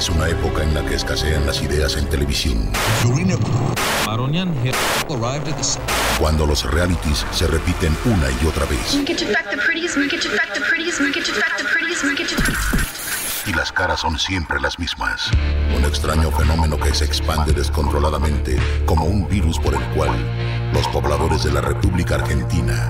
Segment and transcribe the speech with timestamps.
[0.00, 2.72] Es una época en la que escasean las ideas en televisión.
[6.18, 8.98] Cuando los realities se repiten una y otra vez.
[13.46, 15.30] Y las caras son siempre las mismas.
[15.76, 20.16] Un extraño fenómeno que se expande descontroladamente como un virus por el cual
[20.72, 22.88] los pobladores de la República Argentina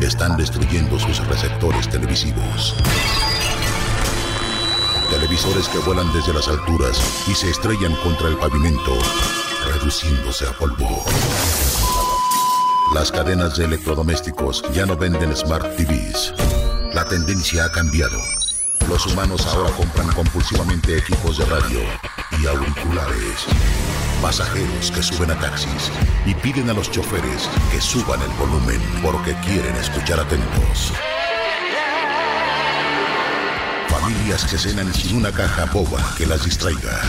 [0.00, 2.76] están destruyendo sus receptores televisivos.
[5.22, 8.90] Televisores que vuelan desde las alturas y se estrellan contra el pavimento,
[9.66, 11.04] reduciéndose a polvo.
[12.92, 16.34] Las cadenas de electrodomésticos ya no venden Smart TVs.
[16.92, 18.18] La tendencia ha cambiado.
[18.88, 21.78] Los humanos ahora compran compulsivamente equipos de radio
[22.40, 23.46] y auriculares.
[24.20, 25.92] Pasajeros que suben a taxis
[26.26, 30.92] y piden a los choferes que suban el volumen porque quieren escuchar atentos.
[34.02, 37.00] Familias que cenan sin una caja boba que las distraiga.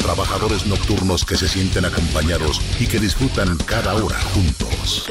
[0.00, 5.06] Trabajadores nocturnos que se sienten acompañados y que disfrutan cada hora juntos.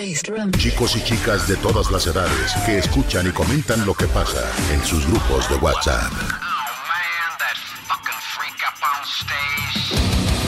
[0.58, 4.42] Chicos y chicas de todas las edades que escuchan y comentan lo que pasa
[4.74, 6.12] en sus grupos de WhatsApp.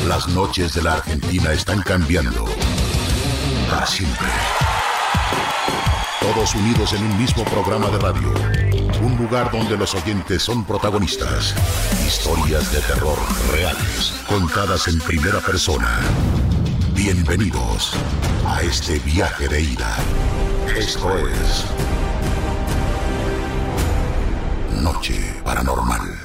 [0.08, 2.46] Las noches de la Argentina están cambiando.
[3.70, 4.28] Para siempre.
[6.22, 8.61] Todos unidos en un mismo programa de radio.
[9.04, 11.56] Un lugar donde los oyentes son protagonistas.
[12.06, 13.18] Historias de terror
[13.52, 16.00] reales, contadas en primera persona.
[16.94, 17.94] Bienvenidos
[18.46, 19.96] a este viaje de ida.
[20.78, 21.66] Esto es
[24.84, 26.21] Noche Paranormal.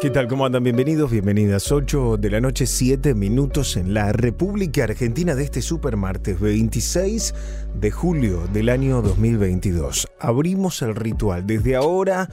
[0.00, 0.28] ¿Qué tal?
[0.28, 0.64] ¿Cómo andan?
[0.64, 1.70] Bienvenidos, bienvenidas.
[1.70, 7.34] 8 de la noche, 7 minutos en la República Argentina de este super martes 26
[7.74, 10.08] de julio del año 2022.
[10.18, 12.30] Abrimos el ritual desde ahora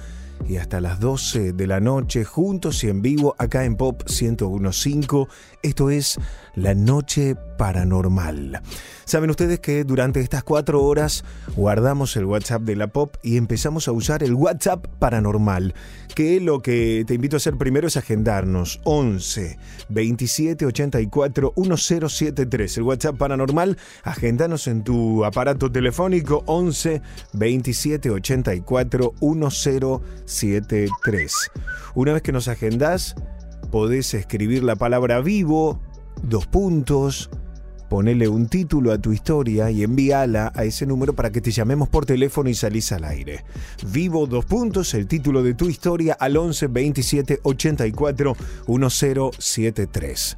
[0.48, 5.28] y hasta las 12 de la noche, juntos y en vivo, acá en Pop 1015.
[5.62, 6.18] Esto es
[6.58, 8.60] La Noche Paranormal.
[9.06, 11.24] Saben ustedes que durante estas cuatro horas
[11.56, 15.76] guardamos el WhatsApp de la Pop y empezamos a usar el WhatsApp Paranormal,
[16.16, 19.60] que lo que te invito a hacer primero es agendarnos 11
[19.90, 22.78] 27 84 1073.
[22.78, 27.04] El WhatsApp Paranormal, agendanos en tu aparato telefónico 11
[27.34, 31.52] 27 84 1073.
[31.94, 33.14] Una vez que nos agendás,
[33.70, 35.80] podés escribir la palabra vivo,
[36.24, 37.30] dos puntos,
[37.90, 41.90] ponele un título a tu historia y envíala a ese número para que te llamemos
[41.90, 43.44] por teléfono y salís al aire.
[43.92, 48.36] Vivo dos puntos, el título de tu historia al 11 27 84
[48.68, 50.38] 1073.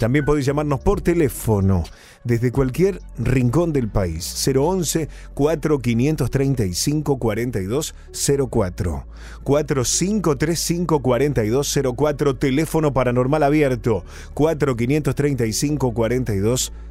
[0.00, 1.84] También podéis llamarnos por teléfono
[2.24, 4.48] desde cualquier rincón del país.
[4.48, 9.06] 011 4535 4204
[9.44, 14.02] 4535 4204 teléfono paranormal abierto.
[14.32, 16.89] 4535 4204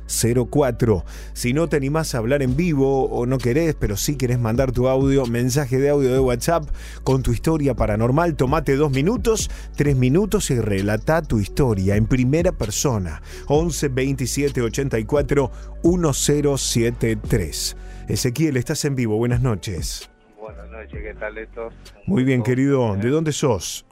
[1.33, 4.71] Si no te animás a hablar en vivo o no querés, pero sí querés mandar
[4.71, 6.63] tu audio, mensaje de audio de WhatsApp
[7.03, 12.51] con tu historia paranormal, tomate dos minutos, tres minutos y relata tu historia en primera
[12.51, 13.21] persona.
[13.47, 15.51] 11 27 84
[15.83, 17.77] 1073.
[18.07, 19.17] Ezequiel, estás en vivo.
[19.17, 20.09] Buenas noches.
[20.39, 21.69] Buenas noches, ¿qué tal esto?
[22.07, 22.95] Muy bien, querido.
[22.95, 23.85] ¿De dónde sos?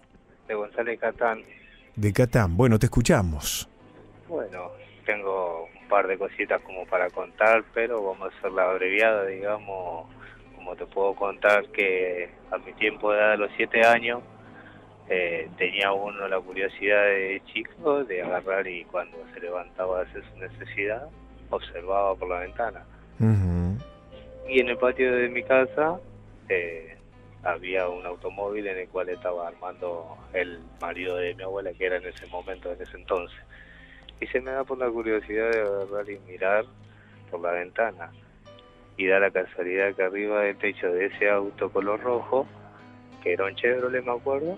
[0.47, 1.43] De González Catán.
[1.95, 2.57] De Catán.
[2.57, 3.69] Bueno, te escuchamos.
[4.27, 4.71] Bueno,
[5.05, 5.56] tengo
[5.87, 10.07] par de cositas como para contar, pero vamos a hacerla abreviada, digamos.
[10.55, 14.21] Como te puedo contar que a mi tiempo de edad de los siete años,
[15.09, 20.23] eh, tenía uno la curiosidad de chico de agarrar y cuando se levantaba a hacer
[20.31, 21.07] su necesidad,
[21.49, 22.85] observaba por la ventana.
[24.49, 25.99] Y en el patio de mi casa
[26.49, 26.97] eh,
[27.43, 31.97] había un automóvil en el cual estaba armando el marido de mi abuela, que era
[31.97, 33.39] en ese momento, en ese entonces.
[34.19, 36.65] Y se me da por la curiosidad de agarrar y mirar
[37.29, 38.11] por la ventana.
[38.97, 42.47] Y da la casualidad que arriba del techo de ese auto color rojo,
[43.21, 44.57] que era un Chevrolet, me acuerdo,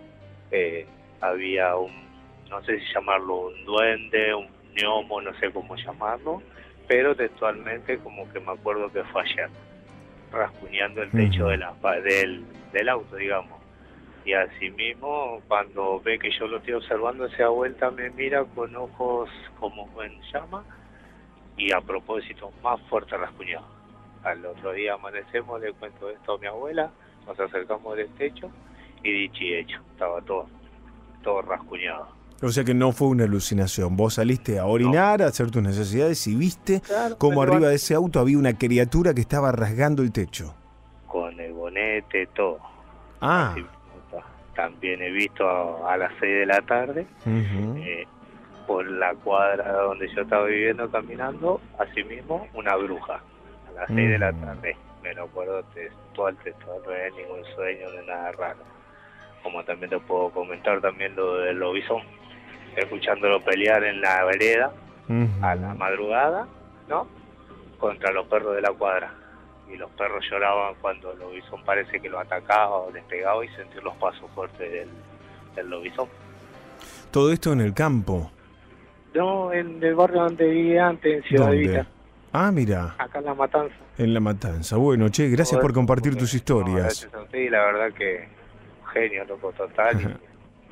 [0.51, 0.85] eh,
[1.19, 1.91] había un,
[2.49, 6.41] no sé si llamarlo un duende, un gnomo, no sé cómo llamarlo,
[6.87, 9.49] pero textualmente como que me acuerdo que fue ayer,
[10.31, 11.73] rasguñando el techo de la,
[12.71, 13.58] del auto, digamos.
[14.25, 18.43] Y así mismo, cuando ve que yo lo estoy observando, se da vuelta, me mira
[18.43, 19.29] con ojos
[19.59, 20.63] como en llama
[21.57, 23.65] y a propósito, más fuerte rasguñado.
[24.23, 26.91] Al otro día amanecemos, le cuento esto a mi abuela,
[27.25, 28.49] nos acercamos del techo
[29.03, 30.47] y dicho y hecho, estaba todo,
[31.23, 32.07] todo rasguñado.
[32.41, 33.97] O sea que no fue una alucinación.
[33.97, 37.75] Vos saliste a orinar, a hacer tus necesidades y viste Claro, cómo me arriba de
[37.75, 40.53] ese auto había una criatura que estaba rasgando el techo.
[41.07, 42.59] Con el bonete, todo.
[43.19, 43.65] Ah, Así,
[44.55, 48.05] También he visto a, a las 6 de la tarde, eh,
[48.67, 53.15] por la cuadra donde yo estaba viviendo caminando, asimismo una bruja,
[53.69, 54.77] a las 6 de la tarde.
[55.01, 58.59] Me lo acuerdo textual, textual, no es ningún sueño de nada raro.
[59.41, 62.03] Como también te puedo comentar también lo del lobizón,
[62.75, 64.71] escuchándolo pelear en la vereda
[65.41, 66.47] a la madrugada,
[66.87, 67.07] ¿no?
[67.79, 69.13] Contra los perros de la cuadra.
[69.71, 73.49] Y los perros lloraban cuando el lobizón parece que lo atacaba o les pegaba y
[73.49, 74.89] sentir los pasos fuertes del,
[75.55, 76.07] del lobizón.
[77.11, 78.31] Todo esto en el campo.
[79.13, 81.63] No, en el barrio donde vivía antes, en Ciudad ¿Dónde?
[81.65, 81.87] Evita,
[82.31, 83.75] Ah, mira, acá en La Matanza.
[83.97, 84.77] en La Matanza.
[84.77, 86.83] Bueno, che, gracias por compartir tus no, historias.
[86.83, 88.27] gracias a usted y la verdad que
[88.93, 90.19] genio, loco, total.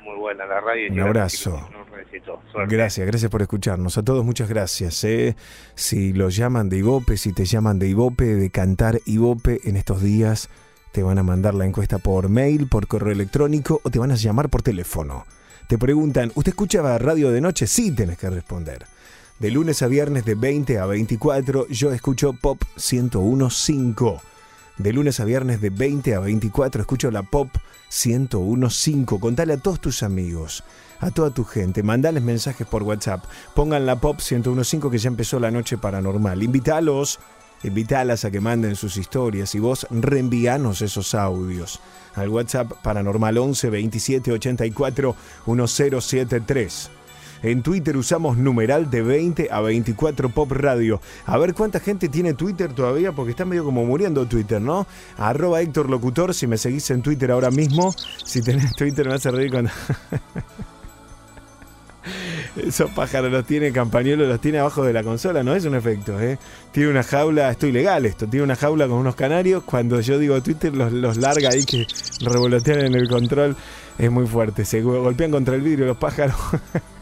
[0.08, 0.86] muy buena la radio.
[0.86, 1.68] y Un abrazo.
[2.68, 3.98] Gracias, gracias por escucharnos.
[3.98, 5.04] A todos muchas gracias.
[5.04, 5.36] ¿eh?
[5.74, 10.02] Si los llaman de Ibope, si te llaman de Ibope, de cantar Ibope en estos
[10.02, 10.48] días,
[10.92, 14.16] te van a mandar la encuesta por mail, por correo electrónico o te van a
[14.16, 15.26] llamar por teléfono.
[15.68, 17.66] Te preguntan, ¿usted escuchaba radio de noche?
[17.66, 18.86] Sí, tenés que responder.
[19.38, 24.18] De lunes a viernes de 20 a 24, yo escucho Pop 1015.
[24.78, 27.48] De lunes a viernes de 20 a 24 escucho la Pop
[28.04, 29.18] 1015.
[29.18, 30.62] Contale a todos tus amigos,
[31.00, 33.24] a toda tu gente, mandales mensajes por WhatsApp.
[33.56, 36.40] Pongan la Pop 1015 que ya empezó la noche paranormal.
[36.44, 37.18] Invítalos,
[37.64, 41.80] invítalas a que manden sus historias y vos reenvíanos esos audios
[42.14, 45.16] al WhatsApp paranormal 11 27 84
[45.46, 46.90] 1073.
[47.42, 51.00] En Twitter usamos numeral de 20 a 24 Pop Radio.
[51.26, 54.86] A ver cuánta gente tiene Twitter todavía, porque está medio como muriendo Twitter, ¿no?
[55.16, 57.94] Arroba Héctor Locutor, si me seguís en Twitter ahora mismo.
[58.24, 59.70] Si tenés Twitter me hace reír cuando...
[62.56, 66.20] Esos pájaros los tiene Campañuelo, los tiene abajo de la consola, no es un efecto,
[66.20, 66.38] ¿eh?
[66.72, 69.62] Tiene una jaula, esto ilegal esto, tiene una jaula con unos canarios.
[69.64, 71.86] Cuando yo digo Twitter, los, los larga ahí que
[72.20, 73.54] revolotean en el control.
[73.98, 76.36] Es muy fuerte, se golpean contra el vidrio los pájaros.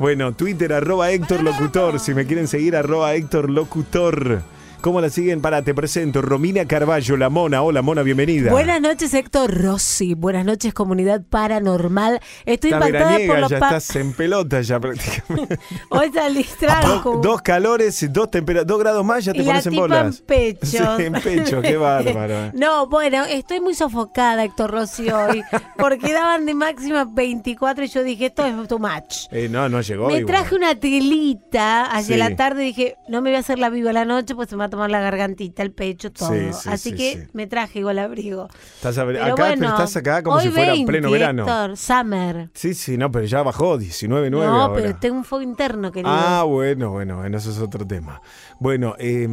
[0.00, 2.00] Bueno, Twitter, arroba Héctor Locutor.
[2.00, 4.42] Si me quieren seguir, arroba Héctor Locutor.
[4.80, 5.42] ¿Cómo la siguen?
[5.42, 6.22] Para, te presento.
[6.22, 7.60] Romina Carballo, la mona.
[7.60, 8.50] Hola, mona, bienvenida.
[8.50, 10.14] Buenas noches, Héctor Rossi.
[10.14, 12.18] Buenas noches, comunidad paranormal.
[12.46, 15.58] Estoy impactada veraniega, por los ya pa- estás en pelota ya prácticamente.
[15.90, 17.20] Hoy salí tranco.
[17.22, 20.18] dos, calores, dos, tempera- dos grados más, ya te la pones en tipa bolas.
[20.20, 20.66] en pecho.
[20.66, 22.52] Sí, en pecho, qué bárbaro.
[22.54, 25.42] No, bueno, estoy muy sofocada, Héctor Rossi, hoy.
[25.76, 29.26] Porque daban de máxima 24 y yo dije, esto es too much.
[29.30, 30.06] Eh, no, no llegó.
[30.06, 30.26] Me igual.
[30.36, 32.16] traje una telita Sí.
[32.16, 34.48] la tarde y dije, no me voy a hacer la viva a la noche, pues
[34.48, 36.30] se me tomar la gargantita, el pecho, todo.
[36.32, 38.48] Sí, sí, Así sí, que me traje igual abrigo.
[38.76, 41.10] Estás a ver- Pero acá, bueno, pero estás acá como hoy si fuera 20, pleno
[41.10, 41.42] verano.
[41.42, 42.50] Héctor, summer.
[42.54, 44.74] Sí, sí, no, pero ya bajó 19, 9 no, ahora.
[44.82, 46.10] pero tengo un fuego interno, querido.
[46.14, 48.22] Ah, bueno, bueno, bueno, eso es otro tema.
[48.58, 49.28] Bueno, eh,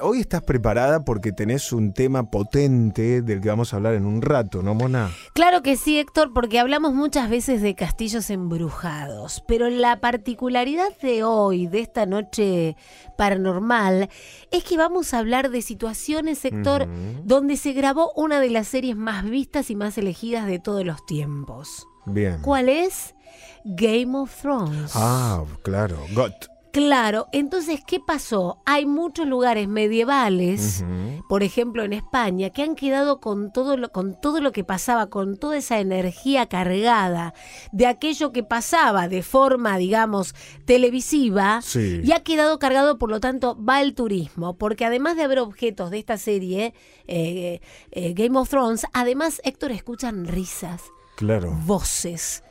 [0.00, 4.22] hoy estás preparada porque tenés un tema potente del que vamos a hablar en un
[4.22, 5.10] rato, ¿no, Mona?
[5.34, 11.24] Claro que sí, Héctor, porque hablamos muchas veces de castillos embrujados, pero la particularidad de
[11.24, 12.76] hoy, de esta noche
[13.16, 14.08] paranormal,
[14.50, 17.22] es que vamos a hablar de situaciones, Ujú.
[17.24, 21.04] donde se grabó una de las series más vistas y más elegidas de todos los
[21.06, 21.86] tiempos.
[22.06, 22.38] Bien.
[22.42, 23.14] ¿Cuál es?
[23.64, 24.90] Game of Thrones.
[24.94, 26.48] Ah, claro, GOT.
[26.72, 28.62] Claro, entonces, ¿qué pasó?
[28.64, 30.82] Hay muchos lugares medievales,
[31.28, 35.08] por ejemplo en España, que han quedado con todo, lo, con todo lo que pasaba,
[35.10, 37.34] con toda esa energía cargada
[37.72, 42.00] de aquello que pasaba de forma, digamos, televisiva, Sí.
[42.02, 45.90] y ha quedado cargado, por lo tanto, va el turismo, porque además de haber objetos
[45.90, 46.72] de esta serie,
[47.06, 47.60] eh,
[47.90, 50.80] eh, Game of Thrones, además, Héctor, escuchan risas,
[51.16, 51.52] Claro.
[51.66, 52.42] voces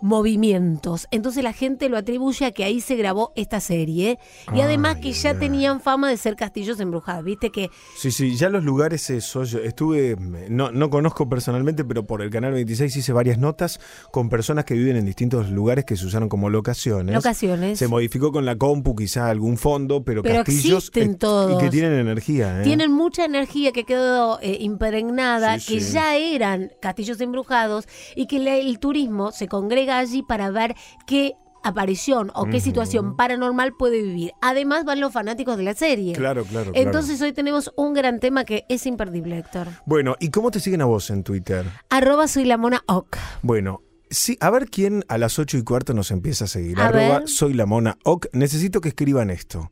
[0.00, 1.06] movimientos.
[1.10, 4.18] Entonces la gente lo atribuye a que ahí se grabó esta serie.
[4.54, 7.24] Y además que ya tenían fama de ser castillos embrujados.
[7.24, 10.16] Viste que Sí, sí, ya los lugares esos, yo estuve,
[10.48, 13.80] no, no conozco personalmente, pero por el canal 26 hice varias notas
[14.12, 17.14] con personas que viven en distintos lugares que se usaron como locaciones.
[17.14, 17.78] Locaciones.
[17.78, 21.60] Se modificó con la compu quizá algún fondo, pero, Pero castillos existen eh, todos.
[21.60, 22.60] y que tienen energía.
[22.60, 22.64] ¿eh?
[22.64, 25.92] tienen mucha energía que quedó eh, impregnada, Sí, que sí.
[25.92, 30.74] ya eran castillos embrujados y que la- el turismo se congrega allí para ver
[31.06, 34.32] qué aparición o qué situación paranormal puede vivir.
[34.40, 36.14] Además van los fanáticos de la serie.
[36.14, 36.86] Claro, claro, claro.
[36.86, 39.68] Entonces hoy tenemos un gran tema que es imperdible, Héctor.
[39.86, 41.66] Bueno, ¿y cómo te siguen a vos en Twitter?
[41.90, 43.16] Arroba soy la mona oc.
[43.42, 46.80] Bueno, sí, a ver quién a las 8 y cuarto nos empieza a seguir.
[46.80, 47.28] A Arroba ver.
[47.28, 48.26] soy la mona oc.
[48.32, 49.70] Necesito que escriban esto.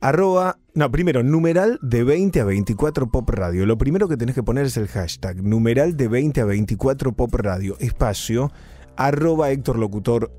[0.00, 3.64] Arroba, no, primero, numeral de 20 a 24 Pop Radio.
[3.64, 7.32] Lo primero que tenés que poner es el hashtag, numeral de 20 a 24 Pop
[7.34, 8.52] Radio, espacio,
[8.96, 10.32] arroba Héctor Locutor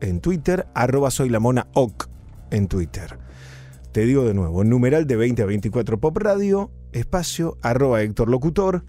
[0.00, 2.08] en Twitter, arroba soy la mona oc
[2.50, 3.18] en Twitter.
[3.92, 8.84] Te digo de nuevo, numeral de 20 a 24 Pop Radio, espacio, arroba Héctor Locutor,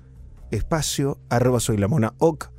[0.51, 2.51] espacio, arroba soy la mona oc.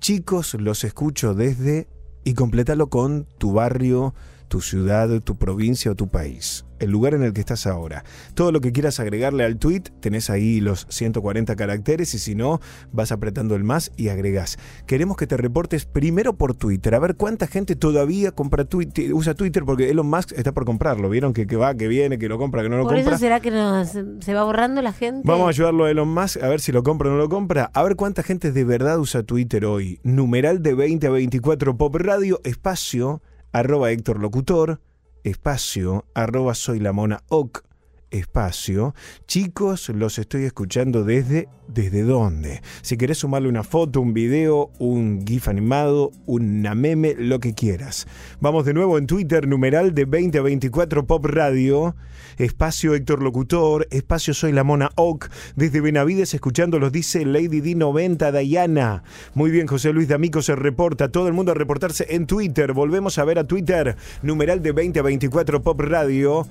[0.00, 1.88] Chicos, los escucho desde
[2.24, 4.14] y complétalo con tu barrio,
[4.48, 6.64] tu ciudad, tu provincia o tu país.
[6.80, 8.04] El lugar en el que estás ahora.
[8.34, 12.60] Todo lo que quieras agregarle al tweet, tenés ahí los 140 caracteres y si no,
[12.92, 14.58] vas apretando el más y agregás.
[14.86, 19.34] Queremos que te reportes primero por Twitter, a ver cuánta gente todavía compra Twitter, usa
[19.34, 21.08] Twitter porque Elon Musk está por comprarlo.
[21.08, 23.12] ¿Vieron que, que va, que viene, que lo compra, que no lo Por compra?
[23.12, 25.22] eso será que nos, se va borrando la gente.
[25.24, 27.70] Vamos a ayudarlo a Elon Musk a ver si lo compra o no lo compra.
[27.72, 30.00] A ver cuánta gente de verdad usa Twitter hoy.
[30.02, 33.22] Numeral de 20 a 24 Pop Radio, espacio,
[33.54, 34.80] arroba Héctor Locutor,
[35.22, 37.62] espacio, arroba soy la mona oc,
[38.10, 38.96] espacio.
[39.28, 41.48] Chicos, los estoy escuchando desde...
[41.68, 42.62] ¿Desde dónde?
[42.82, 48.06] Si querés sumarle una foto, un video, un GIF animado, una meme, lo que quieras.
[48.40, 51.96] Vamos de nuevo en Twitter, numeral de 20 a 24 Pop Radio,
[52.38, 58.38] espacio Héctor Locutor, espacio Soy la Mona Oc, desde Benavides escuchando los dice Lady D90
[58.40, 59.02] Diana.
[59.34, 62.72] Muy bien, José Luis D'Amico se reporta, todo el mundo a reportarse en Twitter.
[62.72, 66.46] Volvemos a ver a Twitter, numeral de 20 a 24 Pop Radio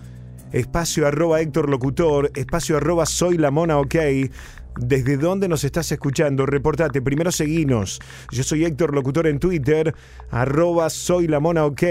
[0.53, 3.95] espacio arroba Héctor Locutor, espacio arroba Soy la Mona OK.
[4.79, 6.45] ¿Desde dónde nos estás escuchando?
[6.45, 7.01] Reportate.
[7.01, 7.99] Primero seguinos.
[8.31, 9.93] Yo soy Héctor Locutor en Twitter,
[10.31, 11.83] arroba Soy la Mona OK.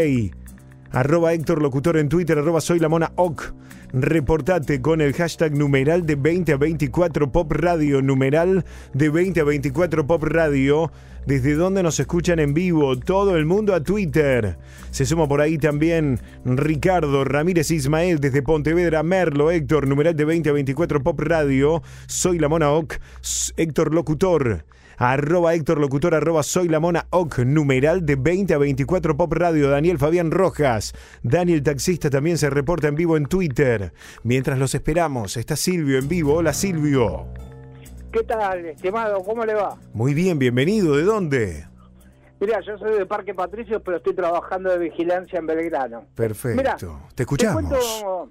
[0.92, 3.52] Arroba Héctor Locutor en Twitter, arroba Soy la Mona OK.
[3.94, 9.44] Reportate con el hashtag numeral de 20 a 24 Pop Radio, numeral de 20 a
[9.44, 10.90] 24 Pop Radio.
[11.26, 14.56] Desde donde nos escuchan en vivo, todo el mundo a Twitter.
[14.90, 20.48] Se suma por ahí también Ricardo Ramírez Ismael desde Pontevedra, Merlo, Héctor, numeral de 20
[20.48, 21.82] a 24 Pop Radio.
[22.06, 22.94] Soy la Mona Oc,
[23.58, 24.64] Héctor Locutor.
[25.04, 29.68] Arroba Héctor Locutor, arroba Soy la Mona Oc, numeral de 20 a 24 Pop Radio.
[29.68, 30.94] Daniel Fabián Rojas.
[31.24, 33.92] Daniel Taxista también se reporta en vivo en Twitter.
[34.22, 36.34] Mientras los esperamos, está Silvio en vivo.
[36.34, 37.26] Hola Silvio.
[38.12, 39.24] ¿Qué tal, estimado?
[39.24, 39.76] ¿Cómo le va?
[39.92, 40.94] Muy bien, bienvenido.
[40.96, 41.66] ¿De dónde?
[42.38, 46.04] Mira, yo soy de Parque Patricio, pero estoy trabajando de vigilancia en Belgrano.
[46.14, 46.56] Perfecto.
[46.56, 46.76] Mirá,
[47.16, 47.60] Te escuchamos.
[47.64, 48.30] cuento,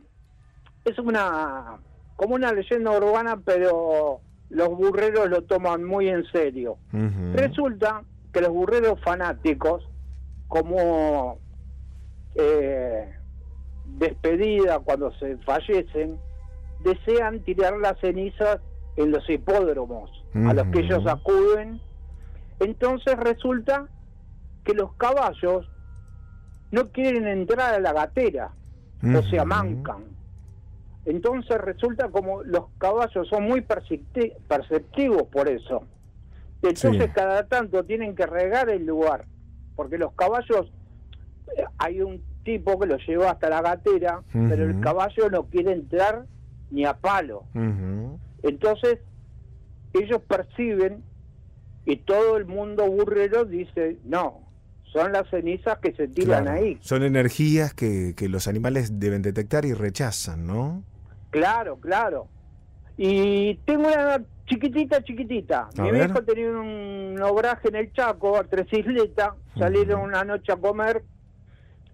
[0.85, 1.79] es una
[2.15, 6.77] como una leyenda urbana, pero los burreros lo toman muy en serio.
[7.33, 8.03] Resulta
[8.33, 9.87] que los burreros fanáticos,
[10.47, 11.37] como
[12.35, 13.13] eh,
[13.85, 16.19] despedida cuando se fallecen,
[16.83, 18.59] desean tirar las cenizas
[18.97, 21.79] en los hipódromos a los que ellos acuden.
[22.59, 23.87] Entonces resulta
[24.65, 25.69] que los caballos
[26.71, 28.51] no quieren entrar a la gatera,
[29.03, 29.49] o sea, Ujú.
[31.05, 35.83] Entonces resulta como los caballos son muy percepti- perceptivos por eso.
[36.61, 37.11] Entonces Sí.
[37.15, 39.25] cada tanto tienen que regar el lugar,
[39.75, 40.71] porque los caballos,
[41.57, 45.71] eh, hay un tipo que los lleva hasta la gatera, pero el caballo no quiere
[45.73, 46.25] entrar
[46.69, 47.43] ni a palo.
[47.55, 48.19] Ujú.
[48.43, 48.99] Entonces
[49.93, 51.03] ellos perciben
[51.85, 54.41] y todo el mundo burrero dice, no,
[54.93, 56.59] son las cenizas que se tiran Claro.
[56.59, 56.77] ahí.
[56.81, 60.83] Son energías que, que los animales deben detectar y rechazan, ¿no?
[61.31, 62.27] Claro, claro.
[62.97, 65.69] Y tengo una chiquitita, chiquitita.
[65.77, 66.07] A Mi ver.
[66.07, 69.29] viejo tenía un obraje en el Chaco, a tres isletas.
[69.57, 71.03] Salieron una noche a comer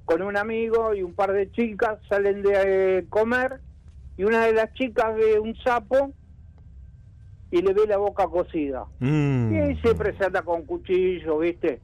[0.06, 2.00] con un amigo y un par de chicas.
[2.10, 3.62] Salen de eh, comer
[4.18, 6.12] y una de las chicas ve un sapo
[7.52, 8.86] y le ve la boca cocida.
[9.00, 9.54] Mm.
[9.54, 11.80] Y ahí siempre se anda con cuchillo, ¿viste?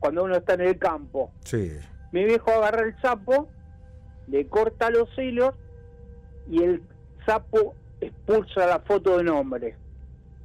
[0.00, 1.32] Cuando uno está en el campo.
[1.44, 1.72] Sí.
[2.12, 3.48] Mi viejo agarra el sapo,
[4.26, 5.54] le corta los hilos
[6.50, 6.82] y el
[7.26, 9.76] sapo expulsa la foto de nombre.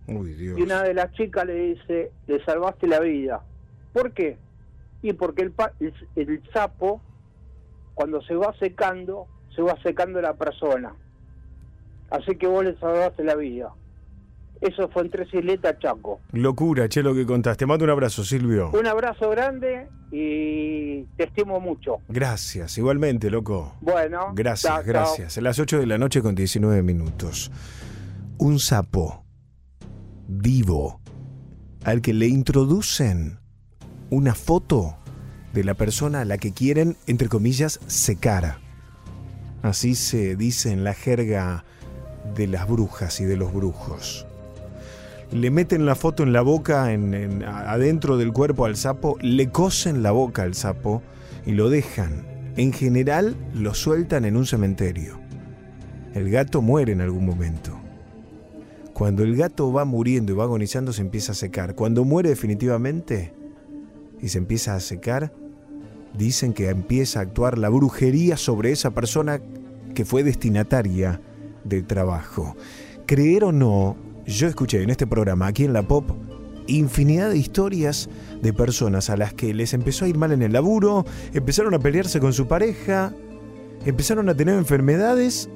[0.08, 0.58] Uy, Dios.
[0.60, 3.42] Y una de las chicas le dice, le salvaste la vida.
[3.94, 4.38] ¿Por qué?
[5.02, 7.02] Y porque el, pa- el, el sapo,
[7.94, 10.94] cuando se va secando, se va secando la persona.
[12.10, 13.72] Así que vos le salvaste la vida.
[14.64, 16.22] Eso fue en Tres Isletas, Chaco.
[16.32, 17.66] Locura, che, lo que contaste.
[17.66, 18.72] Mando un abrazo, Silvio.
[18.74, 21.98] Un abrazo grande y te estimo mucho.
[22.08, 23.76] Gracias, igualmente, loco.
[23.82, 24.88] Bueno, Gracias, chao, chao.
[24.88, 25.38] gracias.
[25.38, 27.52] A las 8 de la noche con 19 minutos.
[28.38, 29.26] Un sapo
[30.28, 31.02] vivo
[31.84, 33.40] al que le introducen
[34.10, 34.96] una foto
[35.52, 38.60] de la persona a la que quieren, entre comillas, secar.
[39.62, 41.66] Así se dice en la jerga
[42.36, 44.26] de las brujas y de los brujos.
[45.34, 50.04] Le meten la foto en la boca, en, adentro del cuerpo al sapo, le cosen
[50.04, 51.02] la boca al sapo
[51.44, 52.24] y lo dejan.
[52.56, 55.20] En general lo sueltan en un cementerio.
[56.14, 57.76] El gato muere en algún momento.
[58.94, 61.74] Cuando el gato va muriendo y va agonizando se empieza a secar.
[61.74, 63.34] Cuando muere definitivamente
[64.22, 65.34] y se empieza a secar,
[66.16, 69.42] dicen que empieza a actuar la brujería sobre esa persona
[69.96, 71.22] que fue destinataria
[71.64, 72.56] del trabajo.
[73.08, 76.10] Creer o no, yo escuché en este programa, aquí en la Pop,
[76.68, 78.10] infinidad de historias
[78.42, 81.80] de personas a las que les empezó a ir mal en el laburo, empezaron a
[81.80, 83.14] pelearse con su pareja,
[83.86, 85.50] empezaron a tener enfermedades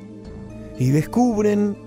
[0.77, 1.77] y descubren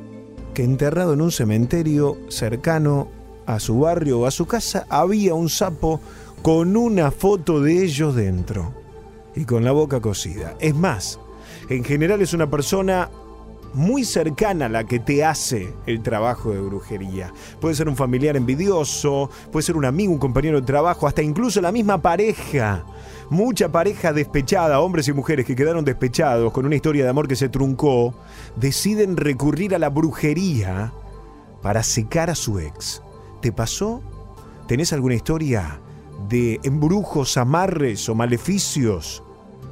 [0.54, 3.08] que enterrado en un cementerio cercano
[3.46, 6.00] a su barrio o a su casa había un sapo
[6.42, 8.72] con una foto de ellos dentro
[9.36, 10.56] y con la boca cosida.
[10.60, 11.20] Es más,
[11.68, 13.10] en general es una persona
[13.74, 17.32] muy cercana a la que te hace el trabajo de brujería.
[17.60, 21.60] Puede ser un familiar envidioso, puede ser un amigo, un compañero de trabajo, hasta incluso
[21.60, 22.84] la misma pareja.
[23.30, 27.36] Mucha pareja despechada, hombres y mujeres que quedaron despechados con una historia de amor que
[27.36, 28.14] se truncó,
[28.56, 30.92] deciden recurrir a la brujería
[31.62, 33.02] para secar a su ex.
[33.40, 34.02] ¿Te pasó?
[34.66, 35.80] ¿Tenés alguna historia
[36.28, 39.22] de embrujos, amarres o maleficios?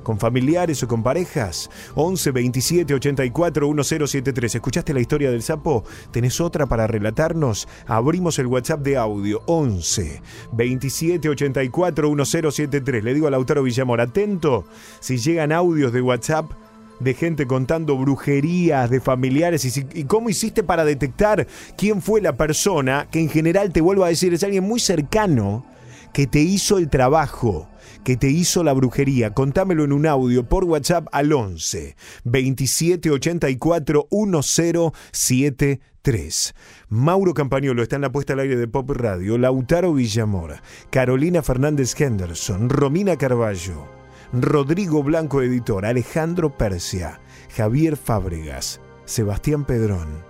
[0.09, 1.69] Con familiares o con parejas.
[1.95, 4.55] 11 27 84 1073.
[4.55, 5.85] ¿Escuchaste la historia del sapo?
[6.11, 7.69] ¿Tenés otra para relatarnos?
[7.87, 13.05] Abrimos el WhatsApp de audio 11 27 84 1073.
[13.05, 14.65] Le digo a Lautaro Villamor, atento
[14.99, 16.53] si llegan audios de WhatsApp
[17.01, 22.35] de gente contando brujerías de familiares y, y cómo hiciste para detectar quién fue la
[22.35, 25.67] persona que en general te vuelvo a decir es alguien muy cercano
[26.13, 27.69] que te hizo el trabajo,
[28.09, 29.35] que te hizo la brujería.
[29.35, 31.95] Contámelo en un audio por WhatsApp al 11
[32.25, 36.55] 27 84 1073.
[36.89, 40.55] Mauro Campagnolo está en la puesta al aire de Pop Radio, Lautaro Villamor,
[40.89, 43.87] Carolina Fernández Henderson, Romina Carballo,
[44.33, 47.21] Rodrigo Blanco Editor, Alejandro Persia,
[47.55, 50.25] Javier Fábregas, Sebastián Pedrón.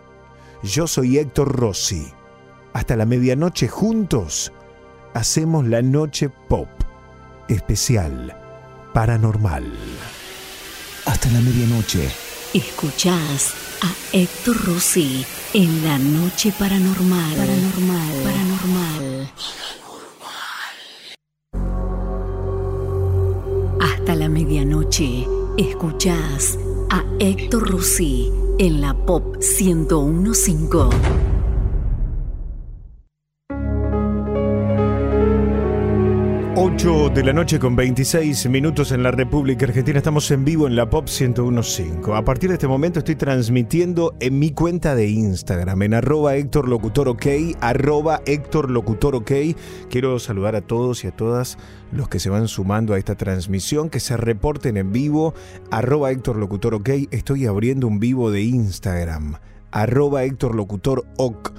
[0.65, 2.09] Yo soy Héctor Rossi.
[2.73, 4.53] Hasta la medianoche juntos
[5.15, 6.69] hacemos la noche pop
[7.49, 8.37] especial
[8.93, 9.65] paranormal.
[11.07, 12.11] Hasta la medianoche.
[12.55, 17.37] Escuchás a Héctor Rossi en la noche paranormal.
[17.37, 18.23] Paranormal.
[18.25, 19.31] Paranormal.
[23.81, 25.27] Hasta la medianoche.
[25.57, 26.59] Escuchás
[26.91, 31.38] a Héctor Rossi en la Pop 1015.
[36.75, 39.97] 8 de la noche con 26 minutos en la República Argentina.
[39.97, 42.13] Estamos en vivo en la Pop 1015.
[42.13, 46.69] A partir de este momento estoy transmitiendo en mi cuenta de Instagram, en arroba Héctor
[46.69, 47.27] Locutor OK,
[48.27, 49.33] Héctor Locutor OK.
[49.89, 51.57] Quiero saludar a todos y a todas
[51.91, 55.33] los que se van sumando a esta transmisión, que se reporten en vivo,
[55.71, 56.91] arroba Héctor Locutor OK.
[57.11, 59.37] Estoy abriendo un vivo de Instagram,
[59.71, 61.51] arroba Héctor Locutor OK.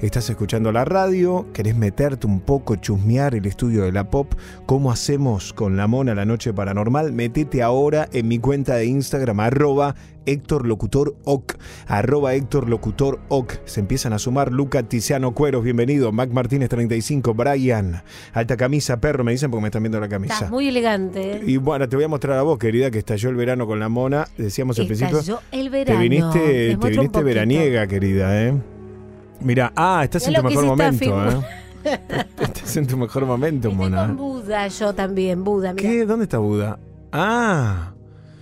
[0.00, 4.32] Estás escuchando la radio, querés meterte un poco, chusmear el estudio de la pop,
[4.64, 9.40] cómo hacemos con la mona la noche paranormal, metete ahora en mi cuenta de Instagram,
[9.40, 11.56] arroba Héctor Locutor Oc,
[11.88, 13.54] arroba Héctor Locutor Oc.
[13.64, 19.24] Se empiezan a sumar Luca Tiziano Cueros, bienvenido, Mac Martínez 35, Brian, alta camisa, perro,
[19.24, 20.34] me dicen porque me están viendo la camisa.
[20.34, 21.38] Estás muy elegante.
[21.38, 21.42] ¿eh?
[21.44, 23.88] Y bueno, te voy a mostrar a vos, querida, que estalló el verano con la
[23.88, 24.28] mona.
[24.36, 25.18] Decíamos al principio.
[25.18, 25.98] Estalló el verano.
[25.98, 28.54] Te viniste, te viniste veraniega, querida, ¿eh?
[29.40, 31.40] Mira, ah, estás en tu mejor momento, ¿eh?
[32.40, 34.06] Estás en tu mejor momento, Estoy mona.
[34.08, 35.72] con Buda yo también, Buda.
[35.72, 35.88] mirá.
[35.88, 36.04] ¿Qué?
[36.04, 36.78] ¿Dónde está Buda?
[37.12, 37.92] Ah,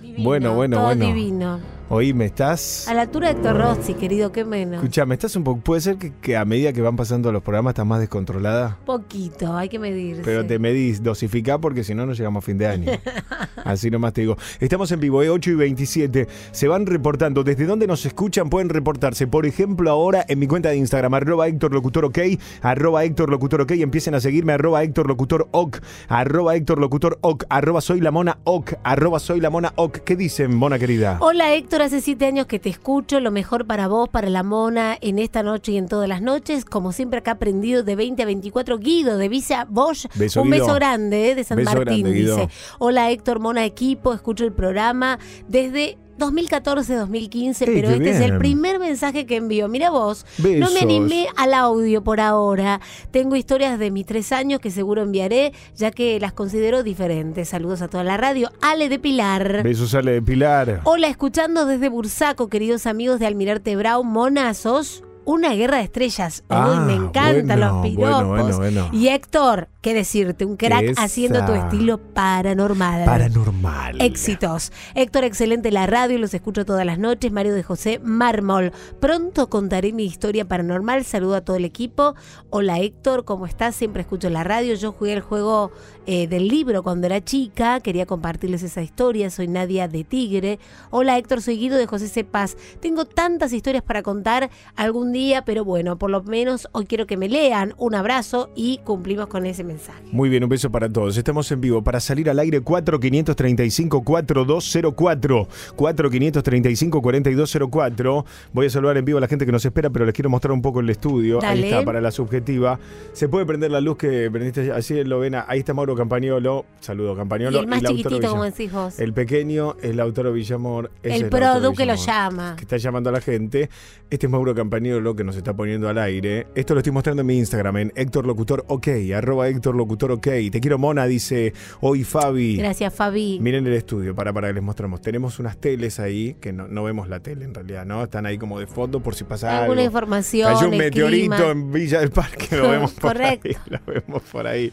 [0.01, 1.07] Divino, bueno, bueno, todo bueno.
[1.07, 1.61] divino.
[1.89, 2.89] Hoy me estás.
[2.89, 4.83] A la altura de Héctor Rossi, querido, qué menos.
[4.83, 5.61] Escuchame, estás un poco.
[5.61, 8.77] Puede ser que, que a medida que van pasando los programas estás más descontrolada.
[8.85, 10.23] Poquito, hay que medirse.
[10.25, 12.91] Pero te medís, dosificá porque si no, no llegamos a fin de año.
[13.65, 14.37] Así nomás te digo.
[14.59, 16.27] Estamos en vivo, eh, 8 y 27.
[16.51, 17.45] Se van reportando.
[17.45, 18.51] ¿Desde dónde nos escuchan?
[18.51, 19.29] Pueden reportarse.
[19.29, 22.19] Por ejemplo, ahora en mi cuenta de Instagram, arroba Héctor Locutor OK,
[22.63, 23.71] arroba Héctor Locutor OK.
[23.71, 28.39] Empiecen a seguirme, arroba Héctor Locutor OK, arroba Héctor Locutor OK, arroba Soy la Mona
[28.43, 29.99] OK, arroba Soy la Mona OK.
[29.99, 31.19] ¿Qué dicen, Mona querida?
[31.21, 34.97] Hola Héctor, hace siete años que te escucho, lo mejor para vos, para la mona,
[35.01, 36.65] en esta noche y en todas las noches.
[36.65, 40.07] Como siempre acá aprendido de 20 a 24, Guido de Visa Bosch.
[40.15, 40.67] Beso, Un Guido.
[40.67, 42.49] beso grande eh, de San Beso Martín, grande, dice.
[42.79, 45.99] Hola Héctor, mona equipo, escucho el programa desde...
[46.19, 49.69] 2014-2015, Ey, pero este es el primer mensaje que envío.
[49.69, 52.81] Mira vos, no me animé al audio por ahora.
[53.11, 57.49] Tengo historias de mis tres años que seguro enviaré, ya que las considero diferentes.
[57.49, 58.51] Saludos a toda la radio.
[58.63, 59.63] Ale de Pilar.
[59.63, 60.81] Besos sale de Pilar.
[60.85, 65.03] Hola, escuchando desde Bursaco, queridos amigos de Almirante Brown, monazos.
[65.29, 66.45] Una guerra de estrellas.
[66.49, 68.25] Uy, Ah, me encantan bueno, los piropos.
[68.27, 68.89] bueno, bueno, bueno.
[68.93, 71.05] Y Héctor, qué decirte, un crack Esa.
[71.05, 73.05] haciendo tu estilo paranormal.
[73.05, 74.03] Paranormal.
[74.03, 74.73] Éxitos.
[74.97, 77.31] Héctor, excelente la radio, los escucho todas las noches.
[77.31, 78.73] Mario de José Mármol.
[78.99, 81.05] Pronto contaré mi historia paranormal.
[81.05, 82.17] Saludo a todo el equipo.
[82.51, 83.77] Hola Héctor, ¿cómo estás?
[83.77, 84.75] Siempre escucho la radio.
[84.75, 85.71] Yo jugué el juego
[86.07, 87.79] eh, del libro cuando era chica.
[87.79, 89.31] Quería compartirles esa historia.
[89.31, 90.59] Soy Nadia de Tigre.
[90.91, 92.57] Hola Héctor, soy Guido de José Cepaz.
[92.81, 97.17] Tengo tantas historias para contar algún día, pero bueno, por lo menos hoy quiero que
[97.17, 97.73] me lean.
[97.79, 99.76] Un abrazo y cumplimos con ese mensaje.
[100.13, 101.17] Muy bien, un beso para todos.
[101.17, 105.47] Estamos en vivo para salir al aire 4535-4204.
[105.77, 108.25] 4535-4204.
[108.53, 110.53] Voy a saludar en vivo a la gente que nos espera, pero les quiero mostrar
[110.53, 111.39] un poco el estudio.
[111.43, 111.71] Ahí Dale.
[111.71, 112.79] está, para la subjetiva.
[113.13, 115.35] Se puede prender la luz que prendiste así lo ven.
[115.35, 116.65] Ahí está Mauro Campañolo.
[116.81, 117.59] Saludo, Campañolo.
[117.59, 118.99] Y el más chiquitito, como decís vos.
[118.99, 120.91] El pequeño es Lautaro Villamor.
[121.03, 122.55] El Lautaro produ que lo llama.
[122.57, 123.69] Que está llamando a la gente.
[124.11, 126.47] Este es Mauro Campañolo que nos está poniendo al aire.
[126.55, 130.23] Esto lo estoy mostrando en mi Instagram, en Héctor Locutor OK, arroba Héctor Locutor OK.
[130.51, 132.57] Te quiero, Mona, dice hoy Fabi.
[132.57, 133.39] Gracias, Fabi.
[133.41, 135.01] Miren el estudio, para, para que les mostramos.
[135.01, 138.03] Tenemos unas teles ahí, que no, no vemos la tele en realidad, ¿no?
[138.05, 139.85] Están ahí como de fondo por si pasa Alguna algo.
[139.87, 140.53] información.
[140.55, 141.51] Cayó un meteorito clima.
[141.51, 143.49] en Villa del Parque, lo vemos por Correcto.
[143.49, 143.57] ahí.
[143.71, 144.71] Lo vemos por ahí.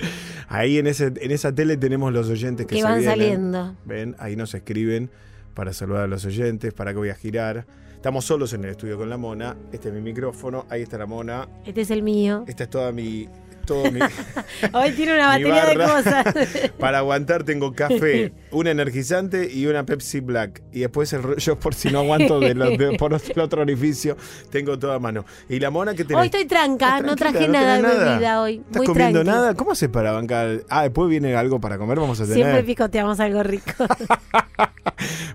[0.49, 3.19] Ahí en, ese, en esa tele tenemos los oyentes que, Que se van vienen.
[3.19, 3.75] saliendo.
[3.86, 5.10] Ven, ahí nos escriben
[5.53, 7.65] para saludar a los oyentes, para que voy a girar.
[7.95, 9.56] Estamos solos en el estudio con la mona.
[9.71, 11.47] Este es mi micrófono, ahí está la mona.
[11.65, 12.43] Este es el mío.
[12.47, 13.29] Esta es toda mi.
[13.65, 13.99] Todo mi,
[14.73, 16.26] Hoy tiene una batería de cosas.
[16.80, 20.62] Para aguantar tengo café, un energizante y una Pepsi Black.
[20.73, 24.17] Y después el rollo, por si no aguanto de lo- de- por el otro orificio,
[24.52, 25.23] tengo toda a mano.
[25.47, 26.21] Y la mona que tenés.
[26.21, 28.12] Hoy estoy tranca, no traje no nada de nada.
[28.13, 28.56] bebida hoy.
[28.58, 29.38] ¿Estás Muy comiendo tranqui.
[29.39, 29.54] nada?
[29.56, 30.63] ¿Cómo haces para bancar?
[30.69, 32.38] Ah, después viene algo para comer, vamos a tener.
[32.38, 33.71] Siempre picoteamos algo rico.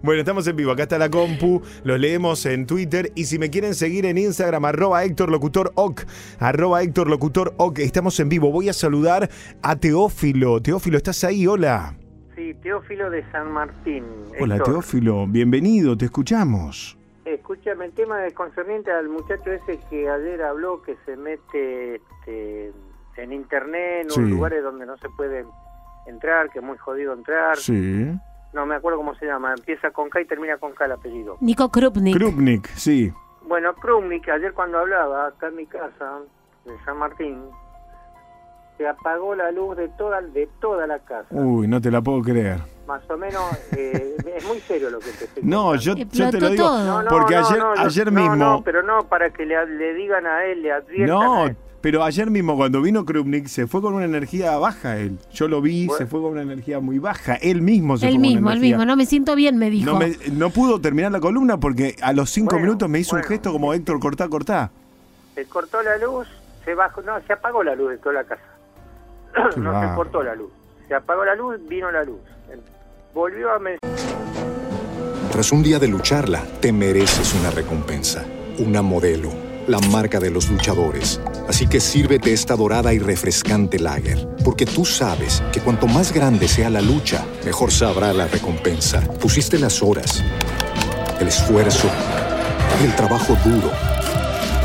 [0.02, 0.70] Bueno, estamos en vivo.
[0.72, 1.62] Acá está la compu.
[1.84, 3.10] Los leemos en Twitter.
[3.14, 6.04] Y si me quieren seguir en Instagram, arroba Héctor Locutor Oc.
[6.38, 7.78] Arroba Héctor Locutor Oc.
[7.80, 8.50] Estamos en vivo.
[8.50, 9.28] Voy a saludar
[9.62, 10.60] a Teófilo.
[10.62, 11.46] Teófilo, ¿estás ahí?
[11.46, 11.94] Hola.
[12.36, 14.04] Sí, Teófilo de San Martín.
[14.40, 14.74] Hola, Héctor.
[14.74, 15.26] Teófilo.
[15.26, 15.96] Bienvenido.
[15.96, 16.96] Te escuchamos.
[17.24, 22.72] Escúchame, el tema de concerniente al muchacho ese que ayer habló que se mete este,
[23.16, 24.20] en internet, en Sí.
[24.22, 25.44] lugares donde no se puede
[26.06, 27.56] entrar, que es muy jodido entrar.
[27.58, 28.06] Sí.
[28.54, 31.36] No me acuerdo cómo se llama, empieza con K y termina con K el apellido.
[31.42, 32.16] Nico Krupnik.
[32.16, 33.12] Krupnik, sí.
[33.46, 36.20] Bueno, Krumnik, ayer cuando hablaba acá en mi casa,
[36.64, 37.42] de San Martín,
[38.78, 41.26] se apagó la luz de toda, de toda la casa.
[41.30, 42.60] Uy, no te la puedo creer.
[42.86, 43.42] Más o menos,
[43.76, 46.64] eh, es muy serio lo que te estoy No, yo, yo te lo digo.
[46.64, 46.84] todo.
[46.84, 48.36] No, no, porque no, ayer, ayer no, mismo.
[48.36, 51.06] No, pero no para que le, le digan a él, le adviertan.
[51.08, 51.56] No, a él.
[51.82, 55.18] pero ayer mismo cuando vino Krupnik se fue con una energía baja él.
[55.32, 55.98] Yo lo vi, Bueno.
[55.98, 57.34] se fue con una energía muy baja.
[57.34, 58.76] Él mismo se El fue con mismo, una el energía.
[58.78, 58.86] mismo.
[58.86, 59.90] No me siento bien, me dijo.
[59.92, 63.16] No, me- no pudo terminar la columna porque a los cinco Bueno, minutos me hizo
[63.16, 64.70] un gesto como Héctor, cortá, cortá.
[65.34, 66.26] Se cortó la luz,
[66.64, 68.42] se bajó, no, se apagó la luz de toda la casa.
[69.56, 70.50] No se cortó la luz.
[70.88, 72.20] Se apagó la luz, vino la luz.
[73.14, 73.58] Volvió a
[75.32, 78.24] Tras un día de lucharla, te mereces una recompensa,
[78.58, 79.30] una modelo,
[79.66, 81.20] la marca de los luchadores.
[81.48, 86.48] Así que sírvete esta dorada y refrescante lager, porque tú sabes que cuanto más grande
[86.48, 89.00] sea la lucha, mejor sabrá la recompensa.
[89.20, 90.22] Pusiste las horas,
[91.18, 91.88] el esfuerzo,
[92.84, 93.70] el trabajo duro.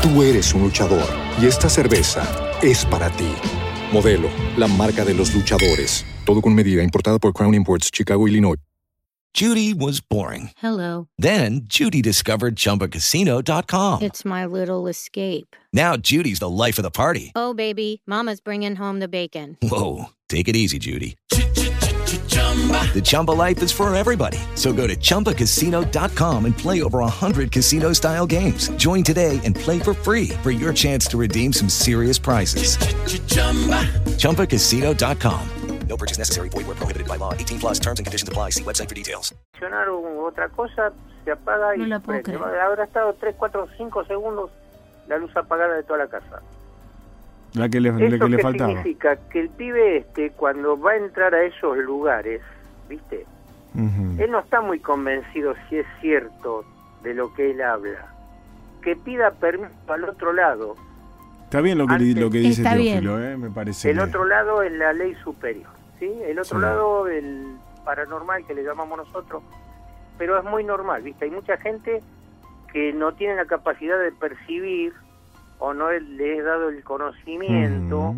[0.00, 1.08] Tú eres un luchador
[1.40, 2.22] y esta cerveza
[2.62, 3.34] es para ti.
[3.94, 6.04] Modelo, la marca de los luchadores.
[6.26, 8.56] Todo con medida, importada por Crown Imports, Chicago, Illinois.
[9.34, 10.50] Judy was boring.
[10.58, 11.08] Hello.
[11.16, 14.02] Then Judy discovered ChumbaCasino.com.
[14.02, 15.56] It's my little escape.
[15.72, 17.32] Now Judy's the life of the party.
[17.34, 19.58] Oh, baby, Mama's bringing home the bacon.
[19.62, 21.16] Whoa, take it easy, Judy.
[22.94, 24.38] The Chumba life is for everybody.
[24.54, 28.68] So go to ChumbaCasino.com and play over 100 casino style games.
[28.76, 32.76] Join today and play for free for your chance to redeem some serious prizes.
[34.18, 35.48] ChumbaCasino.com.
[35.88, 36.48] No purchase necessary.
[36.48, 37.34] Void where prohibited by law.
[37.34, 38.50] 18 plus terms and conditions apply.
[38.50, 39.34] See website for details.
[39.60, 40.92] otra cosa,
[41.24, 42.38] se apaga y No la puedo prende.
[42.40, 42.60] creer.
[42.60, 44.50] Habrá estado 3, 4, 5 segundos
[45.08, 46.40] la luz apagada de toda la casa.
[47.54, 48.68] La que le, la ¿Eso que le qué faltaba.
[48.70, 49.16] significa?
[49.30, 52.40] Que el pibe este, cuando va a entrar a esos lugares,
[52.88, 53.24] ¿viste?
[53.74, 54.22] Ujú.
[54.22, 56.64] Él no está muy convencido si es cierto
[57.02, 58.06] de lo que él habla.
[58.82, 60.74] Que pida permiso al otro lado.
[61.44, 63.36] Está bien lo que, Antes- lo que dice Está Teófilo, ¿eh?
[63.36, 63.90] me parece.
[63.90, 65.68] El otro lado es la ley superior,
[66.00, 66.10] ¿sí?
[66.24, 66.62] El otro Sí.
[66.64, 69.42] lado el paranormal que le llamamos nosotros,
[70.18, 71.26] pero es muy normal, ¿viste?
[71.26, 72.00] Hay mucha gente
[72.72, 74.92] que no tiene la capacidad de percibir
[75.64, 78.16] o no le es dado el conocimiento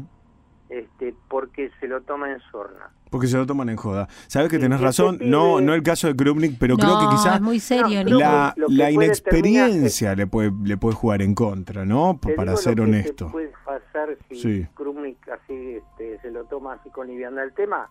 [0.69, 2.91] este porque se lo toma en sorna.
[3.11, 4.09] Porque se lo toman en joda.
[4.27, 7.37] Sabes que tenés razón, no, no el caso de Krupnik, pero no, creo que quizás
[7.37, 8.17] es muy serio, No,
[8.57, 8.67] Nico.
[8.69, 12.19] la, inexperiencia le puede le puede jugar en contra, ¿no?
[12.21, 13.27] Te Para digo ser lo que honesto.
[13.27, 14.67] te puede pasar si Sí.
[14.75, 17.89] Krumnik así este, se lo toma así con liviandad el tema?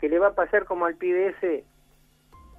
[0.00, 1.64] Que le va a pasar como al pibe ese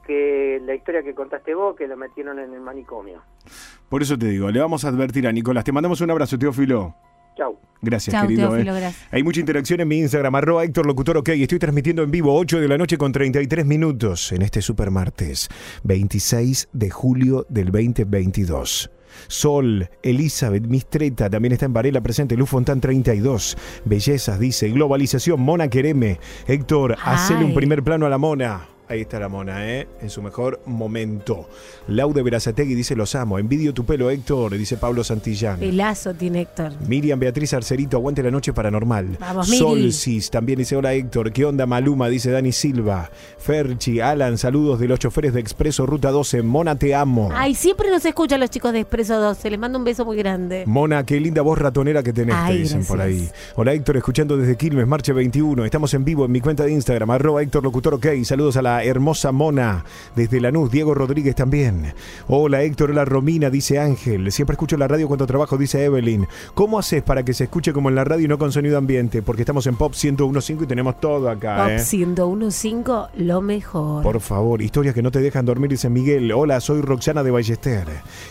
[0.06, 3.22] que la historia que contaste vos, que lo metieron en el manicomio.
[3.90, 5.64] Por eso te digo, le vamos a advertir a Nicolás.
[5.64, 6.96] Te mandamos un abrazo, Teófilo.
[7.38, 7.58] Chau.
[7.82, 8.50] Gracias, Chau, querido.
[8.50, 8.80] Teófilo, eh.
[8.80, 9.08] gracias.
[9.12, 11.30] Hay mucha interacción en mi Instagram, arroba Héctor Locutor OK.
[11.30, 15.48] Estoy transmitiendo en vivo 8 de la noche con 33 minutos en este super martes,
[15.84, 18.92] 26 de julio del 2022.
[19.28, 23.58] Sol, Elizabeth Mistreta también está en Varela presente, Luz Fontán 32.
[23.86, 26.20] Bellezas, dice, globalización, Mona Quereme.
[26.46, 28.77] Héctor, hacele un primer plano a la Mona.
[28.90, 29.86] Ahí está la mona, ¿eh?
[30.02, 31.50] En su mejor momento.
[31.90, 33.38] Laude Verazategui dice, los amo.
[33.38, 35.60] Envidio tu pelo, Héctor, dice Pablo Santillán.
[35.60, 36.72] Pelazo tiene Héctor.
[36.88, 39.18] Miriam Beatriz Arcerito, aguante la noche paranormal.
[39.20, 39.60] Vamos, Miri.
[39.60, 42.08] Solsis también dice hola Héctor, ¿qué onda Maluma?
[42.08, 43.12] Dice Dani Silva.
[43.38, 46.42] Ferchi, Alan, saludos de los choferes de Expreso Ruta 12.
[46.44, 47.30] Mona, te amo.
[47.34, 49.50] Ay, siempre nos escuchan los chicos de Expreso 12.
[49.50, 50.64] Les mando un beso muy grande.
[50.66, 53.30] Mona, qué linda voz ratonera que tenés, Ay, te dicen por ahí.
[53.58, 55.66] Hola Héctor, escuchando desde Quilmes, Marche 21.
[55.66, 58.08] Estamos en vivo en mi cuenta de Instagram, arroba Héctor Locutor OK.
[58.24, 59.86] Saludos a la hermosa Mona.
[60.16, 61.94] Desde Lanús, Diego Rodríguez también.
[62.28, 64.32] Hola Héctor, hola Romina, dice Ángel.
[64.32, 66.28] Siempre escucho la radio cuando trabajo, dice Evelyn.
[66.54, 69.22] ¿Cómo haces para que se escuche como en la radio y no con sonido ambiente?
[69.22, 71.80] Porque estamos en Pop 101.5 y tenemos todo acá, Pop ¿eh?
[71.80, 74.04] 101.5, lo mejor.
[74.04, 76.32] Por favor, historias que no te dejan dormir, dice Miguel.
[76.32, 77.88] Hola, soy Roxana de Ballester.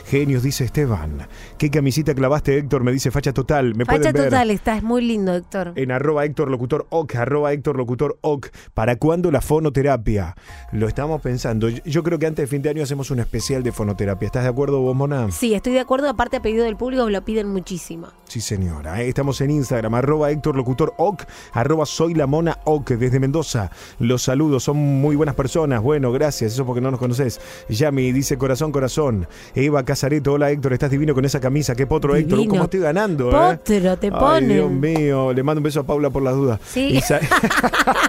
[0.07, 1.27] Genios, dice Esteban.
[1.59, 2.85] ¿Qué camisita clavaste, Héctor?
[2.85, 3.75] Me dice Facha Total.
[3.75, 5.73] Me Facha pueden ver total, estás muy lindo, Héctor.
[5.75, 8.49] en arroba Héctor Locutor OK, arroba Héctor Locutor OK.
[8.75, 10.36] ¿Para cuándo la fonoterapia?
[10.73, 11.69] Lo estamos pensando.
[11.69, 14.27] Yo, creo que antes de fin de año hacemos un especial de fonoterapia.
[14.27, 15.31] ¿Estás de acuerdo vos, Mona?
[15.31, 16.09] Sí, estoy de acuerdo.
[16.09, 18.09] Aparte, a pedido del público, me lo piden muchísimo.
[18.25, 19.03] Sí, señora.
[19.03, 19.09] ¿eh?
[19.09, 21.23] Estamos en Instagram, arroba Héctor Locutor OK,
[21.53, 23.71] arroba Soy la Mona OK, desde Mendoza.
[23.99, 25.81] Los saludos, son muy buenas personas.
[25.83, 27.41] Bueno, gracias, eso porque no nos conoces.
[27.69, 29.29] Yami dice corazón, corazón.
[29.55, 31.75] Eva Casareto, hola Héctor, estás divino con esa camisa.
[31.75, 32.47] Qué potro Héctor.
[32.49, 33.29] ¿cómo estoy ganando?
[33.31, 33.57] eh?
[33.57, 34.49] Potro, te Ay, ponen.
[34.49, 36.61] Dios mío, le mando un beso a Paula por las dudas.
[36.67, 36.97] Sí.
[36.97, 37.21] Isa-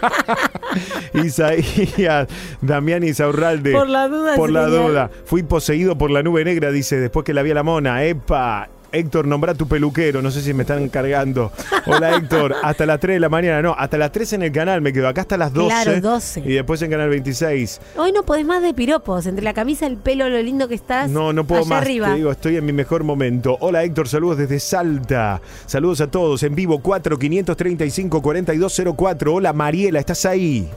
[1.14, 2.28] Isaías,
[2.62, 3.72] Damián Isaurralde.
[3.72, 5.12] Por la duda, Por la duda.
[5.26, 8.04] Fui poseído por la nube negra, dice, después que la vi a la mona.
[8.04, 8.70] ¡Epa!
[8.92, 11.52] Héctor, nombra tu peluquero, no sé si me están cargando.
[11.86, 14.82] Hola Héctor, hasta las 3 de la mañana, no, hasta las 3 en el canal,
[14.82, 15.68] me quedo acá hasta las 12.
[15.68, 16.40] Claro, 12.
[16.46, 17.82] Y después en Canal 26.
[17.98, 19.26] Hoy no podés más de piropos.
[19.26, 21.10] Entre la camisa, el pelo, lo lindo que estás.
[21.10, 22.08] No, no puedo allá más, arriba.
[22.10, 23.58] te digo, estoy en mi mejor momento.
[23.60, 25.42] Hola Héctor, saludos desde Salta.
[25.66, 29.34] Saludos a todos, en vivo 4 535 4204.
[29.34, 30.70] Hola Mariela, ¿estás ahí?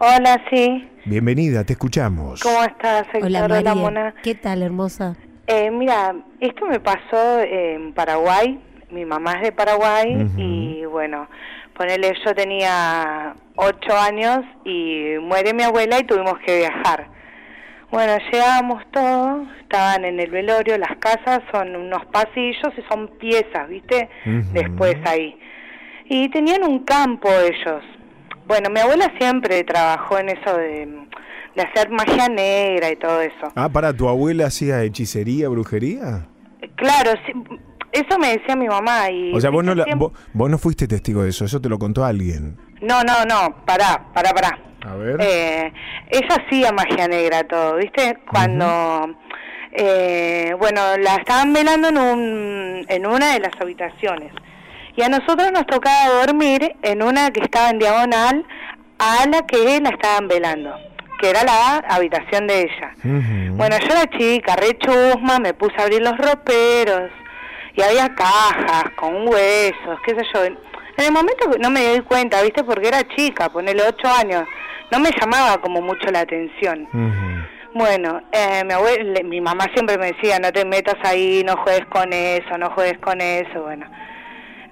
[0.00, 0.88] Hola, sí.
[1.06, 2.40] Bienvenida, te escuchamos.
[2.40, 3.24] ¿Cómo estás, Héctor?
[3.24, 3.74] Hola, Hola, María.
[3.74, 4.14] Mona.
[4.22, 5.16] ¿Qué tal, hermosa?
[5.50, 8.60] Eh, mira, esto me pasó en Paraguay.
[8.90, 11.26] Mi mamá es de Paraguay y bueno,
[11.74, 17.06] ponele, yo tenía ocho años y muere mi abuela y tuvimos que viajar.
[17.90, 23.68] Bueno, llegamos todos, estaban en el velorio, las casas son unos pasillos y son piezas,
[23.68, 24.10] ¿viste?
[24.52, 25.38] Después ahí.
[26.10, 27.82] Y tenían un campo ellos.
[28.46, 30.88] Bueno, mi abuela siempre trabajó en eso de,
[31.58, 33.52] de hacer magia negra y todo eso.
[33.54, 36.26] Ah, para, ¿tu abuela hacía hechicería, brujería?
[36.76, 37.32] Claro, sí,
[37.92, 39.34] eso me decía mi mamá y...
[39.34, 41.78] O sea, vos no, la- vos, vos no fuiste testigo de eso, eso te lo
[41.78, 42.56] contó alguien.
[42.80, 44.58] No, no, no, pará, pará, pará.
[44.86, 45.16] A ver.
[45.20, 45.72] Eh,
[46.10, 48.16] ella hacía magia negra todo, ¿viste?
[48.30, 49.10] Cuando,
[49.72, 54.32] eh, bueno, la estaban velando en, un, en una de las habitaciones.
[54.96, 58.44] Y a nosotros nos tocaba dormir en una que estaba en diagonal
[58.98, 60.74] a la que la estaban velando,
[61.18, 62.92] que era la habitación de ella.
[63.52, 67.10] Bueno, yo era chica, re chusma, me puse a abrir los roperos
[67.74, 70.44] y había cajas con huesos, qué sé yo.
[70.44, 70.56] En
[71.04, 72.64] el momento no me di cuenta, ¿viste?
[72.64, 74.44] Porque era chica, ponele ocho años.
[74.90, 76.88] no me llamaba como mucho la atención.
[77.74, 81.86] Bueno, eh, mi, abuela, mi mamá siempre me decía, no te metas ahí, no juegues
[81.86, 83.86] con eso, no juegues con eso, bueno.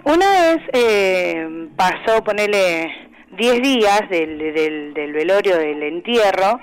[0.05, 2.93] Una vez eh, pasó, ponerle
[3.33, 6.61] 10 días del, del, del velorio, del entierro,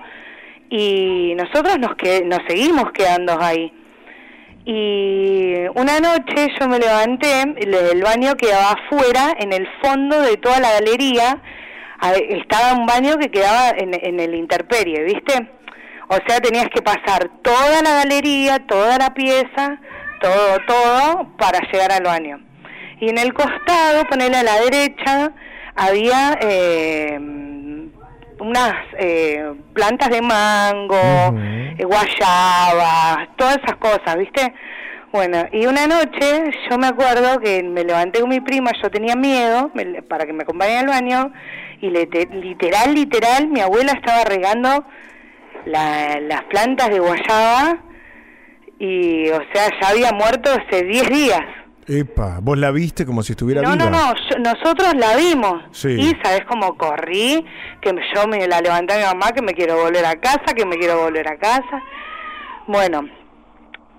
[0.69, 3.71] y nosotros nos, que, nos seguimos quedando ahí.
[4.65, 10.59] Y una noche yo me levanté, el baño quedaba afuera, en el fondo de toda
[10.59, 11.41] la galería,
[12.29, 15.49] estaba un baño que quedaba en, en el interperie, ¿viste?
[16.07, 19.79] O sea, tenías que pasar toda la galería, toda la pieza,
[20.21, 22.39] todo, todo, para llegar al baño.
[22.99, 25.31] Y en el costado, ponerle a la derecha,
[25.75, 27.19] había eh,
[28.39, 30.97] unas eh, plantas de mango,
[31.77, 34.53] eh, guayabas, todas esas cosas, ¿viste?
[35.11, 39.15] Bueno, y una noche yo me acuerdo que me levanté con mi prima, yo tenía
[39.15, 39.71] miedo
[40.09, 41.31] para que me acompañe al baño,
[41.81, 44.85] y literal, literal, mi abuela estaba regando
[45.65, 47.83] las plantas de guayaba
[48.79, 51.41] y, o sea, ya había muerto hace 10 días.
[51.87, 53.89] Epa, ¿vos la viste como si estuviera no, viva?
[53.89, 55.63] No, no, nosotros la vimos.
[55.71, 55.89] Sí.
[55.89, 57.45] Y sabes cómo corrí,
[57.81, 60.65] que yo me la levanté a mi mamá, que me quiero volver a casa, que
[60.65, 61.83] me quiero volver a casa.
[62.67, 63.09] Bueno,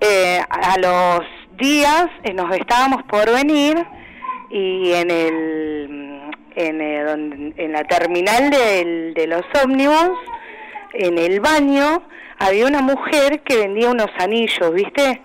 [0.00, 1.20] eh, a los
[1.58, 3.76] días eh, nos estábamos por venir
[4.50, 6.20] y en el
[6.56, 10.18] en, el, en la terminal del, de los ómnibus
[10.94, 12.02] en el baño
[12.38, 15.20] había una mujer que vendía unos anillos, ¿viste?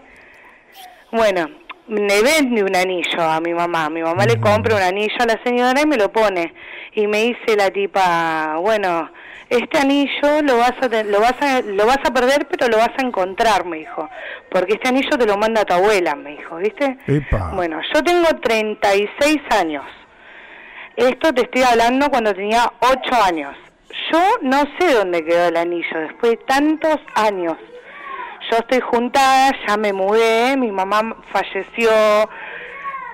[1.11, 1.47] Bueno,
[1.89, 3.89] me vende un anillo a mi mamá.
[3.89, 6.53] Mi mamá le compra un anillo a la señora y me lo pone.
[6.93, 9.11] Y me dice la tipa, bueno,
[9.49, 12.91] este anillo lo vas a lo vas a lo vas a perder, pero lo vas
[12.97, 14.09] a encontrar, me dijo.
[14.49, 16.97] Porque este anillo te lo manda tu abuela, me dijo, ¿viste?
[17.07, 17.51] Epa.
[17.55, 19.85] Bueno, yo tengo 36 años.
[20.95, 23.55] Esto te estoy hablando cuando tenía 8 años.
[24.11, 27.57] Yo no sé dónde quedó el anillo después de tantos años.
[28.49, 31.91] Yo estoy juntada, ya me mudé, mi mamá falleció,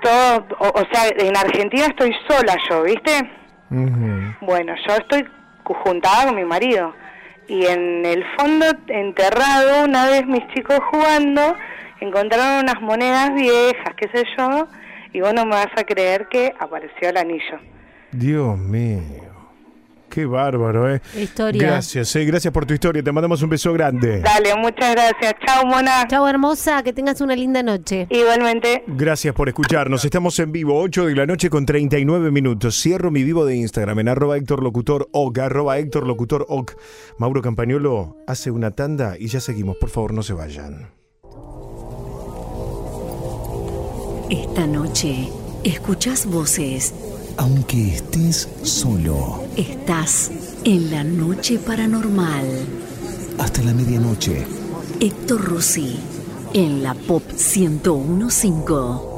[0.01, 3.29] todo, o, o sea, en Argentina estoy sola yo, ¿viste?
[4.41, 5.25] Bueno, yo estoy
[5.63, 6.93] juntada con mi marido.
[7.47, 11.55] Y en el fondo, enterrado, una vez mis chicos jugando,
[11.99, 14.67] encontraron unas monedas viejas, qué sé yo,
[15.13, 17.59] y vos no me vas a creer que apareció el anillo.
[18.11, 19.34] Dios mío.
[20.15, 21.01] Qué bárbaro, ¿eh?
[21.21, 21.62] Historia.
[21.62, 22.23] Gracias, eh.
[22.23, 23.04] Gracias por tu historia.
[23.04, 24.21] Te mandamos un beso grande.
[24.21, 25.34] Dale, muchas gracias.
[25.45, 26.08] Chao, mona.
[26.08, 26.84] Chao, hermosa.
[26.84, 28.08] Que tengas una linda noche.
[28.10, 28.86] Igualmente.
[28.88, 30.06] Gracias por escucharnos.
[30.06, 32.82] Estamos en vivo, 8 de la noche con 39 minutos.
[32.82, 36.78] Cierro mi vivo de Instagram en arroba Héctor Locutor Oc, arroba Héctor Locutor Oc.
[37.17, 39.75] Mauro Campañolo hace una tanda y ya seguimos.
[39.75, 40.93] Por favor, no se vayan.
[44.30, 45.28] Esta noche
[45.65, 46.93] escuchás voces.
[47.37, 49.43] Aunque estés solo.
[49.57, 50.31] Estás
[50.63, 52.45] en la noche paranormal.
[53.37, 54.45] Hasta la medianoche.
[54.99, 55.97] Héctor Rossi
[56.53, 59.14] en la Pop 1015.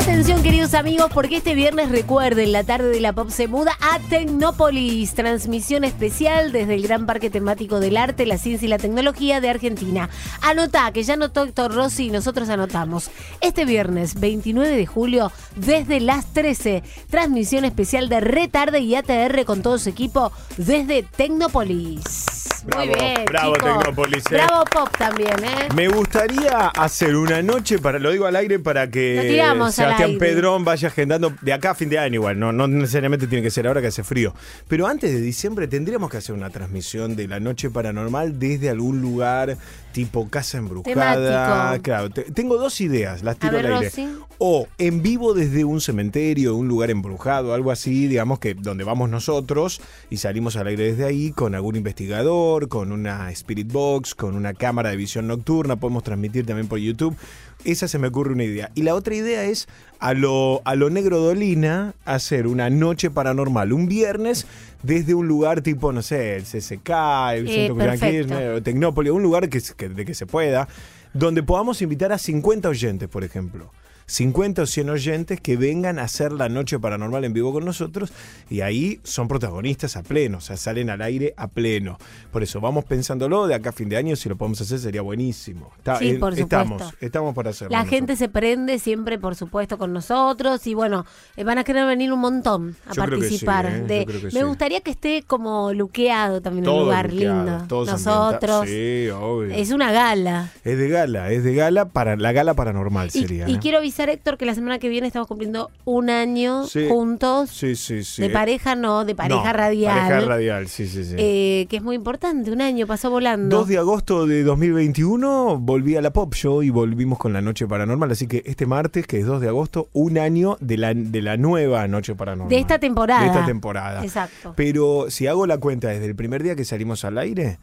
[0.00, 3.98] Atención queridos amigos, porque este viernes recuerden, la tarde de la pop se muda a
[4.08, 9.42] Tecnópolis, transmisión especial desde el Gran Parque Temático del Arte, la Ciencia y la Tecnología
[9.42, 10.08] de Argentina.
[10.40, 13.10] Anotá, que ya anotó Héctor Rossi y nosotros anotamos.
[13.42, 19.60] Este viernes 29 de julio, desde las 13, transmisión especial de Retarde y ATR con
[19.60, 22.26] todo su equipo desde Tecnópolis.
[22.74, 23.78] Muy bien, bravo, chicos.
[23.78, 24.34] Tecnópolis, eh.
[24.34, 25.68] Bravo Pop también, ¿eh?
[25.74, 29.89] Me gustaría hacer una noche, para lo digo al aire, para Lo que tiramos al
[29.98, 30.18] Sebastián.
[30.18, 33.50] Pedrón vaya agendando de acá a fin de año igual, no, no necesariamente tiene que
[33.50, 34.34] ser ahora que hace frío.
[34.68, 39.00] Pero antes de diciembre tendríamos que hacer una transmisión de la noche paranormal desde algún
[39.00, 39.56] lugar
[39.92, 41.72] tipo casa embrujada.
[41.72, 41.82] Temático.
[41.82, 43.86] Claro, te- tengo dos ideas, las tiro ver, al aire.
[43.88, 44.08] Rosy.
[44.38, 49.10] O en vivo desde un cementerio, un lugar embrujado, algo así, digamos que donde vamos
[49.10, 54.34] nosotros y salimos al aire desde ahí con algún investigador, con una Spirit Box, con
[54.36, 57.16] una cámara de visión nocturna, podemos transmitir también por YouTube.
[57.64, 58.70] Esa se me ocurre una idea.
[58.74, 59.68] Y la otra idea es
[59.98, 64.46] a lo, a lo negro Dolina hacer una noche paranormal, un viernes
[64.82, 66.88] desde un lugar tipo, no sé, el CCK,
[67.34, 67.66] el Eh,
[67.98, 70.68] Centro Tecnópolis, un lugar que, que- de que se pueda,
[71.12, 73.70] donde podamos invitar a 50 oyentes, por ejemplo.
[74.10, 78.10] 50 o 100 oyentes que vengan a hacer la noche paranormal en vivo con nosotros
[78.50, 81.96] y ahí son protagonistas a pleno, o sea, salen al aire a pleno.
[82.32, 85.00] Por eso vamos pensándolo de acá a fin de año, si lo podemos hacer sería
[85.02, 85.70] buenísimo.
[85.78, 87.06] Está- Sí, eh, por estamos, supuesto.
[87.06, 87.70] estamos para hacerlo.
[87.70, 87.96] La nosotros.
[87.98, 91.06] gente se prende siempre, por supuesto, con nosotros y bueno,
[91.36, 93.66] eh, van a querer venir un montón a Yo sí, participar.
[93.66, 93.80] ¿eh?
[93.82, 94.42] de- me sí.
[94.42, 97.64] gustaría que esté como luqueado también Todo un lugar luqueado, lindo.
[97.68, 98.62] todos Nosotros.
[98.62, 99.54] obvio.
[99.54, 100.50] Es una gala.
[100.64, 103.48] Es de gala, es de gala para la gala paranormal Y, sería.
[103.48, 103.58] y ¿eh?
[103.60, 106.86] quiero avisar avisar, Héctor, que la semana que viene estamos cumpliendo un año Sí.
[106.88, 107.50] juntos.
[107.50, 108.22] Sí, sí, sí.
[108.22, 109.98] De pareja no, de pareja No, radial.
[109.98, 111.14] Pareja radial, sí, sí, sí.
[111.18, 113.58] eh, que es muy importante, un año pasó volando.
[113.58, 117.66] 2 de agosto de 2021 volví a la Pop Show y volvimos con la Noche
[117.66, 118.10] Paranormal.
[118.10, 121.36] Así que este martes, que es 2 de agosto, un año de la, de la
[121.36, 122.48] nueva Noche Paranormal.
[122.50, 123.20] de esta temporada.
[123.22, 124.02] De esta temporada.
[124.02, 124.54] Exacto.
[124.56, 127.58] Pero si hago la cuenta desde el primer día que salimos al aire,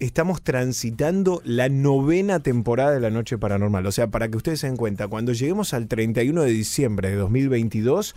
[0.00, 3.86] estamos transitando la novena temporada de la Noche Paranormal.
[3.86, 7.16] O sea, para que ustedes se den cuenta, cuando lleguemos al 31 de diciembre de
[7.16, 8.14] 2022,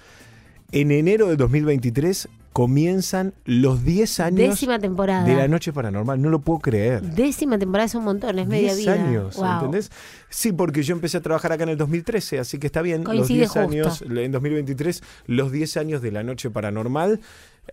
[0.71, 5.25] en enero de 2023 comienzan los 10 años Décima temporada.
[5.25, 6.21] de la Noche Paranormal.
[6.21, 7.01] No lo puedo creer.
[7.01, 8.93] Décima temporada es un montón, es media 10 vida.
[8.93, 9.53] años, Wow.
[9.55, 9.91] ¿entendés?
[10.29, 13.03] Sí, porque yo empecé a trabajar acá en el 2013, así que está bien.
[13.03, 17.19] Coincide los 10 años, en 2023, los 10 años de la Noche Paranormal.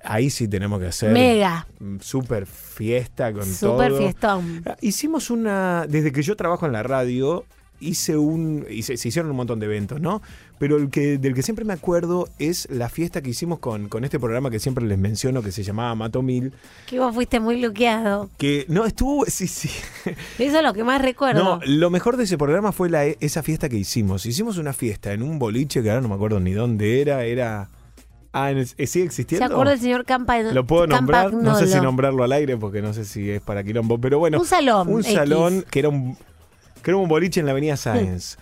[0.02, 1.12] Ahí sí tenemos que hacer.
[1.12, 1.66] Mega.
[1.78, 3.72] mm, Super fiesta con todo.
[3.76, 4.62] Super fiestón.
[4.66, 5.86] Ah, Hicimos una.
[5.88, 7.44] Desde que yo trabajo en la radio,
[7.80, 8.64] hice un.
[8.70, 10.22] hice- se hicieron un montón de eventos, ¿no?
[10.58, 14.04] Pero el que, del que siempre me acuerdo es la fiesta que hicimos con, con
[14.04, 16.52] este programa que siempre les menciono, que se llamaba Mato Mil.
[16.86, 18.30] Que vos fuiste muy bloqueado.
[18.38, 19.24] Que no estuvo.
[19.28, 19.70] Sí, sí.
[20.38, 21.42] Eso es lo que más recuerdo.
[21.42, 24.24] No, lo mejor de ese programa fue la, esa fiesta que hicimos.
[24.26, 27.24] Hicimos una fiesta en un boliche que ahora no me acuerdo ni dónde era.
[27.24, 27.68] Era.
[28.32, 29.46] Ah, el- ¿sigue ¿Se existiendo?
[29.46, 30.38] acuerda el señor Campa?
[30.40, 31.82] Lo puedo nombrar, no sé si Campagnolo?
[31.82, 34.38] nombrarlo al aire porque no sé si es para quilombo, pero bueno.
[34.38, 35.14] Un salón, Un X.
[35.14, 36.16] salón que era un,
[36.82, 38.36] que era un boliche en la avenida Sáenz.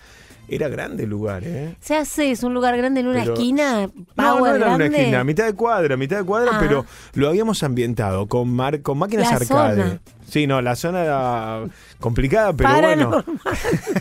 [0.51, 1.75] Era grande el lugar, ¿eh?
[1.79, 4.85] Se hace, es un lugar grande en una Pero- esquina, No, power no era grande.
[4.87, 6.57] una esquina, mitad de cuadra, mitad de cuadra, Ah.
[6.59, 9.81] pero lo habíamos ambientado con, mar- con máquinas La arcade.
[9.83, 9.99] zona.
[10.27, 11.63] Sí, no, la zona era
[11.99, 13.23] complicada, pero bueno,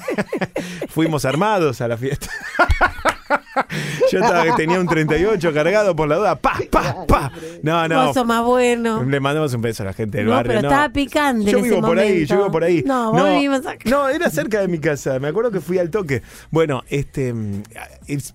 [0.89, 2.29] fuimos armados a la fiesta.
[4.13, 6.37] Yo estaba, tenía un 38 cargado por la duda.
[6.37, 7.33] ¡Pa, pa, pa!
[7.63, 8.07] No, no.
[8.07, 9.03] Vos sos más bueno.
[9.03, 10.51] Le mandamos un beso a la gente del No, barrio.
[10.51, 10.69] pero no.
[10.69, 12.83] estaba picante Yo en vivo ese por ahí, yo vivo por ahí.
[12.87, 13.89] No, vos vivimos acá.
[13.89, 15.19] No, era cerca de mi casa.
[15.19, 16.23] Me acuerdo que fui al toque.
[16.51, 17.63] Bueno, este mm,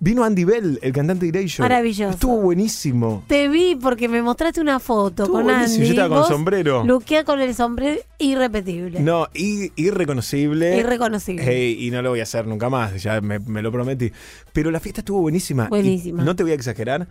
[0.00, 1.68] vino Andy Bell, el cantante de Erasure.
[1.68, 2.10] Maravilloso.
[2.14, 3.24] Estuvo buenísimo.
[3.26, 5.74] Te vi porque me mostraste una foto Estuvo con buenísimo.
[5.76, 5.86] Andy.
[5.86, 6.84] Yo estaba con Vos sombrero.
[6.84, 9.00] Luquea con el sombrero irrepetible.
[9.00, 10.76] No, y, irreconocible.
[10.78, 11.44] Irreconocible.
[11.46, 14.12] Hey, y no lo voy a hacer nunca más, ya me, me lo prometí.
[14.52, 15.66] Pero la fiesta estuvo buenísima.
[15.66, 16.24] Y Buenísima.
[16.24, 17.06] no te voy a exagerar,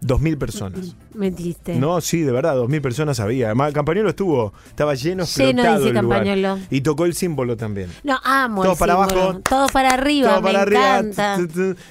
[0.00, 0.94] dos mil personas.
[1.14, 1.74] Mentiste.
[1.76, 3.46] No, sí, de verdad, dos mil personas había.
[3.46, 6.18] Además, Campañolo estuvo, estaba lleno, Lleno, dice el lugar.
[6.24, 6.58] Campañolo.
[6.70, 7.90] Y tocó el símbolo también.
[8.04, 9.20] No, amo Todo el para símbolo.
[9.22, 9.40] abajo.
[9.40, 11.38] Todo para arriba, Todo me para arriba, encanta.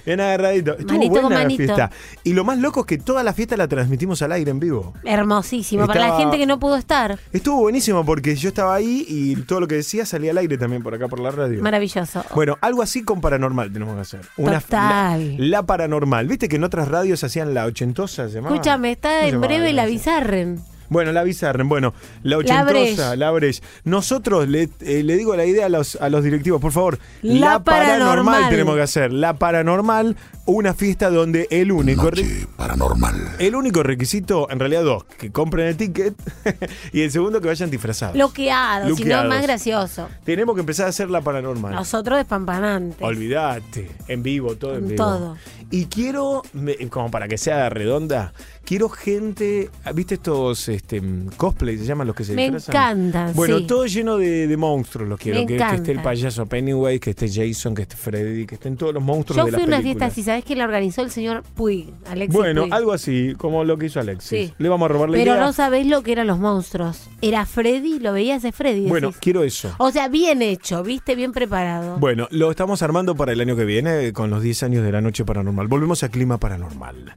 [0.05, 0.71] bien agarradito.
[0.77, 1.91] Estuvo Manito con buena la fiesta.
[2.23, 4.93] Y lo más loco es que toda la fiesta la transmitimos al aire en vivo.
[5.03, 5.85] Hermosísimo.
[5.87, 7.19] Para la gente que no pudo estar.
[7.33, 10.81] Estuvo buenísimo porque yo estaba ahí y todo lo que decía salía al aire también
[10.83, 11.61] por acá por la radio.
[11.61, 12.23] Maravilloso.
[12.33, 14.21] Bueno, algo así con paranormal tenemos que hacer.
[14.37, 15.35] Una, Total.
[15.37, 16.27] La, la paranormal.
[16.27, 17.65] ¿Viste que en otras radios hacían la
[18.03, 18.27] ochentosa?
[18.27, 18.55] ¿se llamaba?
[18.55, 20.59] Escúchame, está ¿Cómo se en breve la Bizarren.
[20.89, 23.61] Bueno, la Bizarren, bueno, la ochentosa, la Breche.
[23.83, 26.99] Nosotros le, eh, le digo la idea a los, a los directivos, por favor.
[27.21, 28.49] La paranormal.
[28.49, 29.11] tenemos que hacer.
[29.11, 30.15] La paranormal,
[30.45, 32.03] una fiesta donde el único.
[32.03, 33.35] Noche paranormal.
[33.39, 36.15] El único requisito, en realidad dos, que compren el ticket
[36.93, 38.13] y el segundo que vayan disfrazados.
[38.13, 40.07] Bloqueado, si no más gracioso.
[40.23, 41.73] Tenemos que empezar a hacer la paranormal.
[41.73, 43.01] Nosotros despampanantes.
[43.01, 45.03] Olvídate, en vivo, todo en vivo.
[45.03, 45.37] todo.
[45.69, 46.43] Y quiero,
[46.89, 48.33] como para que sea redonda,
[48.67, 52.75] quiero gente, ¿viste estos este, mm, cosplays, se llaman los que se Me disfrazan?
[52.75, 53.63] encantan, Bueno, sí.
[53.65, 55.39] todo lleno de, de monstruos los quiero.
[55.39, 58.75] Me Que, que esté el payaso Pennywise, que esté Jason, que esté Freddy, que estén
[58.75, 61.01] todos los monstruos Yo de fui las a una fiesta así, ¿sabés que la organizó
[61.01, 61.93] el señor Puig?
[62.09, 62.73] Alexis Bueno, Puig.
[62.73, 64.27] algo así, como lo que hizo Alexis.
[64.49, 64.53] Sí.
[64.57, 65.41] Le vamos a robar la Pero idea.
[65.45, 67.07] no sabés lo que eran los monstruos.
[67.21, 68.87] Era Freddy, lo veías de Freddy.
[68.89, 69.73] bueno, quiero eso.
[69.77, 71.99] O sea, bien hecho, viste, bien preparado.
[71.99, 74.99] Bueno, lo estamos armando para el año que viene con los 10 años de la
[74.99, 75.67] noche paranormal.
[75.69, 77.15] Volvemos a clima paranormal.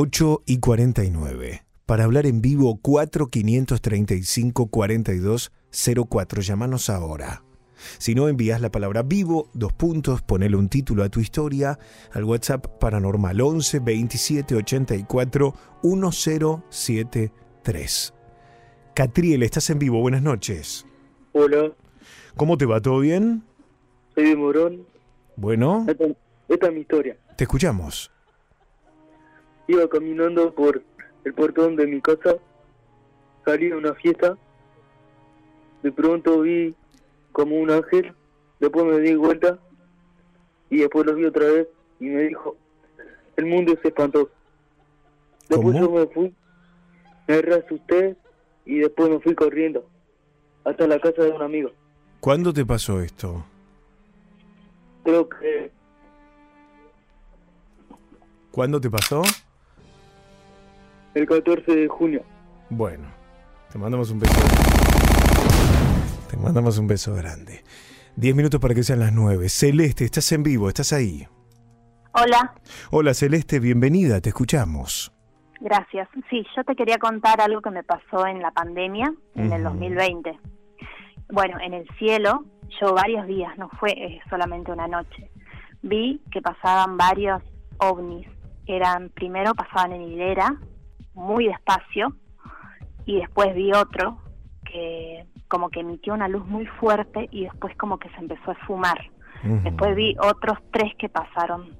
[0.00, 1.64] 8 y 49.
[1.84, 5.50] Para hablar en vivo, 4 535 42
[6.08, 6.42] 04.
[6.42, 7.42] Llámanos ahora.
[7.98, 11.76] Si no, envías la palabra vivo, dos puntos, ponele un título a tu historia
[12.12, 18.14] al WhatsApp paranormal 11 27 84 1073.
[18.94, 20.86] Catriel, estás en vivo, buenas noches.
[21.32, 21.72] Hola,
[22.36, 22.80] ¿Cómo te va?
[22.80, 23.42] ¿Todo bien?
[24.14, 24.86] soy de Morón.
[25.36, 26.04] Bueno, Esta,
[26.48, 27.16] esta es mi historia.
[27.36, 28.12] te escuchamos.
[29.70, 30.82] Iba caminando por
[31.22, 32.34] el portón de mi casa,
[33.44, 34.36] salí a una fiesta,
[35.84, 36.74] de pronto vi
[37.30, 38.12] como un ángel,
[38.58, 39.60] después me di vuelta
[40.70, 41.68] y después lo vi otra vez
[42.00, 42.56] y me dijo,
[43.36, 44.32] el mundo es espantoso.
[45.48, 45.86] Después ¿Cómo?
[45.86, 46.34] yo me fui,
[47.28, 48.16] me re asusté
[48.66, 49.88] y después me fui corriendo
[50.64, 51.70] hasta la casa de un amigo.
[52.18, 53.44] ¿Cuándo te pasó esto?
[55.04, 55.70] Creo que
[58.50, 59.22] ¿Cuándo te pasó?
[61.14, 62.22] El 14 de junio.
[62.68, 63.08] Bueno,
[63.72, 64.34] te mandamos un beso.
[66.30, 67.62] Te mandamos un beso grande.
[68.16, 69.48] Diez minutos para que sean las nueve.
[69.48, 71.26] Celeste, estás en vivo, estás ahí.
[72.12, 72.54] Hola,
[72.90, 75.12] Hola Celeste, bienvenida, te escuchamos.
[75.60, 76.08] gracias.
[76.28, 79.70] Sí, yo te quería contar algo que me pasó en la pandemia, en el Ujú.
[79.74, 80.38] 2020.
[81.32, 82.44] Bueno, en el cielo,
[82.80, 85.30] yo varios días, no fue eh, solamente una noche,
[85.82, 87.42] vi que pasaban varios
[87.78, 88.26] ovnis.
[88.66, 90.56] Eran, primero pasaban en hilera,
[91.14, 92.14] muy despacio,
[93.06, 94.18] y después vi otro
[94.64, 98.54] que como que emitió una luz muy fuerte y después como que se empezó a
[98.54, 98.98] esfumar.
[99.42, 101.76] Después vi otros tres que pasaron.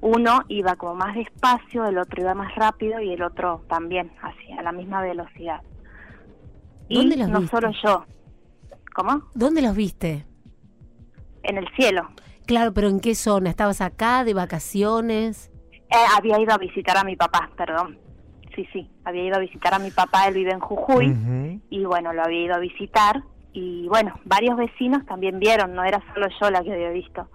[0.00, 4.50] Uno iba como más despacio, el otro iba más rápido y el otro también, así,
[4.52, 5.62] a la misma velocidad.
[6.88, 7.56] Y ¿Dónde los no viste?
[7.56, 8.04] solo yo.
[8.94, 9.22] ¿Cómo?
[9.34, 10.26] ¿Dónde los viste?
[11.42, 12.08] En el cielo.
[12.46, 13.50] Claro, pero ¿en qué zona?
[13.50, 15.50] ¿Estabas acá de vacaciones?
[15.72, 17.98] Eh, había ido a visitar a mi papá, perdón.
[18.54, 22.12] Sí, sí, había ido a visitar a mi papá, él vive en Jujuy, y bueno,
[22.12, 23.22] lo había ido a visitar.
[23.52, 27.28] Y bueno, varios vecinos también vieron, no era solo yo la que había visto.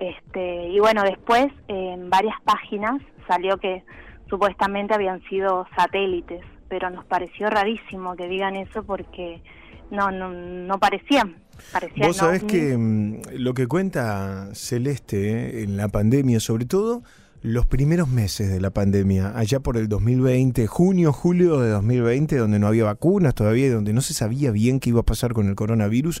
[0.00, 3.84] Este, y bueno, después en varias páginas salió que
[4.28, 9.42] supuestamente habían sido satélites, pero nos pareció rarísimo que digan eso porque
[9.90, 11.36] no no, no parecían.
[11.72, 17.02] parecían Vos sabés que mm, lo que cuenta Celeste en la pandemia, sobre todo
[17.42, 22.58] los primeros meses de la pandemia, allá por el 2020, junio, julio de 2020, donde
[22.58, 25.48] no había vacunas todavía y donde no se sabía bien qué iba a pasar con
[25.48, 26.20] el coronavirus,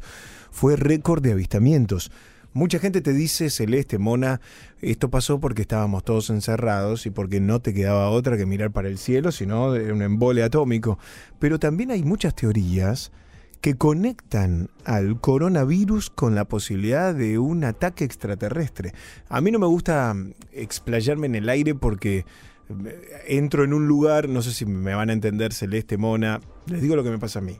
[0.50, 2.12] fue récord de avistamientos.
[2.52, 4.40] Mucha gente te dice, Celeste, Mona,
[4.80, 8.88] esto pasó porque estábamos todos encerrados y porque no te quedaba otra que mirar para
[8.88, 10.98] el cielo, sino un embole atómico.
[11.38, 13.12] Pero también hay muchas teorías
[13.60, 18.92] que conectan al coronavirus con la posibilidad de un ataque extraterrestre.
[19.28, 23.88] A mí no me gusta mm, explayarme en el aire porque eh, entro en un
[23.88, 27.18] lugar, no sé si me van a entender Celeste, Mona, les digo lo que me
[27.18, 27.58] pasa a mí.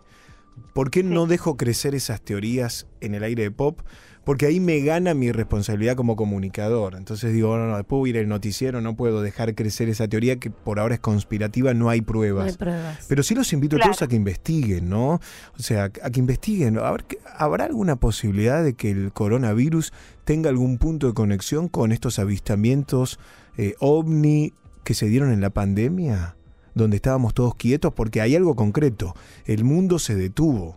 [0.73, 3.81] ¿Por qué no dejo crecer esas teorías en el aire de pop?
[4.29, 6.97] Porque ahí me gana mi responsabilidad como comunicador.
[6.97, 10.07] Entonces digo, no, no, después voy a ir al noticiero, no puedo dejar crecer esa
[10.07, 12.45] teoría que por ahora es conspirativa, no hay pruebas.
[12.45, 13.07] No hay pruebas.
[13.09, 15.13] Pero sí los invito a todos a que investiguen, ¿no?
[15.13, 16.79] O sea, a que investiguen.
[16.79, 17.07] A ver,
[17.39, 23.19] ¿Habrá alguna posibilidad de que el coronavirus tenga algún punto de conexión con estos avistamientos
[23.57, 24.53] eh, ovni
[24.85, 26.37] que se dieron en la pandemia?
[26.75, 29.15] Donde estábamos todos quietos, porque hay algo concreto.
[29.47, 30.77] El mundo se detuvo.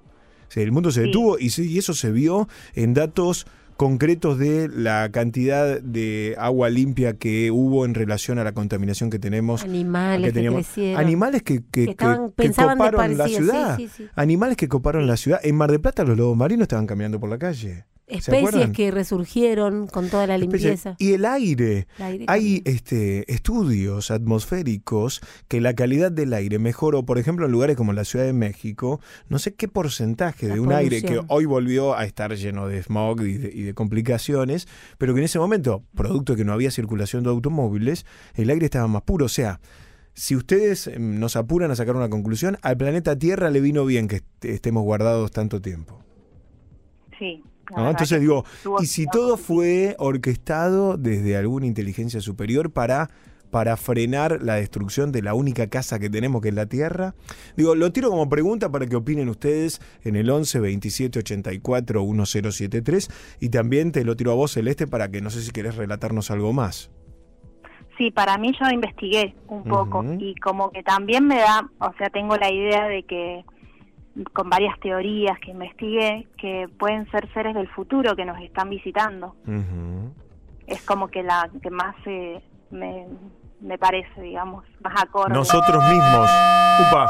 [0.55, 3.45] El mundo se detuvo y, y eso se vio en datos
[3.77, 9.17] concretos de la cantidad de agua limpia que hubo en relación a la contaminación que
[9.17, 9.63] tenemos.
[9.63, 10.67] Animales que teníamos.
[10.97, 13.77] Animales que, que, Que estaban- de coparon la sí, ciudad.
[13.77, 14.05] sí, sí.
[14.15, 15.39] Animales que coparon la ciudad.
[15.43, 17.85] En Mar del Plata los lobos marinos estaban caminando por la calle.
[18.19, 20.95] ¿Se Especies que resurgieron con toda la Especies- limpieza.
[20.99, 21.87] Y el aire.
[21.97, 27.51] El aire Hay este, estudios atmosféricos que la calidad del aire mejoró, por ejemplo, en
[27.51, 28.99] lugares como la Ciudad de México,
[29.29, 32.83] no sé qué porcentaje La de un aire que hoy volvió a estar lleno de
[32.83, 36.53] smog y de, y de complicaciones, pero que en ese momento, producto de que no
[36.53, 38.05] había circulación de automóviles,
[38.35, 39.25] el aire estaba más puro.
[39.25, 39.59] O sea,
[40.13, 44.07] si ustedes em, nos apuran a sacar una conclusión, al planeta Tierra le vino bien
[44.09, 45.99] que est- estemos guardados tanto tiempo.
[47.17, 47.43] Sí.
[47.75, 47.89] ¿No?
[47.89, 48.45] Entonces digo,
[48.79, 53.09] y si todo fue orquestado desde alguna inteligencia superior para,
[53.49, 57.15] para frenar la destrucción de la única casa que tenemos, que es la Tierra,
[57.55, 63.37] digo, lo tiro como pregunta para que opinen ustedes en el 11 27 84 1073
[63.39, 66.31] y también te lo tiro a vos, Celeste, para que no sé si querés relatarnos
[66.31, 66.91] algo más.
[67.97, 72.09] Sí, para mí yo investigué un poco y como que también me da, o sea,
[72.09, 73.43] tengo la idea de que
[74.33, 79.35] con varias teorías que investigué que pueden ser seres del futuro que nos están visitando.
[80.67, 82.41] Es como que la que más eh,
[82.71, 83.07] me,
[83.61, 85.33] me parece, digamos, más acorde.
[85.33, 86.29] Nosotros mismos,
[86.89, 87.07] upa,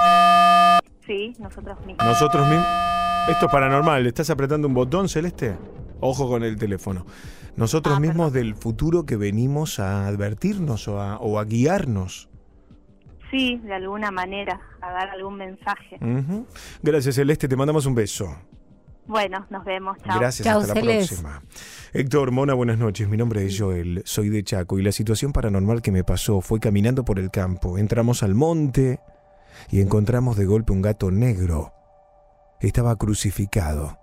[1.06, 2.06] Sí, nosotros mismos.
[2.06, 2.68] nosotros mismos.
[3.28, 5.56] Esto es paranormal, ¿le estás apretando un botón, Celeste?
[6.00, 7.06] Ojo con el teléfono.
[7.56, 12.30] Nosotros mismos del futuro que venimos a advertirnos o a, o a guiarnos.
[13.32, 15.98] Sí, de alguna manera, a dar algún mensaje.
[16.84, 18.36] Gracias, Celeste, te mandamos un beso.
[19.08, 19.98] Bueno, nos vemos.
[20.04, 20.20] Chao.
[20.20, 21.42] Gracias, hasta la próxima.
[21.94, 23.10] Héctor Mona, buenas noches.
[23.10, 26.60] Mi nombre es Joel, soy de Chaco y la situación paranormal que me pasó fue
[26.60, 27.78] caminando por el campo.
[27.78, 29.00] Entramos al monte
[29.70, 31.74] y encontramos de golpe un gato negro.
[32.60, 33.98] Estaba crucificado.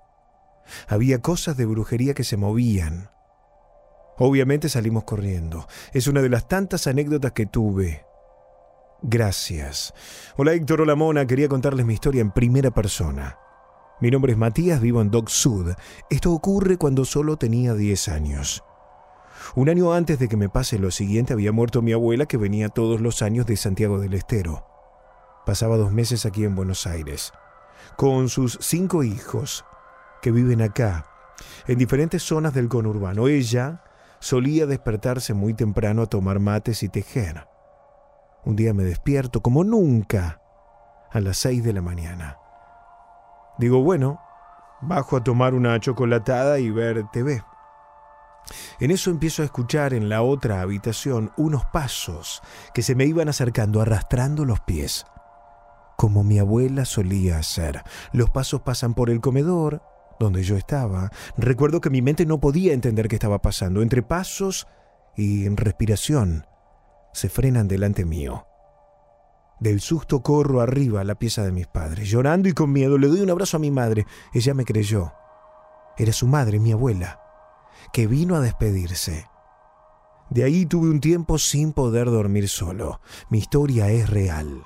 [0.88, 3.10] Había cosas de brujería que se movían.
[4.18, 5.68] Obviamente salimos corriendo.
[5.92, 8.07] Es una de las tantas anécdotas que tuve.
[9.02, 9.94] Gracias.
[10.36, 13.38] Hola Héctor, hola Mona, quería contarles mi historia en primera persona.
[14.00, 15.72] Mi nombre es Matías, vivo en Dock Sud.
[16.10, 18.64] Esto ocurre cuando solo tenía 10 años.
[19.54, 22.68] Un año antes de que me pase lo siguiente había muerto mi abuela que venía
[22.68, 24.66] todos los años de Santiago del Estero.
[25.46, 27.32] Pasaba dos meses aquí en Buenos Aires,
[27.96, 29.64] con sus cinco hijos,
[30.22, 31.06] que viven acá,
[31.68, 33.28] en diferentes zonas del conurbano.
[33.28, 33.84] Ella
[34.18, 37.46] solía despertarse muy temprano a tomar mates y tejer.
[38.48, 40.40] Un día me despierto como nunca
[41.10, 42.38] a las seis de la mañana.
[43.58, 44.22] Digo, bueno,
[44.80, 47.42] bajo a tomar una chocolatada y ver TV.
[48.80, 52.40] En eso empiezo a escuchar en la otra habitación unos pasos
[52.72, 55.04] que se me iban acercando arrastrando los pies,
[55.98, 57.82] como mi abuela solía hacer.
[58.12, 59.82] Los pasos pasan por el comedor,
[60.18, 61.10] donde yo estaba.
[61.36, 63.82] Recuerdo que mi mente no podía entender qué estaba pasando.
[63.82, 64.66] Entre pasos
[65.16, 66.47] y respiración
[67.18, 68.46] se frenan delante mío.
[69.60, 72.08] Del susto corro arriba a la pieza de mis padres.
[72.08, 74.06] Llorando y con miedo le doy un abrazo a mi madre.
[74.32, 75.12] Ella me creyó.
[75.96, 77.20] Era su madre, mi abuela,
[77.92, 79.26] que vino a despedirse.
[80.30, 83.00] De ahí tuve un tiempo sin poder dormir solo.
[83.30, 84.62] Mi historia es real.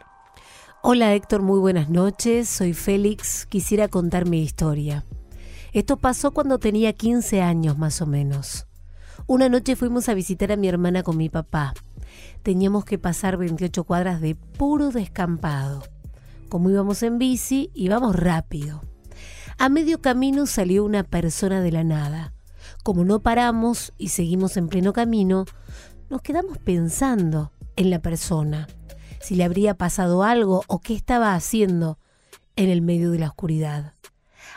[0.83, 2.51] Hola Héctor, muy buenas noches.
[2.51, 3.47] Soy Félix.
[3.47, 5.07] Quisiera contar mi historia.
[5.73, 8.67] Esto pasó cuando tenía 15 años más o menos.
[9.27, 11.73] Una noche fuimos a visitar a mi hermana con mi papá.
[12.43, 15.83] Teníamos que pasar 28 cuadras de puro descampado.
[16.49, 18.83] Como íbamos en bici, íbamos rápido.
[19.59, 22.33] A medio camino salió una persona de la nada.
[22.83, 25.45] Como no paramos y seguimos en pleno camino,
[26.11, 28.67] nos quedamos pensando en la persona,
[29.21, 31.99] si le habría pasado algo o qué estaba haciendo
[32.57, 33.95] en el medio de la oscuridad.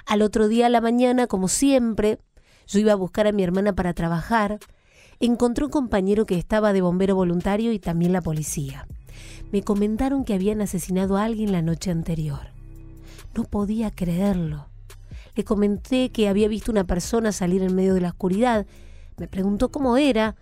[0.06, 2.20] Al otro día a la mañana, como siempre,
[2.68, 4.60] yo iba a buscar a mi hermana para trabajar.
[5.20, 8.88] Encontré un compañero que estaba de bombero voluntario y también la policía.
[9.52, 12.50] Me comentaron que habían asesinado a alguien la noche anterior.
[13.36, 14.68] No podía creerlo.
[15.36, 18.66] Le comenté que había visto una persona salir en medio de la oscuridad.
[19.18, 20.36] Me preguntó cómo era.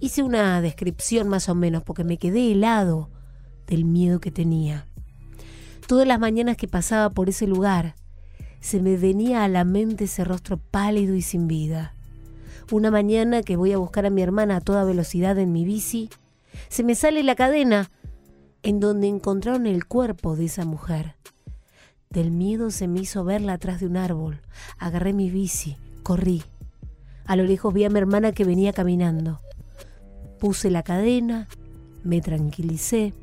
[0.00, 3.10] Hice una descripción más o menos porque me quedé helado
[3.66, 4.86] del miedo que tenía.
[5.86, 7.94] Todas las mañanas que pasaba por ese lugar,
[8.60, 11.94] se me venía a la mente ese rostro pálido y sin vida.
[12.70, 16.10] Una mañana que voy a buscar a mi hermana a toda velocidad en mi bici,
[16.68, 17.90] se me sale la cadena
[18.62, 21.14] en donde encontraron el cuerpo de esa mujer.
[22.10, 24.42] Del miedo se me hizo verla atrás de un árbol.
[24.76, 26.42] Agarré mi bici, corrí.
[27.24, 29.40] A lo lejos vi a mi hermana que venía caminando.
[30.38, 31.48] Puse la cadena,
[32.04, 33.14] me tranquilicé.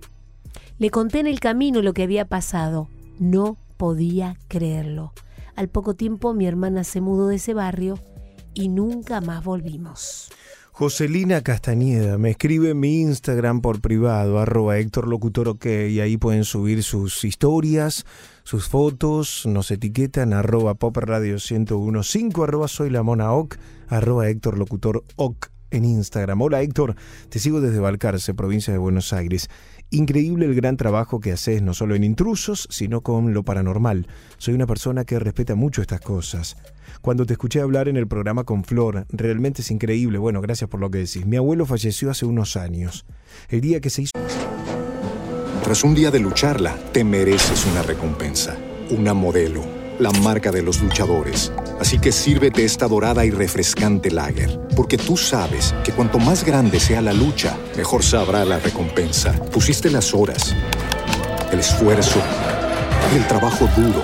[0.80, 2.88] Le conté en el camino lo que había pasado.
[3.20, 5.14] No podía creerlo.
[5.56, 8.00] Al poco tiempo mi hermana se mudó de ese barrio
[8.56, 10.32] y nunca más volvimos.
[10.72, 16.18] Joselina Castañeda me escribe en mi Instagram por privado, arroba Héctor Locutor OK, y ahí
[16.18, 18.06] pueden subir sus historias,
[18.44, 23.30] sus fotos, nos etiquetan arroba Pop Radio 1015, arroba Soy la Mona
[23.88, 26.42] arroba Héctor Locutor OK en Instagram.
[26.42, 26.96] Hola Héctor,
[27.30, 29.50] te sigo desde Balcarce, provincia de Buenos Aires.
[29.92, 34.08] Increíble el gran trabajo que haces no solo en intrusos, sino con lo paranormal.
[34.38, 36.58] Soy una persona que respeta mucho estas cosas.
[37.02, 40.18] Cuando te escuché hablar en el programa con Flor, realmente es increíble.
[40.18, 41.26] Bueno, gracias por lo que decís.
[41.26, 43.06] Mi abuelo falleció hace unos años.
[43.50, 44.12] El día que se hizo...
[45.64, 48.56] Tras un día de lucharla, te mereces una recompensa,
[48.92, 49.64] una modelo,
[50.00, 51.52] la marca de los luchadores.
[51.80, 56.80] Así que sírvete esta dorada y refrescante lager, porque tú sabes que cuanto más grande
[56.80, 59.34] sea la lucha, mejor sabrá la recompensa.
[59.52, 60.56] Pusiste las horas,
[61.52, 62.22] el esfuerzo,
[63.16, 64.04] el trabajo duro.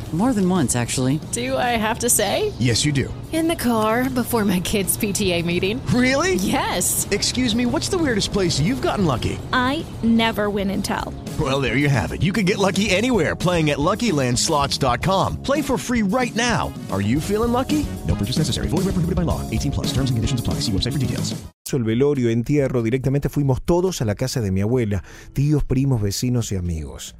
[0.11, 1.21] More than once, actually.
[1.31, 2.51] Do I have to say?
[2.59, 3.13] Yes, you do.
[3.31, 5.81] In the car before my kids' PTA meeting.
[5.87, 6.35] Really?
[6.35, 7.07] Yes.
[7.11, 9.39] Excuse me, what's the weirdest place you've gotten lucky?
[9.53, 11.13] I never win and tell.
[11.39, 12.21] Well, there you have it.
[12.21, 15.41] You can get lucky anywhere playing at LuckyLandSlots.com.
[15.43, 16.73] Play for free right now.
[16.91, 17.85] Are you feeling lucky?
[18.05, 18.67] No purchase necessary.
[18.67, 19.39] Void where prohibited by law.
[19.49, 19.87] 18 plus.
[19.93, 20.55] Terms and conditions apply.
[20.55, 21.33] See website for details.
[21.71, 26.51] El velorio, entierro, directamente fuimos todos a la casa de mi abuela, tíos, primos, vecinos
[26.51, 27.15] y amigos.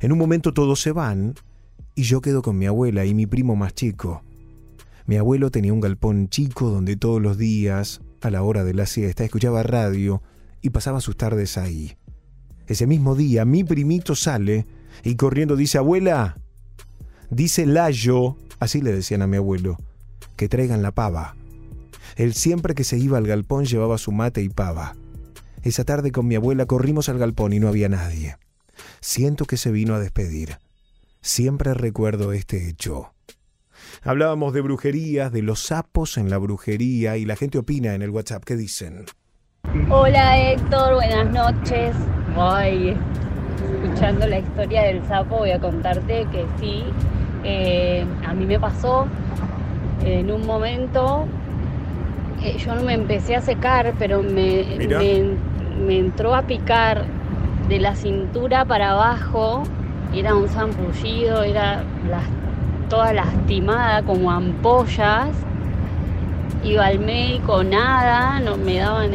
[0.00, 1.34] En un momento todos se van
[1.94, 4.22] y yo quedo con mi abuela y mi primo más chico.
[5.06, 8.86] Mi abuelo tenía un galpón chico donde todos los días, a la hora de la
[8.86, 10.22] siesta, escuchaba radio
[10.62, 11.96] y pasaba sus tardes ahí.
[12.66, 14.66] Ese mismo día mi primito sale
[15.02, 16.38] y corriendo dice, abuela,
[17.30, 19.78] dice Layo, así le decían a mi abuelo,
[20.36, 21.34] que traigan la pava.
[22.16, 24.94] Él siempre que se iba al galpón llevaba su mate y pava.
[25.62, 28.36] Esa tarde con mi abuela corrimos al galpón y no había nadie.
[29.00, 30.58] Siento que se vino a despedir.
[31.20, 33.12] Siempre recuerdo este hecho.
[34.02, 38.10] Hablábamos de brujerías, de los sapos en la brujería y la gente opina en el
[38.10, 38.44] WhatsApp.
[38.44, 39.04] ¿Qué dicen?
[39.90, 41.94] Hola Héctor, buenas noches.
[42.36, 42.96] Ay,
[43.84, 46.84] escuchando la historia del sapo voy a contarte que sí,
[47.42, 49.06] Eh, a mí me pasó
[50.04, 51.24] en un momento,
[52.42, 54.98] eh, yo no me empecé a secar, pero me, Mira.
[54.98, 55.22] me,
[55.86, 57.06] me entró a picar
[57.70, 59.62] de la cintura para abajo.
[60.14, 62.28] Era un zampullido, era las-
[62.88, 65.28] toda lastimada, como ampollas.
[66.64, 69.12] Iba al médico, nada, no me daban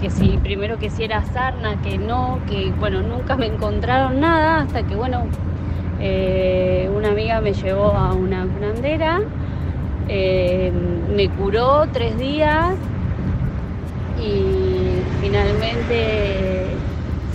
[0.00, 4.60] que si primero que si era sarna, que no, que bueno, nunca me encontraron nada,
[4.60, 5.22] hasta que bueno,
[6.00, 9.20] eh, una amiga me llevó a una curandera,
[10.08, 10.70] eh,
[11.14, 12.74] me curó tres días
[14.22, 16.66] y finalmente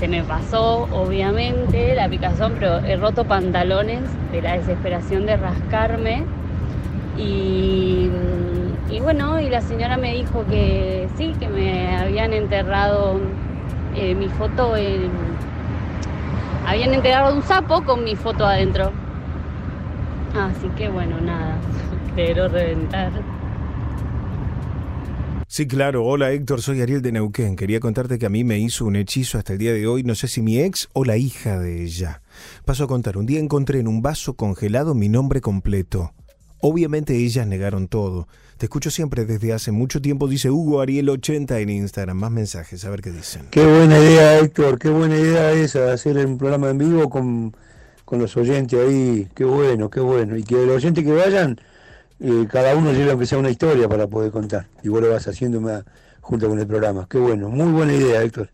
[0.02, 6.24] se me pasó, obviamente, la picazón, pero he roto pantalones de la desesperación de rascarme.
[7.20, 8.10] Y,
[9.00, 13.20] bueno, y la señora me dijo que sí, que me habían enterrado
[13.96, 15.12] eh, mi foto en...
[16.66, 18.92] Habían enterrado un sapo con mi foto adentro.
[20.36, 21.58] Así que bueno, nada,
[22.08, 23.12] espero reventar.
[25.54, 26.06] Sí, claro.
[26.06, 27.58] Hola Héctor, soy Ariel de Neuquén.
[27.58, 30.16] Quería contarte que a mí me hizo un hechizo hasta el día de hoy, no
[30.16, 32.22] sé si mi ex o la hija de ella.
[32.64, 36.14] Paso a contar, un día encontré en un vaso congelado mi nombre completo.
[36.62, 38.30] Obviamente ellas negaron todo.
[38.58, 42.16] Te escucho siempre desde hace mucho tiempo, dice Hugo Ariel80 en Instagram.
[42.16, 43.48] Más mensajes, a ver qué dicen.
[43.52, 47.54] Qué buena idea, Héctor, qué buena idea esa, hacer un programa en vivo con,
[48.06, 50.38] con los oyentes ahí, qué bueno, qué bueno.
[50.38, 51.60] Y que los oyentes que vayan,
[52.22, 54.68] eh, cada uno lleve aunque sea una historia para poder contar.
[54.84, 55.62] Y vos lo vas haciendo
[56.22, 57.08] junto con el programa.
[57.10, 58.50] Qué bueno, muy buena idea, Héctor.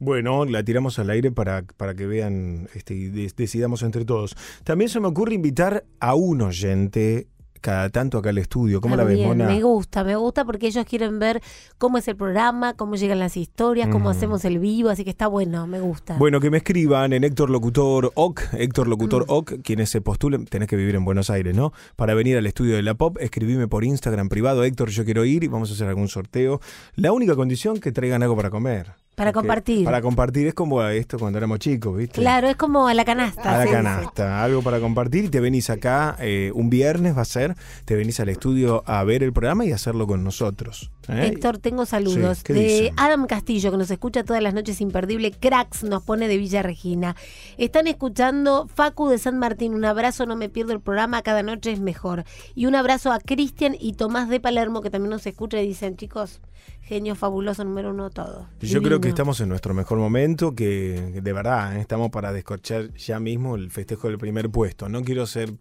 [0.00, 4.36] Bueno, la tiramos al aire para, para que vean este, y decidamos entre todos.
[4.64, 7.28] También se me ocurre invitar a un oyente
[7.64, 8.82] cada tanto acá al estudio.
[8.82, 9.46] ¿Cómo la ves, Mona?
[9.46, 11.40] Me gusta, me gusta porque ellos quieren ver
[11.78, 15.28] cómo es el programa, cómo llegan las historias, cómo hacemos el vivo, así que está
[15.28, 16.18] bueno, me gusta.
[16.18, 18.90] Bueno, que me escriban en Héctor Locutor OC, Héctor Mm.
[18.90, 21.72] Locutor OC, quienes se postulen, tenés que vivir en Buenos Aires, ¿no?
[21.96, 25.42] Para venir al estudio de la Pop, escribime por Instagram privado, Héctor, yo quiero ir
[25.42, 26.60] y vamos a hacer algún sorteo.
[26.96, 28.92] La única condición que traigan algo para comer.
[29.14, 29.84] Para compartir.
[29.84, 32.20] Para compartir es como esto cuando éramos chicos, ¿viste?
[32.20, 33.54] Claro, es como a la canasta.
[33.54, 37.26] A la canasta, algo para compartir y te venís acá, eh, un viernes va a
[37.26, 37.54] ser,
[37.84, 40.90] te venís al estudio a ver el programa y hacerlo con nosotros.
[41.08, 41.30] ¿eh?
[41.32, 42.94] Héctor, tengo saludos Sí, ¿qué de dicen?
[42.96, 45.30] Adam Castillo, que nos escucha todas las noches imperdible.
[45.32, 47.14] Cracks nos pone de Villa Regina.
[47.56, 49.74] Están escuchando Facu de San Martín.
[49.74, 52.24] Un abrazo, no me pierdo el programa, cada noche es mejor.
[52.54, 55.96] Y un abrazo a Cristian y Tomás de Palermo, que también nos escucha y dicen,
[55.96, 56.40] chicos,
[56.82, 58.48] genio fabuloso número uno todo.
[58.60, 61.80] Yo creo que estamos en nuestro mejor momento, que de verdad ¿eh?
[61.80, 64.88] estamos para descorchar ya mismo el festejo del primer puesto.
[64.88, 65.52] No quiero ser.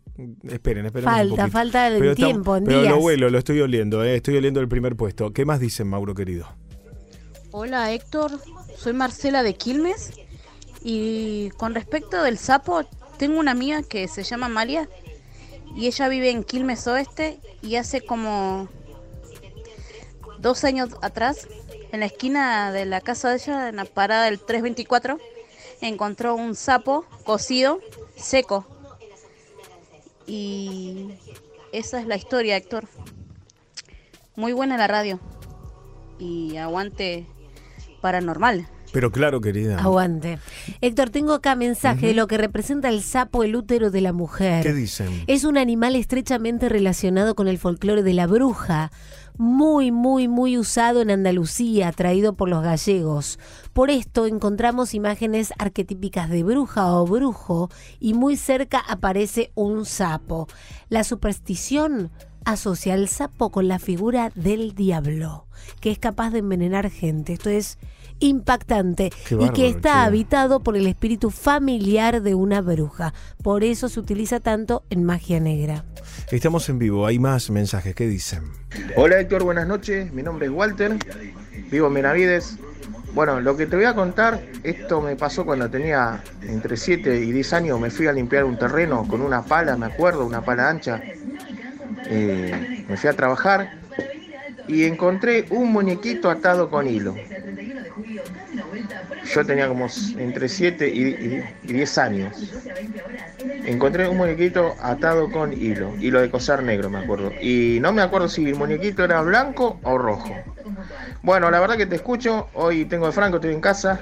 [0.50, 1.10] Esperen, esperen.
[1.10, 1.52] un Falta, poquito.
[1.52, 2.94] falta el Pero estamos- tiempo, en Pero días.
[2.94, 4.16] lo vuelo, lo estoy oliendo, ¿eh?
[4.16, 5.32] estoy oliendo el primer puesto.
[5.34, 6.48] ¿Qué más dicen, Mauro querido?
[7.52, 8.32] Hola Héctor,
[8.78, 10.12] soy Marcela de Quilmes
[10.84, 12.84] y con respecto del sapo,
[13.18, 14.90] tengo una amiga que se llama María
[15.76, 18.70] y ella vive en Quilmes Oeste y hace como
[20.40, 21.48] dos años atrás,
[21.94, 25.20] en la esquina de la casa de ella, en la parada del 324,
[25.80, 27.80] encontró un sapo cocido,
[28.16, 28.66] seco.
[30.26, 31.12] Y
[31.72, 32.88] esa es la historia, Héctor.
[34.36, 35.20] Muy buena la radio.
[36.18, 37.28] Y aguante
[38.02, 38.68] paranormal.
[38.92, 39.80] Pero claro, querida.
[39.80, 40.40] Aguante.
[40.82, 44.64] Héctor, tengo acá mensaje de lo que representa el sapo, el útero de la mujer.
[44.64, 45.24] ¿Qué dicen?
[45.28, 48.92] Es un animal estrechamente relacionado con el folclore de la bruja,
[49.38, 53.40] muy, muy, muy usado en Andalucía, traído por los gallegos.
[53.74, 57.70] Por esto encontramos imágenes arquetípicas de bruja o brujo
[58.00, 60.48] y muy cerca aparece un sapo.
[60.90, 62.12] La superstición
[62.46, 65.48] asocia al sapo con la figura del diablo,
[65.80, 67.34] que es capaz de envenenar gente.
[67.34, 67.78] Esto es
[68.28, 70.08] impactante Qué y bárbaro, que está che.
[70.08, 73.14] habitado por el espíritu familiar de una bruja.
[73.42, 75.86] Por eso se utiliza tanto en magia negra.
[76.32, 77.96] Estamos en vivo, hay más mensajes.
[77.96, 78.44] ¿Qué dicen?
[78.96, 80.12] Hola Héctor, buenas noches.
[80.14, 80.98] Mi nombre es Walter,
[81.70, 82.58] vivo en Benavides.
[83.14, 87.32] Bueno, lo que te voy a contar, esto me pasó cuando tenía entre 7 y
[87.32, 87.80] 10 años.
[87.80, 91.00] Me fui a limpiar un terreno con una pala, me acuerdo, una pala ancha.
[92.06, 93.83] Eh, me fui a trabajar
[94.68, 97.16] y encontré un muñequito atado con hilo.
[99.34, 99.88] Yo tenía como
[100.18, 102.54] entre 7 y, y- y 10 años.
[103.66, 107.34] Encontré un muñequito atado con hilo, hilo de coser negro, me acuerdo.
[107.42, 110.36] Y no me acuerdo si el muñequito era blanco o rojo.
[111.22, 112.48] Bueno, la verdad que te escucho.
[112.54, 114.02] Hoy tengo de Franco, estoy en casa.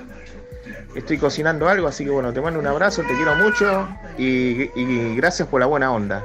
[0.95, 3.88] Estoy cocinando algo, así que bueno, te mando un abrazo, te quiero mucho
[4.18, 6.24] y, y gracias por la buena onda.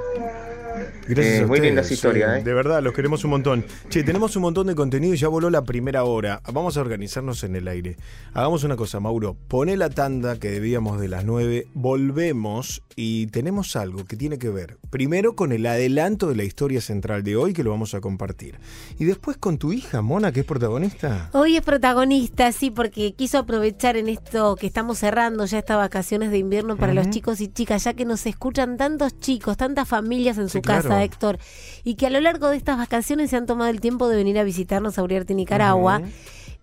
[1.08, 2.44] Gracias Eh, a muy ustedes, lindas historias, sí, ¿eh?
[2.44, 3.64] De verdad, los queremos un montón.
[3.88, 6.40] Che, tenemos un montón de contenido y ya voló la primera hora.
[6.52, 7.96] Vamos a organizarnos en el aire.
[8.34, 9.36] Hagamos una cosa, Mauro.
[9.48, 11.68] Pone la tanda que debíamos de las 9.
[11.74, 14.78] Volvemos y tenemos algo que tiene que ver.
[14.90, 18.58] Primero con el adelanto de la historia central de hoy que lo vamos a compartir.
[18.98, 21.30] Y después con tu hija, Mona, que es protagonista.
[21.32, 26.30] Hoy es protagonista, sí, porque quiso aprovechar en esto que estamos cerrando ya estas vacaciones
[26.30, 30.38] de invierno para los chicos y chicas, ya que nos escuchan tantos chicos, tantas familias
[30.38, 31.38] en Sí, su casa, Héctor,
[31.84, 34.38] y que a lo largo de estas vacaciones se han tomado el tiempo de venir
[34.38, 36.02] a visitarnos a Uriarte, Nicaragua.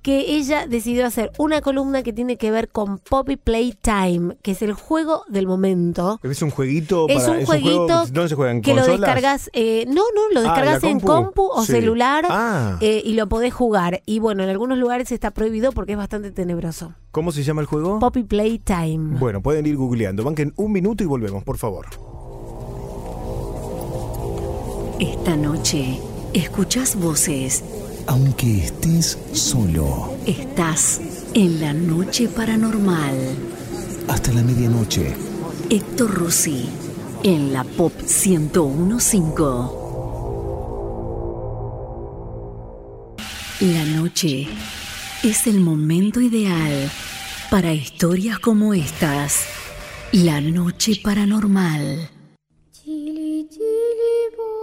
[0.02, 4.62] que ella decidió hacer una columna que tiene que ver con Poppy Playtime, que es
[4.62, 6.20] el juego del momento.
[6.24, 7.40] Es un jueguito Es para.
[7.40, 8.62] un juego- jueguito ¿Dónde se juegan?
[8.62, 11.08] que lo descargas, eh, no, no, lo Ah, descargas en compu.
[11.08, 11.72] compu o Sí.
[11.72, 12.78] celular Ah.
[12.82, 14.02] eh, y lo podés jugar.
[14.06, 16.96] Y bueno, en algunos lugares está prohibido porque es bastante tenebroso.
[17.12, 18.00] ¿Cómo se llama el juego?
[18.00, 19.18] Poppy Playtime.
[19.20, 20.26] Bueno, pueden ir googleando.
[20.26, 21.86] Banquen un minuto y volvemos, por favor.
[25.04, 26.00] Esta noche
[26.34, 27.62] escuchas voces.
[28.08, 30.16] Aunque estés solo.
[30.26, 31.02] Estás
[31.34, 33.18] en la noche paranormal.
[34.08, 35.14] Hasta la medianoche.
[35.70, 36.70] Héctor Rossi
[37.22, 39.34] en la Pop 1015.
[43.60, 44.48] La noche
[45.22, 46.90] es el momento ideal
[47.52, 49.48] para historias como estas.
[50.14, 52.10] La noche paranormal.
[52.72, 54.63] Chili, chili,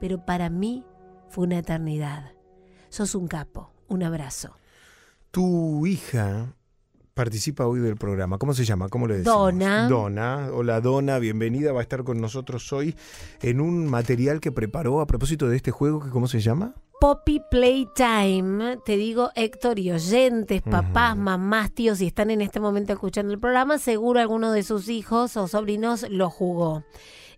[0.00, 0.84] pero para mí
[1.28, 2.32] fue una eternidad.
[2.90, 3.72] Sos un capo.
[3.88, 4.58] Un abrazo.
[5.30, 6.54] Tu hija
[7.18, 8.38] participa hoy del programa.
[8.38, 8.88] ¿Cómo se llama?
[8.88, 9.36] ¿Cómo le decimos?
[9.36, 9.88] Donna.
[9.88, 10.50] Donna.
[10.52, 11.72] Hola Donna, bienvenida.
[11.72, 12.94] Va a estar con nosotros hoy
[13.42, 16.76] en un material que preparó a propósito de este juego que ¿cómo se llama?
[17.00, 22.92] Poppy Playtime, te digo Héctor y oyentes, papás, mamás, tíos, si están en este momento
[22.92, 26.84] escuchando el programa, seguro alguno de sus hijos o sobrinos lo jugó.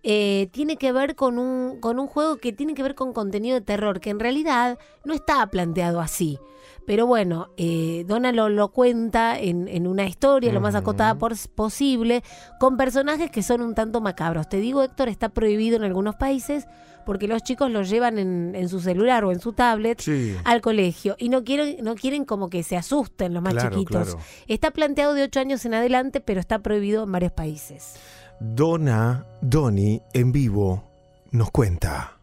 [0.02, 3.54] Eh, tiene que ver con un, con un juego que tiene que ver con contenido
[3.54, 6.38] de terror, que en realidad no está planteado así.
[6.86, 11.36] Pero bueno, eh, Donna lo, lo cuenta en, en una historia lo más acotada por-
[11.54, 12.22] posible,
[12.58, 14.48] con personajes que son un tanto macabros.
[14.48, 16.66] Te digo, Héctor, está prohibido en algunos países
[17.06, 20.36] porque los chicos lo llevan en, en su celular o en su tablet Sí.
[20.44, 24.08] al colegio y no quieren, no quieren como que se asusten los más Claro, chiquitos.
[24.14, 24.20] claro.
[24.48, 27.94] Está planteado de 8 años en adelante, pero está prohibido en varios países.
[28.40, 30.84] Donna, Donny, en vivo,
[31.30, 32.19] nos cuenta.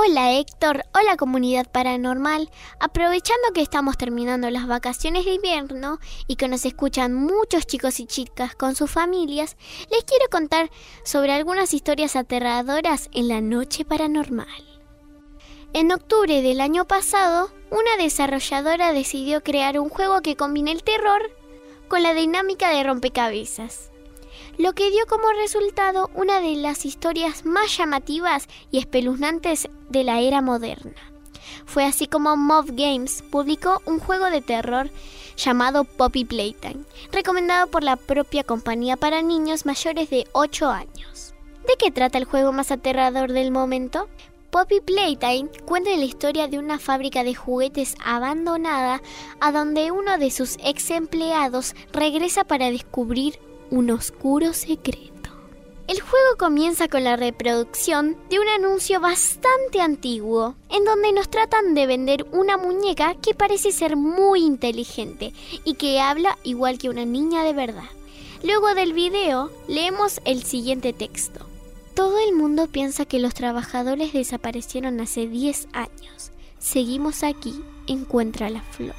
[0.00, 2.52] Hola Héctor, hola comunidad paranormal.
[2.78, 8.06] Aprovechando que estamos terminando las vacaciones de invierno y que nos escuchan muchos chicos y
[8.06, 9.56] chicas con sus familias,
[9.90, 10.70] les quiero contar
[11.02, 14.46] sobre algunas historias aterradoras en la noche paranormal.
[15.72, 21.22] En octubre del año pasado, una desarrolladora decidió crear un juego que combine el terror
[21.88, 23.90] con la dinámica de rompecabezas
[24.58, 30.20] lo que dio como resultado una de las historias más llamativas y espeluznantes de la
[30.20, 30.94] era moderna.
[31.64, 34.90] Fue así como Mob Games publicó un juego de terror
[35.36, 41.34] llamado Poppy Playtime, recomendado por la propia compañía para niños mayores de 8 años.
[41.66, 44.08] ¿De qué trata el juego más aterrador del momento?
[44.50, 49.02] Poppy Playtime cuenta la historia de una fábrica de juguetes abandonada
[49.40, 53.38] a donde uno de sus ex empleados regresa para descubrir
[53.70, 55.08] un oscuro secreto.
[55.88, 61.74] El juego comienza con la reproducción de un anuncio bastante antiguo, en donde nos tratan
[61.74, 65.32] de vender una muñeca que parece ser muy inteligente
[65.64, 67.88] y que habla igual que una niña de verdad.
[68.42, 71.40] Luego del video leemos el siguiente texto.
[71.94, 76.32] Todo el mundo piensa que los trabajadores desaparecieron hace 10 años.
[76.58, 78.94] Seguimos aquí, encuentra la flor.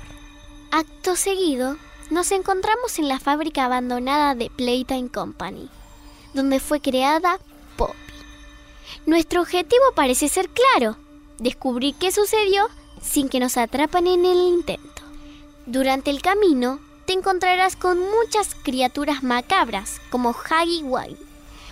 [0.72, 1.78] Acto seguido,
[2.10, 5.70] nos encontramos en la fábrica abandonada de Playtime Company,
[6.34, 7.40] donde fue creada
[7.78, 7.94] Poppy.
[9.06, 10.98] Nuestro objetivo parece ser claro,
[11.38, 12.68] descubrir qué sucedió
[13.02, 15.02] sin que nos atrapan en el intento.
[15.66, 21.18] Durante el camino, te encontrarás con muchas criaturas macabras, como Huggy Wuggy,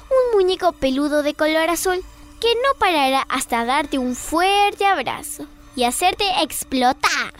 [0.10, 2.04] un muñeco peludo de color azul
[2.40, 7.34] que no parará hasta darte un fuerte abrazo y hacerte explotar.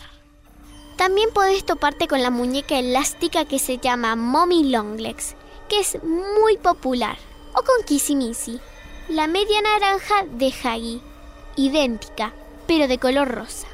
[0.98, 5.36] También puedes toparte con la muñeca elástica que se llama Mommy Longlegs,
[5.70, 7.18] que es muy popular,
[7.54, 8.60] o con Kissimisi,
[9.08, 11.02] la media naranja de Hagi,
[11.56, 12.34] idéntica,
[12.66, 13.68] pero de color rosa.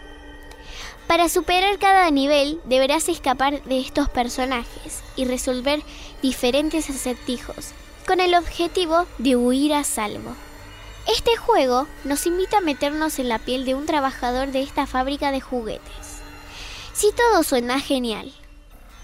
[1.08, 5.82] Para superar cada nivel deberás escapar de estos personajes y resolver
[6.22, 7.72] diferentes acertijos
[8.06, 10.36] con el objetivo de huir a salvo.
[11.08, 15.32] Este juego nos invita a meternos en la piel de un trabajador de esta fábrica
[15.32, 16.03] de juguetes.
[16.94, 18.32] Si todo suena genial,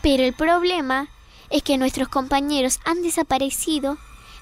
[0.01, 1.07] pero el problema
[1.49, 3.97] es que nuestros compañeros han desaparecido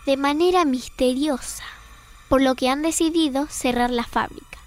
[0.06, 1.64] de manera misteriosa,
[2.30, 4.58] por lo que han decidido cerrar la fábrica.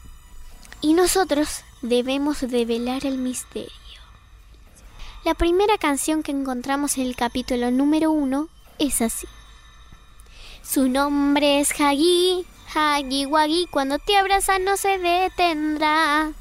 [0.81, 3.71] Y nosotros debemos develar el misterio.
[5.25, 9.27] La primera canción que encontramos en el capítulo número uno es así.
[10.63, 16.33] Su nombre es Hagi, Hagi Wagi, cuando te abraza no se detendrá.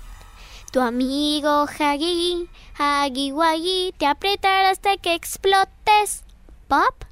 [0.71, 2.47] Tu amigo Hagi,
[2.77, 6.23] Hagi Wagi, te apretará hasta que explotes.
[6.67, 7.05] ¿Pop?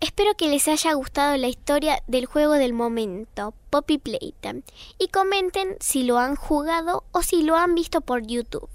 [0.00, 4.64] Espero que les haya gustado la historia del juego del momento, Poppy Playtime,
[4.98, 8.68] y comenten si lo han jugado o si lo han visto por YouTube.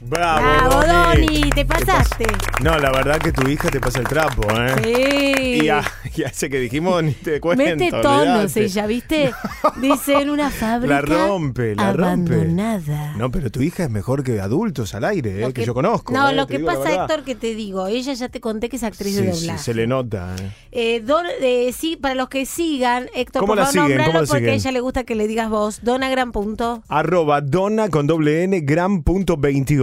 [0.00, 2.26] Bravo, Bravo, Doni, te pasaste.
[2.62, 4.74] No, la verdad que tu hija te pasa el trapo, ¿eh?
[4.84, 5.42] Sí.
[5.62, 5.82] Y ya,
[6.14, 7.64] ya sé que dijimos, ni te cuento.
[7.64, 8.64] Mete tonos olvidate.
[8.64, 9.32] ella, ¿viste?
[9.80, 12.34] Dice en una fábrica La rompe, la rompe.
[12.34, 13.14] abandonada.
[13.16, 15.52] No, pero tu hija es mejor que adultos al aire, ¿eh?
[15.52, 16.12] que, yo conozco.
[16.12, 16.34] No, ¿eh?
[16.34, 16.92] lo Te que pasa.
[17.02, 19.58] Héctor, que te digo, ella ya te conté que es actriz Sí, de sí, doblaje.
[19.64, 20.34] se le nota.
[20.38, 20.50] ¿eh?
[20.72, 21.26] Eh, Don-
[21.74, 24.04] sí, para los que sigan, Héctor, ¿Cómo por la favor, siguen?
[24.06, 24.50] ¿Cómo la porque siguen?
[24.50, 25.80] a ella le gusta que le digas vos.
[25.82, 26.32] Donagran.
[26.32, 26.82] Punto.
[26.88, 29.36] Arroba donna con doble n gram punto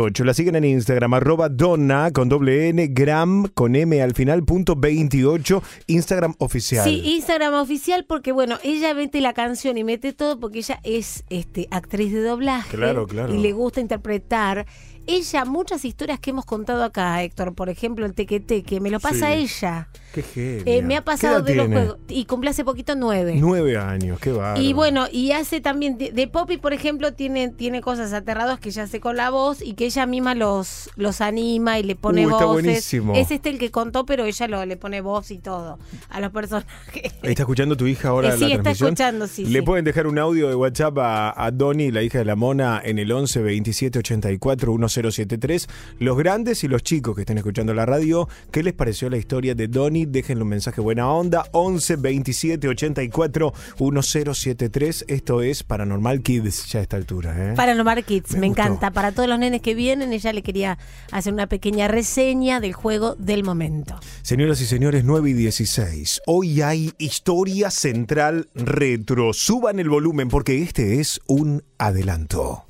[0.03, 0.23] 28.
[0.23, 1.13] La siguen en Instagram.
[1.13, 5.61] Arroba donna con doble n gram con m al final punto 28.
[5.87, 6.83] Instagram oficial.
[6.83, 11.23] Sí, Instagram oficial porque bueno, ella mete la canción y mete todo porque ella es
[11.29, 13.33] este actriz de doblaje Claro, claro.
[13.33, 14.65] y le gusta interpretar.
[15.05, 18.99] Ella, muchas historias que hemos contado acá, Héctor, por ejemplo, el tequete, que me lo
[18.99, 19.43] pasa Sí.
[19.43, 19.89] ella.
[20.13, 20.63] Qué genia.
[20.65, 21.97] Eh, me ha ¿Qué pasado de los juegos.
[22.07, 23.35] Y cumple hace poquito nueve.
[23.37, 24.61] Nueve años, qué bárbaro.
[24.61, 28.69] Y bueno, y hace también, de, de Poppy, por ejemplo, tiene, tiene cosas aterradas que
[28.69, 32.27] ella hace con la voz y que ella misma los, los anima y le pone
[32.27, 33.13] Uh, está buenísimo.
[33.15, 35.79] Es este el que contó, pero ella lo, le pone voz y todo
[36.09, 37.11] a los personajes.
[37.23, 38.89] ¿Está escuchando tu hija ahora Eh, la sí, está transmisión?
[38.89, 39.65] escuchando, sí, Le sí.
[39.65, 42.99] pueden dejar un audio de WhatsApp a, a Donny, la hija de la mona, en
[42.99, 45.67] el 11 27 84 1073.
[45.99, 49.55] Los grandes y los chicos que estén escuchando la radio, ¿qué les pareció la historia
[49.55, 50.05] de Donny?
[50.05, 51.45] Déjenle un mensaje buena onda.
[51.51, 55.05] 11 27 84 1073.
[55.07, 57.51] Esto es Paranormal Kids ya a esta altura.
[57.51, 57.53] ¿eh?
[57.55, 58.91] Paranormal Kids, Me encanta.
[58.91, 60.77] Para todos los nenes que vienen, ella le quería
[61.11, 63.99] hacer una pequeña reseña del juego del momento.
[64.21, 66.21] Señoras y señores, 9 y 16.
[66.27, 69.33] Hoy hay historia central retro.
[69.33, 72.65] Suban el volumen porque este es un adelanto.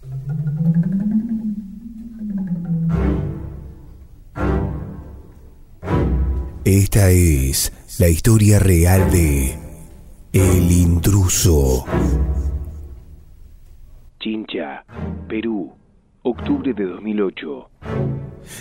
[6.66, 9.58] Esta es la historia real de
[10.32, 11.86] El intruso.
[14.20, 14.86] Chincha,
[15.28, 15.74] Perú,
[16.22, 17.70] octubre de 2008.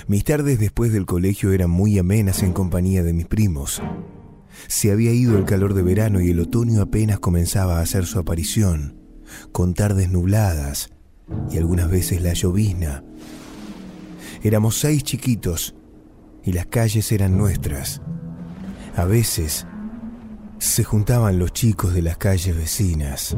[0.09, 3.81] Mis tardes después del colegio eran muy amenas en compañía de mis primos.
[4.67, 8.19] Se había ido el calor de verano y el otoño apenas comenzaba a hacer su
[8.19, 8.97] aparición,
[9.53, 10.93] con tardes nubladas
[11.51, 13.05] y algunas veces la llovizna.
[14.45, 15.77] Éramos seis chiquitos
[16.43, 18.03] y las calles eran nuestras.
[18.97, 19.69] A veces
[20.59, 23.37] se juntaban los chicos de las calles vecinas.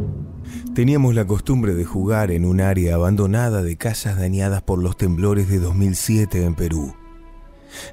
[0.75, 5.51] Teníamos la costumbre de jugar en un área abandonada de casas dañadas por los temblores
[5.51, 6.95] de 2007 en Perú.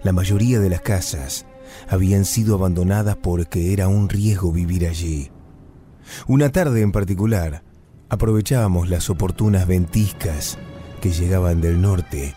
[0.04, 1.46] La mayoría de las casas
[1.90, 5.32] habían sido abandonadas porque era un riesgo vivir allí.
[6.28, 7.64] Una tarde en particular,
[8.08, 10.58] aprovechábamos las oportunas ventiscas
[11.02, 12.36] que llegaban del norte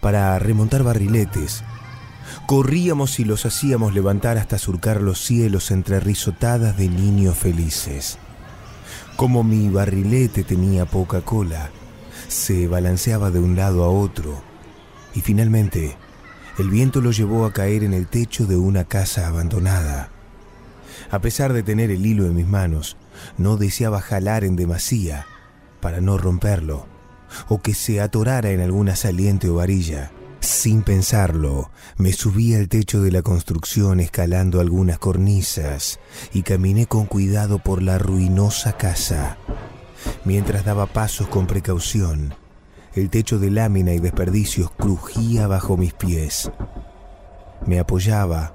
[0.00, 1.64] para remontar barriletes.
[2.46, 8.18] Corríamos y los hacíamos levantar hasta surcar los cielos entre risotadas de niños felices.
[9.16, 11.70] Como mi barrilete tenía poca cola,
[12.28, 14.42] se balanceaba de un lado a otro
[15.14, 15.96] y finalmente
[16.58, 20.10] el viento lo llevó a caer en el techo de una casa abandonada.
[21.10, 22.96] A pesar de tener el hilo en mis manos,
[23.36, 25.26] no deseaba jalar en demasía
[25.80, 26.97] para no romperlo
[27.48, 30.12] o que se atorara en alguna saliente o varilla.
[30.40, 35.98] Sin pensarlo, me subí al techo de la construcción escalando algunas cornisas
[36.32, 39.36] y caminé con cuidado por la ruinosa casa.
[40.24, 42.34] Mientras daba pasos con precaución,
[42.94, 46.50] el techo de lámina y desperdicios crujía bajo mis pies.
[47.66, 48.54] Me apoyaba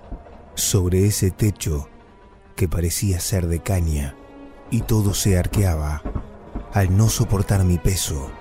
[0.56, 1.90] sobre ese techo
[2.56, 4.16] que parecía ser de caña
[4.72, 6.02] y todo se arqueaba
[6.74, 8.32] al no soportar mi peso.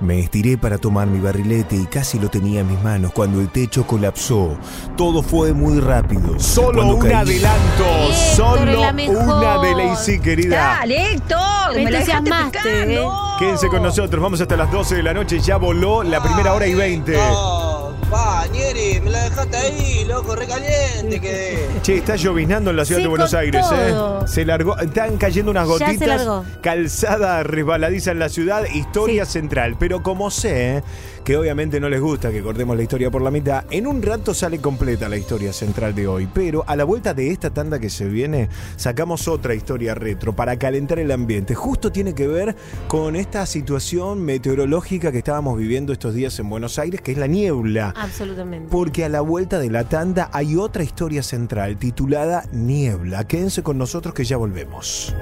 [0.00, 3.48] Me estiré para tomar mi barrilete y casi lo tenía en mis manos cuando el
[3.50, 4.56] techo colapsó.
[4.96, 6.38] Todo fue muy rápido.
[6.40, 10.56] Solo un caí- adelanto, Héctor, solo una de Lacey, querida.
[10.80, 11.38] Dale, Héctor,
[11.74, 13.14] Me me entusiasmaste, picando.
[13.38, 16.66] Quédense con nosotros, vamos hasta las 12 de la noche, ya voló la primera hora
[16.66, 17.12] y 20.
[17.16, 17.69] No,
[18.10, 21.68] pa, Nieri, me la dejaste ahí, loco, recaliente quedé.
[21.82, 24.24] Che, está llovinando en la ciudad Sí, de Buenos con Aires, todo.
[24.24, 24.28] ¿eh?
[24.28, 26.08] Se largó, están cayendo unas Ya se gotitas.
[26.08, 26.44] largó.
[26.62, 29.76] Calzada resbaladiza en la ciudad, historia central.
[29.78, 30.82] Pero como sé ¿eh?
[31.24, 34.34] Que obviamente no les gusta que cortemos la historia por la mitad, en un rato
[34.34, 36.28] sale completa la historia central de hoy.
[36.32, 40.56] Pero a la vuelta de esta tanda que se viene, sacamos otra historia retro para
[40.58, 41.54] calentar el ambiente.
[41.54, 42.56] Justo tiene que ver
[42.88, 47.26] con esta situación meteorológica que estábamos viviendo estos días en Buenos Aires, que es la
[47.26, 47.94] niebla.
[47.96, 48.68] Absolutamente.
[48.70, 53.26] Porque a la vuelta de la tanda hay otra historia central titulada Niebla.
[53.26, 55.14] Quédense con nosotros que ya volvemos.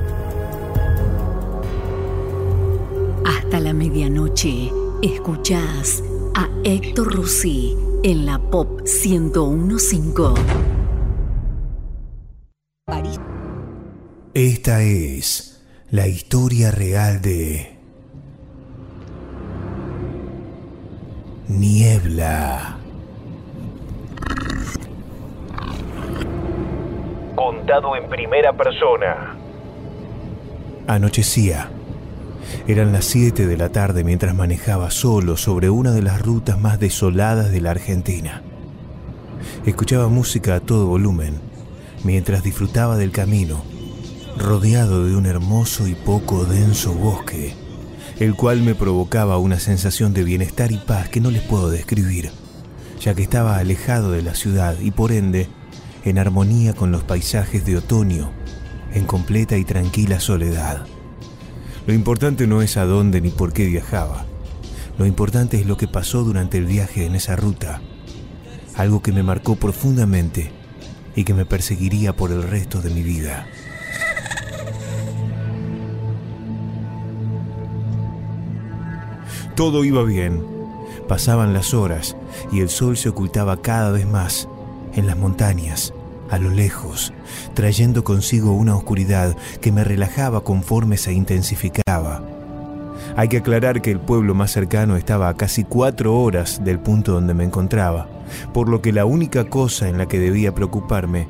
[3.24, 4.70] Hasta la medianoche,
[5.02, 6.02] escuchás
[6.34, 10.42] a Héctor Rossi en la Pop 1015.
[14.34, 17.76] Esta es la historia real de
[21.48, 22.76] Niebla.
[27.36, 29.36] Contado en primera persona.
[30.88, 31.77] Anochecía.
[32.66, 36.78] Eran las 7 de la tarde mientras manejaba solo sobre una de las rutas más
[36.78, 38.42] desoladas de la Argentina.
[39.64, 41.40] Escuchaba música a todo volumen
[42.04, 43.62] mientras disfrutaba del camino,
[44.36, 47.54] rodeado de un hermoso y poco denso bosque,
[48.18, 52.30] el cual me provocaba una sensación de bienestar y paz que no les puedo describir,
[53.00, 55.48] ya que estaba alejado de la ciudad y por ende
[56.04, 58.30] en armonía con los paisajes de otoño,
[58.92, 60.86] en completa y tranquila soledad.
[61.88, 64.26] Lo importante no es a dónde ni por qué viajaba.
[64.98, 67.80] Lo importante es lo que pasó durante el viaje en esa ruta.
[68.74, 70.52] Algo que me marcó profundamente
[71.16, 73.46] y que me perseguiría por el resto de mi vida.
[79.56, 80.44] Todo iba bien.
[81.08, 82.18] Pasaban las horas
[82.52, 84.46] y el sol se ocultaba cada vez más
[84.92, 85.94] en las montañas,
[86.30, 87.12] a lo lejos,
[87.54, 92.22] trayendo consigo una oscuridad que me relajaba conforme se intensificaba.
[93.16, 97.12] Hay que aclarar que el pueblo más cercano estaba a casi cuatro horas del punto
[97.12, 98.06] donde me encontraba,
[98.52, 101.28] por lo que la única cosa en la que debía preocuparme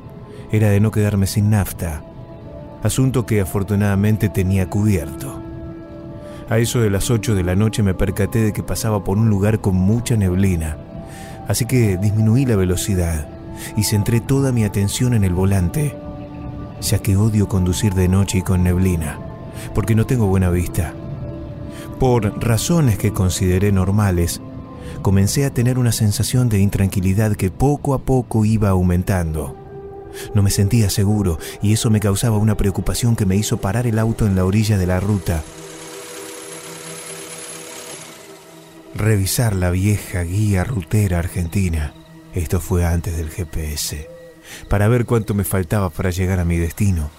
[0.51, 2.03] era de no quedarme sin nafta,
[2.83, 5.41] asunto que afortunadamente tenía cubierto.
[6.49, 9.29] A eso de las 8 de la noche me percaté de que pasaba por un
[9.29, 10.77] lugar con mucha neblina,
[11.47, 13.38] así que disminuí la velocidad
[13.75, 15.95] y centré toda mi atención en el volante,
[16.81, 19.19] ya que odio conducir de noche y con neblina,
[19.73, 20.93] porque no tengo buena vista.
[21.99, 24.41] Por razones que consideré normales,
[25.01, 29.55] comencé a tener una sensación de intranquilidad que poco a poco iba aumentando.
[30.33, 33.99] No me sentía seguro y eso me causaba una preocupación que me hizo parar el
[33.99, 35.43] auto en la orilla de la ruta.
[38.95, 41.93] Revisar la vieja guía rutera argentina,
[42.39, 44.07] esto fue antes del GPS,
[44.67, 47.09] para ver cuánto me faltaba para llegar a mi destino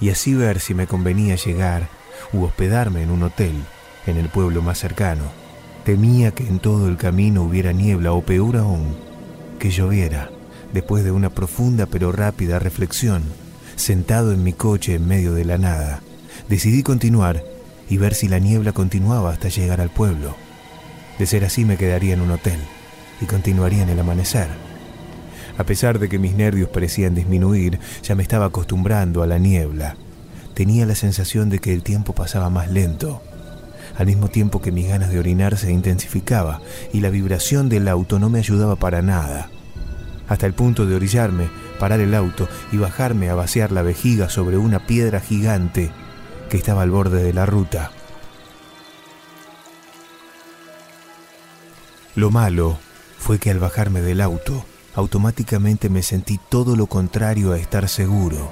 [0.00, 1.88] y así ver si me convenía llegar
[2.32, 3.54] u hospedarme en un hotel
[4.06, 5.22] en el pueblo más cercano.
[5.84, 8.96] Temía que en todo el camino hubiera niebla o peor aún,
[9.58, 10.30] que lloviera.
[10.72, 13.22] Después de una profunda pero rápida reflexión,
[13.76, 16.02] sentado en mi coche en medio de la nada,
[16.48, 17.44] decidí continuar
[17.88, 20.34] y ver si la niebla continuaba hasta llegar al pueblo.
[21.18, 22.58] De ser así me quedaría en un hotel
[23.20, 24.63] y continuaría en el amanecer.
[25.56, 29.96] A pesar de que mis nervios parecían disminuir, ya me estaba acostumbrando a la niebla.
[30.54, 33.22] Tenía la sensación de que el tiempo pasaba más lento,
[33.96, 36.60] al mismo tiempo que mis ganas de orinar se intensificaba
[36.92, 39.50] y la vibración del auto no me ayudaba para nada.
[40.28, 41.48] Hasta el punto de orillarme,
[41.78, 45.92] parar el auto y bajarme a vaciar la vejiga sobre una piedra gigante
[46.48, 47.92] que estaba al borde de la ruta.
[52.16, 52.78] Lo malo
[53.18, 54.64] fue que al bajarme del auto,
[54.94, 58.50] automáticamente me sentí todo lo contrario a estar seguro.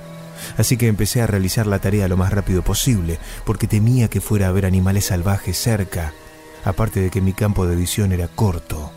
[0.57, 4.47] Así que empecé a realizar la tarea lo más rápido posible, porque temía que fuera
[4.47, 6.13] a haber animales salvajes cerca,
[6.65, 8.91] aparte de que mi campo de visión era corto.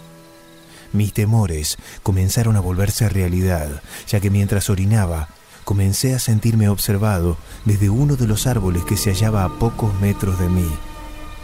[0.92, 5.30] Mis temores comenzaron a volverse realidad, ya que mientras orinaba,
[5.66, 10.40] comencé a sentirme observado desde uno de los árboles que se hallaba a pocos metros
[10.40, 10.70] de mí.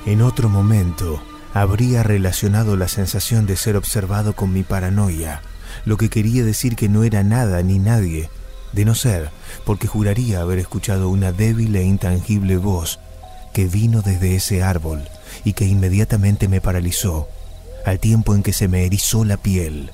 [0.05, 1.21] En otro momento,
[1.53, 5.41] habría relacionado la sensación de ser observado con mi paranoia,
[5.85, 8.29] lo que quería decir que no era nada ni nadie,
[8.73, 9.29] de no ser
[9.65, 12.99] porque juraría haber escuchado una débil e intangible voz
[13.53, 15.07] que vino desde ese árbol
[15.43, 17.27] y que inmediatamente me paralizó,
[17.85, 19.91] al tiempo en que se me erizó la piel.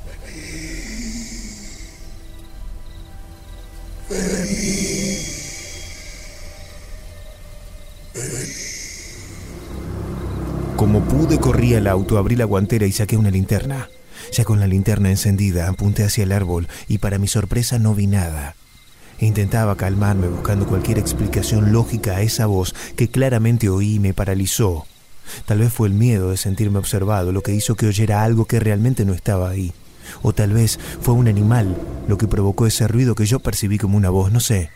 [10.76, 13.90] Como pude, corrí al auto, abrí la guantera y saqué una linterna.
[14.32, 18.08] Ya con la linterna encendida, apunté hacia el árbol y para mi sorpresa no vi
[18.08, 18.56] nada.
[19.20, 24.86] Intentaba calmarme buscando cualquier explicación lógica a esa voz que claramente oí y me paralizó.
[25.46, 28.60] Tal vez fue el miedo de sentirme observado lo que hizo que oyera algo que
[28.60, 29.74] realmente no estaba ahí.
[30.22, 31.76] O tal vez fue un animal
[32.08, 34.70] lo que provocó ese ruido que yo percibí como una voz, no sé.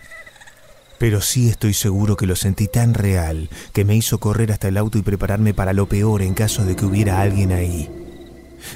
[0.98, 4.78] Pero sí estoy seguro que lo sentí tan real que me hizo correr hasta el
[4.78, 7.90] auto y prepararme para lo peor en caso de que hubiera alguien ahí.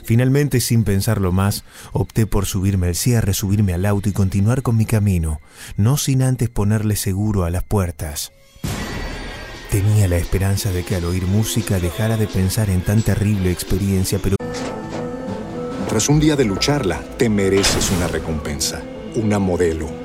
[0.04, 1.64] Finalmente, sin pensarlo más,
[1.94, 5.40] opté por subirme al cierre, subirme al auto y continuar con mi camino,
[5.78, 8.32] no sin antes ponerle seguro a las puertas.
[9.70, 14.20] Tenía la esperanza de que al oír música dejara de pensar en tan terrible experiencia,
[14.22, 14.36] pero...
[15.90, 18.82] Tras un día de lucharla, te mereces una recompensa,
[19.16, 20.05] una modelo,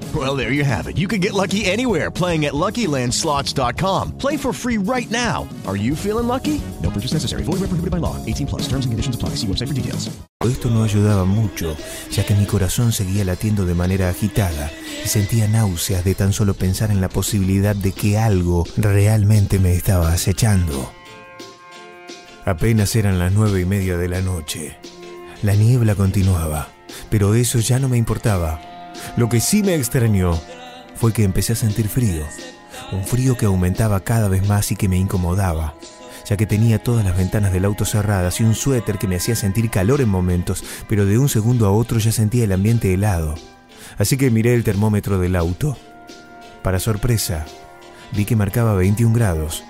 [0.13, 0.97] Well, there you have it.
[0.97, 4.17] You can get lucky anywhere playing at LuckyLandSlots.com.
[4.17, 5.47] Play for free right now.
[5.65, 6.59] Are you feeling lucky?
[6.83, 7.43] No purchase necessary.
[7.43, 8.17] Void where prohibited by law.
[8.25, 8.63] 18 plus.
[8.63, 9.35] Terms and conditions apply.
[9.35, 10.09] See website for details.
[10.41, 11.77] Esto no ayudaba mucho,
[12.09, 14.71] ya que mi corazón seguía latiendo de manera agitada
[15.05, 19.75] y sentía náuseas de tan solo pensar en la posibilidad de que algo realmente me
[19.75, 20.91] estaba acechando.
[22.43, 24.77] Apenas eran las nueve y media de la noche.
[25.43, 26.69] La niebla continuaba,
[27.11, 28.70] pero eso ya no me importaba.
[29.17, 30.39] Lo que sí me extrañó
[30.95, 32.23] fue que empecé a sentir frío,
[32.91, 35.75] un frío que aumentaba cada vez más y que me incomodaba,
[36.27, 39.35] ya que tenía todas las ventanas del auto cerradas y un suéter que me hacía
[39.35, 43.35] sentir calor en momentos, pero de un segundo a otro ya sentía el ambiente helado.
[43.97, 45.77] Así que miré el termómetro del auto.
[46.61, 47.45] Para sorpresa,
[48.11, 49.63] vi que marcaba 21 grados.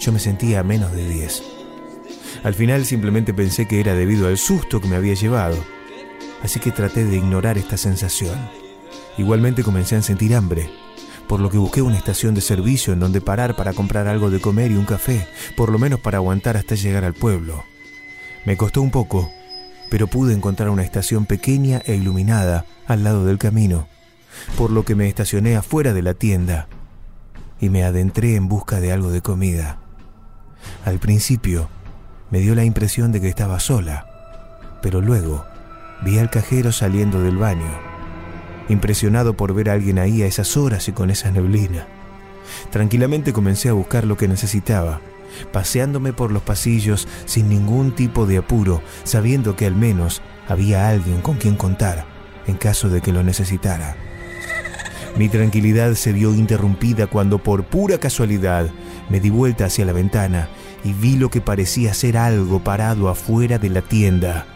[0.00, 1.42] Yo me sentía a menos de 10.
[2.42, 5.56] Al final simplemente pensé que era debido al susto que me había llevado,
[6.46, 8.38] así que traté de ignorar esta sensación.
[9.18, 10.70] Igualmente comencé a sentir hambre,
[11.28, 14.40] por lo que busqué una estación de servicio en donde parar para comprar algo de
[14.40, 17.64] comer y un café, por lo menos para aguantar hasta llegar al pueblo.
[18.44, 19.28] Me costó un poco,
[19.90, 23.88] pero pude encontrar una estación pequeña e iluminada al lado del camino,
[24.56, 26.68] por lo que me estacioné afuera de la tienda
[27.60, 29.80] y me adentré en busca de algo de comida.
[30.84, 31.68] Al principio
[32.30, 34.06] me dio la impresión de que estaba sola,
[34.80, 35.44] pero luego
[36.02, 37.70] vi al cajero saliendo del baño,
[38.68, 41.86] impresionado por ver a alguien ahí a esas horas y con esa neblina.
[42.70, 45.00] Tranquilamente comencé a buscar lo que necesitaba,
[45.52, 51.20] paseándome por los pasillos sin ningún tipo de apuro, sabiendo que al menos había alguien
[51.20, 52.06] con quien contar
[52.46, 53.96] en caso de que lo necesitara.
[55.16, 58.68] Mi tranquilidad se vio interrumpida cuando por pura casualidad
[59.08, 60.48] me di vuelta hacia la ventana
[60.84, 64.46] y vi lo que parecía ser algo parado afuera de la tienda.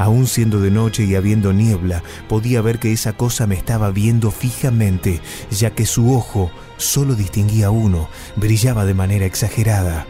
[0.00, 4.30] Aún siendo de noche y habiendo niebla, podía ver que esa cosa me estaba viendo
[4.30, 5.20] fijamente,
[5.50, 10.06] ya que su ojo solo distinguía uno, brillaba de manera exagerada.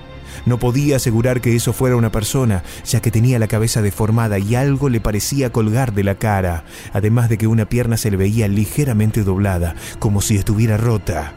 [0.46, 4.54] No podía asegurar que eso fuera una persona, ya que tenía la cabeza deformada y
[4.54, 6.62] algo le parecía colgar de la cara,
[6.92, 11.34] además de que una pierna se le veía ligeramente doblada, como si estuviera rota.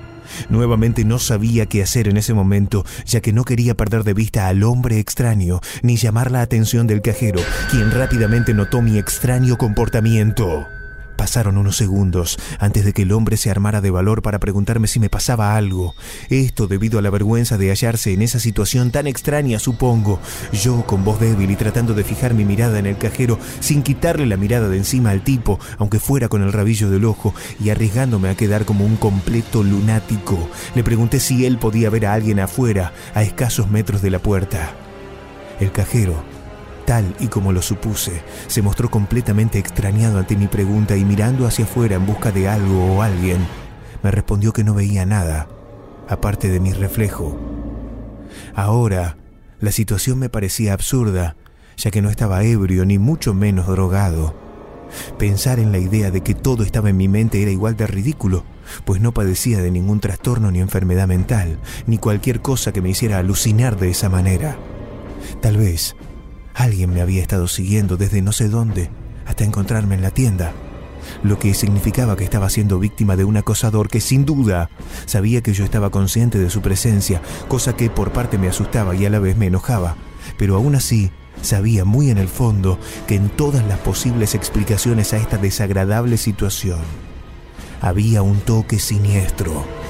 [0.49, 4.47] Nuevamente no sabía qué hacer en ese momento, ya que no quería perder de vista
[4.47, 7.41] al hombre extraño, ni llamar la atención del cajero,
[7.71, 10.67] quien rápidamente notó mi extraño comportamiento.
[11.23, 14.99] Pasaron unos segundos antes de que el hombre se armara de valor para preguntarme si
[14.99, 15.95] me pasaba algo.
[16.29, 20.19] Esto debido a la vergüenza de hallarse en esa situación tan extraña, supongo.
[20.51, 24.25] Yo, con voz débil y tratando de fijar mi mirada en el cajero sin quitarle
[24.25, 28.27] la mirada de encima al tipo, aunque fuera con el rabillo del ojo, y arriesgándome
[28.27, 32.91] a quedar como un completo lunático, le pregunté si él podía ver a alguien afuera,
[33.15, 34.75] a escasos metros de la puerta.
[35.61, 36.32] El cajero
[36.85, 41.65] tal y como lo supuse, se mostró completamente extrañado ante mi pregunta y mirando hacia
[41.65, 43.45] afuera en busca de algo o alguien,
[44.03, 45.47] me respondió que no veía nada,
[46.07, 47.39] aparte de mi reflejo.
[48.55, 49.17] Ahora,
[49.59, 51.35] la situación me parecía absurda,
[51.77, 54.35] ya que no estaba ebrio ni mucho menos drogado.
[55.17, 58.43] Pensar en la idea de que todo estaba en mi mente era igual de ridículo,
[58.85, 61.57] pues no padecía de ningún trastorno ni enfermedad mental,
[61.87, 64.57] ni cualquier cosa que me hiciera alucinar de esa manera.
[65.41, 65.95] Tal vez
[66.53, 68.89] Alguien me había estado siguiendo desde no sé dónde
[69.25, 70.53] hasta encontrarme en la tienda,
[71.23, 74.69] lo que significaba que estaba siendo víctima de un acosador que sin duda
[75.05, 79.05] sabía que yo estaba consciente de su presencia, cosa que por parte me asustaba y
[79.05, 79.95] a la vez me enojaba,
[80.37, 81.11] pero aún así
[81.41, 86.79] sabía muy en el fondo que en todas las posibles explicaciones a esta desagradable situación
[87.81, 89.82] había un toque siniestro.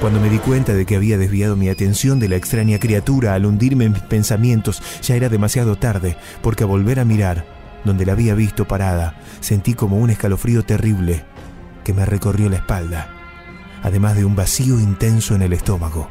[0.00, 3.46] Cuando me di cuenta de que había desviado mi atención de la extraña criatura al
[3.46, 7.46] hundirme en mis pensamientos, ya era demasiado tarde, porque a volver a mirar,
[7.82, 11.24] donde la había visto parada, sentí como un escalofrío terrible
[11.82, 13.08] que me recorrió la espalda,
[13.82, 16.10] además de un vacío intenso en el estómago.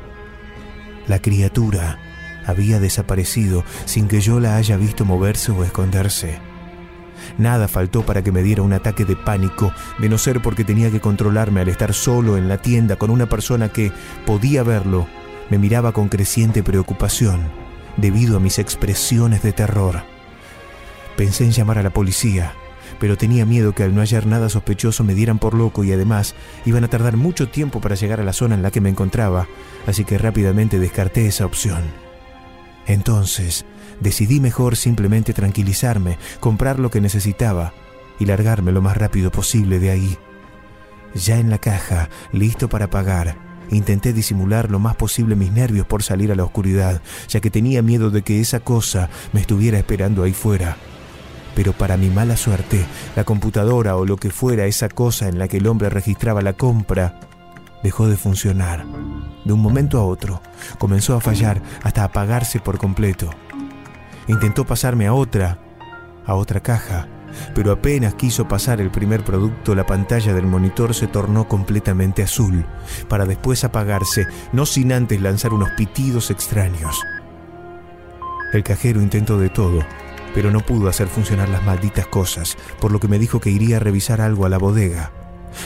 [1.07, 1.99] La criatura
[2.47, 6.39] había desaparecido sin que yo la haya visto moverse o esconderse.
[7.37, 10.91] Nada faltó para que me diera un ataque de pánico, de no ser porque tenía
[10.91, 13.91] que controlarme al estar solo en la tienda con una persona que,
[14.25, 15.07] podía verlo,
[15.49, 17.41] me miraba con creciente preocupación
[17.97, 20.03] debido a mis expresiones de terror.
[21.15, 22.53] Pensé en llamar a la policía,
[22.99, 26.35] pero tenía miedo que al no hallar nada sospechoso me dieran por loco y además
[26.65, 29.47] iban a tardar mucho tiempo para llegar a la zona en la que me encontraba,
[29.87, 31.83] así que rápidamente descarté esa opción.
[32.87, 33.65] Entonces,
[33.99, 37.73] decidí mejor simplemente tranquilizarme, comprar lo que necesitaba
[38.19, 40.17] y largarme lo más rápido posible de ahí.
[41.13, 43.37] Ya en la caja, listo para pagar,
[43.69, 47.81] intenté disimular lo más posible mis nervios por salir a la oscuridad, ya que tenía
[47.81, 50.77] miedo de que esa cosa me estuviera esperando ahí fuera.
[51.55, 52.85] Pero para mi mala suerte,
[53.15, 56.53] la computadora o lo que fuera esa cosa en la que el hombre registraba la
[56.53, 57.19] compra
[57.81, 58.85] dejó de funcionar.
[59.45, 60.41] De un momento a otro,
[60.79, 63.29] comenzó a fallar hasta apagarse por completo.
[64.27, 65.59] Intentó pasarme a otra,
[66.25, 67.07] a otra caja,
[67.53, 72.65] pero apenas quiso pasar el primer producto, la pantalla del monitor se tornó completamente azul,
[73.07, 77.01] para después apagarse, no sin antes lanzar unos pitidos extraños.
[78.53, 79.81] El cajero intentó de todo,
[80.33, 83.77] pero no pudo hacer funcionar las malditas cosas, por lo que me dijo que iría
[83.77, 85.11] a revisar algo a la bodega,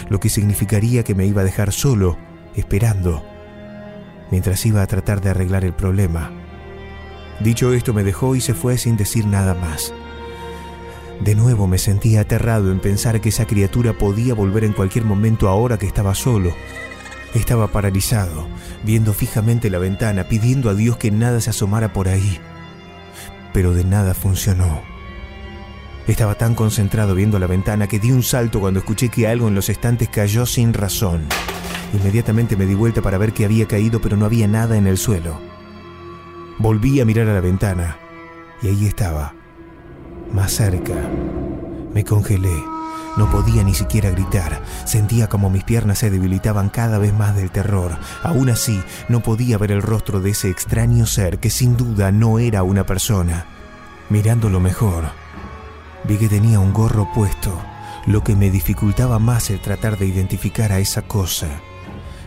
[0.09, 2.17] lo que significaría que me iba a dejar solo,
[2.55, 3.23] esperando,
[4.31, 6.31] mientras iba a tratar de arreglar el problema.
[7.39, 9.93] Dicho esto me dejó y se fue sin decir nada más.
[11.21, 15.49] De nuevo me sentía aterrado en pensar que esa criatura podía volver en cualquier momento
[15.49, 16.53] ahora que estaba solo.
[17.33, 18.47] Estaba paralizado,
[18.83, 22.39] viendo fijamente la ventana, pidiendo a Dios que nada se asomara por ahí.
[23.53, 24.81] Pero de nada funcionó.
[26.07, 29.55] Estaba tan concentrado viendo la ventana que di un salto cuando escuché que algo en
[29.55, 31.27] los estantes cayó sin razón.
[31.93, 34.97] Inmediatamente me di vuelta para ver que había caído, pero no había nada en el
[34.97, 35.48] suelo.
[36.59, 37.95] Volví a mirar a la ventana
[38.61, 39.33] y ahí estaba,
[40.33, 40.93] más cerca.
[41.93, 42.53] Me congelé.
[43.15, 44.61] No podía ni siquiera gritar.
[44.83, 47.97] Sentía como mis piernas se debilitaban cada vez más del terror.
[48.23, 52.39] Aún así, no podía ver el rostro de ese extraño ser que sin duda no
[52.39, 53.45] era una persona.
[54.09, 55.05] Mirándolo mejor,
[56.03, 57.57] vi que tenía un gorro puesto,
[58.05, 61.47] lo que me dificultaba más el tratar de identificar a esa cosa.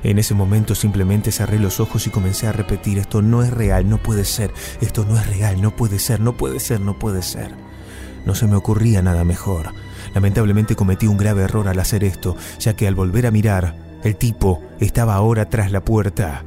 [0.02, 3.88] En ese momento simplemente cerré los ojos y comencé a repetir, esto no es real,
[3.88, 7.22] no puede ser, esto no es real, no puede ser, no puede ser, no puede
[7.22, 7.50] ser.
[8.26, 9.70] No se me ocurría nada mejor.
[10.14, 14.16] Lamentablemente cometí un grave error al hacer esto, ya que al volver a mirar, el
[14.16, 16.44] tipo estaba ahora tras la puerta.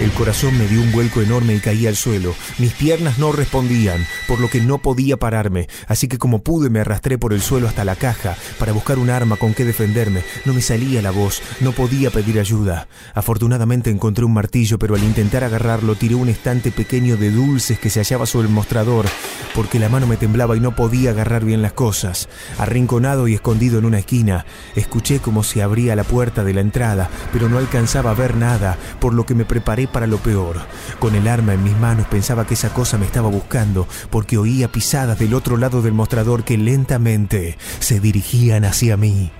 [0.00, 2.34] El corazón me dio un vuelco enorme y caí al suelo.
[2.58, 6.80] Mis piernas no respondían, por lo que no podía pararme, así que como pude me
[6.80, 10.24] arrastré por el suelo hasta la caja para buscar un arma con que defenderme.
[10.44, 12.88] No me salía la voz, no podía pedir ayuda.
[13.14, 17.88] Afortunadamente encontré un martillo, pero al intentar agarrarlo tiré un estante pequeño de dulces que
[17.88, 19.06] se hallaba sobre el mostrador,
[19.54, 22.28] porque la mano me temblaba y no podía agarrar bien las cosas.
[22.58, 24.44] Arrinconado y escondido en una esquina,
[24.74, 28.76] escuché como se abría la puerta de la entrada, pero no alcanzaba a ver nada,
[29.00, 30.60] por lo que me preparé para lo peor.
[30.98, 34.68] Con el arma en mis manos pensaba que esa cosa me estaba buscando, porque oía
[34.68, 39.30] pisadas del otro lado del mostrador que lentamente se dirigían hacia mí.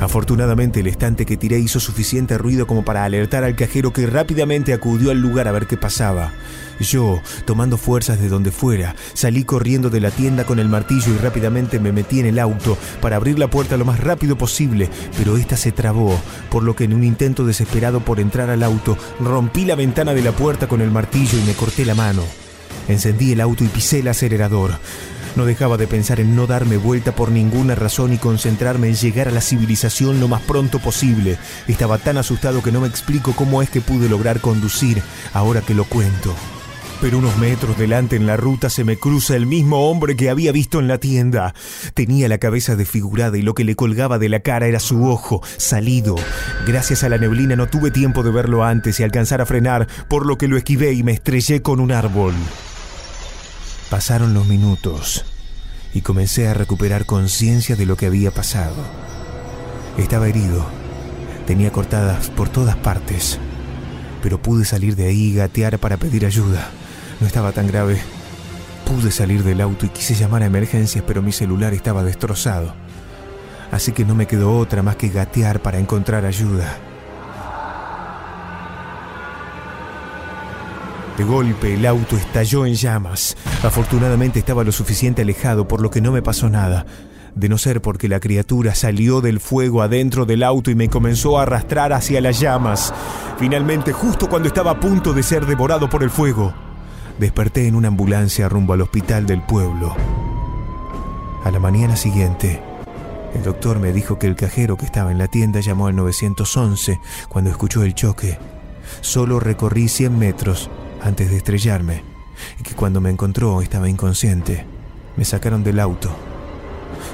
[0.00, 4.72] Afortunadamente el estante que tiré hizo suficiente ruido como para alertar al cajero que rápidamente
[4.72, 6.32] acudió al lugar a ver qué pasaba.
[6.80, 11.18] Yo, tomando fuerzas de donde fuera, salí corriendo de la tienda con el martillo y
[11.18, 14.88] rápidamente me metí en el auto para abrir la puerta lo más rápido posible,
[15.18, 16.18] pero esta se trabó,
[16.50, 20.22] por lo que en un intento desesperado por entrar al auto, rompí la ventana de
[20.22, 22.22] la puerta con el martillo y me corté la mano.
[22.88, 24.72] Encendí el auto y pisé el acelerador.
[25.36, 29.28] No dejaba de pensar en no darme vuelta por ninguna razón y concentrarme en llegar
[29.28, 31.38] a la civilización lo más pronto posible.
[31.68, 35.02] Estaba tan asustado que no me explico cómo es que pude lograr conducir
[35.32, 36.34] ahora que lo cuento.
[37.00, 40.52] Pero unos metros delante en la ruta se me cruza el mismo hombre que había
[40.52, 41.54] visto en la tienda.
[41.94, 45.42] Tenía la cabeza desfigurada y lo que le colgaba de la cara era su ojo,
[45.56, 46.16] salido.
[46.66, 50.26] Gracias a la neblina no tuve tiempo de verlo antes y alcanzar a frenar, por
[50.26, 52.34] lo que lo esquivé y me estrellé con un árbol.
[53.90, 55.24] Pasaron los minutos
[55.92, 58.76] y comencé a recuperar conciencia de lo que había pasado.
[59.98, 60.64] Estaba herido,
[61.44, 63.40] tenía cortadas por todas partes,
[64.22, 66.70] pero pude salir de ahí y gatear para pedir ayuda.
[67.20, 68.00] No estaba tan grave.
[68.86, 72.74] Pude salir del auto y quise llamar a emergencias, pero mi celular estaba destrozado.
[73.72, 76.78] Así que no me quedó otra más que gatear para encontrar ayuda.
[81.20, 83.36] De golpe el auto estalló en llamas.
[83.62, 86.86] Afortunadamente estaba lo suficiente alejado, por lo que no me pasó nada.
[87.34, 91.38] De no ser porque la criatura salió del fuego adentro del auto y me comenzó
[91.38, 92.94] a arrastrar hacia las llamas.
[93.38, 96.54] Finalmente, justo cuando estaba a punto de ser devorado por el fuego,
[97.18, 99.94] desperté en una ambulancia rumbo al hospital del pueblo.
[101.44, 102.62] A la mañana siguiente,
[103.34, 106.98] el doctor me dijo que el cajero que estaba en la tienda llamó al 911
[107.28, 108.38] cuando escuchó el choque.
[109.02, 110.70] Solo recorrí 100 metros
[111.02, 112.02] antes de estrellarme
[112.58, 114.64] y que cuando me encontró estaba inconsciente.
[115.16, 116.10] Me sacaron del auto.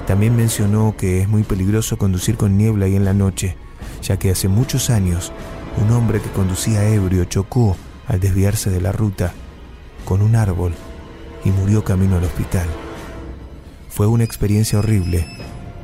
[0.07, 3.57] También mencionó que es muy peligroso conducir con niebla y en la noche,
[4.03, 5.33] ya que hace muchos años
[5.83, 7.77] un hombre que conducía ebrio chocó
[8.07, 9.33] al desviarse de la ruta
[10.05, 10.73] con un árbol
[11.45, 12.67] y murió camino al hospital.
[13.89, 15.27] Fue una experiencia horrible,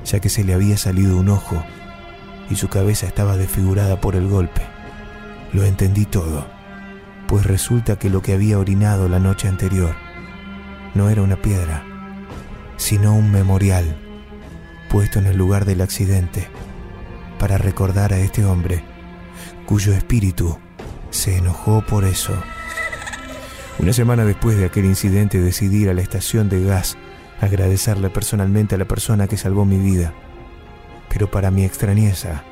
[0.05, 1.63] ya que se le había salido un ojo
[2.51, 4.63] y su cabeza estaba desfigurada por el golpe.
[5.53, 6.62] Lo entendí todo
[7.33, 9.95] pues resulta que lo que había orinado la noche anterior
[10.95, 11.83] no era una piedra,
[12.77, 13.97] sino un memorial
[14.91, 16.51] puesto en el lugar del accidente
[17.39, 18.85] para recordar a este hombre
[19.65, 20.59] cuyo espíritu
[21.09, 22.35] se enojó por eso.
[23.79, 26.99] Una semana después de aquel incidente decidí ir a la estación de gas
[27.41, 30.13] agradecerle personalmente a la persona que salvó mi vida.
[31.09, 32.45] Pero para mi extrañeza,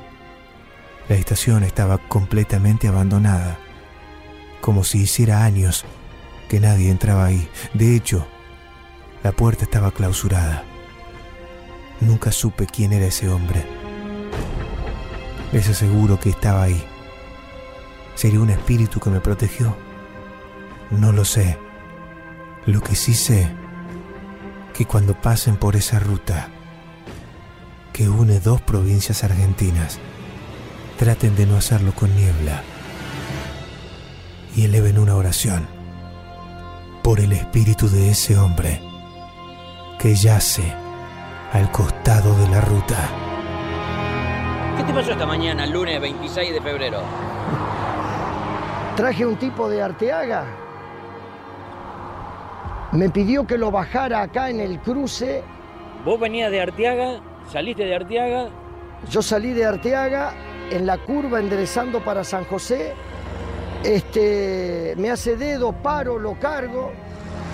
[1.10, 3.58] la estación estaba completamente abandonada
[4.60, 5.84] como si hiciera años
[6.48, 7.48] que nadie entraba ahí.
[7.74, 8.26] De hecho,
[9.22, 10.64] la puerta estaba clausurada.
[12.00, 13.64] Nunca supe quién era ese hombre.
[15.52, 16.84] Les aseguro que estaba ahí.
[18.14, 19.76] ¿Sería un espíritu que me protegió?
[20.90, 21.58] No lo sé.
[22.66, 23.50] Lo que sí sé,
[24.74, 26.48] que cuando pasen por esa ruta
[27.92, 29.98] que une dos provincias argentinas,
[30.98, 32.62] traten de no hacerlo con niebla
[34.60, 35.66] y eleven una oración
[37.02, 38.78] por el espíritu de ese hombre
[39.98, 40.74] que yace
[41.54, 43.08] al costado de la ruta.
[44.76, 47.00] ¿Qué te pasó esta mañana, lunes 26 de febrero?
[48.96, 50.44] Traje un tipo de Arteaga.
[52.92, 55.42] Me pidió que lo bajara acá en el cruce.
[56.04, 57.20] ¿Vos venías de Arteaga?
[57.50, 58.50] ¿Saliste de Arteaga?
[59.10, 60.34] Yo salí de Arteaga
[60.70, 62.94] en la curva enderezando para San José
[63.84, 66.92] este, me hace dedo, paro, lo cargo,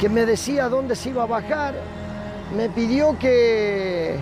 [0.01, 1.74] que me decía dónde se iba a bajar,
[2.57, 4.16] me pidió que,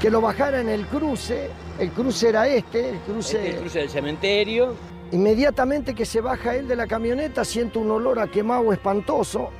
[0.00, 3.36] que lo bajara en el cruce, el cruce era este, el cruce...
[3.36, 4.74] Este el cruce del cementerio.
[5.12, 9.50] Inmediatamente que se baja él de la camioneta siento un olor a quemado espantoso.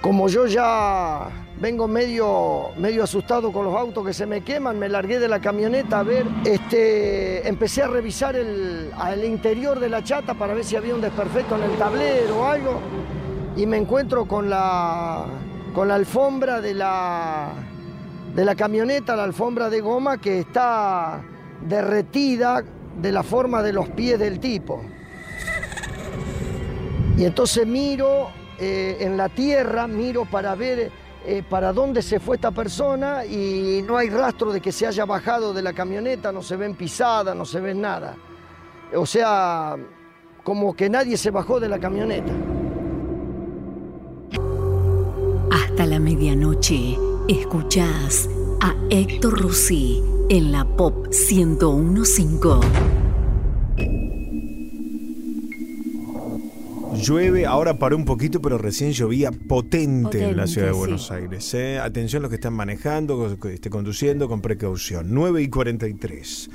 [0.00, 1.28] Como yo ya
[1.62, 5.40] vengo medio, medio asustado con los autos que se me queman, me largué de la
[5.40, 8.90] camioneta a ver, este, empecé a revisar el,
[9.24, 12.80] interior de la chata para ver si había un desperfecto en el tablero o algo,
[13.56, 15.24] y me encuentro con la,
[15.72, 17.52] con la alfombra de la,
[18.34, 21.22] de la camioneta, la alfombra de goma que está
[21.64, 22.64] derretida
[23.00, 24.82] de la forma de los pies del tipo.
[27.16, 30.90] Y entonces miro eh, en la tierra, miro para ver
[31.24, 35.04] eh, para dónde se fue esta persona y no hay rastro de que se haya
[35.04, 38.16] bajado de la camioneta, no se ven pisadas, no se ven nada.
[38.94, 39.76] O sea,
[40.42, 42.32] como que nadie se bajó de la camioneta.
[45.50, 48.28] Hasta la medianoche, escuchás
[48.60, 53.01] a Héctor Rossi en la Pop 1015.
[57.02, 61.52] Llueve, ahora paró un poquito, pero recién llovía potente, en la ciudad de Buenos Aires.
[61.54, 61.80] ¿eh?
[61.80, 63.36] Atención los que están manejando,
[63.70, 65.08] conduciendo con precaución.
[65.10, 66.48] 9 y 43.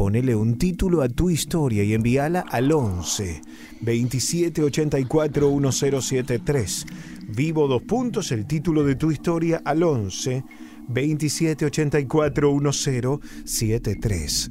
[0.00, 3.42] ponele un título a tu historia y envíala al 11
[3.82, 6.86] 27 84 1073.
[7.28, 10.42] Vivo dos puntos, el título de tu historia al 11
[10.88, 14.50] 27 84 1073.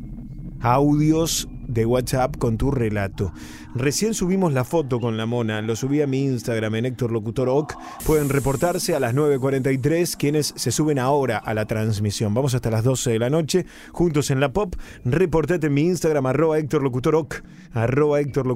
[0.59, 3.31] Audios de WhatsApp con tu relato.
[3.75, 7.47] Recién subimos la foto con la mona, lo subí a mi Instagram en Héctor Locutor
[7.47, 7.75] Oc.
[8.05, 12.33] Pueden reportarse a las 9.43 quienes se suben ahora a la transmisión.
[12.33, 14.75] Vamos hasta las 12 de la noche, juntos en la pop.
[15.05, 18.47] Reportate en mi Instagram, arroba Héctor Locutor Oc, arroba Héctor.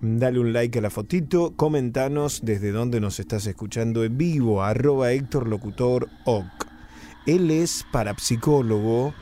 [0.00, 5.12] Dale un like a la fotito, comentanos desde dónde nos estás escuchando en vivo, arroba
[5.12, 6.46] Héctor Locutor Oc.
[7.26, 9.12] Él es parapsicólogo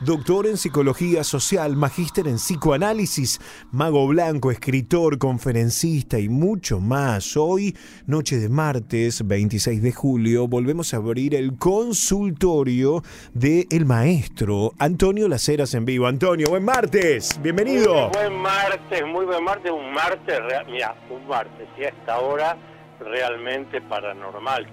[0.00, 3.40] doctor en psicología social, magíster en psicoanálisis,
[3.72, 7.36] mago blanco, escritor, conferencista y mucho más.
[7.36, 7.76] Hoy,
[8.06, 13.02] noche de martes 26 de julio, volvemos a abrir el consultorio
[13.34, 16.06] de el maestro Antonio Laceras en vivo.
[16.06, 18.10] Antonio, buen martes, bienvenido.
[18.10, 22.56] Buen martes, muy buen martes, un martes, mira, un martes y a esta hora
[23.00, 24.66] realmente paranormal.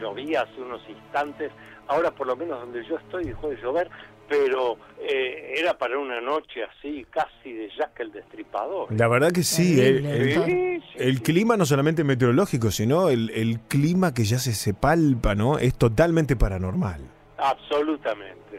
[0.00, 1.52] Llovía hace unos instantes,
[1.86, 3.88] ahora por lo menos donde yo estoy dejó de llover,
[4.32, 8.88] pero eh, era para una noche así, casi de Jack el Destripador.
[8.96, 14.24] La verdad que sí, el, el, clima no solamente meteorológico, sino el, el, clima que
[14.24, 15.58] ya se, se palpa, ¿no?
[15.58, 17.02] Es totalmente paranormal.
[17.36, 18.51] Absolutamente.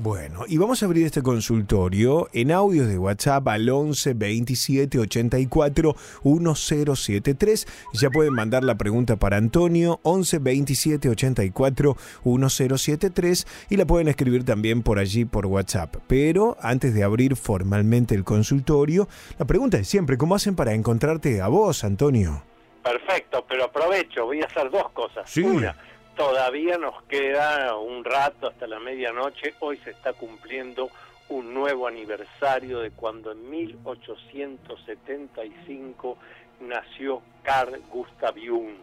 [0.00, 5.96] Bueno, y vamos a abrir este consultorio en audios de WhatsApp al 11 27 84
[6.22, 7.66] 1073.
[7.94, 14.44] Ya pueden mandar la pregunta para Antonio, 11 27 84 1073, y la pueden escribir
[14.44, 15.96] también por allí por WhatsApp.
[16.06, 21.40] Pero antes de abrir formalmente el consultorio, la pregunta es siempre: ¿cómo hacen para encontrarte
[21.40, 22.44] a vos, Antonio?
[22.84, 25.28] Perfecto, pero aprovecho, voy a hacer dos cosas.
[25.28, 25.42] Sí.
[25.42, 25.76] Una,
[26.18, 29.54] todavía nos queda un rato hasta la medianoche.
[29.60, 30.90] Hoy se está cumpliendo
[31.28, 36.18] un nuevo aniversario de cuando en 1875
[36.60, 38.74] nació Carl Gustav Jung,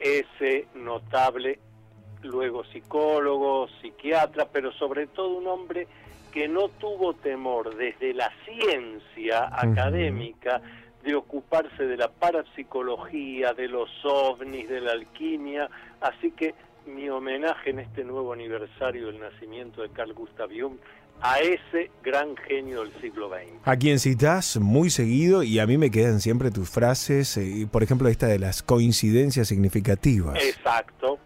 [0.00, 1.60] ese notable,
[2.22, 5.86] luego psicólogo, psiquiatra, pero sobre todo un hombre
[6.32, 10.60] que no tuvo temor desde la ciencia académica
[11.04, 15.68] de ocuparse de la parapsicología, de los ovnis, de la alquimia,
[16.00, 16.54] así que
[16.86, 20.76] mi homenaje en este nuevo aniversario del nacimiento de Carl Gustav Jung
[21.20, 23.52] a ese gran genio del siglo XX.
[23.64, 27.82] A quien citas muy seguido y a mí me quedan siempre tus frases, eh, por
[27.82, 30.42] ejemplo esta de las coincidencias significativas.
[30.42, 31.18] Exacto.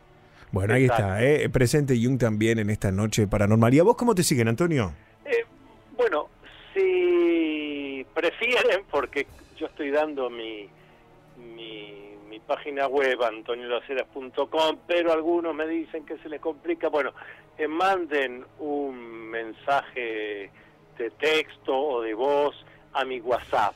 [0.53, 3.75] Bueno, ahí está, eh, presente Jung también en esta noche paranormal.
[3.75, 4.93] ¿Y a vos cómo te siguen, Antonio?
[5.25, 5.45] Eh,
[5.97, 6.29] bueno,
[6.75, 9.27] si prefieren, porque
[9.59, 10.69] yo estoy dando mi,
[11.37, 16.89] mi, mi página web, antoniolaceras.com, pero algunos me dicen que se les complica.
[16.89, 17.13] Bueno,
[17.57, 18.97] eh, manden un
[19.31, 20.51] mensaje
[20.97, 22.55] de texto o de voz
[22.93, 23.75] a mi WhatsApp,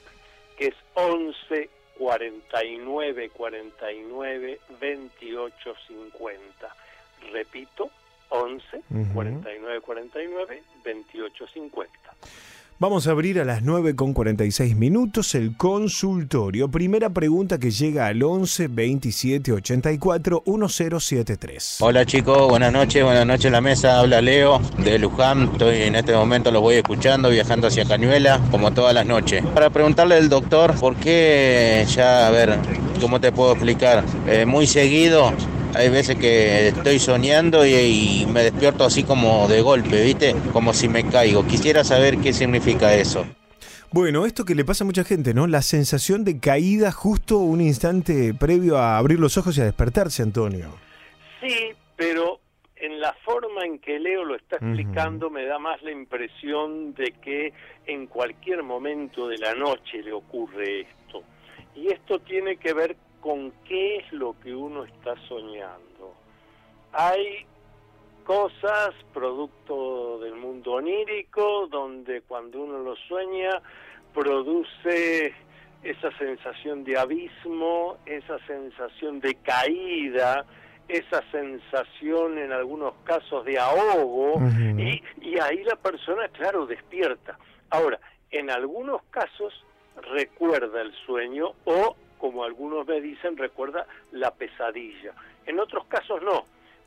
[0.57, 6.77] que es 11 49 49 28 50.
[7.33, 7.91] Repito,
[8.31, 8.83] 11
[9.13, 11.93] 49 49 28 50.
[12.83, 16.69] Vamos a abrir a las 9 con 46 minutos el consultorio.
[16.69, 21.77] Primera pregunta que llega al 11 27 84 1073.
[21.79, 24.01] Hola chicos, buenas noches, buenas noches la mesa.
[24.01, 25.51] Habla Leo de Luján.
[25.53, 29.45] Estoy en este momento, lo voy escuchando, viajando hacia Cañuela, como todas las noches.
[29.55, 32.59] Para preguntarle al doctor por qué ya, a ver,
[33.01, 34.03] ¿cómo te puedo explicar?
[34.27, 35.33] Eh, muy seguido
[35.75, 40.35] Hay veces que estoy soñando y, y me despierto así como de golpe, ¿viste?
[40.53, 41.47] Como si me caigo.
[41.47, 43.27] Quisiera saber qué significa eso.
[43.91, 45.47] Bueno, esto que le pasa a mucha gente, ¿no?
[45.47, 50.23] La sensación de caída justo un instante previo a abrir los ojos y a despertarse,
[50.23, 50.79] Antonio.
[51.43, 52.41] Sí, pero
[52.77, 57.13] en la forma en que Leo lo está explicando me da más la impresión de
[57.23, 57.53] que
[57.87, 61.23] en cualquier momento de la noche le ocurre esto.
[61.77, 66.15] Y esto tiene que ver con qué es lo que uno está soñando.
[66.93, 67.47] Hay
[68.25, 73.63] cosas producto del mundo onírico donde cuando uno lo sueña
[74.13, 75.35] produce
[75.83, 80.45] esa sensación de abismo, esa sensación de caída,
[80.89, 84.35] esa sensación en algunos casos de ahogo
[84.77, 87.39] y, y ahí la persona, claro, despierta.
[87.71, 87.99] Ahora,
[88.31, 89.53] en algunos casos
[90.13, 95.13] recuerda el sueño o, como algunos me dicen, recuerda la pesadilla.
[95.45, 96.45] En otros casos no,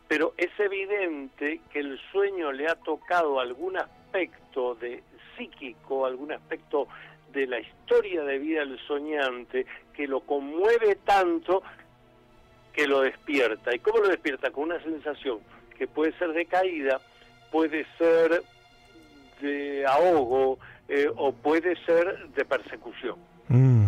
[0.07, 5.03] pero es evidente que el sueño le ha tocado algún aspecto de
[5.35, 6.87] psíquico, algún aspecto
[7.33, 11.61] de la historia de vida del soñante que lo conmueve tanto
[12.71, 13.75] que lo despierta.
[13.75, 14.51] ¿Y cómo lo despierta?
[14.51, 15.39] Con una sensación
[15.77, 17.01] que puede ser de caída,
[17.51, 18.41] puede ser
[19.41, 23.17] de ahogo eh, o puede ser de persecución.
[23.49, 23.84] Sí.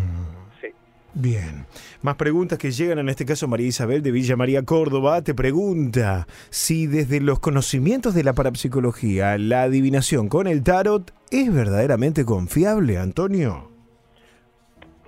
[1.19, 1.65] Bien.
[2.03, 6.27] Más preguntas que llegan, en este caso María Isabel de Villa María Córdoba te pregunta
[6.51, 12.99] si desde los conocimientos de la parapsicología la adivinación con el tarot es verdaderamente confiable,
[12.99, 13.71] Antonio.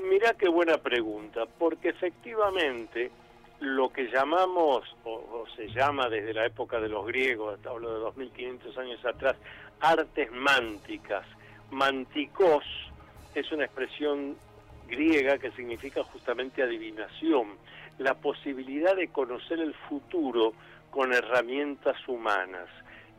[0.10, 3.12] Mira qué buena pregunta, porque efectivamente
[3.60, 7.94] lo que llamamos, o, o, se llama desde la época de los griegos, hasta hablo
[7.94, 9.36] de 2500 años atrás,
[9.80, 11.24] artes mánticas.
[11.70, 12.64] Manticos
[13.36, 14.36] es una expresión
[14.90, 17.58] griega que significa justamente adivinación,
[17.98, 20.54] la posibilidad de conocer el futuro
[20.90, 22.68] con herramientas humanas.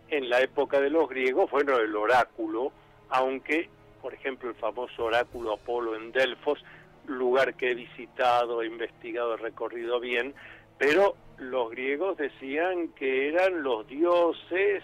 [0.09, 2.72] En la época de los griegos, bueno, el oráculo,
[3.09, 3.68] aunque,
[4.02, 6.62] por ejemplo, el famoso oráculo Apolo en Delfos,
[7.06, 10.34] lugar que he visitado, he investigado, he recorrido bien,
[10.78, 14.82] pero los griegos decían que eran los dioses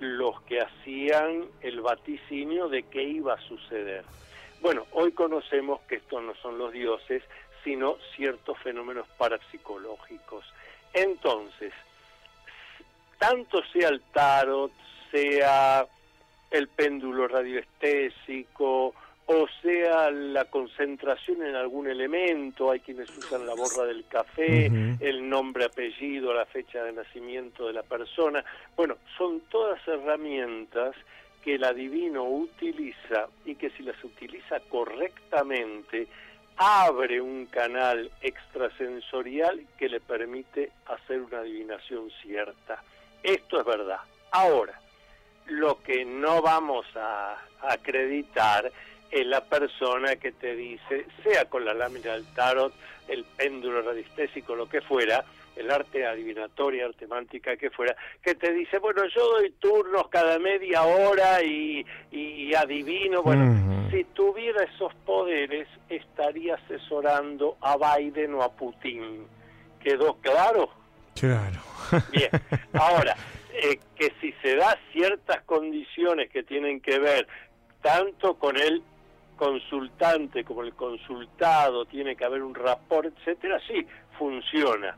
[0.00, 4.04] los que hacían el vaticinio de qué iba a suceder.
[4.60, 7.22] Bueno, hoy conocemos que estos no son los dioses,
[7.64, 10.44] sino ciertos fenómenos parapsicológicos.
[10.92, 11.72] Entonces,
[13.18, 14.72] tanto sea el tarot,
[15.10, 15.86] sea
[16.50, 18.94] el péndulo radioestésico,
[19.26, 24.72] o sea la concentración en algún elemento, hay quienes usan la borra del café, uh
[24.72, 24.96] -huh.
[25.00, 28.42] el nombre, apellido, la fecha de nacimiento de la persona.
[28.74, 30.96] Bueno, son todas herramientas
[31.48, 36.06] que el adivino utiliza y que si las utiliza correctamente,
[36.58, 42.82] abre un canal extrasensorial que le permite hacer una adivinación cierta.
[43.22, 44.00] Esto es verdad.
[44.30, 44.78] Ahora,
[45.46, 48.70] lo que no vamos a acreditar
[49.10, 52.74] es la persona que te dice, sea con la lámina del tarot,
[53.08, 55.24] el péndulo radiestésico, lo que fuera,
[55.58, 60.38] el arte adivinatoria, arte mántica que fuera, que te dice, bueno, yo doy turnos cada
[60.38, 63.22] media hora y, y adivino.
[63.22, 63.90] Bueno, uh -huh.
[63.90, 69.26] si tuviera esos poderes, estaría asesorando a Biden o a Putin.
[69.82, 70.70] ¿Quedó claro?
[71.18, 71.60] Claro.
[72.12, 72.30] Bien,
[72.74, 73.16] ahora,
[73.52, 77.26] eh, que si se da ciertas condiciones que tienen que ver
[77.82, 78.82] tanto con el
[79.36, 83.86] consultante como el consultado, tiene que haber un rapport, etcétera, sí,
[84.18, 84.96] funciona,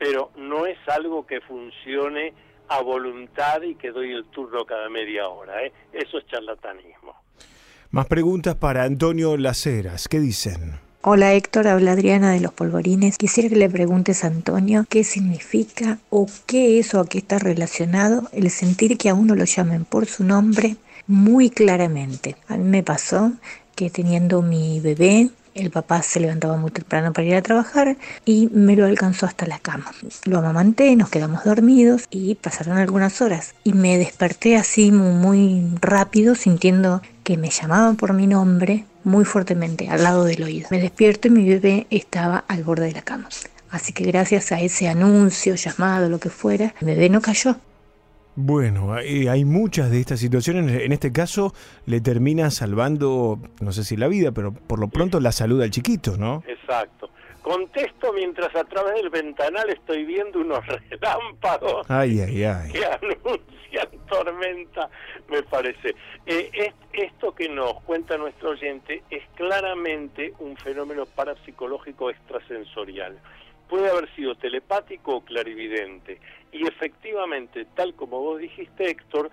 [0.00, 2.32] pero no es algo que funcione
[2.68, 5.72] a voluntad y que doy el turno cada media hora, ¿eh?
[5.92, 7.14] eso es charlatanismo.
[7.90, 10.80] Más preguntas para Antonio Laceras, ¿qué dicen?
[11.02, 13.18] Hola Héctor, habla Adriana de los Polvorines.
[13.18, 17.38] Quisiera que le preguntes a Antonio qué significa o qué es o a qué está
[17.38, 22.36] relacionado el sentir que a uno lo llamen por su nombre muy claramente.
[22.48, 23.32] A mí me pasó
[23.74, 25.30] que teniendo mi bebé,
[25.60, 29.46] el papá se levantaba muy temprano para ir a trabajar y me lo alcanzó hasta
[29.46, 29.92] la cama.
[30.24, 36.34] Lo amamanté, nos quedamos dormidos y pasaron algunas horas y me desperté así muy, rápido
[36.34, 40.68] sintiendo que me llamaban por mi nombre muy fuertemente al lado del oído.
[40.70, 43.28] Me despierto y mi bebé estaba al borde de la cama.
[43.70, 47.56] Así que gracias a ese anuncio, llamado, lo que fuera, mi bebé no cayó.
[48.36, 50.82] Bueno, hay, hay, muchas de estas situaciones.
[50.82, 51.52] En este caso,
[51.86, 55.70] le termina salvando, no sé si la vida, pero por lo pronto la salud al
[55.70, 56.42] chiquito, ¿no?
[56.46, 57.10] Exacto.
[57.42, 62.72] Contesto mientras a través del ventanal estoy viendo unos relámpagos ay, ay, ay.
[62.72, 64.90] que anuncian tormenta,
[65.28, 65.94] me parece.
[66.26, 73.18] Eh, es, esto que nos cuenta nuestro oyente es claramente un fenómeno parapsicológico extrasensorial.
[73.70, 76.20] Puede haber sido telepático o clarividente.
[76.50, 79.30] Y efectivamente, tal como vos dijiste, Héctor,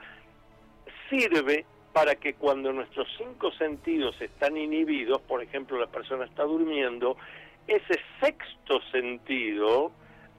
[1.10, 7.18] sirve para que cuando nuestros cinco sentidos están inhibidos, por ejemplo, la persona está durmiendo,
[7.66, 9.92] ese sexto sentido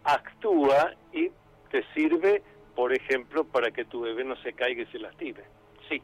[0.04, 1.30] actúa y
[1.72, 2.42] te sirve,
[2.76, 5.42] por ejemplo, para que tu bebé no se caiga y se lastime.
[5.88, 6.00] Sí,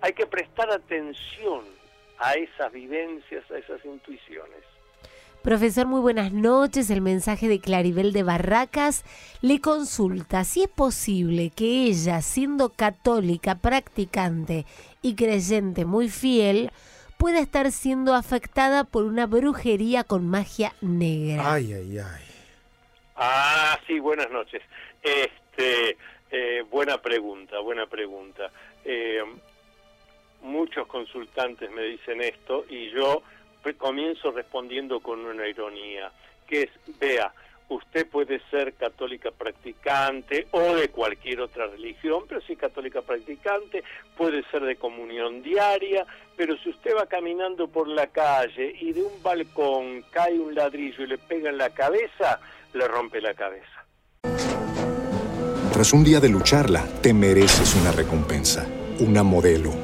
[0.00, 1.66] hay que prestar atención
[2.18, 4.64] a esas vivencias, a esas intuiciones.
[5.44, 6.88] Profesor, muy buenas noches.
[6.88, 9.04] El mensaje de Claribel de Barracas
[9.42, 14.64] le consulta si es posible que ella, siendo católica, practicante
[15.02, 16.70] y creyente muy fiel,
[17.18, 21.52] pueda estar siendo afectada por una brujería con magia negra.
[21.52, 22.24] Ay, ay, ay.
[23.14, 24.62] Ah, sí, buenas noches.
[25.02, 25.98] Este,
[26.30, 28.50] eh, buena pregunta, buena pregunta.
[28.82, 29.22] Eh,
[30.40, 33.22] muchos consultantes me dicen esto y yo
[33.72, 36.12] comienzo respondiendo con una ironía,
[36.46, 36.70] que es,
[37.00, 37.32] vea,
[37.68, 43.82] usted puede ser católica practicante o de cualquier otra religión, pero si católica practicante,
[44.16, 49.02] puede ser de comunión diaria, pero si usted va caminando por la calle y de
[49.02, 52.40] un balcón cae un ladrillo y le pega en la cabeza,
[52.74, 53.84] le rompe la cabeza.
[55.72, 58.64] Tras un día de lucharla, te mereces una recompensa,
[59.00, 59.83] una modelo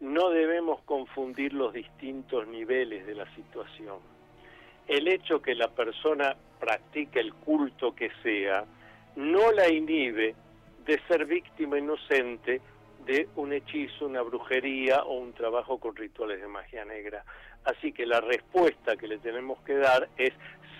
[0.00, 3.98] No debemos confundir los distintos niveles de la situación.
[4.86, 8.64] El hecho que la persona practique el culto que sea
[9.16, 10.34] no la inhibe
[10.84, 12.60] de ser víctima inocente
[13.06, 17.24] de un hechizo, una brujería o un trabajo con rituales de magia negra.
[17.64, 20.32] Así que la respuesta que le tenemos que dar es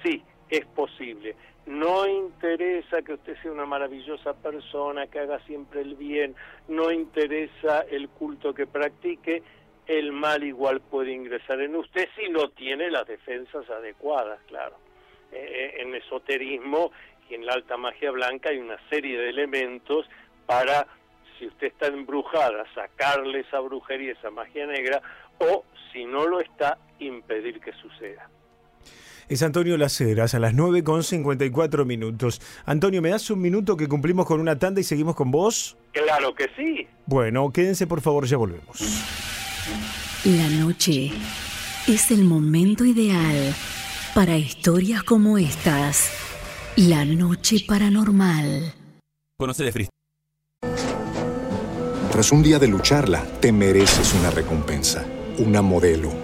[0.03, 1.35] sí, es posible.
[1.67, 6.35] No interesa que usted sea una maravillosa persona, que haga siempre el bien,
[6.69, 9.43] no interesa el culto que practique,
[9.87, 14.77] el mal igual puede ingresar en usted si no tiene las defensas adecuadas, claro.
[15.33, 16.93] Eh, eh, en esoterismo
[17.29, 20.07] y en la alta magia blanca hay una serie de elementos
[20.47, 20.87] para,
[21.39, 25.01] si usted está embrujada, sacarle esa brujería, esa magia negra,
[25.39, 28.29] o si no lo está, impedir que suceda.
[29.29, 32.41] Es Antonio Laceras a las 9 con 54 minutos.
[32.67, 35.77] Antonio, ¿me das un minuto que cumplimos con una tanda y seguimos con vos?
[35.93, 36.87] Claro que sí.
[37.07, 38.79] Bueno, quédense por favor, ya volvemos.
[40.25, 41.11] La noche
[41.87, 43.55] es el momento ideal
[44.15, 46.11] para historias como estas.
[46.77, 48.75] La noche paranormal.
[49.39, 49.89] Conoce de Free.
[52.11, 55.05] Tras un día de lucharla, te mereces una recompensa,
[55.39, 56.24] una modelo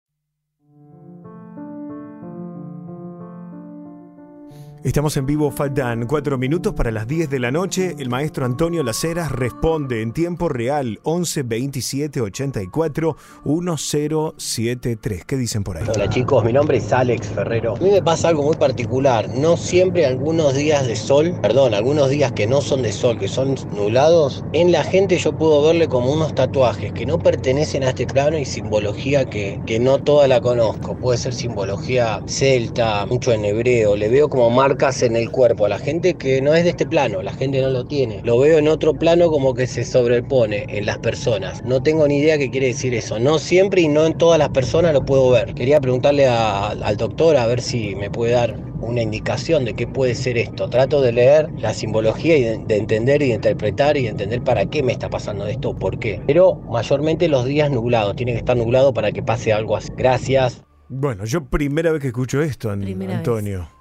[4.83, 7.95] Estamos en vivo, faltan cuatro minutos para las 10 de la noche.
[7.99, 15.25] El maestro Antonio Laceras responde en tiempo real 11 27 84 1073.
[15.25, 15.83] ¿Qué dicen por ahí?
[15.87, 17.75] Hola chicos, mi nombre es Alex Ferrero.
[17.75, 19.29] A mí me pasa algo muy particular.
[19.29, 23.27] No siempre algunos días de sol, perdón, algunos días que no son de sol, que
[23.27, 27.89] son nublados, en la gente yo puedo verle como unos tatuajes que no pertenecen a
[27.89, 30.97] este plano y simbología que, que no toda la conozco.
[30.97, 33.95] Puede ser simbología celta, mucho en hebreo.
[33.95, 36.85] Le veo como marcas en el cuerpo a la gente que no es de este
[36.85, 38.21] plano, la gente no lo tiene.
[38.23, 41.61] Lo veo en otro plano como que se sobrepone en las personas.
[41.65, 43.19] No tengo ni idea qué quiere decir eso.
[43.19, 45.53] No siempre y no en todas las personas lo puedo ver.
[45.55, 49.87] Quería preguntarle a- al doctor a ver si me puede dar una indicación de qué
[49.87, 50.69] puede ser esto.
[50.69, 54.41] Trato de leer la simbología y de, de entender y de interpretar y de entender
[54.41, 56.21] para qué me está pasando esto, por qué.
[56.25, 58.15] Pero mayormente los días nublados.
[58.15, 59.89] Tiene que estar nublado para que pase algo así.
[59.97, 60.63] Gracias.
[60.87, 63.80] Bueno, yo primera vez que escucho esto, Antonio.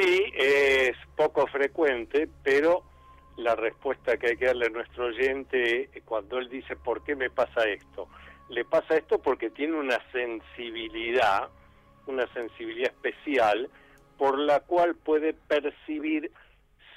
[0.00, 2.84] Sí, es poco frecuente, pero
[3.36, 7.16] la respuesta que hay que darle a nuestro oyente eh, cuando él dice ¿por qué
[7.16, 8.08] me pasa esto?
[8.48, 11.48] Le pasa esto porque tiene una sensibilidad,
[12.06, 13.68] una sensibilidad especial
[14.16, 16.30] por la cual puede percibir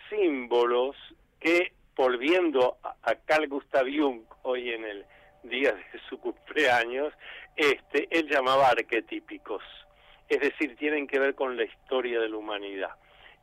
[0.07, 0.95] símbolos
[1.39, 5.05] que, volviendo a, Carl Gustav Jung hoy en el
[5.41, 7.11] día de su cumpleaños,
[7.55, 9.63] este, él llamaba arquetípicos
[10.31, 12.91] es decir, tienen que ver con la historia de la humanidad.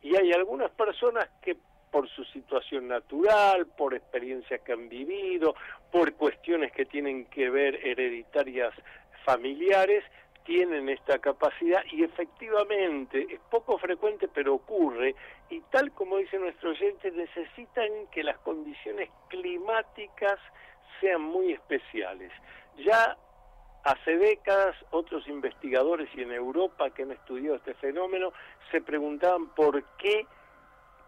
[0.02, 1.54] Y hay algunas personas que
[1.90, 5.54] por su situación natural, por experiencias que han vivido,
[5.92, 8.72] por cuestiones que tienen que ver hereditarias
[9.24, 10.02] familiares,
[10.44, 15.14] tienen esta capacidad y efectivamente es poco frecuente pero ocurre
[15.50, 20.38] y tal como dice nuestro oyente necesitan que las condiciones climáticas
[21.02, 22.32] sean muy especiales.
[22.78, 23.14] Ya
[23.84, 28.32] Hace décadas otros investigadores y en Europa que han estudiado este fenómeno
[28.70, 30.26] se preguntaban por qué,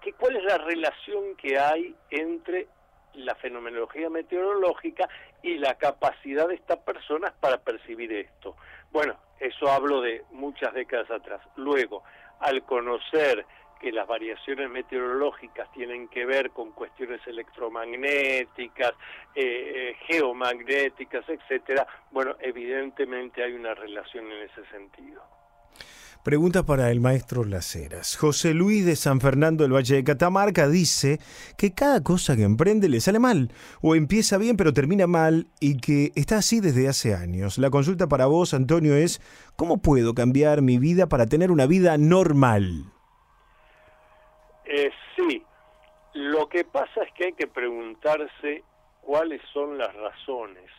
[0.01, 2.69] qué cuál es la relación que hay entre
[3.15, 5.09] la fenomenología meteorológica
[5.43, 8.57] y la capacidad de estas personas para percibir esto.
[8.93, 11.41] Bueno, eso hablo de muchas décadas atrás.
[11.57, 12.03] Luego,
[12.41, 13.45] al conocer
[13.81, 18.93] que las variaciones meteorológicas tienen que ver con cuestiones electromagnéticas,
[19.35, 19.43] eh,
[19.75, 25.23] eh, geomagnéticas, etcétera, bueno, evidentemente hay una relación en ese sentido.
[26.23, 28.17] Pregunta para el maestro Laceras.
[28.17, 31.19] José Luis de San Fernando del Valle de Catamarca dice
[31.57, 33.51] que cada cosa que emprende le sale mal,
[33.81, 37.57] o empieza bien pero termina mal, y que está así desde hace años.
[37.57, 39.23] La consulta para vos, Antonio, es
[39.57, 42.93] ¿cómo puedo cambiar mi vida para tener una vida normal?
[44.73, 45.43] Eh, sí,
[46.15, 48.63] lo que pasa es que hay que preguntarse
[49.01, 50.71] cuáles son las razones.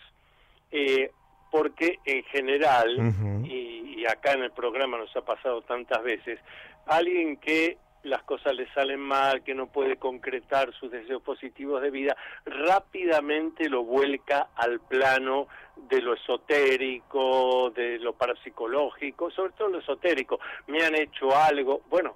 [0.72, 1.12] Eh,
[1.52, 3.14] porque en general,
[3.44, 6.40] y, y acá en el programa nos ha pasado tantas veces,
[6.86, 11.92] alguien que las cosas le salen mal, que no puede concretar sus deseos positivos de
[11.92, 12.16] vida,
[12.46, 20.40] rápidamente lo vuelca al plano de lo esotérico, de lo parapsicológico, sobre todo lo esotérico.
[20.68, 22.16] Me han hecho algo, bueno,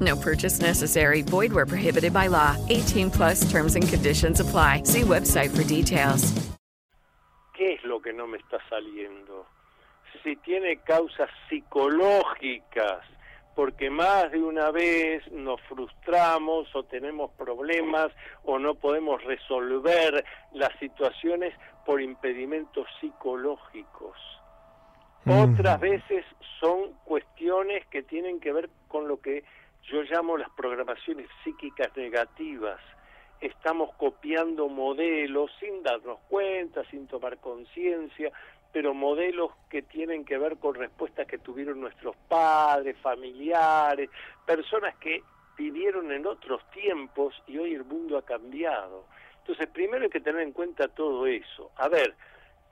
[0.00, 1.22] No purchase necessary.
[1.22, 2.56] Void where prohibited by law.
[2.70, 4.84] 18 plus terms and conditions apply.
[4.84, 6.32] See website for details.
[7.54, 9.46] qué es lo que no me está saliendo.
[10.22, 13.00] Si tiene causas psicológicas,
[13.54, 18.08] porque más de una vez nos frustramos o tenemos problemas
[18.42, 21.54] o no podemos resolver las situaciones
[21.86, 24.18] por impedimentos psicológicos.
[25.26, 26.24] Otras veces
[26.60, 29.44] son cuestiones que tienen que ver con lo que
[29.90, 32.80] yo llamo las programaciones psíquicas negativas.
[33.40, 38.32] Estamos copiando modelos sin darnos cuenta, sin tomar conciencia,
[38.72, 44.08] pero modelos que tienen que ver con respuestas que tuvieron nuestros padres, familiares,
[44.46, 45.22] personas que
[45.56, 49.04] vivieron en otros tiempos y hoy el mundo ha cambiado.
[49.40, 51.70] Entonces, primero hay que tener en cuenta todo eso.
[51.76, 52.14] A ver,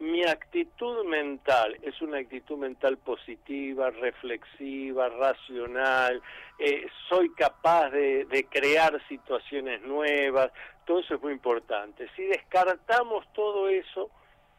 [0.03, 6.21] mi actitud mental es una actitud mental positiva, reflexiva, racional,
[6.59, 10.51] eh, soy capaz de, crear situaciones nuevas,
[10.87, 12.09] todo eso es muy importante.
[12.17, 14.11] Si descartamos todo eso,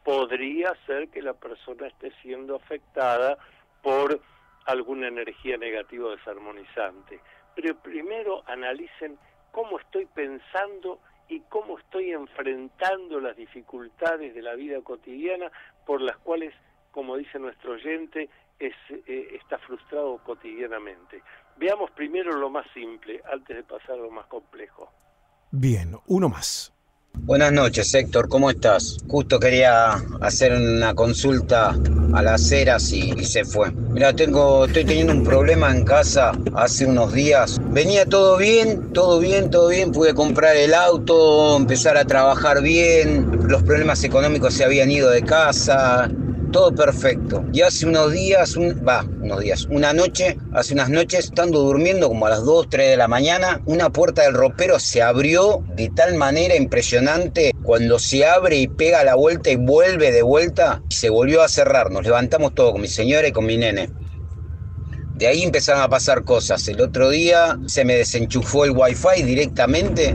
[0.02, 3.36] podría ser que la persona esté siendo afectada
[3.82, 4.18] por
[4.64, 7.20] alguna energía negativa desarmonizante.
[7.54, 9.18] Pero primero analicen
[9.52, 15.50] cómo estoy pensando y cómo estoy enfrentando las dificultades de la vida cotidiana
[15.86, 16.54] por las cuales,
[16.90, 18.28] como dice nuestro oyente,
[18.58, 21.22] es, eh, está frustrado cotidianamente.
[21.56, 24.90] Veamos primero lo más simple antes de pasar a lo más complejo.
[25.50, 26.73] Bien, uno más.
[27.20, 28.98] Buenas noches, Héctor, ¿cómo estás?
[29.08, 31.74] Justo quería hacer una consulta
[32.12, 33.70] a las ceras y, y, se fue.
[33.72, 37.58] Mira, tengo, estoy teniendo un problema en casa hace unos días.
[37.70, 39.90] Venía todo bien, todo bien, todo bien.
[39.90, 43.48] Pude comprar el auto, empezar a trabajar bien.
[43.48, 46.10] Los problemas económicos se habían ido de casa
[46.54, 47.44] todo perfecto.
[47.52, 52.26] Y hace unos días, va, unos días, una noche, hace unas noches, estando durmiendo como
[52.26, 56.14] a las 2, 3 de la mañana, una puerta del ropero se abrió de tal
[56.14, 57.50] manera impresionante.
[57.60, 61.90] Cuando se abre y pega la vuelta y vuelve de vuelta, se volvió a cerrar.
[61.90, 63.90] Nos levantamos todos con mi señora y con mi nene.
[65.14, 66.66] De ahí empezaron a pasar cosas.
[66.66, 70.12] El otro día se me desenchufó el wifi directamente.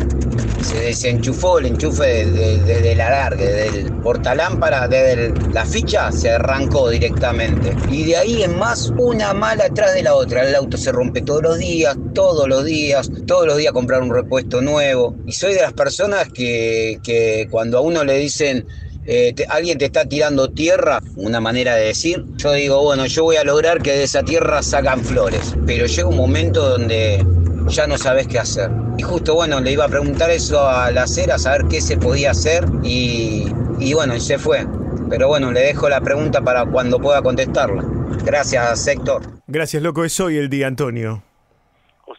[0.62, 6.12] Se desenchufó el enchufe desde de, de, la alargue, desde el portalámpara, desde la ficha,
[6.12, 7.74] se arrancó directamente.
[7.90, 10.46] Y de ahí en más, una mala atrás de la otra.
[10.46, 14.14] El auto se rompe todos los días, todos los días, todos los días comprar un
[14.14, 15.16] repuesto nuevo.
[15.26, 18.68] Y soy de las personas que, que cuando a uno le dicen
[19.06, 23.38] eh, alguien te está tirando tierra, una manera de decir, yo digo, bueno, yo voy
[23.38, 27.26] a lograr que de esa tierra sacan flores, pero llega un momento donde
[27.70, 28.70] ya no sabes qué hacer.
[28.98, 31.98] Y justo, bueno, le iba a preguntar eso a la acera, a saber qué se
[31.98, 33.48] podía hacer y,
[33.94, 34.66] bueno, se fue.
[35.10, 37.84] Pero bueno, le dejo la pregunta para cuando pueda contestarla.
[38.26, 39.22] Gracias, Héctor.
[39.48, 40.04] Gracias, loco.
[40.04, 41.24] Es hoy el día, Antonio.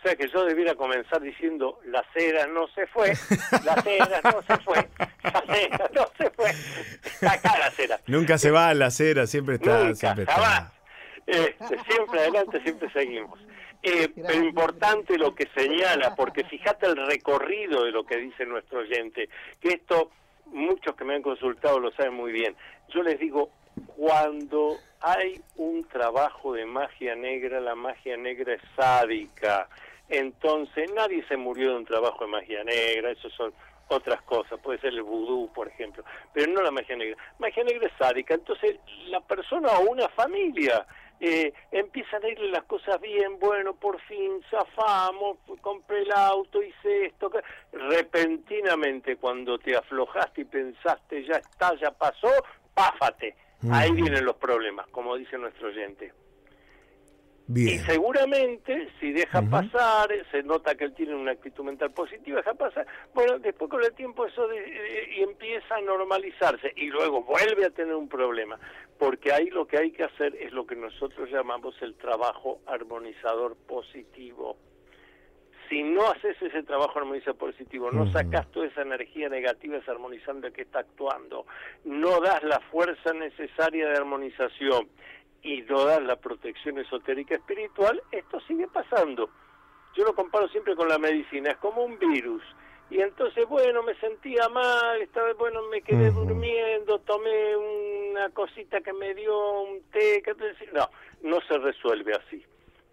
[0.00, 3.12] O sea que yo debiera comenzar diciendo, la cera no se fue,
[3.64, 4.88] la cera no se fue,
[5.22, 6.50] la cera no se fue.
[7.04, 8.00] Está acá la cera.
[8.06, 9.84] Nunca se va la cera, siempre está.
[9.84, 10.72] Nunca, siempre jamás.
[11.26, 13.38] Este, siempre adelante, siempre seguimos.
[13.82, 18.80] Eh, pero importante lo que señala, porque fíjate el recorrido de lo que dice nuestro
[18.80, 19.28] oyente,
[19.60, 20.10] que esto
[20.46, 22.56] muchos que me han consultado lo saben muy bien.
[22.88, 23.50] Yo les digo,
[23.96, 29.68] cuando hay un trabajo de magia negra, la magia negra es sádica.
[30.10, 33.52] Entonces, nadie se murió de un trabajo de magia negra, eso son
[33.88, 37.16] otras cosas, puede ser el vudú, por ejemplo, pero no la magia negra.
[37.38, 38.76] Magia negra es sádica, entonces
[39.06, 40.86] la persona o una familia
[41.20, 47.06] eh, empiezan a irle las cosas bien, bueno, por fin zafamos, compré el auto, hice
[47.06, 47.30] esto,
[47.72, 52.30] repentinamente cuando te aflojaste y pensaste ya está, ya pasó,
[52.74, 53.36] páfate.
[53.70, 56.14] Ahí vienen los problemas, como dice nuestro oyente.
[57.52, 57.74] Bien.
[57.74, 59.50] Y seguramente, si deja uh -huh.
[59.50, 63.82] pasar, se nota que él tiene una actitud mental positiva, deja pasar, bueno, después con
[63.82, 68.08] el tiempo eso de, de, y empieza a normalizarse y luego vuelve a tener un
[68.08, 68.56] problema,
[69.00, 73.56] porque ahí lo que hay que hacer es lo que nosotros llamamos el trabajo armonizador
[73.66, 74.56] positivo.
[75.68, 80.62] Si no haces ese trabajo armonizador positivo, no sacas toda esa energía negativa desarmonizante que
[80.62, 81.46] está actuando,
[81.84, 84.88] no das la fuerza necesaria de armonización,
[85.42, 89.30] y no dar la protección esotérica espiritual, esto sigue pasando.
[89.96, 92.42] Yo lo comparo siempre con la medicina, es como un virus.
[92.90, 96.26] Y entonces, bueno, me sentía mal, estaba, bueno, me quedé uh -huh.
[96.26, 100.34] durmiendo, tomé una cosita que me dio un té, que
[100.72, 100.90] no,
[101.22, 102.44] no se resuelve así.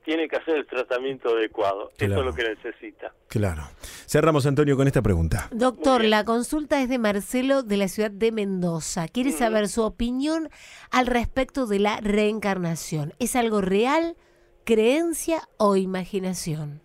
[0.07, 1.91] Tiene que hacer el tratamiento adecuado.
[1.97, 2.13] Claro.
[2.13, 3.13] Eso es lo que necesita.
[3.27, 3.63] Claro.
[4.05, 5.49] Cerramos, Antonio, con esta pregunta.
[5.51, 9.09] Doctor, la consulta es de Marcelo de la ciudad de Mendoza.
[9.09, 10.47] Quiere saber su opinión
[10.91, 13.15] al respecto de la reencarnación.
[13.19, 14.15] ¿Es algo real,
[14.63, 16.79] creencia o imaginación?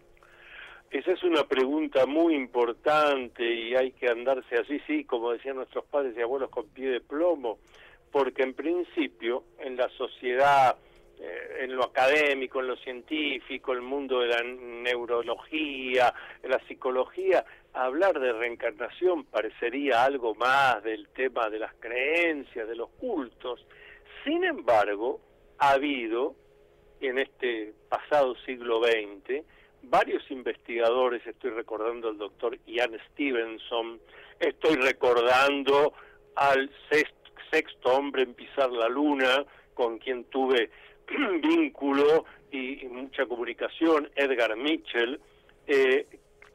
[0.90, 5.84] Esa es una pregunta muy importante y hay que andarse así, sí, como decían nuestros
[5.84, 7.60] padres y abuelos, con pie de plomo,
[8.10, 10.76] porque en principio en la sociedad
[11.60, 16.12] en lo académico, en lo científico, el mundo de la neurología,
[16.42, 22.90] la psicología, hablar de reencarnación parecería algo más del tema de las creencias, de los
[22.90, 23.64] cultos.
[24.24, 25.20] Sin embargo,
[25.58, 26.34] ha habido
[27.00, 29.44] en este pasado siglo XX
[29.82, 34.00] varios investigadores, estoy recordando al doctor Ian Stevenson,
[34.38, 35.92] estoy recordando
[36.36, 36.70] al
[37.50, 39.44] sexto hombre en pisar la luna,
[39.74, 40.70] con quien tuve
[41.42, 45.20] vínculo y, y, mucha comunicación, Edgar Mitchell,
[45.66, 46.06] eh,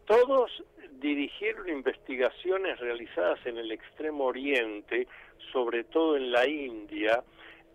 [0.06, 0.64] todos
[1.00, 5.08] dirigieron investigaciones realizadas en el Extremo Oriente,
[5.52, 7.24] sobre todo en la India,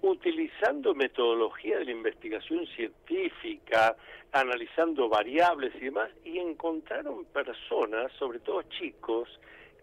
[0.03, 3.97] utilizando metodología de la investigación científica,
[4.33, 9.29] analizando variables y demás, y encontraron personas, sobre todo chicos,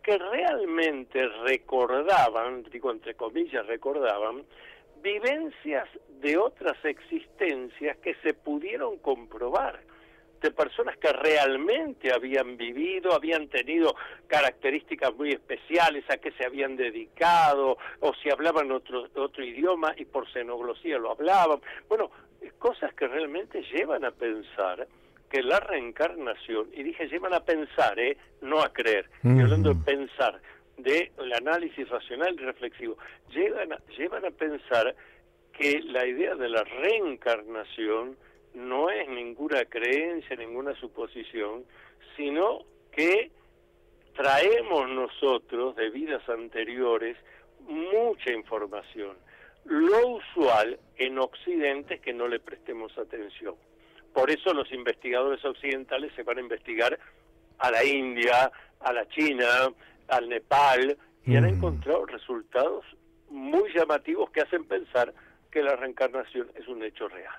[0.03, 4.44] que realmente recordaban, digo entre comillas recordaban,
[5.02, 5.88] vivencias
[6.22, 9.80] de otras existencias que se pudieron comprobar
[10.42, 13.96] de personas que realmente habían vivido, habían tenido
[14.28, 20.06] características muy especiales, a qué se habían dedicado, o si hablaban otro, otro idioma y
[20.06, 21.60] por xenoglosía lo hablaban.
[21.88, 22.10] Bueno,
[22.58, 24.88] cosas que realmente llevan a pensar
[25.30, 28.18] que la reencarnación, y dije llevan a pensar, ¿eh?
[28.42, 30.42] no a creer, estoy hablando de pensar,
[30.84, 32.97] del análisis racional y reflexivo,
[33.31, 34.95] llevan a pensar
[35.53, 38.18] que la idea de la reencarnación
[38.53, 41.65] no es ninguna creencia, ninguna suposición,
[42.15, 43.31] sino que
[44.15, 47.18] traemos nosotros de vidas anteriores
[47.68, 49.18] mucha información.
[49.65, 53.56] Lo usual en Occidente es que no le prestemos atención.
[54.14, 56.97] Por eso los investigadores occidentales se van a investigar
[57.60, 59.45] a la India, a la China,
[60.10, 62.86] al Nepal, y han encontrado resultados
[63.30, 65.14] muy llamativos que hacen pensar
[65.52, 67.36] que la reencarnación es un hecho real.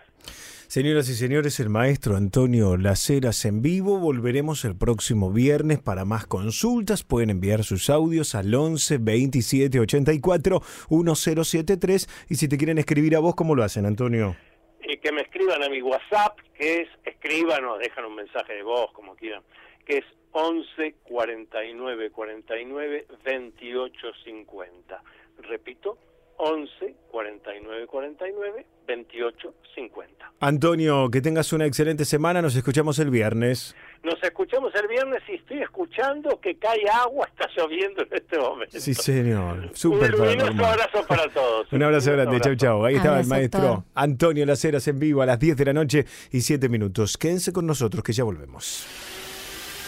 [0.71, 3.99] Señoras y señores, el maestro Antonio Laceras en vivo.
[3.99, 7.03] Volveremos el próximo viernes para más consultas.
[7.03, 10.61] Pueden enviar sus audios al 11 27 84
[10.91, 12.27] 1073.
[12.29, 14.37] Y si te quieren escribir a vos, ¿cómo lo hacen, Antonio?
[14.85, 18.63] Y que me escriban a mi WhatsApp, que es, escriban o dejan un mensaje de
[18.63, 19.43] voz, como quieran,
[19.85, 25.03] que es 11 49 49 28 50.
[25.49, 25.99] Repito,
[26.37, 30.33] 11 49 49 28 50.
[30.41, 32.41] Antonio, que tengas una excelente semana.
[32.41, 33.77] Nos escuchamos el viernes.
[34.03, 38.81] Nos escuchamos el viernes y estoy escuchando que cae agua, está lloviendo en este momento.
[38.81, 39.59] Sí, señor.
[39.59, 40.65] Un Súper luminoso paranormal.
[40.73, 41.67] abrazo para todos.
[41.73, 42.85] Un abrazo grande, chau chau.
[42.85, 43.85] Ahí estaba el maestro.
[43.95, 47.19] Antonio Laceras en vivo a las 10 de la noche y 7 minutos.
[47.19, 48.87] Quédense con nosotros que ya volvemos.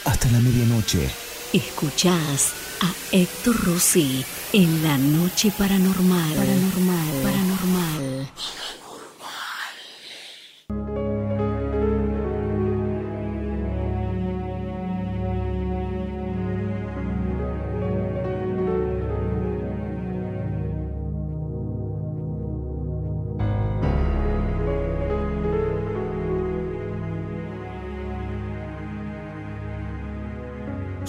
[0.05, 1.09] Hasta la medianoche.
[1.53, 6.35] Escuchás a Héctor Rossi en la noche paranormal.
[6.35, 7.23] Paranormal.
[7.23, 8.29] Paranormal.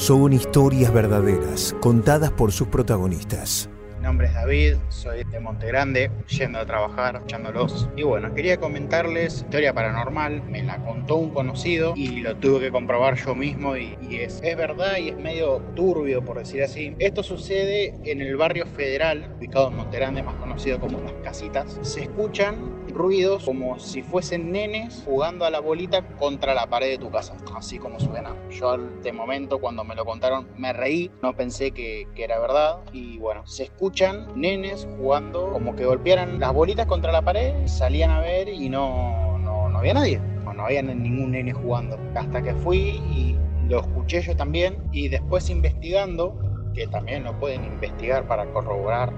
[0.03, 3.69] Son historias verdaderas, contadas por sus protagonistas.
[3.95, 7.88] Mi nombre es David, soy de Monte Grande, yendo a trabajar, escuchándolos.
[7.95, 12.69] Y bueno, quería comentarles historia paranormal, me la contó un conocido y lo tuve que
[12.69, 16.93] comprobar yo mismo y, es, es verdad y es medio turbio por decir así.
[16.99, 21.80] Esto sucede en el barrio federal, ubicado en Monte Grande, más conocido como Las Casitas.
[21.81, 26.97] Se escuchan ruidos como si fuesen nenes jugando a la bolita contra la pared de
[26.97, 28.35] tu casa, así como suena.
[28.49, 33.17] Yo de momento cuando me lo contaron me reí, no pensé que, era verdad y
[33.17, 38.21] bueno, se escuchan nenes jugando como que golpearan las bolitas contra la pared, salían a
[38.21, 41.97] ver y no, no, no había nadie, no, no había ningún nene jugando.
[42.15, 43.35] Hasta que fui y
[43.67, 46.37] lo escuché yo también y después investigando,
[46.73, 49.13] que también lo pueden investigar para corroborar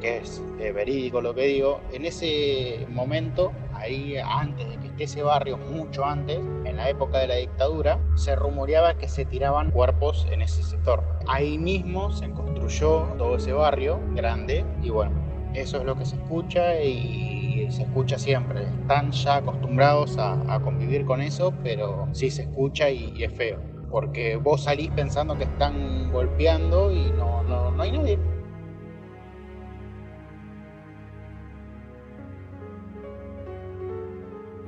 [0.00, 5.04] que es eh, verídico lo que digo, en ese momento, ahí antes de que esté
[5.04, 9.70] ese barrio, mucho antes, en la época de la dictadura, se rumoreaba que se tiraban
[9.70, 11.02] cuerpos en ese sector.
[11.26, 15.12] Ahí mismo se construyó todo ese barrio grande y bueno,
[15.54, 18.64] eso es lo que se escucha y se escucha siempre.
[18.80, 23.32] Están ya acostumbrados a, a convivir con eso, pero sí se escucha y, y es
[23.32, 23.58] feo.
[23.90, 28.18] Porque vos salís pensando que están golpeando y no, no, no hay nadie.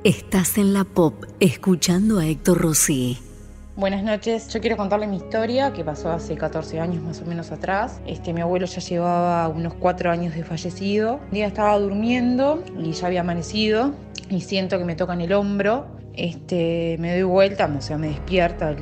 [0.03, 3.19] Estás en la pop escuchando a Héctor Rossi.
[3.77, 7.53] Buenas noches, yo quiero contarle mi historia que pasó hace 14 años más o menos
[7.53, 8.01] atrás.
[8.07, 11.21] Este, mi abuelo ya llevaba unos 4 años de fallecido.
[11.25, 13.93] Un día estaba durmiendo y ya había amanecido
[14.31, 15.87] y siento que me tocan el hombro.
[16.15, 18.75] Este, me doy vuelta, o sea, me despierta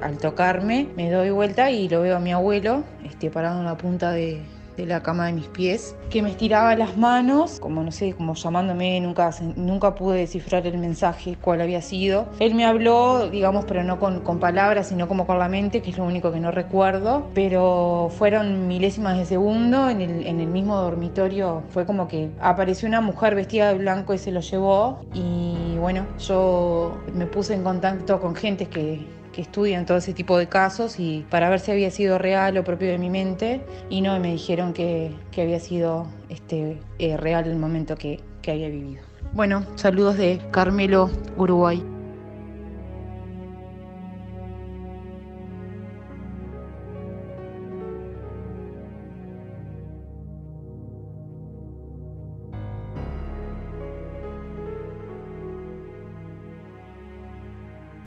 [0.00, 0.86] al tocarme.
[0.96, 4.40] Me doy vuelta y lo veo a mi abuelo este, parado en la punta de,
[4.76, 8.34] de la cama de mis pies, que me estiraba las manos, como no sé, como
[8.34, 12.28] llamándome, nunca, nunca pude descifrar el mensaje, cuál había sido.
[12.38, 15.90] Él me habló, digamos, pero no con, con palabras, sino como con la mente, que
[15.90, 20.48] es lo único que no recuerdo, pero fueron milésimas de segundo, en el, en el
[20.48, 25.00] mismo dormitorio fue como que apareció una mujer vestida de blanco y se lo llevó,
[25.14, 29.06] y bueno, yo me puse en contacto con gente que,
[29.36, 32.64] que estudian todo ese tipo de casos y para ver si había sido real o
[32.64, 33.60] propio de mi mente
[33.90, 38.52] y no me dijeron que, que había sido este, eh, real el momento que, que
[38.52, 39.02] había vivido.
[39.34, 41.95] Bueno, saludos de Carmelo, Uruguay.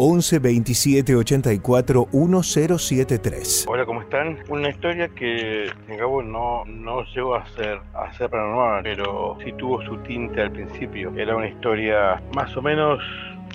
[0.01, 3.65] 11 27 84 1073.
[3.67, 4.39] Hola, ¿cómo están?
[4.47, 9.83] Una historia que, cabo, no, no llegó a ser, a ser paranormal, pero sí tuvo
[9.83, 11.11] su tinte al principio.
[11.17, 13.01] Era una historia más o menos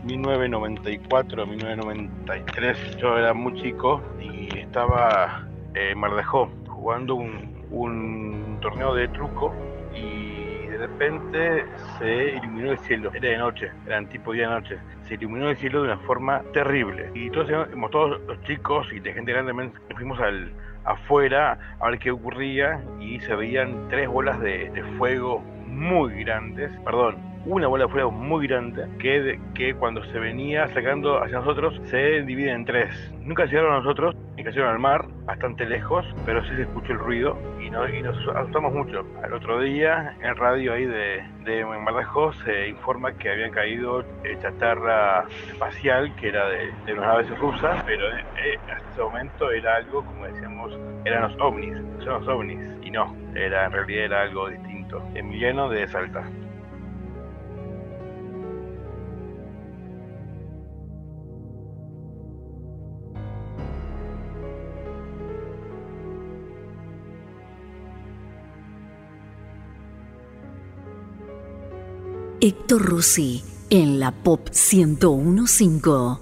[0.04, 2.98] 1994, 1993.
[2.98, 9.54] Yo era muy chico y estaba en Mardejó jugando un, torneo de truco
[10.86, 11.64] repente
[11.98, 13.10] se iluminó el cielo.
[13.14, 14.78] Era de noche, eran tipo día-noche.
[15.08, 17.10] Se iluminó el cielo de una forma terrible.
[17.14, 17.48] Y todos,
[17.90, 20.52] todos los chicos y de gente grande fuimos al,
[20.84, 26.70] afuera a ver qué ocurría y se veían tres bolas de, de fuego muy grandes,
[26.84, 31.80] perdón, una bola de fuego muy grande que, que cuando se venía sacando hacia nosotros
[31.86, 33.12] se divide en tres.
[33.20, 36.98] Nunca llegaron a nosotros, ni cayeron al mar, bastante lejos, pero sí se escuchó el
[36.98, 39.06] ruido y, no, y nos asustamos mucho.
[39.22, 41.64] Al otro día, en radio ahí de, de
[42.44, 47.82] se informa que habían caído eh, chatarra espacial, que era de, de unas naves rusas,
[47.86, 52.28] pero eh, eh, hasta ese momento era algo, como decíamos, eran los ovnis, son los
[52.28, 55.02] ovnis, y no, era en realidad era algo distinto.
[55.14, 56.24] Emiliano de Salta.
[72.46, 76.20] Héctor Rossi en la Pop 1015.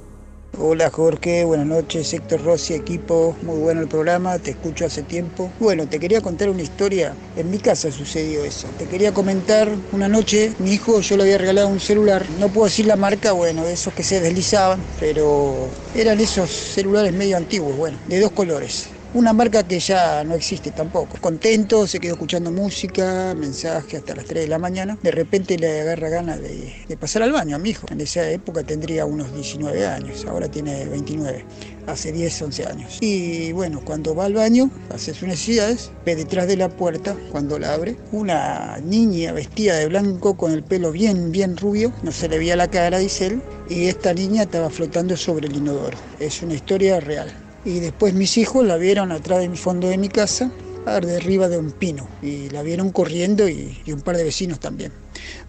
[0.57, 5.51] Hola Jorge, buenas noches, Héctor Rossi, equipo, muy bueno el programa, te escucho hace tiempo.
[5.59, 8.69] Bueno, te quería contar una historia, en mi casa sucedió eso.
[8.79, 12.67] Te quería comentar, una noche mi hijo yo le había regalado un celular, no puedo
[12.67, 15.67] decir la marca, bueno, de esos que se deslizaban, pero
[15.97, 18.92] eran esos celulares medio antiguos, bueno, de dos colores.
[19.15, 21.19] Una marca que ya no existe tampoco.
[21.21, 24.97] Contento, se quedó escuchando música, mensaje hasta las 3 de la mañana.
[25.03, 27.87] De repente le agarra ganas de, de, pasar al baño a mi hijo.
[27.91, 31.45] En esa época tendría unos 19 años, ahora tiene 29,
[31.87, 32.99] hace 10, 11 años.
[33.03, 37.59] Y bueno, cuando va al baño, hace sus necesidades, ve detrás de la puerta, cuando
[37.59, 42.31] la abre, una niña vestida de blanco con el pelo bien, bien rubio, no se
[42.31, 45.99] le veía la cara, dice él, y esta niña estaba flotando sobre el inodoro.
[46.19, 47.42] Es una historia real.
[47.65, 50.51] Y después mis hijos la vieron atrás de mi fondo de mi casa,
[50.87, 52.09] arriba de un pino.
[52.21, 54.93] Y la vieron corriendo y, y un par de vecinos también.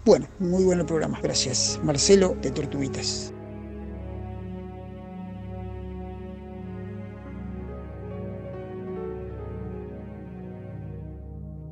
[0.05, 1.19] Bueno, muy bueno el programa.
[1.21, 1.79] Gracias.
[1.83, 3.33] Marcelo de Tortuguitas.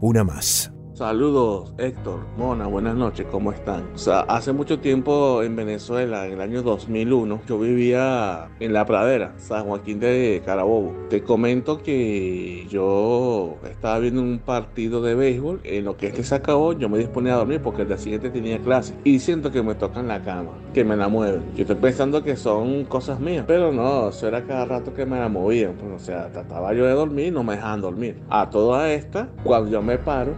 [0.01, 0.71] Una más.
[1.01, 3.89] Saludos Héctor, Mona, buenas noches, ¿cómo están?
[3.95, 8.85] O sea, hace mucho tiempo en Venezuela, en el año 2001, yo vivía en La
[8.85, 10.93] Pradera, San Joaquín de Carabobo.
[11.09, 16.35] Te comento que yo estaba viendo un partido de béisbol, en lo que este se
[16.35, 19.63] acabó, yo me disponía a dormir porque el día siguiente tenía clase y siento que
[19.63, 21.41] me tocan la cama, que me la mueven.
[21.55, 25.17] Yo estoy pensando que son cosas mías, pero no, eso era cada rato que me
[25.17, 25.73] la movían.
[25.79, 28.17] Pues, o sea, trataba yo de dormir no me dejaban dormir.
[28.29, 30.35] A toda esta, cuando yo me paro,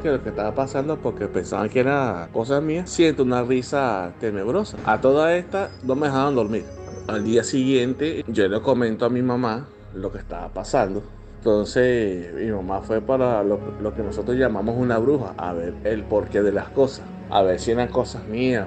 [0.00, 4.78] que lo que estaba pasando porque pensaban que era cosa mía, siento una risa tenebrosa.
[4.86, 6.64] A toda esta no me dejaban dormir.
[7.08, 11.02] Al día siguiente yo le comento a mi mamá lo que estaba pasando.
[11.38, 16.04] Entonces mi mamá fue para lo, lo que nosotros llamamos una bruja, a ver el
[16.04, 18.66] porqué de las cosas, a ver si eran cosas mías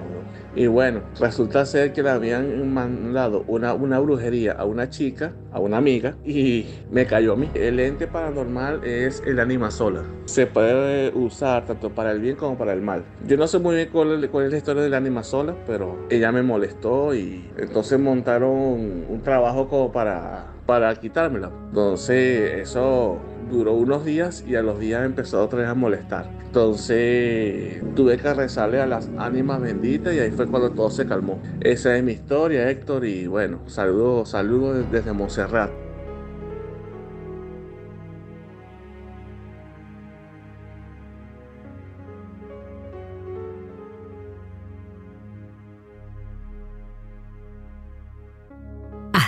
[0.57, 5.59] y bueno, resulta ser que le habían mandado una, una brujería a una chica, a
[5.59, 7.47] una amiga, y me cayó a mí.
[7.53, 10.01] El ente paranormal es el anima sola.
[10.25, 13.05] Se puede usar tanto para el bien como para el mal.
[13.27, 16.41] Yo no sé muy bien cuál, es la historia del anima sola, pero ella me
[16.41, 21.49] molestó y entonces montaron un trabajo como para, para quitármela.
[21.69, 23.17] Entonces eso
[23.49, 26.29] duró unos días y a los días empezó otra vez a molestar.
[26.45, 31.39] Entonces tuve que rezarle a las ánimas benditas y ahí fue cuando todo se calmó.
[31.61, 35.86] Esa es mi historia, Héctor, y bueno, saludos, saludos desde Montserrat.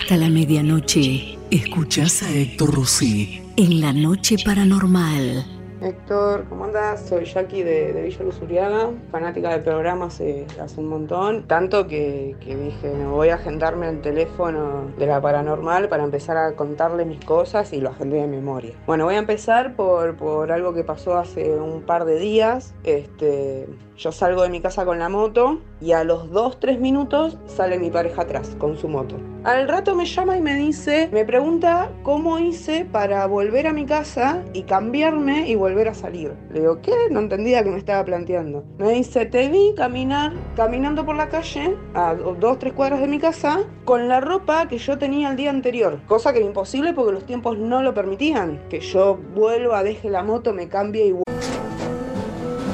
[0.10, 5.45] Hasta la medianoche, escuchás a Héctor Rossi en La Noche Paranormal.
[5.81, 7.07] Héctor, ¿cómo andás?
[7.07, 11.88] Soy Jackie de, de Villa Luz Uriaga, fanática del programa hace, hace un montón, tanto
[11.88, 16.56] que, que dije, me voy a agendarme el teléfono de la paranormal para empezar a
[16.56, 18.73] contarle mis cosas y lo agendé de memoria.
[18.88, 22.73] Bueno, voy a empezar por, por algo que pasó hace un par de días.
[22.84, 27.77] Este, yo salgo de mi casa con la moto y a los 2-3 minutos sale
[27.77, 29.15] mi pareja atrás con su moto.
[29.45, 33.86] Al rato me llama y me dice, me pregunta cómo hice para volver a mi
[33.86, 36.34] casa y cambiarme y volver a salir.
[36.52, 36.91] Le digo, ¿qué?
[37.10, 38.66] No entendía que me estaba planteando.
[38.78, 43.64] Me dice, te vi caminar, caminando por la calle a 2-3 cuadras de mi casa
[43.86, 46.02] con la ropa que yo tenía el día anterior.
[46.06, 48.60] Cosa que era imposible porque los tiempos no lo permitían.
[48.70, 51.16] Que yo vuelva, deje la moto, me cambie y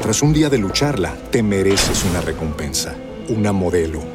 [0.01, 2.95] Tras un día de lucharla, te mereces una recompensa,
[3.29, 4.14] una modelo,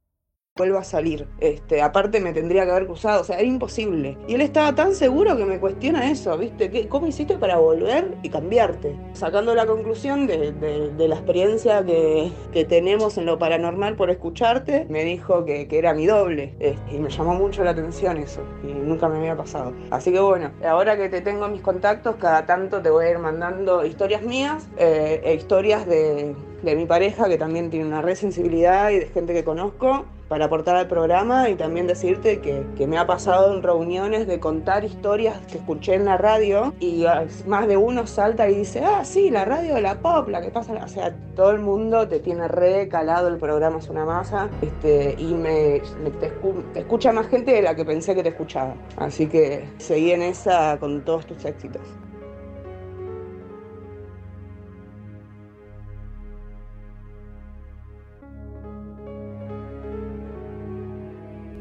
[0.57, 1.27] Vuelvo a salir.
[1.39, 4.17] Este, aparte me tendría que haber cruzado, o sea, era imposible.
[4.27, 6.69] Y él estaba tan seguro que me cuestiona eso, ¿viste?
[6.69, 8.95] ¿Qué, ¿Cómo hiciste para volver y cambiarte?
[9.13, 12.31] Sacando la conclusión de, la experiencia que,
[12.67, 16.53] tenemos en lo paranormal por escucharte, me dijo que, era mi doble.
[16.59, 19.73] Este, y me llamó mucho la atención eso, y nunca me había pasado.
[19.89, 23.11] Así que bueno, ahora que te tengo en mis contactos, cada tanto te voy a
[23.11, 28.01] ir mandando historias mías eh, e historias de, de mi pareja, que también tiene una
[28.01, 32.65] red sensibilidad y de gente que conozco para aportar al programa y también decirte que,
[32.77, 37.03] que me ha pasado en reuniones de contar historias que escuché en la radio y
[37.47, 40.49] más de uno salta y dice, ah, sí, la radio de la pop, la que
[40.49, 44.47] pasa, o sea, todo el mundo te tiene re calado, el programa es una masa
[44.61, 45.81] este, y me,
[46.21, 46.31] te,
[46.73, 48.75] te escucha más gente de la que pensé que te escuchaba.
[48.95, 51.81] Así que seguí en esa con todos tus éxitos.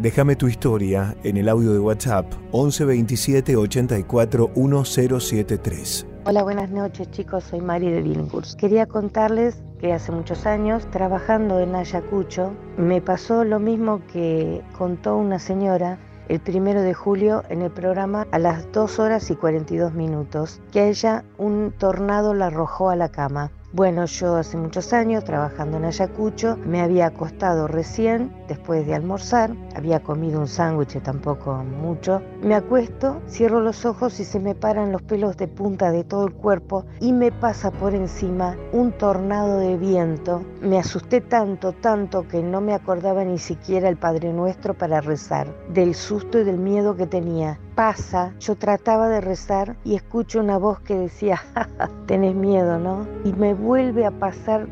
[0.00, 6.06] Déjame tu historia en el audio de WhatsApp 11 27 84 1073.
[6.24, 8.58] Hola, buenas noches chicos, soy Mari de Billinghurst.
[8.58, 15.18] Quería contarles que hace muchos años, trabajando en Ayacucho, me pasó lo mismo que contó
[15.18, 15.98] una señora
[16.28, 20.80] el primero de julio en el programa a las 2 horas y 42 minutos, que
[20.80, 23.50] a ella un tornado la arrojó a la cama.
[23.72, 29.54] Bueno, yo hace muchos años trabajando en Ayacucho, me había acostado recién después de almorzar,
[29.76, 34.90] había comido un sándwich tampoco mucho, me acuesto, cierro los ojos y se me paran
[34.90, 39.60] los pelos de punta de todo el cuerpo y me pasa por encima un tornado
[39.60, 40.42] de viento.
[40.60, 45.46] Me asusté tanto, tanto que no me acordaba ni siquiera el Padre Nuestro para rezar,
[45.72, 47.60] del susto y del miedo que tenía.
[47.74, 51.68] Pasa, yo trataba de rezar y escucho una voz que decía, "Ja,
[52.06, 53.06] tenés miedo, ¿no?
[53.24, 54.68] Y me vuelve a pasar,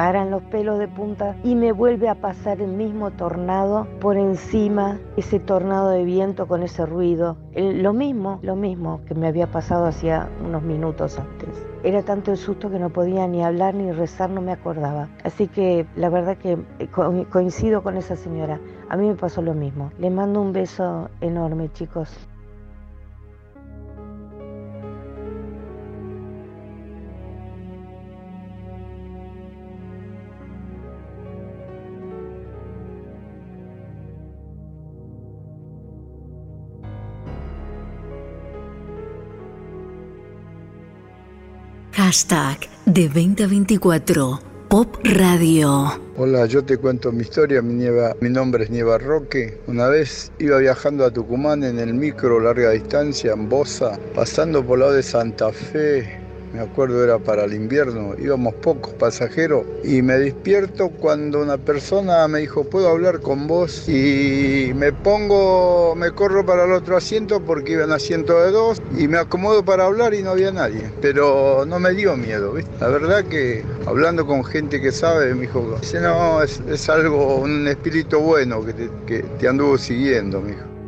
[0.00, 4.98] paran los pelos de punta y me vuelve a pasar el mismo tornado por encima,
[5.18, 7.36] ese tornado de viento con ese ruido.
[7.54, 11.66] Lo mismo, lo mismo que me había pasado hacía unos minutos antes.
[11.82, 15.10] Era tanto el susto que no podía ni hablar ni rezar, no me acordaba.
[15.22, 18.58] Así que la verdad que eh, co- coincido con esa señora.
[18.88, 19.92] A mí me pasó lo mismo.
[19.98, 22.26] Le mando un beso enorme, chicos.
[42.10, 45.92] Hashtag de 2024 Pop Radio.
[46.16, 47.62] Hola, yo te cuento mi historia.
[47.62, 49.60] Mi, nieva- mi nombre es Nieva Roque.
[49.68, 54.80] Una vez iba viajando a Tucumán en el micro larga distancia en Bosa, pasando por
[54.80, 56.19] lado de Santa Fe.
[56.52, 62.26] Me acuerdo era para el invierno, íbamos pocos pasajeros y me despierto cuando una persona
[62.26, 63.88] me dijo, ¿puedo hablar con vos?
[63.88, 68.82] Y me pongo, me corro para el otro asiento porque iba en asiento de dos
[68.98, 70.90] y me acomodo para hablar y no había nadie.
[71.00, 72.72] Pero no me dio miedo, ¿viste?
[72.80, 77.68] La verdad que hablando con gente que sabe, me dijo, no, es, es algo, un
[77.68, 80.79] espíritu bueno que te, que te anduvo siguiendo, me dijo.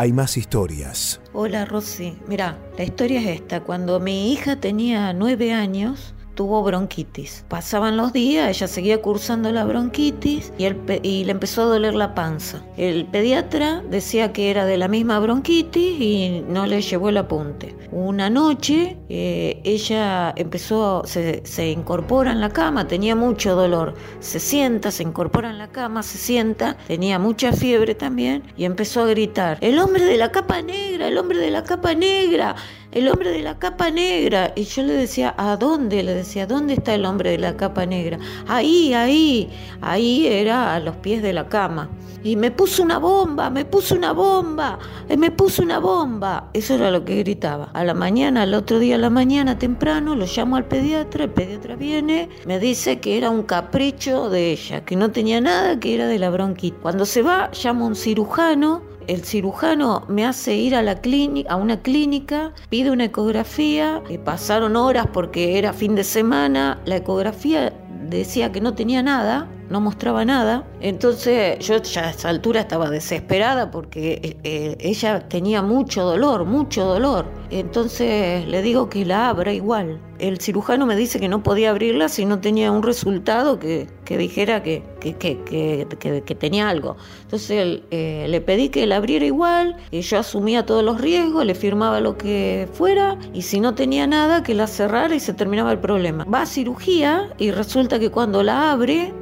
[0.00, 1.20] Hay más historias.
[1.34, 3.60] Hola Rosy, mira, la historia es esta.
[3.60, 7.44] Cuando mi hija tenía nueve años, tuvo bronquitis.
[7.48, 10.64] Pasaban los días, ella seguía cursando la bronquitis y,
[11.02, 12.62] y, le empezó a doler la panza.
[12.78, 17.76] El pediatra decía que era de la misma bronquitis y no le llevó el apunte.
[17.92, 23.92] Una noche eh, ella empezó, se, se incorpora en la cama, tenía mucho dolor.
[24.20, 29.02] Se sienta, se incorpora en la cama, se sienta, tenía mucha fiebre también y empezó
[29.02, 32.56] a gritar, el hombre de la capa negra, el hombre de la capa negra
[32.92, 34.52] el hombre de la capa negra.
[34.56, 36.02] Y yo le decía, ¿a dónde?
[36.02, 38.18] Le decía, ¿dónde está el hombre de la capa negra?
[38.48, 39.48] Ahí, ahí,
[39.80, 41.88] ahí era a los pies de la cama.
[42.22, 46.50] Y me puso una bomba, me puso una bomba, eh, me puso una bomba.
[46.52, 47.70] Eso era lo que gritaba.
[47.72, 51.30] A la mañana, al otro día a la mañana temprano, lo llamo al pediatra, el
[51.30, 55.94] pediatra viene, me dice que era un capricho de ella, que no tenía nada, que
[55.94, 56.78] era de la bronquitis.
[56.82, 61.56] Cuando se va, llamo un cirujano el cirujano me hace ir a, la clínica, a
[61.56, 67.72] una clínica, pide una ecografía, eh, pasaron horas porque era fin de semana, la ecografía
[68.08, 70.66] decía que no tenía nada, no mostraba nada.
[70.80, 76.44] Entonces yo ya a esa altura estaba desesperada porque eh, eh, ella tenía mucho dolor,
[76.44, 77.26] mucho dolor.
[77.50, 80.00] Entonces le digo que la abra igual.
[80.18, 84.62] El cirujano me dice que no podía abrirla si no tenía un resultado que, dijera
[84.62, 86.96] que, que, tenía algo.
[87.22, 91.54] Entonces eh, le pedí que la abriera igual, y yo asumía todos los riesgos, le
[91.54, 95.72] firmaba lo que fuera, y si no tenía nada, que la cerrara y se terminaba
[95.72, 96.24] el problema.
[96.24, 99.14] Va a cirugía y resulta que cuando la abre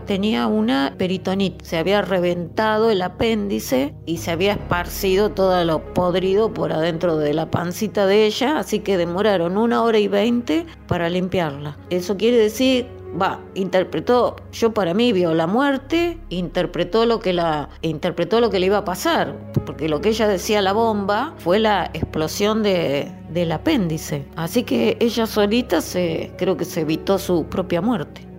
[0.00, 6.52] tenía una peritonitis, se había reventado el apéndice y se había esparcido todo lo podrido
[6.52, 11.08] por adentro de la pancita de ella, así que demoraron una hora y veinte para
[11.08, 11.78] limpiarla.
[11.90, 12.86] Eso quiere decir
[13.20, 18.58] va, interpretó, yo para mí vio la muerte, interpretó lo que la interpretó lo que
[18.58, 23.10] le iba a pasar, porque lo que ella decía la bomba fue la explosión de,
[23.30, 24.26] del apéndice.
[24.36, 28.33] Así que ella solita se creo que se evitó su propia muerte.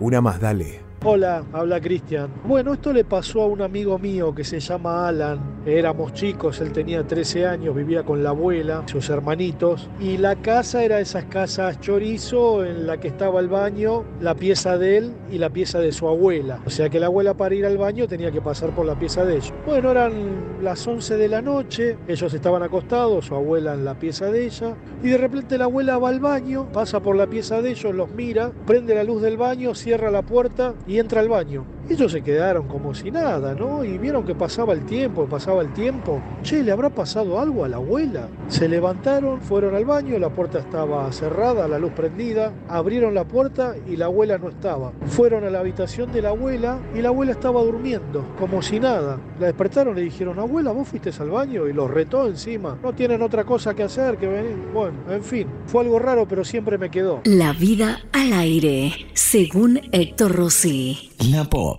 [0.00, 0.87] Una más, dale.
[1.04, 2.28] Hola, habla Cristian.
[2.44, 5.38] Bueno, esto le pasó a un amigo mío que se llama Alan.
[5.64, 10.82] Éramos chicos, él tenía 13 años, vivía con la abuela, sus hermanitos, y la casa
[10.82, 15.38] era esas casas chorizo en la que estaba el baño, la pieza de él y
[15.38, 16.60] la pieza de su abuela.
[16.66, 19.24] O sea que la abuela para ir al baño tenía que pasar por la pieza
[19.24, 19.54] de ellos.
[19.66, 24.32] Bueno, eran las 11 de la noche, ellos estaban acostados, su abuela en la pieza
[24.32, 27.70] de ella, y de repente la abuela va al baño, pasa por la pieza de
[27.70, 31.77] ellos, los mira, prende la luz del baño, cierra la puerta y entra al baño.
[31.90, 33.82] Ellos se quedaron como si nada, ¿no?
[33.82, 36.20] Y vieron que pasaba el tiempo, pasaba el tiempo.
[36.42, 38.28] Che, ¿le habrá pasado algo a la abuela?
[38.48, 43.74] Se levantaron, fueron al baño, la puerta estaba cerrada, la luz prendida, abrieron la puerta
[43.88, 44.92] y la abuela no estaba.
[45.06, 49.18] Fueron a la habitación de la abuela y la abuela estaba durmiendo, como si nada.
[49.40, 52.78] La despertaron, le dijeron, abuela, vos fuiste al baño y los retó encima.
[52.82, 54.56] No tienen otra cosa que hacer que venir.
[54.74, 57.22] Bueno, en fin, fue algo raro, pero siempre me quedó.
[57.24, 61.12] La vida al aire, según Héctor Rossi.
[61.30, 61.77] La Pop.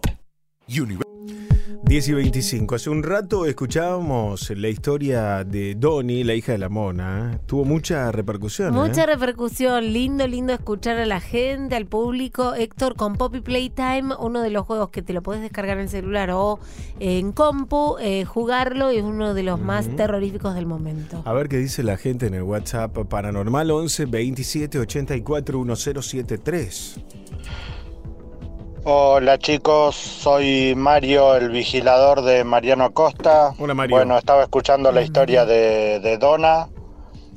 [0.70, 2.76] 10 y 25.
[2.76, 7.42] Hace un rato escuchábamos la historia de Donnie, la hija de la mona.
[7.48, 8.76] Tuvo mucha repercusión.
[8.76, 9.08] Mucha ¿eh?
[9.08, 9.92] repercusión.
[9.92, 12.54] Lindo, lindo escuchar a la gente, al público.
[12.54, 16.30] Héctor, con Poppy Playtime, uno de los juegos que te lo puedes descargar en celular
[16.30, 16.60] o
[17.00, 21.24] en compu, eh, jugarlo es uno de los más terroríficos del momento.
[21.26, 27.00] A ver qué dice la gente en el WhatsApp Paranormal 11 27 84 1073.
[28.86, 33.54] Hola chicos, soy Mario, el vigilador de Mariano Acosta.
[33.60, 33.98] Hola Mario.
[33.98, 36.70] Bueno, estaba escuchando la historia de, de Donna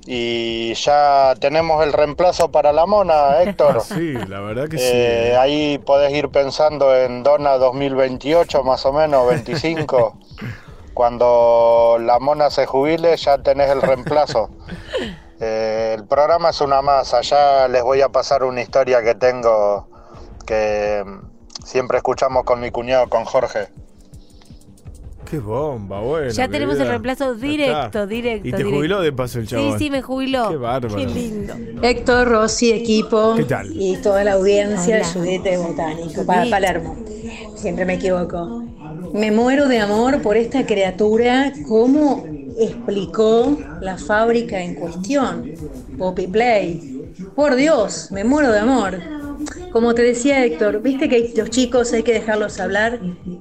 [0.07, 3.81] y ya tenemos el reemplazo para la mona, Héctor.
[3.81, 5.37] sí, la verdad que eh, sí.
[5.37, 10.17] Ahí podés ir pensando en Donna 2028 más o menos, 25.
[10.95, 14.51] Cuando la mona se jubile ya tenés el reemplazo.
[15.45, 19.89] Eh, el programa es una masa, ya les voy a pasar una historia que tengo
[20.47, 21.03] que
[21.65, 23.69] siempre escuchamos con mi cuñado, con Jorge.
[25.33, 26.31] Qué bomba, bueno.
[26.31, 28.49] Ya tenemos el reemplazo directo, directo.
[28.49, 28.77] Y te directo.
[28.77, 29.79] jubiló de paso el chabón.
[29.79, 30.51] Sí, sí, me jubiló.
[30.51, 30.95] Qué bárbaro.
[30.95, 31.55] Qué lindo.
[31.81, 33.71] Héctor, Rossi, equipo ¿Qué tal?
[33.73, 35.07] y toda la audiencia Hola.
[35.07, 36.97] de Judith de Botánico, para Palermo.
[37.57, 38.63] Siempre me equivoco.
[39.15, 42.27] Me muero de amor por esta criatura, cómo
[42.59, 45.51] explicó la fábrica en cuestión,
[45.97, 47.11] Poppy Play.
[47.35, 48.99] Por Dios, me muero de amor.
[49.71, 53.01] Como te decía Héctor, viste que los chicos hay que dejarlos hablar.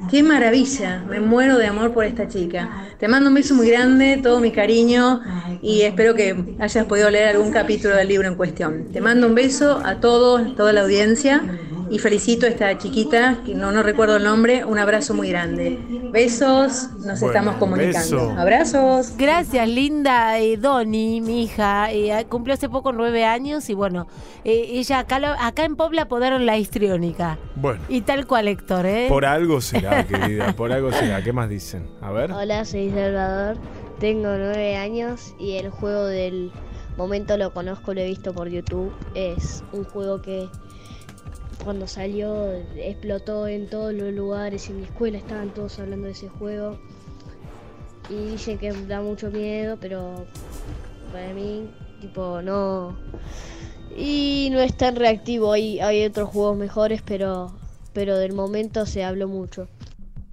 [0.10, 2.88] Qué maravilla, me muero de amor por esta chica.
[3.00, 5.22] Te mando un beso muy grande, todo mi cariño
[5.62, 8.92] y espero que hayas podido leer algún capítulo del libro en cuestión.
[8.92, 11.44] Te mando un beso a todos, toda la audiencia
[11.92, 15.78] y felicito a esta chiquita, que no, no recuerdo el nombre, un abrazo muy grande.
[16.12, 18.28] Besos, nos Bueno, estamos comunicando.
[18.28, 18.32] beso.
[18.40, 19.14] Abrazos.
[19.18, 21.92] Gracias, linda eh, Doni, mi hija.
[21.92, 24.08] eh, cumplió hace poco nueve años y bueno,
[24.46, 27.38] eh, ella acá, lo- acá en Pobla apodaron la histriónica.
[27.56, 29.06] Bueno, Y tal cual, Héctor, ¿eh?
[29.10, 31.22] por algo será, querida, por algo será.
[31.24, 31.88] ¿Qué más dicen?
[32.02, 32.32] A ver.
[32.32, 33.58] Hola, soy Salvador,
[34.00, 36.52] tengo nueve años y el juego del
[36.98, 38.94] momento lo conozco, lo he visto por YouTube.
[39.14, 40.48] Es un juego que
[41.64, 46.30] cuando salió explotó en todos los lugares, en mi escuela estaban todos hablando de ese
[46.30, 46.80] juego.
[48.10, 50.26] Y dicen que da mucho miedo, pero
[51.12, 51.70] para mí,
[52.02, 52.98] tipo, no...
[53.96, 57.54] Y no es tan reactivo, hay, hay otros juegos mejores, pero,
[57.94, 59.68] pero del momento se habló mucho.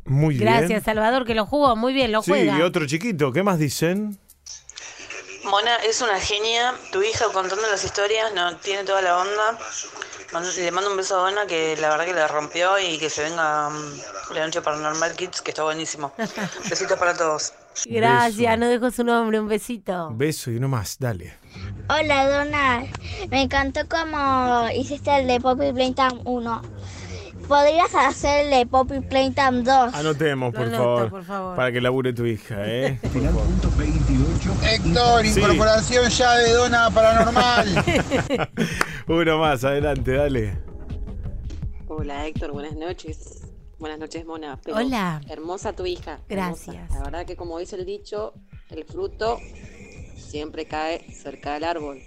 [0.05, 0.47] Muy bien.
[0.47, 2.59] Gracias, Salvador, que lo jugó muy bien, lo Sí, juega.
[2.59, 4.19] y otro chiquito, ¿qué más dicen?
[5.45, 9.59] Mona es una genia, tu hija contando las historias, no tiene toda la onda.
[10.31, 13.23] Le mando un beso a Donna que la verdad que la rompió y que se
[13.23, 16.13] venga mm, la noche paranormal Kids, que está buenísimo.
[16.69, 17.55] Besitos para todos.
[17.87, 20.11] Gracias, no dejó su nombre, un besito.
[20.13, 21.39] Beso y uno más, dale.
[21.89, 22.85] Hola Donna,
[23.31, 26.63] me encantó como hiciste el de Poppy Playtime 1.
[27.49, 29.95] ¿Podrías hacer el de Poppy Playtime 2?
[29.95, 31.57] Anotemos, por, favor, por favor.
[31.57, 32.99] Para que labure tu hija, ¿eh?
[33.03, 33.43] Por favor.
[34.71, 35.41] Héctor, Sí.
[35.41, 37.85] incorporación ya de dona paranormal.
[39.09, 40.59] Uno más, adelante, dale.
[41.87, 43.43] Hola Héctor, buenas noches.
[43.79, 44.61] Buenas noches, Mona.
[44.63, 45.21] Pero Hola.
[45.29, 46.21] Hermosa tu hija.
[46.29, 46.73] hermosa.
[46.73, 46.91] Gracias.
[46.91, 48.35] La verdad que como dice el dicho,
[48.71, 49.39] el fruto
[50.17, 51.99] siempre cae cerca del árbol.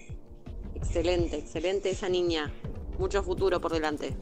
[0.76, 2.51] Excelente, excelente esa niña.
[2.99, 4.15] Mucho futuro por delante.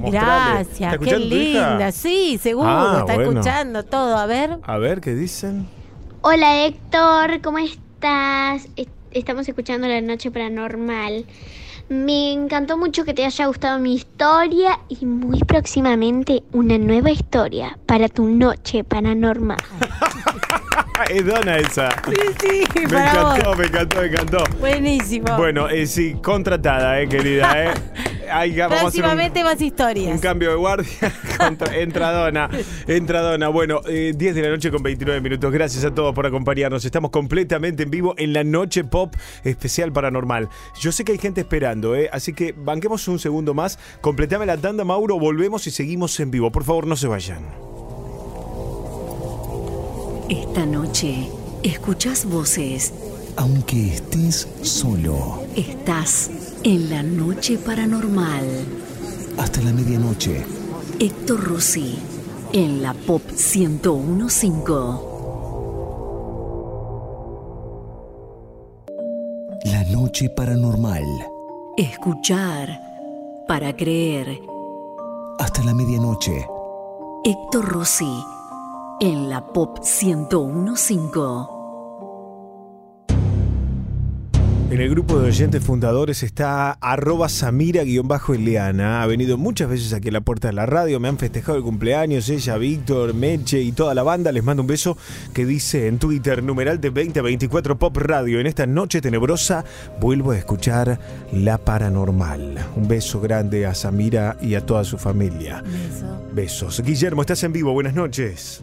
[0.00, 0.64] Mostrale.
[0.64, 1.92] Gracias, ¿Está qué linda.
[1.92, 3.30] Sí, seguro, Ah, está bueno.
[3.40, 4.16] escuchando todo.
[4.16, 4.58] A ver.
[4.62, 5.66] A ver, ¿qué dicen?
[6.22, 8.66] Hola Héctor, ¿cómo estás?
[8.76, 11.24] Est- Estamos escuchando La Noche Paranormal.
[11.88, 17.76] Me encantó mucho que te haya gustado mi historia y muy próximamente una nueva historia
[17.86, 19.58] para tu Noche Paranormal.
[21.10, 21.90] Es Donna esa.
[21.90, 23.58] Sí, sí, Me para encantó, vos.
[23.58, 24.44] me encantó, me encantó.
[24.60, 25.36] Buenísimo.
[25.38, 27.70] Bueno, eh, sí, contratada, eh, querida, eh.
[28.32, 30.12] Ahí vamos a hacer un, Próximamente más historias.
[30.14, 30.90] un cambio de guardia.
[31.38, 32.50] Contra- entra Donna,
[32.86, 33.48] entra Donna.
[33.48, 35.52] Bueno, eh, 10 de la noche con 29 minutos.
[35.52, 36.84] Gracias a todos por acompañarnos.
[36.84, 40.48] Estamos completamente en vivo en la noche pop especial paranormal.
[40.80, 43.78] Yo sé que hay gente esperando, eh, así que banquemos un segundo más.
[44.00, 45.18] Completame la tanda, Mauro.
[45.18, 46.50] Volvemos y seguimos en vivo.
[46.52, 47.44] Por favor, no se vayan.
[50.28, 51.28] Esta noche
[51.62, 52.92] escuchas voces.
[53.36, 56.30] Aunque estés solo, Estás
[56.64, 58.44] en la noche paranormal.
[59.38, 60.44] hasta la medianoche,
[60.98, 61.98] Héctor Rossi
[62.52, 64.70] en la Pop 1015.
[69.64, 71.04] la noche paranormal,
[71.76, 72.68] Escuchar
[73.46, 74.40] para creer.
[75.38, 76.46] hasta la medianoche.
[77.24, 78.24] Héctor Rossi
[79.00, 81.59] en la Pop 1015.
[84.70, 89.02] En el grupo de oyentes fundadores está arroba Samira-Eliana.
[89.02, 91.00] Ha venido muchas veces aquí a la puerta de la radio.
[91.00, 92.28] Me han festejado el cumpleaños.
[92.28, 94.30] Ella, Víctor, Meche y toda la banda.
[94.30, 94.96] Les mando un beso
[95.34, 98.38] que dice en Twitter, numeral de 2024 Pop Radio.
[98.38, 99.64] En esta noche tenebrosa
[100.00, 101.00] vuelvo a escuchar
[101.32, 102.66] La Paranormal.
[102.76, 105.64] Un beso grande a Samira y a toda su familia.
[106.32, 106.80] Besos.
[106.80, 107.72] Guillermo, estás en vivo.
[107.72, 108.62] Buenas noches.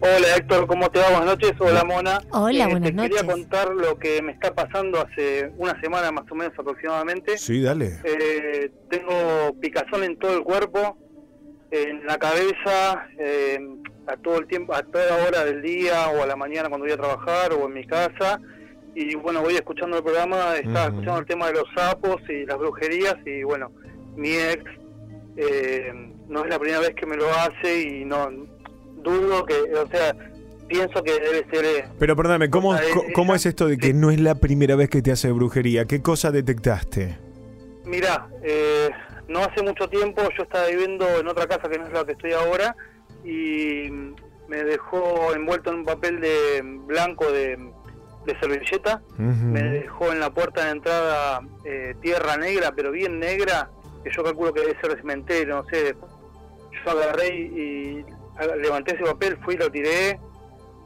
[0.00, 1.06] Hola Héctor, ¿cómo te va?
[1.08, 1.52] Buenas noches.
[1.58, 2.18] Hola Mona.
[2.30, 3.16] Hola, Eh, buenas te noches.
[3.16, 7.38] quería contar lo que me está pasando hace una semana más o menos aproximadamente.
[7.38, 7.98] Sí, dale.
[8.04, 10.98] Eh, tengo picazón en todo el cuerpo,
[11.70, 13.58] en la cabeza, eh,
[14.06, 16.92] a todo el tiempo, a toda hora del día o a la mañana cuando voy
[16.92, 18.40] a trabajar o en mi casa.
[18.94, 22.56] Y bueno, voy escuchando el programa, estaba escuchando el tema de los sapos y las
[22.58, 23.70] brujerías y bueno,
[24.14, 24.62] mi ex
[25.36, 25.92] eh,
[26.28, 28.30] no es la primera vez que me lo hace y no
[29.12, 30.14] dudo que, o sea,
[30.68, 31.64] pienso que debe ser...
[31.64, 34.20] eh, Pero perdóname, ¿cómo, O sea, co- ella- ¿cómo es esto de que no es
[34.20, 35.84] la primera vez que te hace brujería?
[35.86, 37.16] ¿Qué cosa detectaste?
[37.84, 38.90] Mira, eh,
[39.28, 42.12] no hace mucho tiempo yo estaba viviendo en otra casa que no es la que
[42.12, 42.74] estoy ahora
[43.24, 43.88] y
[44.48, 47.56] me dejó envuelto en un papel de blanco de,
[48.26, 53.70] de servilleta, me dejó en la puerta de entrada eh, tierra negra, pero bien negra,
[54.04, 55.94] que yo calculo que debe ser de cementerio, no sé.
[56.84, 58.04] Yo agarré y
[58.62, 60.18] levanté ese papel, fui y lo tiré,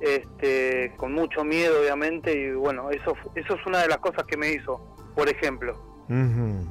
[0.00, 4.36] este, con mucho miedo obviamente, y bueno, eso, eso es una de las cosas que
[4.36, 4.80] me hizo,
[5.14, 5.74] por ejemplo.
[6.08, 6.66] Ujú.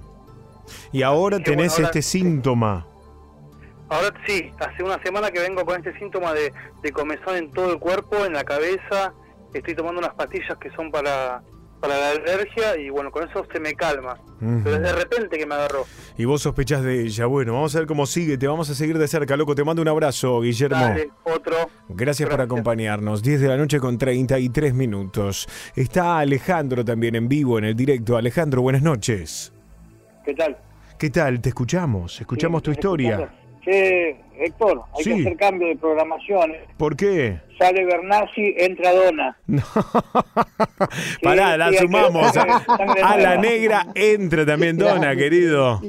[0.91, 2.85] Y ahora tenés bueno, ahora- este síntoma.
[3.91, 6.53] Ahora sí, hace una semana que vengo con este síntoma de,
[6.83, 9.13] de comezón en todo el cuerpo, en la cabeza.
[9.53, 11.41] Estoy tomando unas pastillas que son para,
[11.79, 14.19] para la alergia y bueno, con eso se me calma.
[14.39, 15.85] Pero es de repente que me agarró.
[16.17, 17.25] Y vos sospechás de ella.
[17.25, 18.37] Bueno, vamos a ver cómo sigue.
[18.37, 19.55] Te vamos a seguir de cerca, loco.
[19.55, 20.77] Te mando un abrazo, Guillermo.
[20.77, 21.55] Dale, otro.
[21.89, 23.21] Gracias, por acompañarnos.
[23.21, 25.47] 10 de la noche con 33 minutos.
[25.75, 28.15] Está Alejandro también en vivo, en el directo.
[28.15, 29.51] Alejandro, buenas noches.
[30.25, 30.57] ¿Qué tal?
[30.97, 31.41] ¿Qué tal?
[31.41, 32.19] Te escuchamos.
[32.19, 33.33] Escuchamos tu historia.
[33.63, 35.13] Che, Héctor, hay Sí.
[35.15, 36.53] que hacer cambio de programación.
[36.77, 37.39] ¿Por qué?
[37.57, 39.37] Sale Bernasi, entra Dona.
[41.21, 42.37] Pará, la sí, hay que- sumamos.
[42.37, 45.81] A, la negra entra también Dona, querido.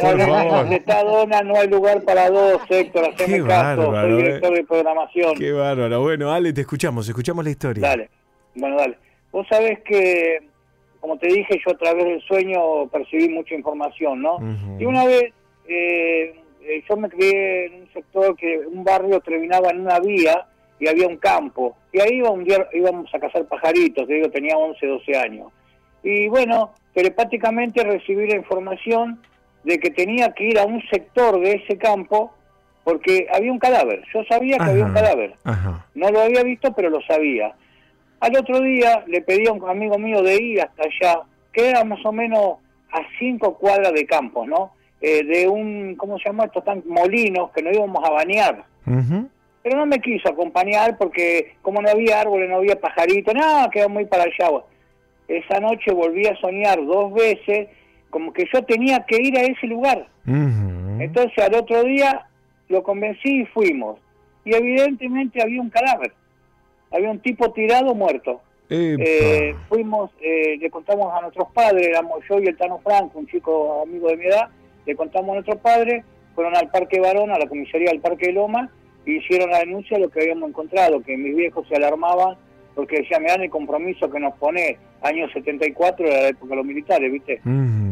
[0.00, 0.72] Por favor.
[0.72, 3.90] está Dona, no hay lugar para dos, Héctor, haceme Qué caso.
[3.90, 4.56] bárbaro, Soy director eh.
[4.56, 5.34] de programación.
[5.36, 6.00] Qué bárbaro.
[6.02, 7.08] Bueno, Ale, te escuchamos.
[7.08, 7.88] Escuchamos la historia.
[7.88, 8.10] Dale,
[8.54, 8.96] bueno, dale.
[9.32, 10.38] Vos sabés que,
[11.00, 14.38] como te dije, yo a través del sueño percibí mucha información, ¿no?
[14.78, 15.32] Y una vez,
[15.68, 16.34] eh,
[16.68, 20.46] eh, yo me crié en un sector que un barrio terminaba en una vía
[20.78, 21.76] y había un campo.
[21.92, 25.52] Y ahí iba un día, íbamos a cazar pajaritos, te digo, tenía 11, 12 años.
[26.02, 29.20] Y bueno, telepáticamente recibí la información
[29.64, 32.32] de que tenía que ir a un sector de ese campo
[32.84, 34.04] porque había un cadáver.
[34.14, 35.34] Yo sabía que había un cadáver.
[35.42, 35.84] Ajá.
[35.94, 37.52] No lo había visto, pero lo sabía.
[38.20, 41.22] Al otro día le pedí a un amigo mío de ir hasta allá,
[41.52, 42.58] que era más o menos
[42.92, 44.75] a cinco cuadras de campo, ¿no?
[45.00, 46.62] Eh, de un, ¿cómo se llama esto?
[46.62, 48.64] Tan molinos que nos íbamos a bañar.
[49.62, 53.88] Pero no me quiso acompañar porque como no había árboles, no había pajaritos, no, quedó
[53.88, 54.50] muy para allá.
[54.50, 54.64] Bueno,
[55.28, 57.68] Esa noche volví a soñar dos veces
[58.10, 60.06] como que yo tenía que ir a ese lugar.
[60.26, 62.26] Entonces al otro día
[62.68, 63.98] lo convencí y fuimos.
[64.44, 66.12] Y evidentemente había un cadáver.
[66.92, 68.40] Había un tipo tirado muerto.
[68.68, 73.26] Eh, fuimos, eh, le contamos a nuestros padres, éramos yo y el Tano Franco, un
[73.26, 74.48] chico amigo de mi edad,
[74.86, 76.04] le contamos a nuestros padres,
[76.34, 78.70] fueron al Parque Barón, a la comisaría del Parque Loma,
[79.04, 82.36] y hicieron la denuncia de lo que habíamos encontrado, que mis viejos se alarmaban
[82.74, 86.56] porque decían, me dan el compromiso que nos pone año 74, era la época de
[86.56, 87.40] los militares, ¿viste?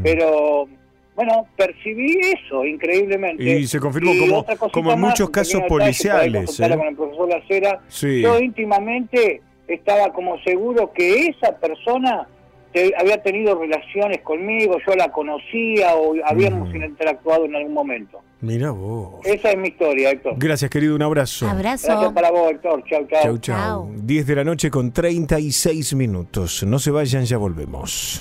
[0.03, 0.69] Pero,
[1.17, 3.43] bueno, percibí eso increíblemente.
[3.43, 6.69] Y se confirmó Y como- como en muchos casos policiales, ¿eh?
[6.77, 7.81] con el profesor Lacera.
[7.89, 8.21] Sí.
[8.21, 12.29] Yo íntimamente estaba como seguro que esa persona
[12.75, 18.21] te- había tenido relaciones conmigo, yo la conocía o habíamos interactuado en algún momento.
[18.43, 19.25] Mira vos.
[19.25, 20.35] Esa es mi historia, Héctor.
[20.37, 20.95] Gracias, querido.
[20.95, 21.47] Un abrazo.
[21.57, 22.85] Gracias para vos, Héctor.
[22.91, 23.23] Chau, chau.
[23.23, 23.91] Chau, chau.
[23.97, 26.63] 10 de la noche con 36 minutos.
[26.65, 28.21] No se vayan, ya volvemos.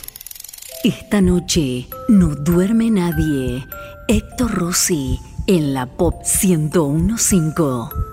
[0.85, 3.63] Esta noche no duerme nadie.
[4.07, 5.17] Héctor Rossi
[5.47, 8.12] en la Pop 1015.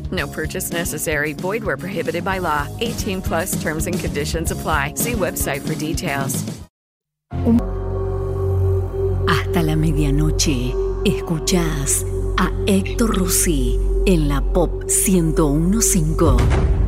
[0.11, 1.33] No purchase necessary.
[1.33, 2.67] Void where prohibited by law.
[2.79, 4.95] 18 plus terms and conditions apply.
[4.95, 6.43] See website for details.
[9.27, 10.73] Hasta la medianoche,
[11.05, 12.05] escuchás
[12.37, 16.80] a Héctor Rossi en la Pop 1015.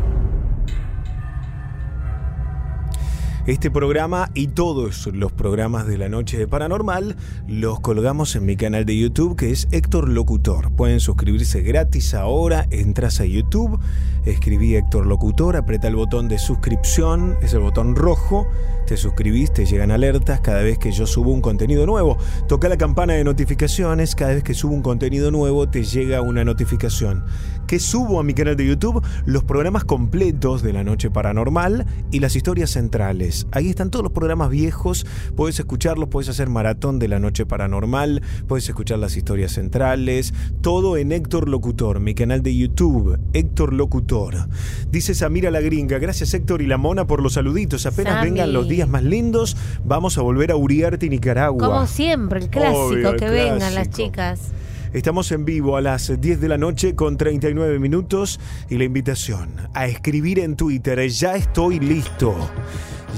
[3.45, 8.55] Este programa y todos los programas de la noche de Paranormal los colgamos en mi
[8.55, 10.71] canal de YouTube que es Héctor Locutor.
[10.71, 13.81] Pueden suscribirse gratis ahora, entras a YouTube,
[14.23, 18.47] escribí Héctor Locutor, aprieta el botón de suscripción, es el botón rojo,
[18.87, 22.17] te suscribís, te llegan alertas cada vez que yo subo un contenido nuevo.
[22.47, 26.45] Toca la campana de notificaciones, cada vez que subo un contenido nuevo te llega una
[26.45, 27.25] notificación.
[27.73, 32.19] Que subo a mi canal de YouTube los programas completos de la noche paranormal y
[32.19, 33.47] las historias centrales.
[33.51, 38.21] Ahí están todos los programas viejos, puedes escucharlos, puedes hacer maratón de la noche paranormal,
[38.47, 44.47] puedes escuchar las historias centrales, todo en Héctor Locutor, mi canal de YouTube, Héctor Locutor.
[44.91, 48.69] Dice Samira la gringa, gracias Héctor y la mona por los saluditos, apenas vengan los
[48.69, 51.67] días más lindos, vamos a volver a Uriarte, Nicaragua.
[51.67, 54.51] Como siempre, el clásico, Obvio, el que vengan las chicas.
[54.93, 58.39] Estamos en vivo a las 10 de la noche con 39 minutos
[58.69, 62.35] y la invitación a escribir en Twitter, ya estoy listo.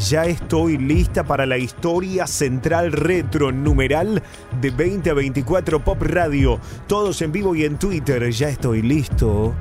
[0.09, 4.23] Ya estoy lista para la historia central retro numeral
[4.61, 6.61] de 20 a 24 Pop Radio.
[6.87, 8.29] Todos en vivo y en Twitter.
[8.31, 9.53] Ya estoy listo.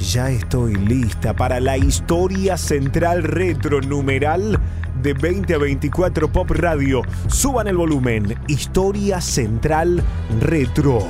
[0.00, 4.58] Ya estoy lista para la historia central retro numeral
[5.02, 7.02] de 20 a 24 Pop Radio.
[7.28, 8.36] Suban el volumen.
[8.48, 10.02] Historia central
[10.40, 11.06] retro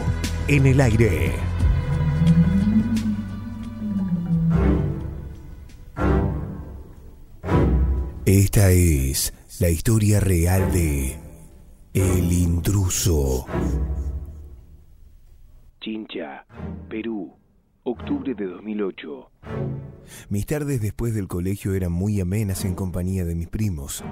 [0.51, 1.33] en el aire.
[8.27, 11.21] Esta es la historia real de
[11.95, 13.47] El intruso.
[15.81, 16.45] Chincha,
[16.89, 17.33] Perú,
[17.85, 19.31] octubre de 2008.
[20.31, 24.03] Mis tardes después del colegio eran muy amenas en compañía de mis primos.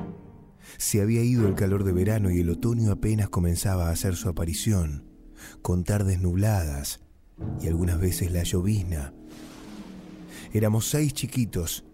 [0.76, 4.28] Se había ido el calor de verano y el otoño apenas comenzaba a hacer su
[4.28, 5.07] aparición,
[5.58, 7.00] con tardes nubladas
[7.60, 9.12] y algunas veces la llovizna.
[10.52, 11.84] Éramos seis chiquitos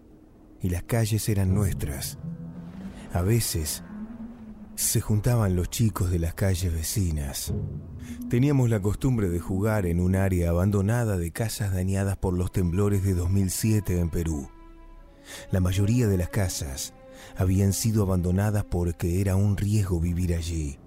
[0.61, 2.17] y las calles eran nuestras.
[3.13, 3.83] A veces
[4.75, 7.53] se juntaban los chicos de las calles vecinas.
[8.29, 13.03] Teníamos la costumbre de jugar en un área abandonada de casas dañadas por los temblores
[13.03, 14.49] de 2007 en Perú.
[15.51, 16.93] La mayoría de las casas
[17.37, 20.77] habían sido abandonadas porque era un riesgo vivir allí.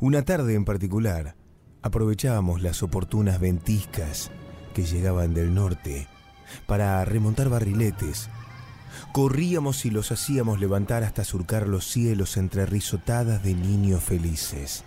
[0.00, 1.36] Una tarde en particular,
[1.82, 4.30] aprovechábamos las oportunas ventiscas
[4.74, 6.08] que llegaban del norte
[6.66, 8.28] para remontar barriletes
[9.12, 14.84] Corríamos y los hacíamos levantar hasta surcar los cielos entre risotadas de niños felices.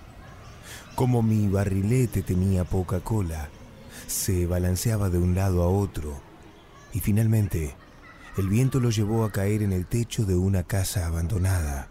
[0.95, 3.49] Como mi barrilete tenía poca cola,
[4.07, 6.21] se balanceaba de un lado a otro
[6.93, 7.75] y finalmente
[8.37, 11.89] el viento lo llevó a caer en el techo de una casa abandonada.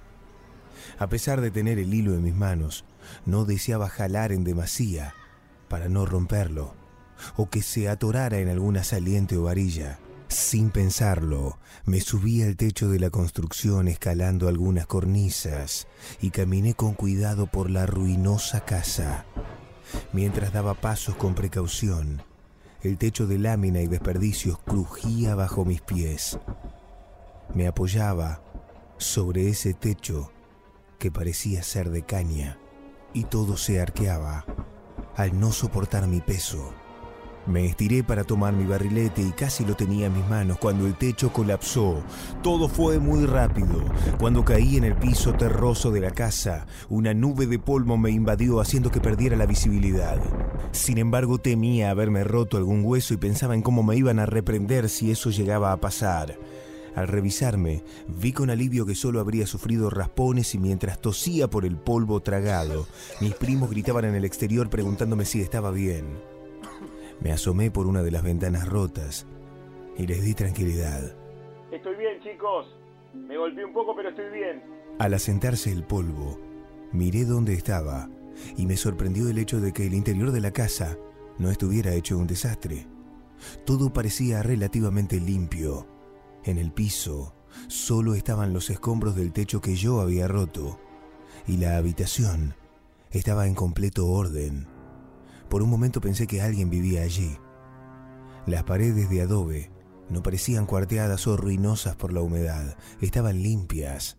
[0.99, 2.85] A pesar de tener el hilo en mis manos,
[3.27, 5.15] no deseaba jalar en demasía
[5.69, 6.75] para no romperlo
[7.37, 9.99] o que se atorara en alguna saliente o varilla.
[10.29, 15.87] Sin pensarlo, me subí al techo de la construcción escalando algunas cornisas
[16.23, 19.27] y caminé con cuidado por la ruinosa casa.
[20.13, 22.23] Mientras daba pasos con precaución,
[22.81, 26.39] el techo de lámina y desperdicios crujía bajo mis pies.
[27.55, 28.43] Me apoyaba
[28.97, 30.33] sobre ese techo
[30.99, 32.59] que parecía ser de caña
[33.15, 34.45] y todo se arqueaba
[35.17, 36.73] al no soportar mi peso.
[37.45, 40.95] Me estiré para tomar mi barrilete y casi lo tenía en mis manos cuando el
[40.95, 42.01] techo colapsó.
[42.41, 43.83] Todo fue muy rápido.
[44.21, 48.61] Cuando caí en el piso terroso de la casa, una nube de polvo me invadió
[48.61, 50.21] haciendo que perdiera la visibilidad.
[50.71, 54.89] Sin embargo, temía haberme roto algún hueso y pensaba en cómo me iban a reprender
[54.89, 56.39] si eso llegaba a pasar.
[56.95, 61.77] Al revisarme, vi con alivio que solo habría sufrido raspones y mientras tosía por el
[61.77, 62.87] polvo tragado,
[63.21, 66.05] mis primos gritaban en el exterior preguntándome si estaba bien.
[67.21, 69.27] Me asomé por una de las ventanas rotas
[69.97, 71.15] y les di tranquilidad.
[71.71, 72.67] Estoy bien, chicos.
[73.15, 74.63] Me golpeé un poco, pero estoy bien.
[74.99, 76.39] Al asentarse el polvo,
[76.93, 78.11] miré dónde estaba
[78.57, 80.99] y me sorprendió el hecho de que el interior de la casa
[81.39, 82.87] no estuviera hecho un desastre.
[83.65, 85.87] Todo parecía relativamente limpio.
[86.45, 87.35] En el piso
[87.69, 90.81] solo estaban los escombros del techo que yo había roto
[91.47, 92.55] y la habitación
[93.11, 94.67] estaba en completo orden.
[95.49, 97.37] Por un momento pensé que alguien vivía allí.
[98.47, 99.71] Las paredes de adobe
[100.09, 104.19] no parecían cuarteadas o ruinosas por la humedad, estaban limpias.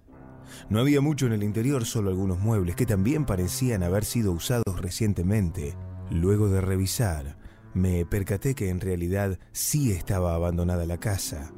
[0.69, 4.80] No había mucho en el interior, solo algunos muebles que también parecían haber sido usados
[4.80, 5.76] recientemente.
[6.10, 7.38] Luego de revisar,
[7.74, 11.52] me percaté que en realidad sí estaba abandonada la casa.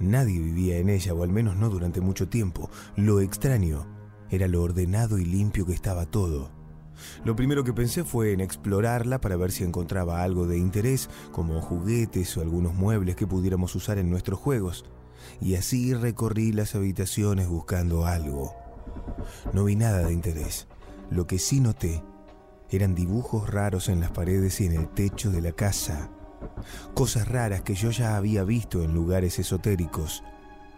[0.00, 2.70] Nadie vivía en ella, o al menos no durante mucho tiempo.
[2.96, 3.86] Lo extraño
[4.30, 6.50] era lo ordenado y limpio que estaba todo.
[7.24, 11.60] Lo primero que pensé fue en explorarla para ver si encontraba algo de interés, como
[11.60, 14.84] juguetes o algunos muebles que pudiéramos usar en nuestros juegos,
[15.40, 18.54] y así recorrí las habitaciones buscando algo.
[19.52, 20.66] No vi nada de interés.
[21.10, 22.02] Lo que sí noté
[22.70, 26.10] eran dibujos raros en las paredes y en el techo de la casa.
[26.94, 30.22] Cosas raras que yo ya había visto en lugares esotéricos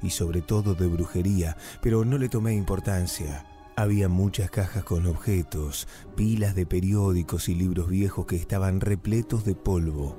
[0.03, 3.47] y sobre todo de brujería, pero no le tomé importancia.
[3.77, 9.55] Había muchas cajas con objetos, pilas de periódicos y libros viejos que estaban repletos de
[9.55, 10.17] polvo.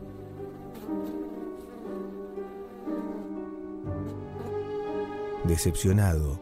[5.44, 6.40] Decepcionado,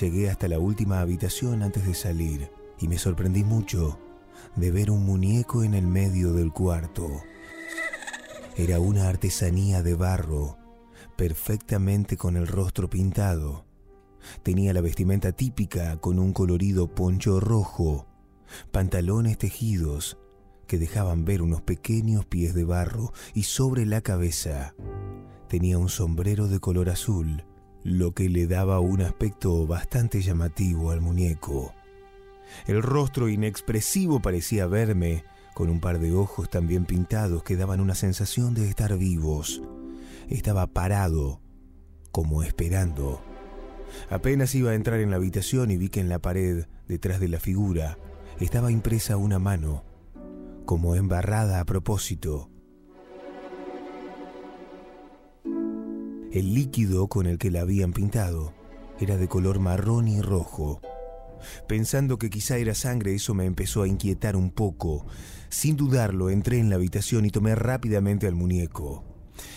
[0.00, 3.98] llegué hasta la última habitación antes de salir y me sorprendí mucho
[4.54, 7.22] de ver un muñeco en el medio del cuarto.
[8.56, 10.56] Era una artesanía de barro,
[11.16, 13.66] perfectamente con el rostro pintado.
[14.42, 18.06] Tenía la vestimenta típica con un colorido poncho rojo,
[18.72, 20.18] pantalones tejidos,
[20.66, 24.74] que dejaban ver unos pequeños pies de barro y sobre la cabeza
[25.48, 27.44] tenía un sombrero de color azul,
[27.84, 31.72] lo que le daba un aspecto bastante llamativo al muñeco.
[32.66, 35.24] El rostro inexpresivo parecía verme,
[35.56, 39.62] con un par de ojos también pintados que daban una sensación de estar vivos.
[40.28, 41.40] Estaba parado,
[42.12, 43.22] como esperando.
[44.10, 47.28] Apenas iba a entrar en la habitación y vi que en la pared, detrás de
[47.28, 47.96] la figura,
[48.38, 49.82] estaba impresa una mano,
[50.66, 52.50] como embarrada a propósito.
[56.32, 58.52] El líquido con el que la habían pintado
[59.00, 60.82] era de color marrón y rojo.
[61.66, 65.06] Pensando que quizá era sangre, eso me empezó a inquietar un poco.
[65.48, 69.04] Sin dudarlo, entré en la habitación y tomé rápidamente al muñeco.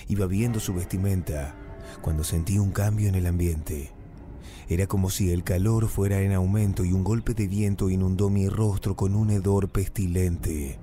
[0.08, 1.56] Iba viendo su vestimenta
[2.02, 3.92] cuando sentí un cambio en el ambiente.
[4.68, 8.48] Era como si el calor fuera en aumento y un golpe de viento inundó mi
[8.50, 10.80] rostro con un hedor pestilente.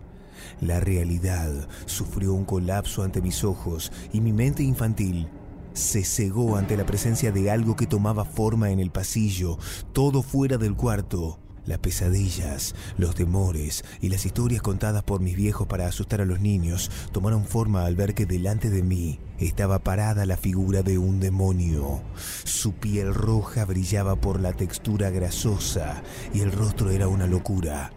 [0.60, 5.28] La realidad sufrió un colapso ante mis ojos y mi mente infantil
[5.72, 9.58] se cegó ante la presencia de algo que tomaba forma en el pasillo,
[9.92, 11.38] todo fuera del cuarto.
[11.66, 16.40] Las pesadillas, los temores y las historias contadas por mis viejos para asustar a los
[16.40, 21.18] niños tomaron forma al ver que delante de mí estaba parada la figura de un
[21.18, 22.02] demonio.
[22.44, 27.90] Su piel roja brillaba por la textura grasosa y el rostro era una locura.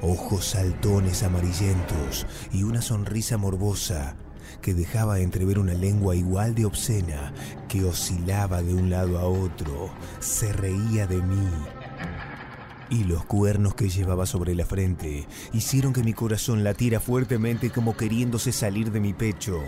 [0.00, 4.16] Ojos saltones amarillentos y una sonrisa morbosa
[4.62, 7.34] que dejaba entrever una lengua igual de obscena
[7.68, 11.48] que oscilaba de un lado a otro, se reía de mí.
[12.92, 17.96] Y los cuernos que llevaba sobre la frente hicieron que mi corazón latiera fuertemente como
[17.96, 19.58] queriéndose salir de mi pecho.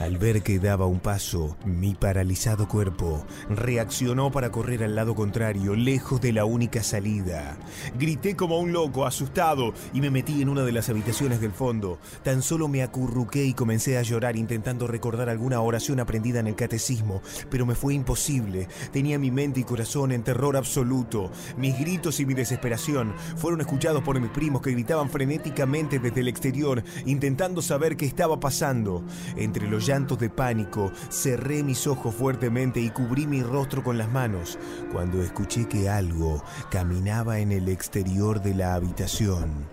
[0.00, 5.76] Al ver que daba un paso, mi paralizado cuerpo reaccionó para correr al lado contrario,
[5.76, 7.58] lejos de la única salida.
[7.98, 11.98] Grité como un loco, asustado, y me metí en una de las habitaciones del fondo.
[12.22, 16.56] Tan solo me acurruqué y comencé a llorar intentando recordar alguna oración aprendida en el
[16.56, 17.20] catecismo,
[17.50, 18.68] pero me fue imposible.
[18.92, 21.30] Tenía mi mente y corazón en terror absoluto.
[21.58, 26.28] Mis gritos y mi desesperación fueron escuchados por mis primos que gritaban frenéticamente desde el
[26.28, 29.04] exterior, intentando saber qué estaba pasando.
[29.36, 34.08] Entre los llantos de pánico, cerré mis ojos fuertemente y cubrí mi rostro con las
[34.08, 34.56] manos
[34.92, 39.66] cuando escuché que algo caminaba en el exterior de la habitación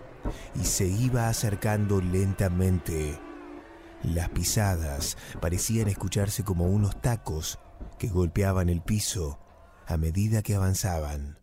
[0.59, 3.19] y se iba acercando lentamente.
[4.01, 7.59] Las pisadas parecían escucharse como unos tacos
[7.99, 9.37] que golpeaban el piso
[9.85, 11.36] a medida que avanzaban.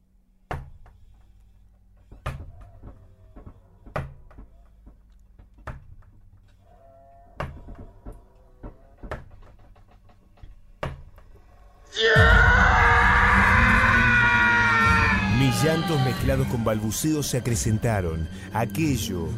[15.38, 18.28] Mis llantos mezclados con balbuceos se acrecentaron.
[18.52, 19.28] Aquello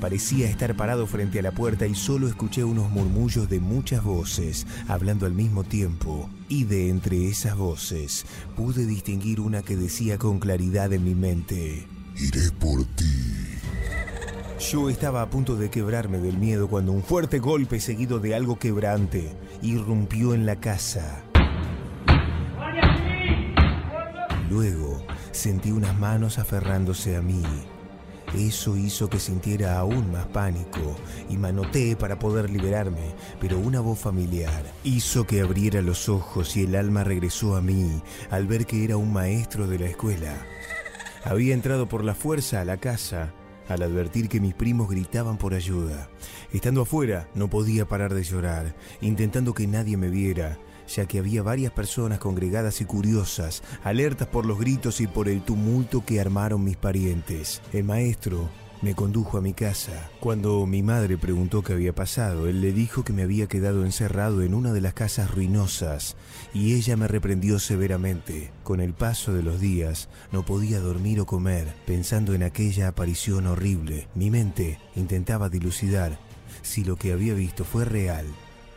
[0.00, 4.66] parecía estar parado frente a la puerta y solo escuché unos murmullos de muchas voces
[4.88, 6.28] hablando al mismo tiempo.
[6.48, 11.86] Y de entre esas voces pude distinguir una que decía con claridad en mi mente,
[12.16, 13.04] Iré por ti.
[14.58, 18.58] Yo estaba a punto de quebrarme del miedo cuando un fuerte golpe seguido de algo
[18.58, 19.32] quebrante
[19.62, 21.22] irrumpió en la casa.
[24.50, 27.44] Luego sentí unas manos aferrándose a mí.
[28.34, 30.96] Eso hizo que sintiera aún más pánico
[31.28, 36.64] y manoteé para poder liberarme, pero una voz familiar hizo que abriera los ojos y
[36.64, 40.34] el alma regresó a mí al ver que era un maestro de la escuela.
[41.24, 43.32] Había entrado por la fuerza a la casa
[43.68, 46.08] al advertir que mis primos gritaban por ayuda.
[46.52, 50.58] Estando afuera, no podía parar de llorar, intentando que nadie me viera,
[50.94, 55.42] ya que había varias personas congregadas y curiosas, alertas por los gritos y por el
[55.42, 57.62] tumulto que armaron mis parientes.
[57.72, 58.48] El maestro
[58.82, 60.10] me condujo a mi casa.
[60.20, 64.42] Cuando mi madre preguntó qué había pasado, él le dijo que me había quedado encerrado
[64.42, 66.16] en una de las casas ruinosas
[66.54, 68.50] y ella me reprendió severamente.
[68.64, 73.46] Con el paso de los días no podía dormir o comer pensando en aquella aparición
[73.46, 74.08] horrible.
[74.14, 76.18] Mi mente intentaba dilucidar
[76.62, 78.26] si lo que había visto fue real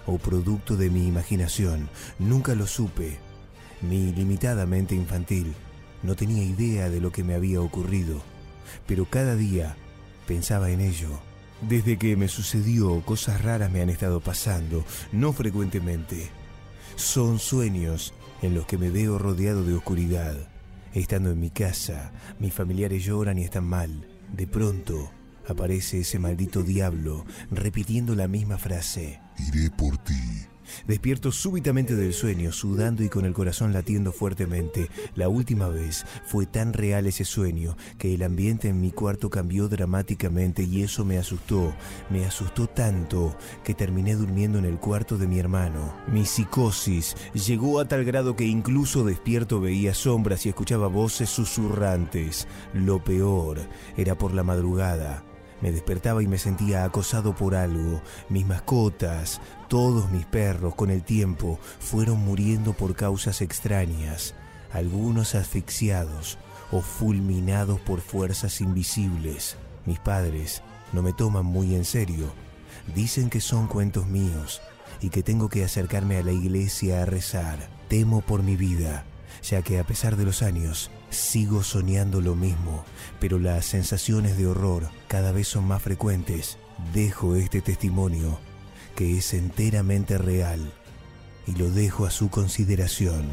[0.06, 1.90] o producto de mi imaginación.
[2.19, 3.17] Nunca lo supe.
[3.82, 5.53] Mi limitada mente infantil
[6.03, 8.22] no tenía idea de lo que me había ocurrido,
[8.85, 9.75] pero cada día
[10.27, 11.09] pensaba en ello.
[11.61, 16.30] Desde que me sucedió, cosas raras me han estado pasando, no frecuentemente.
[16.95, 20.35] Son sueños en los que me veo rodeado de oscuridad.
[20.93, 24.06] Estando en mi casa, mis familiares lloran y están mal.
[24.32, 25.09] De pronto,
[25.47, 29.22] aparece ese maldito diablo repitiendo la misma frase.
[29.38, 30.47] Iré por ti.
[30.88, 34.89] Despierto súbitamente del sueño, sudando y con el corazón latiendo fuertemente.
[35.15, 39.67] La última vez fue tan real ese sueño que el ambiente en mi cuarto cambió
[39.67, 41.73] dramáticamente y eso me asustó.
[42.09, 45.93] Me asustó tanto que terminé durmiendo en el cuarto de mi hermano.
[46.11, 52.47] Mi psicosis llegó a tal grado que incluso despierto veía sombras y escuchaba voces susurrantes.
[52.73, 53.59] Lo peor
[53.97, 55.23] era por la madrugada.
[55.64, 58.01] Me despertaba y me sentía acosado por algo.
[58.27, 64.35] Mis mascotas, todos mis perros, con el tiempo, fueron muriendo por causas extrañas,
[64.74, 66.38] algunos asfixiados
[66.69, 69.56] o fulminados por fuerzas invisibles.
[69.85, 70.61] Mis padres
[70.92, 72.33] no me toman muy en serio.
[72.93, 74.61] Dicen que son cuentos míos
[75.00, 77.69] y que tengo que acercarme a la iglesia a rezar.
[77.88, 79.06] Temo por mi vida,
[79.42, 82.83] ya que a pesar de los años, sigo soñando lo mismo,
[83.24, 86.58] pero las sensaciones de horror cada vez son más frecuentes.
[86.93, 88.38] Dejo este testimonio,
[88.98, 90.74] que es enteramente real,
[91.48, 93.30] y lo dejo a su consideración.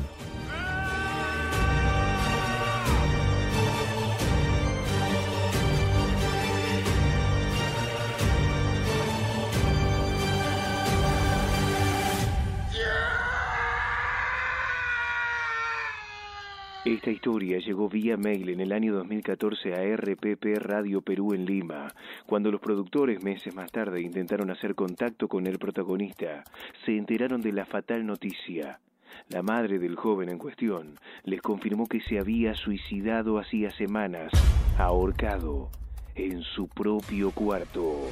[16.91, 21.95] Esta historia llegó vía mail en el año 2014 a RPP Radio Perú en Lima.
[22.27, 26.43] Cuando los productores meses más tarde intentaron hacer contacto con el protagonista,
[26.85, 28.81] se enteraron de la fatal noticia.
[29.29, 34.33] La madre del joven en cuestión les confirmó que se había suicidado hacía semanas,
[34.77, 35.71] ahorcado,
[36.17, 38.09] en su propio cuarto.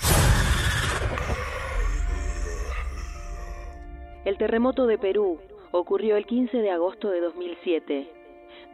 [4.28, 5.38] El terremoto de Perú
[5.70, 8.12] ocurrió el 15 de agosto de 2007.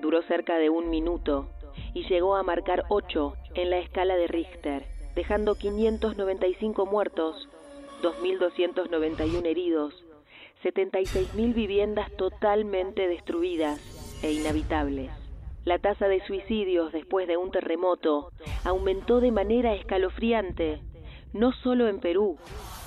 [0.00, 1.48] Duró cerca de un minuto
[1.94, 4.84] y llegó a marcar 8 en la escala de Richter,
[5.14, 7.48] dejando 595 muertos,
[8.02, 10.04] 2.291 heridos,
[10.64, 13.78] 76.000 viviendas totalmente destruidas
[14.24, 15.12] e inhabitables.
[15.64, 18.32] La tasa de suicidios después de un terremoto
[18.64, 20.80] aumentó de manera escalofriante,
[21.32, 22.38] no solo en Perú,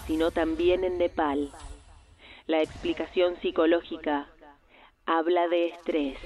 [0.05, 1.49] sino también en Nepal.
[2.47, 4.25] La explicación psicológica
[5.05, 6.17] habla de estrés.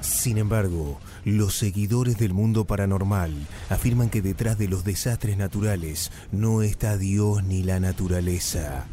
[0.00, 3.32] Sin embargo, los seguidores del mundo paranormal
[3.70, 8.86] afirman que detrás de los desastres naturales no está Dios ni la naturaleza.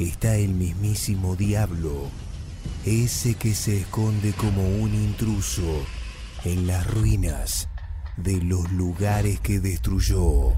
[0.00, 2.10] Está el mismísimo diablo,
[2.84, 5.86] ese que se esconde como un intruso
[6.44, 7.68] en las ruinas
[8.16, 10.54] de los lugares que destruyó.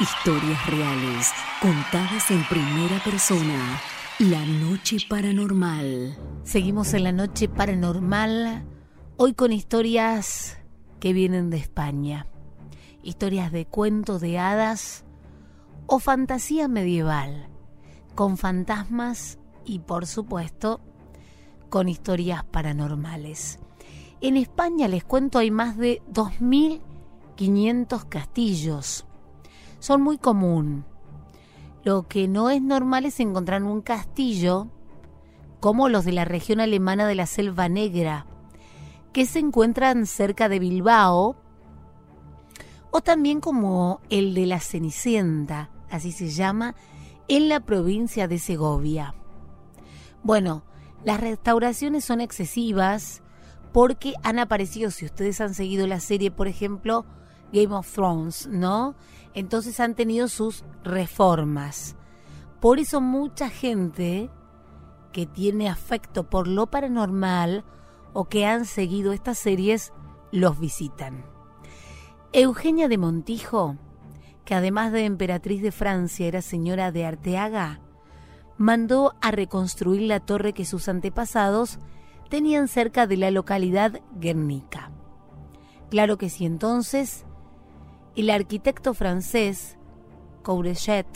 [0.00, 1.30] Historias reales,
[1.62, 3.80] contadas en primera persona.
[4.18, 6.18] La noche paranormal.
[6.42, 8.64] Seguimos en la noche paranormal,
[9.18, 10.58] hoy con historias
[10.98, 12.26] que vienen de España.
[13.04, 15.04] Historias de cuentos de hadas
[15.86, 17.48] o fantasía medieval,
[18.16, 20.80] con fantasmas y por supuesto
[21.70, 23.60] con historias paranormales.
[24.20, 29.06] En España les cuento hay más de 2.500 castillos
[29.84, 30.86] son muy común.
[31.82, 34.68] Lo que no es normal es encontrar un castillo
[35.60, 38.24] como los de la región alemana de la Selva Negra,
[39.12, 41.36] que se encuentran cerca de Bilbao,
[42.90, 46.74] o también como el de la Cenicienta, así se llama,
[47.28, 49.14] en la provincia de Segovia.
[50.22, 50.64] Bueno,
[51.04, 53.22] las restauraciones son excesivas
[53.74, 57.04] porque han aparecido, si ustedes han seguido la serie, por ejemplo,
[57.52, 58.94] Game of Thrones, ¿no?
[59.34, 61.96] Entonces han tenido sus reformas.
[62.60, 64.30] Por eso mucha gente
[65.12, 67.64] que tiene afecto por lo paranormal
[68.12, 69.92] o que han seguido estas series
[70.32, 71.24] los visitan.
[72.32, 73.76] Eugenia de Montijo,
[74.44, 77.80] que además de emperatriz de Francia era señora de Arteaga,
[78.56, 81.78] mandó a reconstruir la torre que sus antepasados
[82.30, 84.90] tenían cerca de la localidad Guernica.
[85.90, 87.24] Claro que sí, entonces
[88.16, 89.76] el arquitecto francés
[90.42, 91.06] Courechet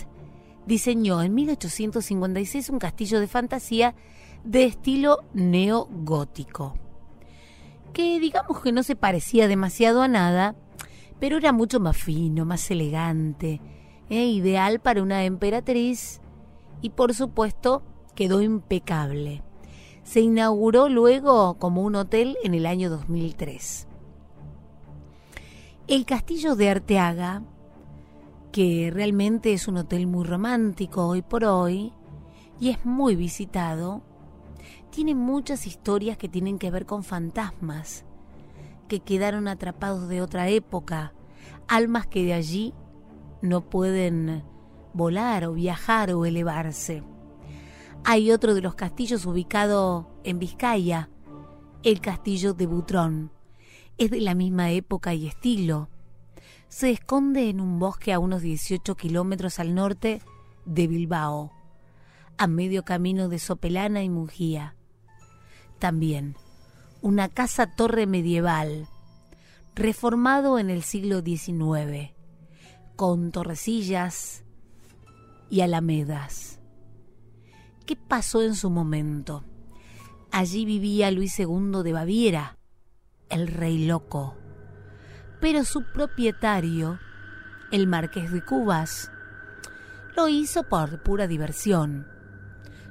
[0.66, 3.94] diseñó en 1856 un castillo de fantasía
[4.44, 6.74] de estilo neogótico,
[7.92, 10.56] que digamos que no se parecía demasiado a nada,
[11.18, 13.60] pero era mucho más fino, más elegante,
[14.10, 16.20] e ideal para una emperatriz
[16.80, 17.82] y por supuesto
[18.14, 19.42] quedó impecable.
[20.02, 23.87] Se inauguró luego como un hotel en el año 2003.
[25.88, 27.42] El castillo de Arteaga,
[28.52, 31.94] que realmente es un hotel muy romántico hoy por hoy
[32.60, 34.02] y es muy visitado,
[34.90, 38.04] tiene muchas historias que tienen que ver con fantasmas,
[38.86, 41.14] que quedaron atrapados de otra época,
[41.68, 42.74] almas que de allí
[43.40, 44.44] no pueden
[44.92, 47.02] volar o viajar o elevarse.
[48.04, 51.08] Hay otro de los castillos ubicado en Vizcaya,
[51.82, 53.37] el castillo de Butrón.
[53.98, 55.88] Es de la misma época y estilo.
[56.68, 60.22] Se esconde en un bosque a unos 18 kilómetros al norte
[60.64, 61.52] de Bilbao,
[62.36, 64.76] a medio camino de Sopelana y Mungía.
[65.80, 66.36] También
[67.00, 68.88] una casa torre medieval,
[69.74, 72.12] reformado en el siglo XIX,
[72.96, 74.44] con torrecillas
[75.50, 76.60] y alamedas.
[77.86, 79.44] ¿Qué pasó en su momento?
[80.30, 82.57] Allí vivía Luis II de Baviera,
[83.30, 84.36] el rey loco.
[85.40, 86.98] Pero su propietario,
[87.70, 89.10] el marqués de Cubas,
[90.16, 92.06] lo hizo por pura diversión.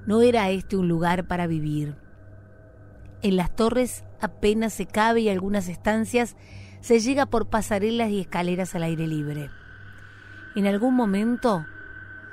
[0.06, 1.96] No era este un lugar para vivir.
[3.22, 6.36] En las torres apenas se cabe y algunas estancias
[6.82, 9.50] se llega por pasarelas y escaleras al aire libre.
[10.56, 11.66] En algún momento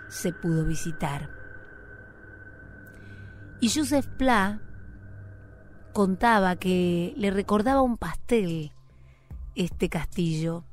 [0.09, 1.29] se pudo visitar.
[3.61, 4.61] Y Joseph Pla
[5.95, 8.73] contaba que le recordaba un pastel
[9.55, 10.65] este castillo.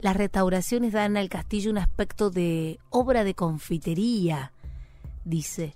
[0.00, 4.52] Las restauraciones dan al castillo un aspecto de obra de confitería,
[5.24, 5.74] dice.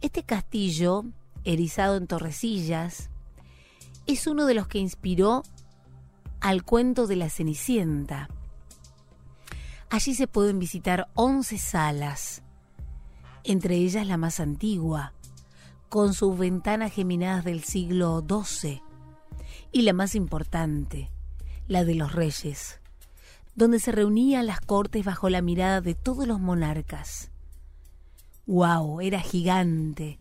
[0.00, 1.04] Este castillo,
[1.42, 3.10] erizado en torrecillas,
[4.06, 5.42] es uno de los que inspiró
[6.40, 8.28] al cuento de la Cenicienta.
[9.88, 12.42] Allí se pueden visitar 11 salas,
[13.44, 15.12] entre ellas la más antigua,
[15.90, 18.80] con sus ventanas geminadas del siglo XII,
[19.72, 21.10] y la más importante,
[21.66, 22.80] la de los reyes,
[23.56, 27.32] donde se reunían las cortes bajo la mirada de todos los monarcas.
[28.46, 29.00] ¡Wow!
[29.00, 30.20] Era gigante.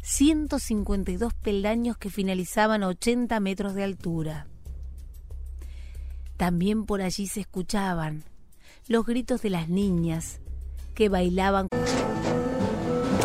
[0.00, 4.46] 152 peldaños que finalizaban a 80 metros de altura.
[6.38, 8.24] También por allí se escuchaban
[8.88, 10.40] los gritos de las niñas
[10.94, 11.68] que bailaban.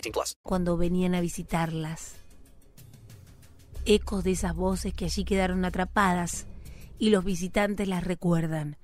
[0.00, 0.36] 18 plus.
[0.42, 2.16] Cuando venían a visitarlas.
[3.84, 6.46] Ecos de esas voces que allí quedaron atrapadas
[6.98, 8.76] y los visitantes las recuerdan.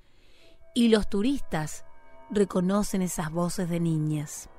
[0.73, 1.85] Y los turistas
[2.29, 4.49] reconocen esas voces de niñas.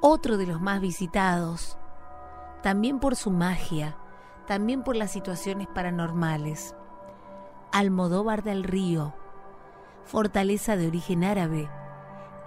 [0.00, 1.76] Otro de los más visitados,
[2.62, 3.96] también por su magia,
[4.46, 6.74] también por las situaciones paranormales.
[7.72, 9.14] Almodóvar del Río,
[10.04, 11.68] fortaleza de origen árabe,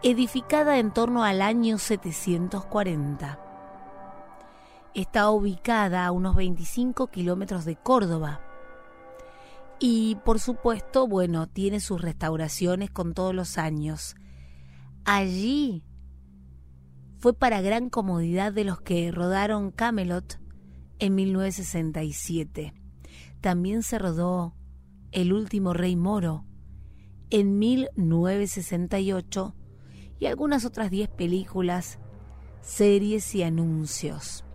[0.04, 3.40] edificada en torno al año 740.
[4.94, 8.42] Está ubicada a unos 25 kilómetros de Córdoba.
[9.80, 14.18] Y por supuesto, bueno, tiene sus restauraciones con todos los años.
[15.06, 15.86] Allí
[17.20, 20.38] fue para gran comodidad de los que rodaron Camelot
[21.00, 22.74] en 1967.
[23.40, 24.54] También se rodó
[25.12, 26.44] El último rey moro
[27.30, 29.56] en 1968
[30.20, 32.00] y algunas otras 10 películas,
[32.62, 34.46] series y anuncios.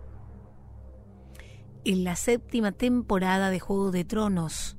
[1.85, 4.77] En la séptima temporada de Juego de Tronos,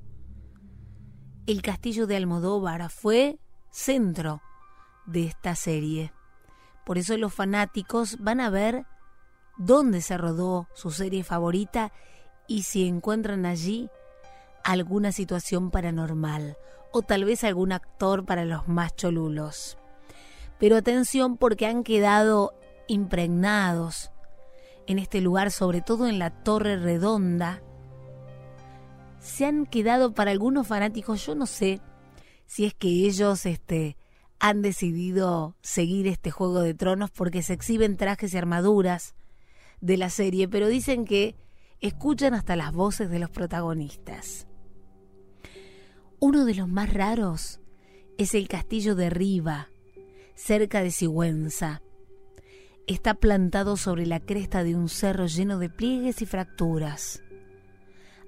[1.47, 3.39] el castillo de Almodóvar fue
[3.71, 4.43] centro
[5.07, 6.13] de esta serie.
[6.85, 8.85] Por eso los fanáticos van a ver
[9.57, 11.93] dónde se rodó su serie favorita
[12.47, 13.91] y si encuentran allí
[14.65, 16.57] alguna situación paranormal
[16.93, 19.80] o tal vez algún actor para los más cholulos.
[20.61, 22.55] Pero atención porque han quedado
[22.87, 24.13] impregnados
[24.87, 27.63] en este lugar, sobre todo en la Torre Redonda,
[29.21, 31.81] se han quedado para algunos fanáticos, yo no sé
[32.47, 33.97] si es que ellos este,
[34.39, 39.15] han decidido seguir este Juego de Tronos porque se exhiben trajes y armaduras
[39.81, 41.37] de la serie, pero dicen que
[41.81, 44.47] escuchan hasta las voces de los protagonistas.
[46.19, 47.61] Uno de los más raros
[48.19, 49.69] es el castillo de Riva,
[50.41, 51.83] cerca de Sigüenza.
[52.87, 57.23] Está plantado sobre la cresta de un cerro lleno de pliegues y fracturas.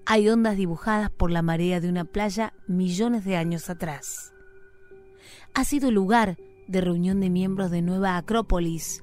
[0.05, 4.35] Hay ondas dibujadas por la marea de una playa millones de años atrás.
[5.55, 6.37] Ha sido lugar
[6.69, 9.03] de reunión de miembros de Nueva Acrópolis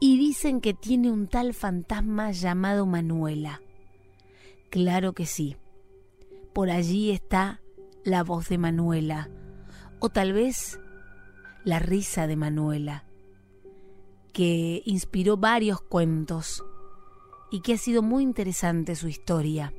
[0.00, 3.60] y dicen que tiene un tal fantasma llamado Manuela.
[4.70, 5.56] Claro que sí.
[6.54, 7.60] Por allí está
[8.02, 9.28] la voz de Manuela,
[9.98, 10.78] o tal vez
[11.66, 13.02] la risa de Manuela,
[14.32, 16.64] que inspiró varios cuentos
[17.50, 19.74] y que ha sido muy interesante su historia.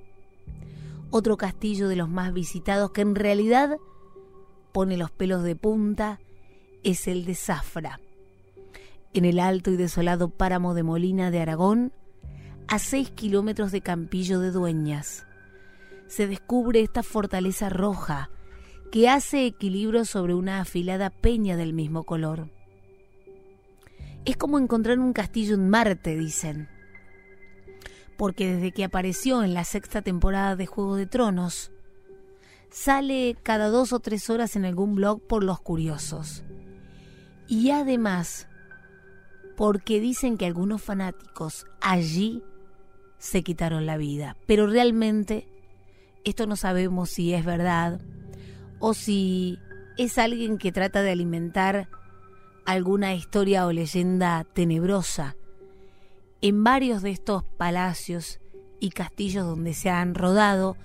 [1.11, 3.77] Otro castillo de los más visitados que en realidad
[4.74, 6.19] pone los pelos de punta
[6.83, 8.01] es el de Zafra,
[9.14, 11.93] en el alto y desolado páramo de Molina de Aragón,
[12.67, 15.25] a seis kilómetros de Campillo de Dueñas.
[16.07, 18.30] Se descubre esta fortaleza roja
[18.91, 22.49] que hace equilibrio sobre una afilada peña del mismo color.
[24.25, 26.69] Es como encontrar un castillo en Marte, dicen
[28.17, 31.72] porque desde que apareció en la sexta temporada de Juego de Tronos,
[32.69, 36.43] sale cada dos o tres horas en algún blog por los curiosos.
[37.48, 38.48] Y además,
[39.56, 42.43] porque dicen que algunos fanáticos allí
[43.19, 44.35] se quitaron la vida.
[44.48, 45.48] Pero realmente,
[46.25, 48.01] esto no sabemos si es verdad
[48.80, 49.59] o si
[49.97, 51.89] es alguien que trata de alimentar
[52.65, 55.35] alguna historia o leyenda tenebrosa
[56.41, 58.39] en varios de estos palacios
[58.80, 60.77] y castillos donde se han rodado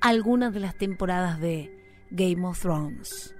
[0.00, 1.70] algunas de las temporadas de
[2.10, 3.34] Game of Thrones.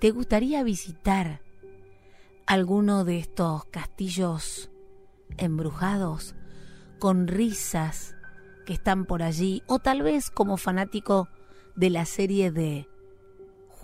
[0.00, 1.42] ¿Te gustaría visitar
[2.46, 4.70] alguno de estos castillos
[5.36, 6.34] embrujados
[6.98, 8.14] con risas
[8.66, 11.28] que están por allí o tal vez como fanático
[11.76, 12.88] de la serie de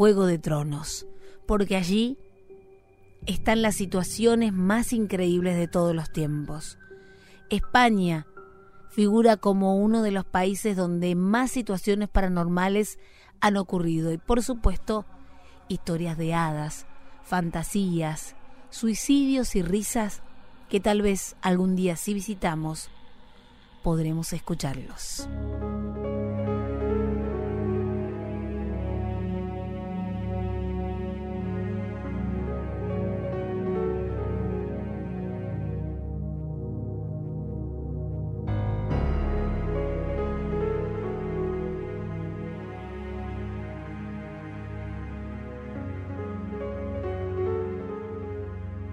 [0.01, 1.07] Juego de Tronos?
[1.47, 2.17] Porque allí
[3.27, 6.79] están las situaciones más increíbles de todos los tiempos.
[7.51, 8.27] España
[8.89, 12.99] figura como uno de los países donde más situaciones paranormales
[13.43, 15.05] han ocurrido y por supuesto
[15.69, 16.87] historias de hadas,
[17.23, 18.37] fantasías,
[18.71, 20.23] suicidios y risas
[20.71, 22.89] que tal vez algún día si visitamos
[23.83, 25.29] podremos escucharlos.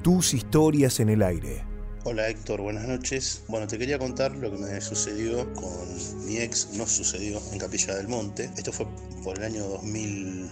[0.07, 1.65] Tus historias en el aire.
[2.05, 3.41] Hola Héctor, buenas noches.
[3.49, 7.93] Bueno, te quería contar lo que me sucedió con mi ex, no sucedió en Capilla
[7.93, 8.49] del Monte.
[8.55, 8.87] Esto fue
[9.21, 10.49] por el año 2000,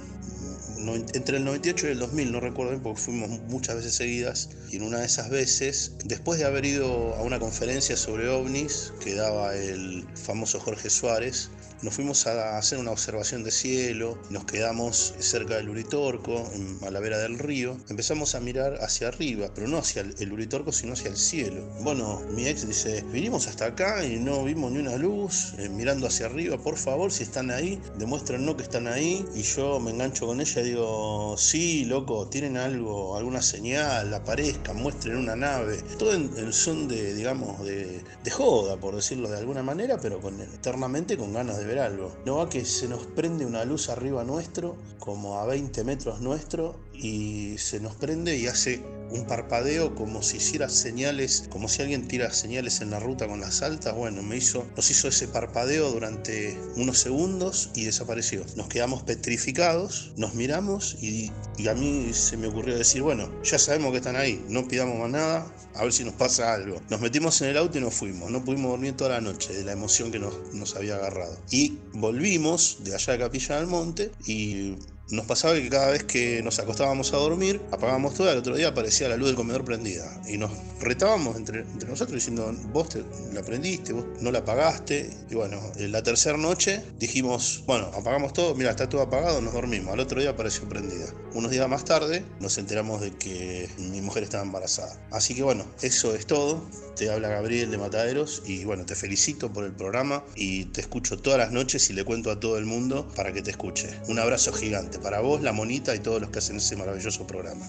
[1.14, 4.50] entre el 98 y el 2000, no recuerdo porque fuimos muchas veces seguidas.
[4.72, 8.92] Y en una de esas veces, después de haber ido a una conferencia sobre ovnis
[9.00, 11.50] que daba el famoso Jorge Suárez,
[11.86, 16.50] nos fuimos a hacer una observación de cielo, nos quedamos cerca del Uritorco,
[16.82, 17.78] a la vera del río.
[17.90, 21.62] Empezamos a mirar hacia arriba, pero no hacia el Uritorco, sino hacia el cielo.
[21.82, 26.08] Bueno, mi ex dice, vinimos hasta acá y no vimos ni una luz, eh, mirando
[26.08, 29.24] hacia arriba, por favor, si están ahí, demuéstrenos que están ahí.
[29.36, 34.78] Y yo me engancho con ella y digo, sí, loco, tienen algo, alguna señal, aparezcan,
[34.78, 35.84] muestren una nave.
[36.00, 40.20] Todo en, el son de, digamos, de, de joda, por decirlo de alguna manera, pero
[40.20, 42.16] con, eternamente con ganas de ver algo.
[42.26, 46.76] No va que se nos prende una luz arriba nuestro, como a 20 metros nuestro,
[47.02, 52.08] y se nos prende y hace un parpadeo como si hiciera señales, como si alguien
[52.08, 53.96] tira señales en la ruta con las altas.
[53.96, 58.44] Bueno, me hizo, nos hizo ese parpadeo durante unos segundos y desapareció.
[58.56, 61.32] Nos quedamos petrificados, nos miramos y,
[61.68, 65.10] a mí se me ocurrió decir, bueno, ya sabemos que están ahí, no pidamos más
[65.10, 66.82] nada, a ver si nos pasa algo.
[66.90, 69.64] Nos metimos en el auto y nos fuimos, no pudimos dormir toda la noche de
[69.64, 71.38] la emoción que nos, nos había agarrado.
[71.52, 74.76] Y volvimos de allá de Capilla del Monte y
[75.11, 78.56] nos pasaba que cada vez que nos acostábamos a dormir, apagábamos todo y al otro
[78.56, 80.22] día aparecía la luz del comedor prendida.
[80.27, 82.88] Y nos retábamos entre, nosotros diciendo, vos
[83.34, 85.09] la prendiste, vos no la apagaste.
[85.30, 89.53] Y bueno, en la tercera noche dijimos, bueno, apagamos todo, mira, está todo apagado, nos
[89.53, 89.93] dormimos.
[89.93, 91.06] Al otro día apareció prendida.
[91.34, 95.00] Unos días más tarde nos enteramos de que mi mujer estaba embarazada.
[95.11, 96.64] Así que bueno, eso es todo.
[96.96, 101.18] Te habla Gabriel de Mataderos y bueno, te felicito por el programa y te escucho
[101.18, 103.90] todas las noches y le cuento a todo el mundo para que te escuche.
[104.08, 107.68] Un abrazo gigante para vos, la monita y todos los que hacen ese maravilloso programa.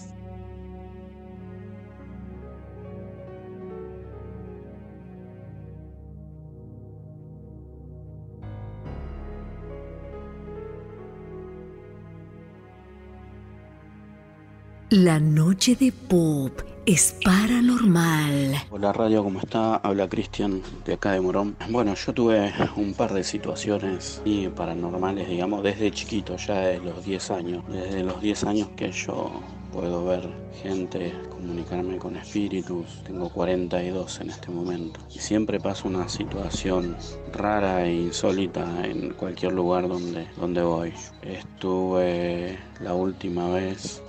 [14.89, 18.55] La noche de pop es paranormal.
[18.71, 19.75] Hola radio, ¿cómo está?
[19.75, 21.57] Habla Cristian de acá de Morón.
[21.69, 27.03] Bueno, yo tuve un par de situaciones y paranormales, digamos, desde chiquito, ya de los
[27.03, 27.63] 10 años.
[27.67, 29.41] Desde los 10 años que yo
[29.73, 30.29] puedo ver
[30.63, 33.03] gente, comunicarme con espíritus.
[33.03, 35.01] Tengo 42 en este momento.
[35.13, 36.95] Y siempre pasa una situación
[37.33, 40.93] rara e insólita en cualquier lugar donde, donde voy.
[41.21, 44.01] Estuve la última vez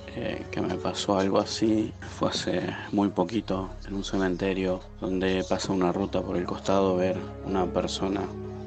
[0.50, 5.92] que me pasó algo así fue hace muy poquito en un cementerio donde pasa una
[5.92, 8.22] ruta por el costado ver una persona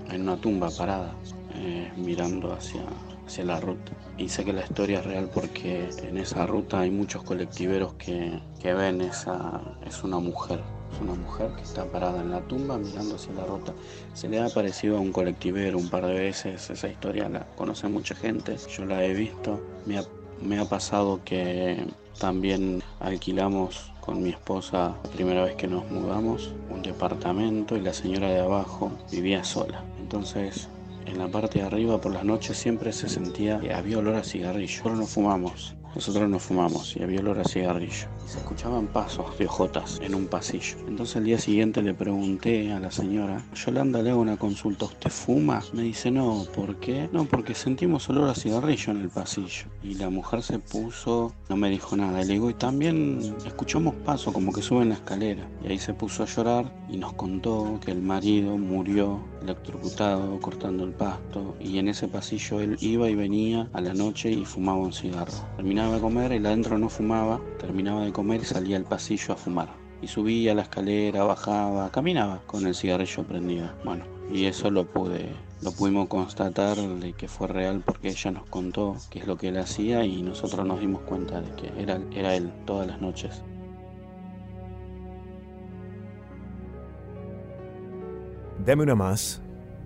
[0.10, 1.14] en una tumba parada
[1.56, 2.82] eh, mirando hacia,
[3.26, 3.92] hacia la ruta.
[4.18, 8.40] Y sé que la historia es real porque en esa ruta hay muchos colectiveros que,
[8.62, 10.62] que ven esa, es una mujer.
[10.94, 13.74] Es una mujer que está parada en la tumba mirando hacia la ruta.
[14.14, 16.70] Se le ha aparecido a un colectivero un par de veces.
[16.70, 18.58] Esa historia la conoce mucha gente.
[18.76, 19.62] Yo la he visto.
[19.86, 20.04] Me ha
[20.42, 21.86] me ha pasado que
[22.20, 27.94] también alquilamos con mi esposa la primera vez que nos mudamos un departamento y la
[27.94, 29.84] señora de abajo vivía sola.
[30.00, 30.70] Entonces
[31.06, 34.24] en la parte de arriba por las noches siempre se sentía que había olor a
[34.24, 34.78] cigarrillo.
[34.78, 38.08] Nosotros no fumamos, nosotros no fumamos y había olor a cigarrillo.
[38.26, 40.78] Se escuchaban pasos de ojotas en un pasillo.
[40.88, 45.10] Entonces el día siguiente le pregunté a la señora, Yolanda, le hago una consulta, ¿usted
[45.10, 45.62] fuma?
[45.74, 47.10] Me dice, no, ¿por qué?
[47.12, 49.66] No, porque sentimos olor a cigarrillo en el pasillo.
[49.84, 52.24] Y la mujer se puso, no me dijo nada.
[52.24, 55.48] Le digo, y también escuchamos pasos como que suben la escalera.
[55.64, 60.84] Y ahí se puso a llorar y nos contó que el marido murió electrocutado cortando
[60.84, 64.80] el pasto y en ese pasillo él iba y venía a la noche y fumaba
[64.80, 65.34] un cigarro.
[65.56, 69.38] Terminaba de comer, él adentro no fumaba, terminaba de comer y salía al pasillo a
[69.38, 69.70] fumar.
[70.02, 73.72] Y subía la escalera, bajaba, caminaba con el cigarrillo prendido.
[73.84, 75.30] Bueno, y eso lo pude,
[75.62, 79.50] lo pudimos constatar de que fue real porque ella nos contó qué es lo que
[79.50, 83.44] él hacía y nosotros nos dimos cuenta de que era, era él todas las noches.
[88.66, 89.42] Dame una más.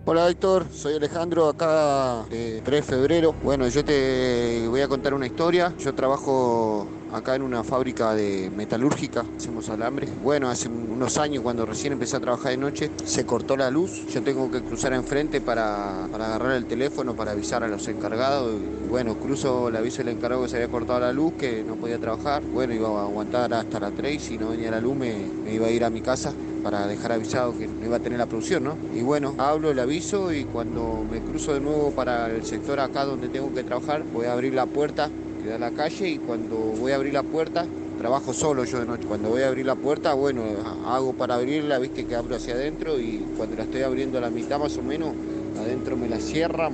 [0.07, 3.33] Hola Héctor, soy Alejandro, acá de 3 de febrero.
[3.41, 5.73] Bueno, yo te voy a contar una historia.
[5.79, 10.07] Yo trabajo acá en una fábrica de metalúrgica, hacemos alambre.
[10.21, 14.05] Bueno, hace unos años cuando recién empecé a trabajar de noche, se cortó la luz.
[14.07, 18.53] Yo tengo que cruzar enfrente para, para agarrar el teléfono, para avisar a los encargados.
[18.53, 21.75] Y bueno, cruzo, le aviso al encargado que se había cortado la luz, que no
[21.75, 22.43] podía trabajar.
[22.43, 25.53] Bueno, iba a aguantar hasta las 3 y si no venía la luz me, me
[25.53, 28.25] iba a ir a mi casa para dejar avisado que no iba a tener la
[28.25, 28.75] producción, ¿no?
[28.95, 33.05] Y bueno, hablo, le aviso y cuando me cruzo de nuevo para el sector acá
[33.05, 35.11] donde tengo que trabajar, voy a abrir la puerta
[35.53, 37.65] a la calle y cuando voy a abrir la puerta,
[37.97, 39.05] trabajo solo yo de noche.
[39.07, 40.43] Cuando voy a abrir la puerta, bueno,
[40.85, 44.29] hago para abrirla, viste que abro hacia adentro y cuando la estoy abriendo a la
[44.29, 45.13] mitad más o menos,
[45.59, 46.73] adentro me la cierran,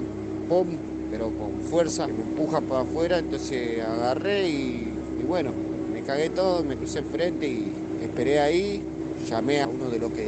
[0.49, 0.67] pum,
[1.09, 4.93] pero con fuerza, me empuja para afuera, entonces agarré y,
[5.27, 5.51] bueno,
[5.93, 8.83] me cagué todo, me crucé enfrente y esperé ahí,
[9.29, 10.27] llamé a uno de los que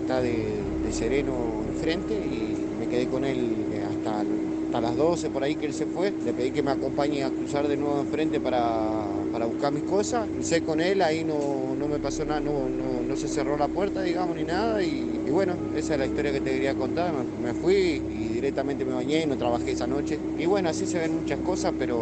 [0.00, 0.46] está de,
[0.84, 3.56] de sereno enfrente y me quedé con él
[3.88, 4.24] hasta,
[4.72, 6.12] hasta, las 12 por ahí que él se fue.
[6.24, 10.26] Le pedí que me acompañe a cruzar de nuevo enfrente para, para buscar mis cosas.
[10.28, 13.68] Crucé con él, ahí no, no me pasó nada, no, no, no, se cerró la
[13.68, 14.82] puerta, digamos, ni nada.
[14.82, 17.12] Y, bueno, esa es la historia que te quería contar.
[17.12, 20.18] Me, me fui y directamente me bañé y no trabajé esa noche.
[20.38, 21.98] Y bueno, así se ven muchas cosas, pero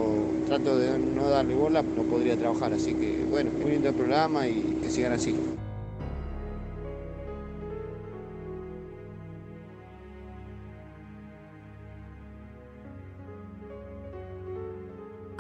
[0.47, 2.73] trato de no darle bola, no podría trabajar.
[2.73, 5.35] Así que bueno, muy lindo el programa y que sigan así.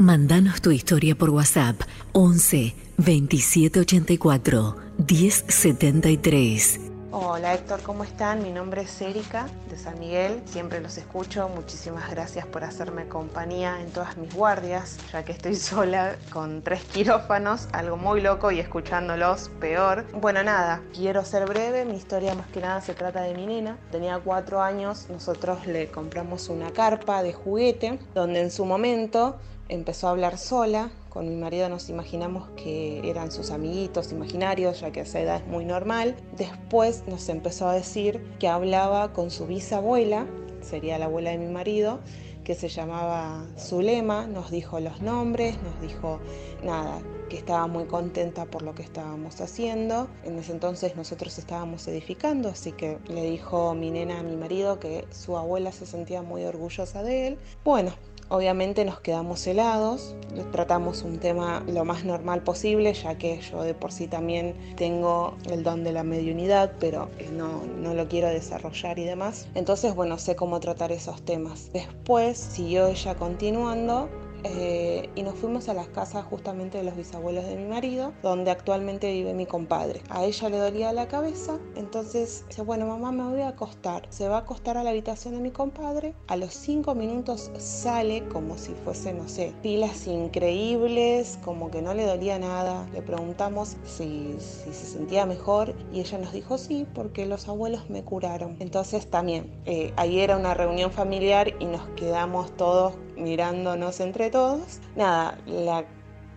[0.01, 1.83] Mandanos tu historia por WhatsApp
[2.15, 6.90] 11 2784 1073.
[7.13, 8.41] Hola Héctor, ¿cómo están?
[8.41, 13.81] Mi nombre es Erika de San Miguel, siempre los escucho, muchísimas gracias por hacerme compañía
[13.81, 18.61] en todas mis guardias, ya que estoy sola con tres quirófanos, algo muy loco y
[18.61, 20.07] escuchándolos peor.
[20.13, 23.77] Bueno, nada, quiero ser breve, mi historia más que nada se trata de mi nena,
[23.91, 29.37] tenía cuatro años, nosotros le compramos una carpa de juguete, donde en su momento
[29.69, 30.91] empezó a hablar sola.
[31.11, 35.43] Con mi marido nos imaginamos que eran sus amiguitos imaginarios, ya que a esa edad
[35.43, 36.15] es muy normal.
[36.37, 40.27] Después nos empezó a decir que hablaba con su bisabuela,
[40.63, 41.99] sería la abuela de mi marido,
[42.45, 46.21] que se llamaba Zulema, nos dijo los nombres, nos dijo
[46.63, 50.09] nada, que estaba muy contenta por lo que estábamos haciendo.
[50.25, 54.79] En ese entonces nosotros estábamos edificando, así que le dijo mi nena a mi marido
[54.79, 57.39] que su abuela se sentía muy orgullosa de él.
[57.65, 57.93] Bueno,
[58.31, 60.15] Obviamente nos quedamos helados,
[60.52, 65.36] tratamos un tema lo más normal posible, ya que yo de por sí también tengo
[65.50, 69.49] el don de la mediunidad, pero eh, no, no lo quiero desarrollar y demás.
[69.57, 71.73] Entonces, bueno, sé cómo tratar esos temas.
[71.73, 74.09] Después siguió ella continuando
[74.44, 78.51] eh, y nos fuimos a las casas justamente de los bisabuelos de mi marido, donde
[78.51, 80.02] actualmente vive mi compadre.
[80.10, 84.07] A ella le dolía la cabeza, entonces dice, bueno mamá me voy a acostar.
[84.10, 88.27] Se va a acostar a la habitación de mi compadre, a los cinco minutos sale
[88.28, 92.86] como si fuese, no sé, pilas increíbles, como que no le dolía nada.
[92.93, 97.89] Le preguntamos si, si se sentía mejor y ella nos dijo sí, porque los abuelos
[97.91, 98.57] me curaron.
[98.60, 104.81] Entonces también, eh, ahí era una reunión familiar y nos quedamos todos mirándonos entre todos.
[104.97, 105.39] Nada,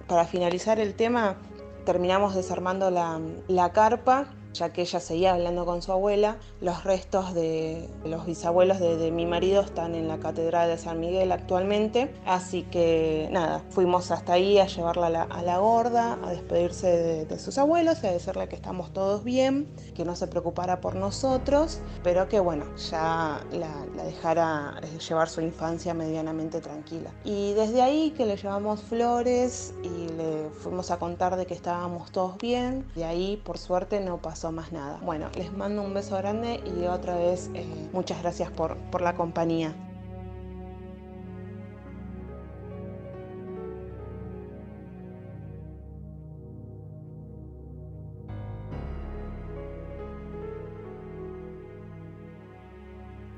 [0.08, 1.38] para finalizar el tema,
[1.86, 6.38] terminamos desarmando la, carpa ya que ella seguía hablando con su abuela.
[6.62, 11.32] Los restos de los bisabuelos de, mi marido están en la Catedral de San Miguel
[11.32, 17.40] actualmente, así que nada, fuimos hasta ahí a llevarla a la, gorda, a despedirse de,
[17.40, 21.80] sus abuelos y a decirle que estamos todos bien, que no se preocupara por nosotros,
[22.04, 27.12] pero que bueno, ya la, la dejara eh, llevar su infancia medianamente tranquila.
[27.24, 32.12] Y desde ahí que le llevamos flores y le fuimos a contar de que estábamos
[32.12, 35.00] todos bien, de ahí por suerte no pasó más nada.
[35.04, 39.16] Bueno, les mando un beso grande y otra vez eh, muchas gracias por, por la
[39.16, 39.74] compañía.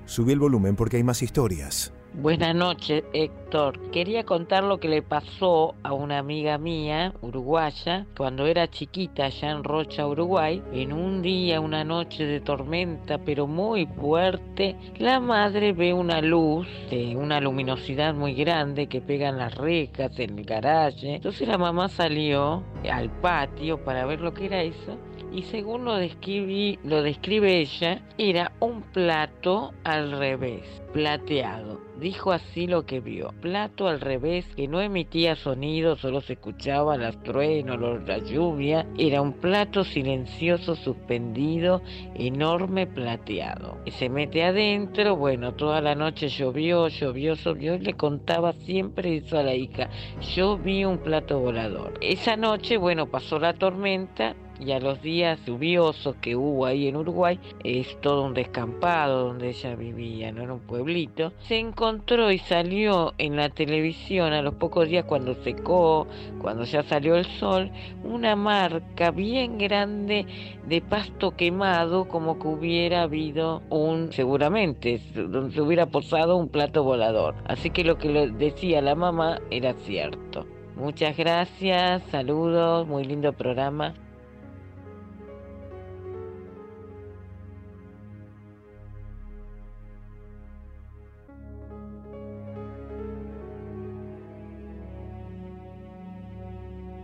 [0.06, 1.93] Subí el volumen porque hay más historias.
[2.22, 3.92] Buenas noches, Héctor.
[3.92, 9.51] Quería contar lo que le pasó a una amiga mía, uruguaya, cuando era chiquita allá
[9.51, 10.64] en Rocha, Uruguay.
[10.72, 16.67] En un día, una noche de tormenta, pero muy fuerte, la madre ve una luz
[16.90, 21.16] de una luminosidad muy grande que pega en las rejas, en el garaje.
[21.16, 24.98] Entonces la mamá salió al patio para ver lo que era eso
[25.36, 31.82] y según lo, lo describe ella, era un plato al revés, plateado.
[32.00, 33.34] Dijo así lo que vio.
[33.42, 38.86] Plato al revés que no emitía sonido, solo se escuchaba las truenos, la lluvia.
[38.98, 41.82] Era un plato silencioso suspendido,
[42.16, 43.78] enorme plateado.
[43.84, 49.18] Y se mete adentro, bueno, toda la noche llovió, llovió, llovió y le contaba siempre
[49.18, 49.90] eso a la hija.
[50.34, 51.94] Yo vi un plato volador.
[52.00, 56.95] Esa noche, bueno, pasó la tormenta y a los días lluviosos que hubo ahí en
[56.95, 62.40] Uruguay, es todo un descampado donde ella vivía, no era un pueblito, se encontró y
[62.40, 66.08] salió en la televisión a los pocos días cuando secó,
[66.42, 67.72] cuando ya salió el sol,
[68.03, 70.25] una marca bien grande
[70.67, 76.84] de pasto quemado como que hubiera habido un, seguramente, donde se hubiera posado un plato
[76.84, 77.35] volador.
[77.45, 80.45] Así que lo que le decía la mamá era cierto.
[80.75, 83.93] Muchas gracias, saludos, muy lindo programa.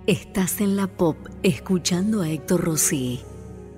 [0.07, 3.23] Estás en la pop escuchando a Héctor Rossi.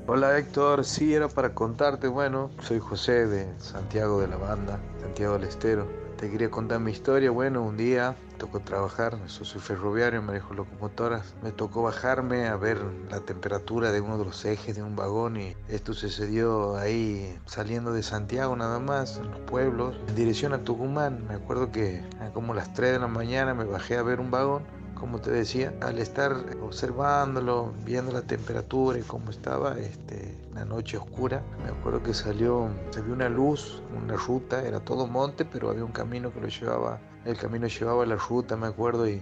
[0.07, 5.33] Hola Héctor, sí era para contarte, bueno, soy José de Santiago de la Banda, Santiago
[5.33, 5.85] del Estero.
[6.15, 11.33] Te quería contar mi historia, bueno, un día tocó trabajar, yo soy ferroviario, manejo locomotoras,
[11.43, 12.79] me tocó bajarme a ver
[13.11, 17.91] la temperatura de uno de los ejes de un vagón y esto sucedió ahí saliendo
[17.91, 21.25] de Santiago nada más, en los pueblos, en dirección a Tucumán.
[21.27, 24.31] Me acuerdo que a como las 3 de la mañana me bajé a ver un
[24.31, 24.63] vagón
[25.03, 30.97] como te decía, al estar observándolo, viendo la temperatura y cómo estaba, este, la noche
[30.97, 35.69] oscura, me acuerdo que salió, se vio una luz, una ruta, era todo monte, pero
[35.69, 39.21] había un camino que lo llevaba, el camino llevaba la ruta, me acuerdo, y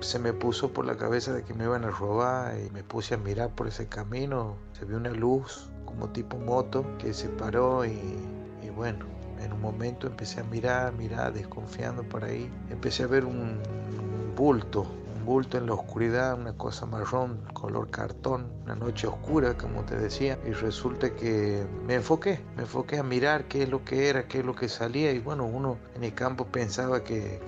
[0.00, 3.14] se me puso por la cabeza de que me iban a robar y me puse
[3.14, 7.84] a mirar por ese camino, se vio una luz como tipo moto que se paró
[7.84, 8.00] y,
[8.64, 9.06] y bueno,
[9.40, 12.50] en un momento empecé a mirar, mirar, desconfiando por ahí.
[12.68, 13.60] Empecé a ver un
[14.36, 14.86] bulto,
[15.30, 20.36] bulto en la oscuridad, una cosa marrón, color cartón, una noche oscura, como te decía,
[20.44, 24.40] y resulta que me enfoqué, me enfoqué a mirar qué es lo que era, qué
[24.40, 27.40] es lo que salía, y bueno, uno en el campo pensaba que,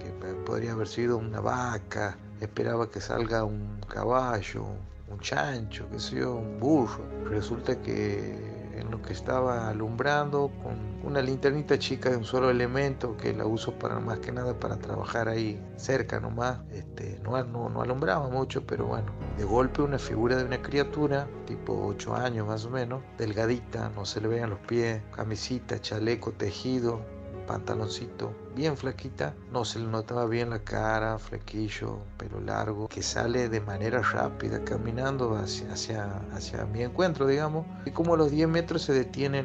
[0.47, 4.65] podría haber sido una vaca, esperaba que salga un caballo,
[5.11, 7.03] un chancho, qué sé yo, un burro.
[7.25, 13.17] Resulta que en lo que estaba alumbrando con una linternita chica de un solo elemento
[13.17, 16.61] que la uso para más que nada para trabajar ahí cerca nomás.
[16.71, 21.29] Este, no, no, no alumbraba mucho, pero bueno, de golpe una figura de una criatura,
[21.47, 26.33] tipo 8 años más o menos, delgadita, no se le vean los pies, camisita, chaleco,
[26.33, 27.01] tejido,
[27.47, 33.49] pantaloncito, bien flaquita, no se le notaba bien la cara, flequillo, pelo largo, que sale
[33.49, 38.49] de manera rápida, caminando hacia, hacia, hacia mi encuentro, digamos, y como a los 10
[38.49, 39.45] metros se detiene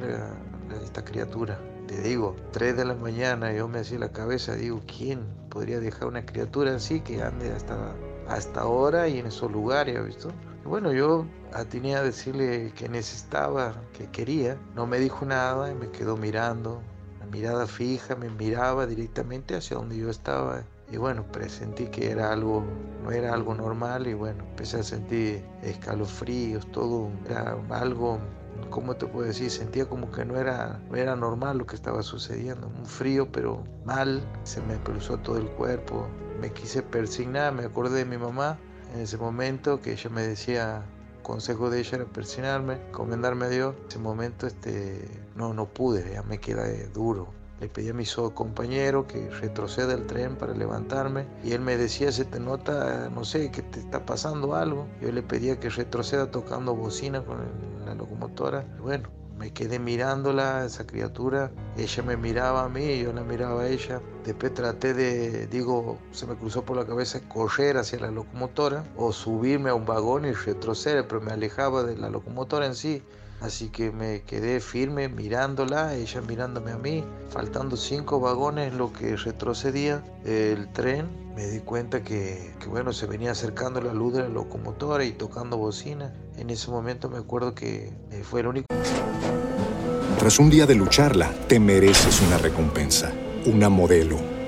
[0.84, 1.60] esta criatura.
[1.88, 6.08] Te digo, 3 de la mañana, yo me hacía la cabeza, digo, ¿quién podría dejar
[6.08, 7.94] una criatura así que ande hasta,
[8.28, 10.32] hasta ahora y en esos lugares, visto?
[10.68, 15.90] bueno, yo atiné a decirle que necesitaba, que quería, no me dijo nada y me
[15.90, 16.82] quedó mirando,
[17.32, 20.64] mirada fija, me miraba directamente hacia donde yo estaba.
[20.92, 22.64] Y bueno, presentí que era algo,
[23.04, 28.20] no era algo normal y bueno, empecé a sentir escalofríos, todo, era algo,
[28.70, 29.52] ¿cómo te puedo decir?
[29.52, 33.66] Sentía como que no era, no era normal lo que estaba sucediendo, un frío pero
[33.84, 36.08] mal, se me cruzó todo el cuerpo,
[36.40, 38.58] me quise persignar, me acordé de mi mamá
[38.94, 40.86] en ese momento que ella me decía,
[41.28, 43.76] consejo de ella era persignarme, encomendarme a Dios.
[43.76, 47.28] En ese momento este, no, no pude, ya me queda duro.
[47.60, 52.12] Le pedí a mi compañero que retroceda el tren para levantarme y él me decía,
[52.12, 54.88] se te nota, no sé, que te está pasando algo.
[55.02, 57.40] Yo le pedía que retroceda tocando bocina con
[57.86, 58.64] la locomotora.
[58.80, 61.52] bueno, me quedé mirándola, esa criatura.
[61.78, 64.02] Ella me miraba a mí yo la miraba a ella.
[64.26, 69.12] Después traté de, digo, se me cruzó por la cabeza correr hacia la locomotora o
[69.14, 73.04] subirme a un vagón y retroceder, pero me alejaba de la locomotora en sí.
[73.40, 77.04] Así que me quedé firme mirándola, ella mirándome a mí.
[77.30, 83.06] Faltando cinco vagones lo que retrocedía el tren, me di cuenta que, que, bueno, se
[83.06, 86.14] venía acercando la luz de la locomotora y tocando bocina.
[86.38, 88.66] En ese momento me acuerdo que eh, fue el único...
[90.18, 93.12] Tras un día de lucharla, te mereces una recompensa,
[93.46, 94.18] una modelo,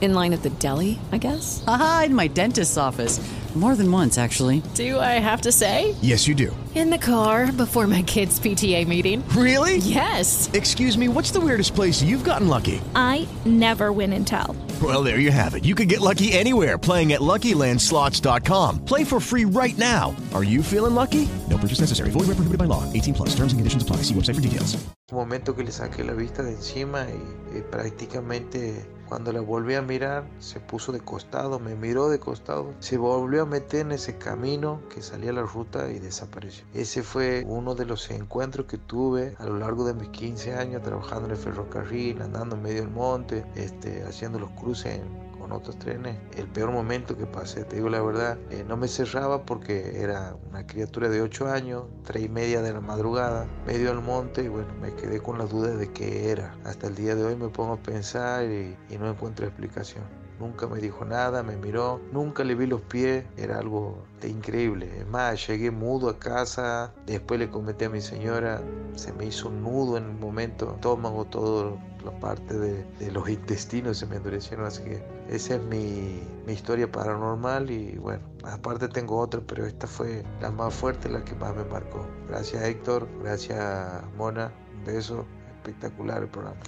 [0.00, 1.62] In line at the deli, I guess?
[1.66, 3.20] Aha, in my dentist's office.
[3.54, 4.62] More than once, actually.
[4.74, 5.96] Do I have to say?
[6.00, 6.56] Yes, you do.
[6.76, 9.28] In the car before my kids' PTA meeting.
[9.30, 9.78] Really?
[9.78, 10.48] Yes.
[10.52, 12.80] Excuse me, what's the weirdest place you've gotten lucky?
[12.94, 14.54] I never win and tell.
[14.80, 15.64] Well, there you have it.
[15.64, 18.84] You can get lucky anywhere playing at LuckyLandSlots.com.
[18.84, 20.14] Play for free right now.
[20.32, 21.28] Are you feeling lucky?
[21.50, 22.10] No purchase necessary.
[22.10, 22.84] Void where prohibited by law.
[22.92, 23.30] 18 plus.
[23.30, 23.96] Terms and conditions apply.
[24.04, 24.78] See website for details.
[25.12, 29.82] Momento que le saqué la vista de encima y, y prácticamente Cuando la volví a
[29.82, 34.16] mirar, se puso de costado, me miró de costado, se volvió a meter en ese
[34.18, 36.64] camino que salía a la ruta y desapareció.
[36.74, 40.82] Ese fue uno de los encuentros que tuve a lo largo de mis 15 años
[40.82, 45.78] trabajando en el ferrocarril, andando en medio del monte, este, haciendo los cruces en otros
[45.78, 46.16] trenes.
[46.36, 50.36] El peor momento que pasé, te digo la verdad, eh, no me cerraba porque era
[50.50, 54.48] una criatura de 8 años, 3 y media de la madrugada, medio del monte y
[54.48, 56.54] bueno, me quedé con la duda de qué era.
[56.64, 60.19] Hasta el día de hoy me pongo a pensar y no encuentro explicación.
[60.40, 64.90] Nunca me dijo nada, me miró, nunca le vi los pies, era algo increíble.
[64.98, 68.62] Es más, llegué mudo a casa, después le comenté a mi señora,
[68.94, 73.28] se me hizo un nudo en el momento, estómago, todo la parte de, de, los
[73.38, 78.88] intestinos se me endurecieron, así que esa es mi, mi, historia paranormal y bueno, aparte
[78.88, 82.06] tengo otra, pero esta fue la más fuerte, la que más me marcó.
[82.28, 85.26] Gracias Héctor, gracias Mona, un beso,
[85.58, 86.60] espectacular el programa.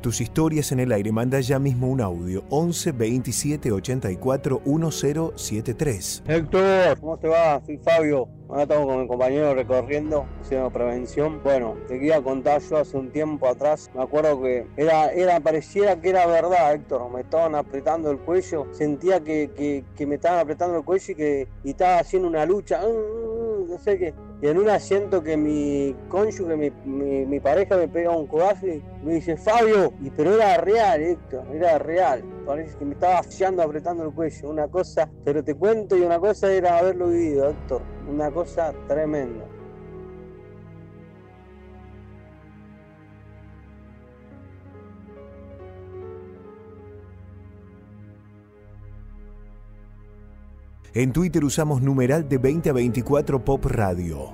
[0.00, 6.22] Tus historias en el aire, manda ya mismo un audio 11 27 84 1073.
[6.26, 7.60] Héctor, ¿cómo te va?
[7.64, 8.28] Soy Fabio.
[8.48, 11.40] Ahora estamos con mi compañero recorriendo, haciendo prevención.
[11.42, 16.00] Bueno, te quería contar yo hace un tiempo atrás, me acuerdo que era, era pareciera
[16.00, 17.10] que era verdad, Héctor.
[17.10, 21.48] Me estaban apretando el cuello, sentía que, que, me estaban apretando el cuello y que
[21.64, 22.80] estaba haciendo una lucha.
[23.68, 24.14] No sé qué.
[24.42, 26.70] Y en una siento que mi cónyuge, mi,
[27.26, 31.44] mi, pareja me pega un codazo y me dice, Fabio, y, pero era real, Héctor,
[31.52, 32.22] era real.
[32.44, 34.50] Parece que me estaba asfiando, apretando el cuello.
[34.50, 37.82] Una cosa, pero te cuento, y una cosa era haberlo vivido, Héctor.
[38.08, 39.44] Una cosa tremenda.
[50.96, 54.30] En Twitter usamos numeral de 20 a 24 Pop Radio.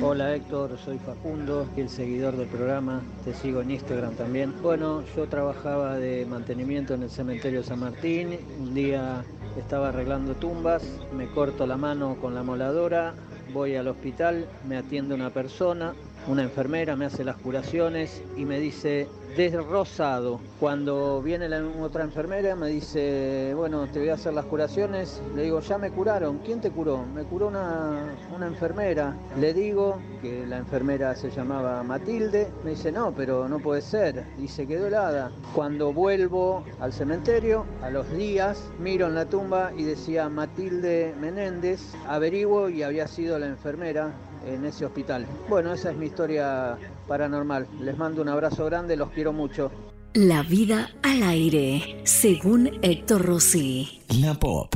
[0.00, 4.54] Hola Héctor, soy Facundo, el seguidor del programa, te sigo en Instagram también.
[4.62, 9.22] Bueno, yo trabajaba de mantenimiento en el cementerio San Martín, un día
[9.58, 10.82] estaba arreglando tumbas,
[11.14, 13.12] me corto la mano con la moladora,
[13.52, 15.92] voy al hospital, me atiende una persona,
[16.26, 20.40] una enfermera, me hace las curaciones y me dice, desrosado.
[20.60, 21.48] Cuando viene
[21.80, 25.22] otra enfermera me dice, bueno, te voy a hacer las curaciones.
[25.34, 26.38] Le digo, ya me curaron.
[26.38, 27.04] ¿Quién te curó?
[27.14, 29.16] Me curó una, una enfermera.
[29.38, 32.48] Le digo que la enfermera se llamaba Matilde.
[32.64, 34.24] Me dice, no, pero no puede ser.
[34.38, 35.32] Y se quedó helada.
[35.54, 41.94] Cuando vuelvo al cementerio, a los días, miro en la tumba y decía Matilde Menéndez.
[42.06, 44.12] Averiguo y había sido la enfermera
[44.46, 45.26] en ese hospital.
[45.48, 46.76] Bueno, esa es mi historia
[47.12, 47.68] paranormal.
[47.82, 49.70] Les mando un abrazo grande, los quiero mucho.
[50.14, 54.00] La vida al aire, según Héctor Rossi.
[54.08, 54.74] La Pop.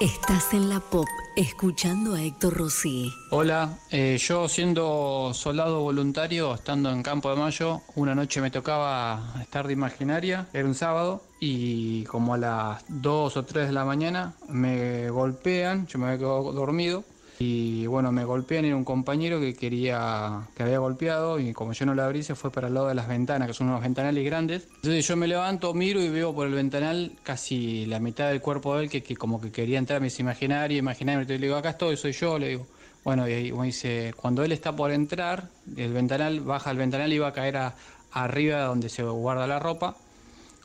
[0.00, 1.06] Estás en la pop
[1.36, 3.12] escuchando a Héctor Rossi.
[3.30, 9.34] Hola, eh, yo siendo soldado voluntario, estando en Campo de Mayo, una noche me tocaba
[9.40, 13.84] estar de imaginaria, era un sábado, y como a las 2 o 3 de la
[13.84, 17.04] mañana me golpean, yo me había quedado dormido,
[17.38, 21.84] y bueno, me golpean era un compañero que quería, que había golpeado y como yo
[21.86, 24.24] no la abrí se fue para el lado de las ventanas, que son unos ventanales
[24.24, 24.68] grandes.
[24.76, 28.76] Entonces yo me levanto, miro y veo por el ventanal casi la mitad del cuerpo
[28.76, 31.26] de él que, que como que quería entrar a mis imaginarios, imaginarios.
[31.28, 32.66] le digo, acá estoy, soy yo, le digo.
[33.02, 37.12] Bueno, y ahí me dice, cuando él está por entrar, el ventanal, baja el ventanal
[37.12, 37.74] y va a caer a-
[38.12, 39.96] arriba donde se guarda la ropa.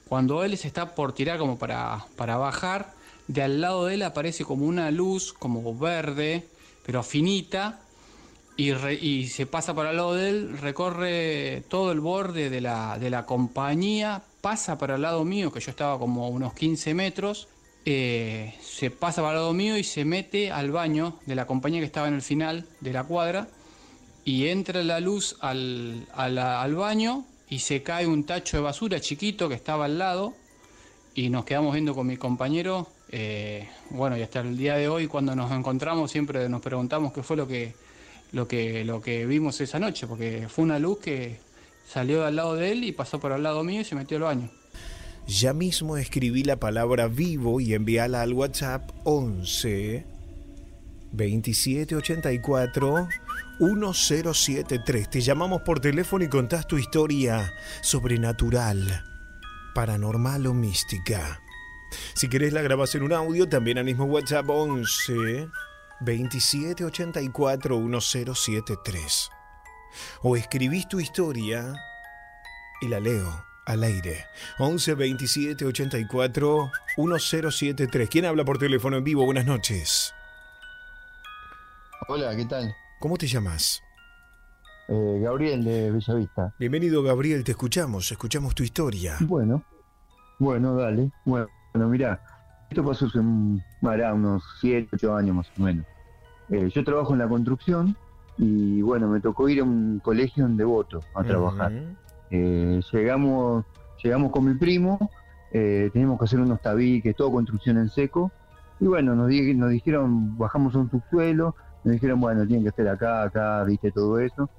[0.07, 2.93] Cuando él se está por tirar como para, para bajar,
[3.27, 6.47] de al lado de él aparece como una luz, como verde,
[6.89, 7.81] pero finita,
[8.57, 13.11] y, se pasa para el lado de él, recorre todo el borde de la, de
[13.11, 17.47] la compañía, pasa para el lado mío, que yo estaba como a unos 15 metros,
[17.85, 21.79] eh, se pasa para el lado mío y se mete al baño de la compañía
[21.79, 23.47] que estaba en el final de la cuadra,
[24.25, 28.63] y entra la luz al, a la- al baño y se cae un tacho de
[28.63, 30.33] basura chiquito que estaba al lado,
[31.13, 32.87] y nos quedamos viendo con mi compañero.
[33.11, 37.23] Eh, bueno, y hasta el día de hoy, cuando nos encontramos, siempre nos preguntamos qué
[37.23, 37.73] fue lo que,
[38.31, 41.39] lo que, lo que vimos esa noche, porque fue una luz que
[41.87, 44.23] salió al lado de él y pasó por al lado mío y se metió al
[44.23, 44.49] baño.
[45.27, 50.05] Ya mismo escribí la palabra vivo y envíala al WhatsApp 11
[51.11, 53.07] 2784
[53.59, 55.09] 1073.
[55.09, 59.03] Te llamamos por teléfono y contás tu historia sobrenatural,
[59.73, 61.39] paranormal o mística.
[62.13, 65.49] Si querés la grabas en un audio, también al mismo WhatsApp 11
[66.01, 69.29] 2784 1073.
[70.21, 71.73] O escribís tu historia
[72.81, 74.25] y la leo al aire.
[74.57, 78.09] 11 27 84 1073.
[78.09, 79.25] ¿Quién habla por teléfono en vivo?
[79.25, 80.13] Buenas noches.
[82.07, 82.73] Hola, ¿qué tal?
[82.99, 83.81] ¿Cómo te llamas?
[84.87, 86.55] Eh, Gabriel de Bellavista.
[86.57, 87.43] Bienvenido, Gabriel.
[87.43, 88.11] Te escuchamos.
[88.11, 89.17] Escuchamos tu historia.
[89.19, 89.63] Bueno,
[90.39, 91.11] bueno, dale.
[91.25, 92.21] Bueno, mira,
[92.69, 95.85] esto pasó hace un- hará unos 7, 8 años más o menos.
[96.49, 97.95] Eh, yo trabajo en la construcción
[98.37, 101.71] y bueno, me tocó ir a un colegio en Devoto a trabajar.
[102.31, 103.65] Eh, llegamos,
[104.03, 104.97] llegamos con mi primo,
[105.51, 108.31] eh, teníamos que hacer unos tabiques, todo construcción en seco.
[108.79, 112.69] Y bueno, nos, di- nos dijeron, bajamos a un subsuelo, nos dijeron, bueno, tienen que
[112.69, 114.49] estar acá, acá, viste todo eso.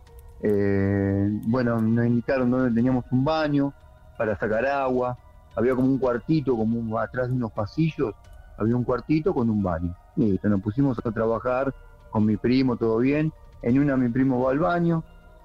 [0.43, 3.73] Eh, bueno, nos indicaron dónde teníamos un baño
[4.19, 5.17] para sacar agua.
[5.57, 8.13] Había como un cuartito, como un- atrás de unos pasillos,
[8.57, 9.95] había un cuartito con un baño.
[10.17, 11.73] Listo, nos pusimos a trabajar
[12.11, 13.33] con mi primo, todo bien.
[13.63, 15.03] En una mi primo va al baño,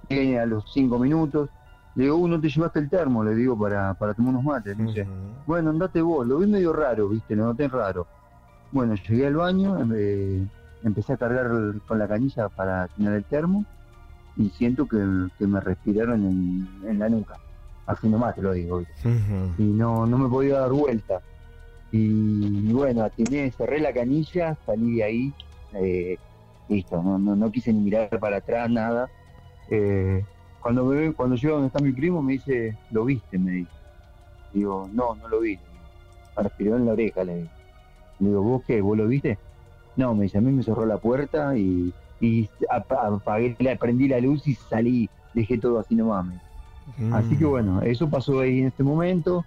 [0.09, 1.49] viene a los cinco minutos.
[1.95, 4.75] Le digo, no te llevaste el termo, le digo, para, para tomar unos mates.
[4.77, 5.07] Me dice,
[5.45, 6.27] bueno, andate vos.
[6.27, 8.05] Lo vi medio raro, viste, lo noté raro.
[8.71, 10.45] Bueno, llegué al baño, eh,
[10.83, 13.65] empecé a cargar el- con la canilla para llenar el termo
[14.35, 14.97] y siento que,
[15.37, 17.35] que me respiraron en, en la nuca.
[17.85, 18.79] Así nomás te lo digo.
[18.79, 18.93] ¿viste?
[19.57, 21.21] Y no, no me podía dar vuelta.
[21.91, 25.33] Y, bueno, atiné, cerré la canilla, salí de ahí,
[25.73, 26.17] eh,
[26.67, 29.07] listo, no, no, no quise ni mirar para atrás, nada.
[29.69, 30.23] Eh,
[30.61, 33.37] cuando me ve- cuando llego donde está mi primo me dice, ¿lo viste?
[33.37, 33.71] me dice.
[34.51, 35.59] Digo, no, no lo vi.
[36.35, 37.49] Me respiró en la oreja, le digo.
[38.19, 38.81] Le digo, ¿vos qué?
[38.81, 39.37] ¿Vos lo viste?
[39.95, 44.19] No, me dice, a mí me cerró la puerta y, y apa- apagué, prendí la
[44.19, 46.25] luz y salí, dejé todo así nomás.
[46.25, 46.44] me dice.
[47.11, 49.43] Así que bueno, eso pasó ahí en este momento.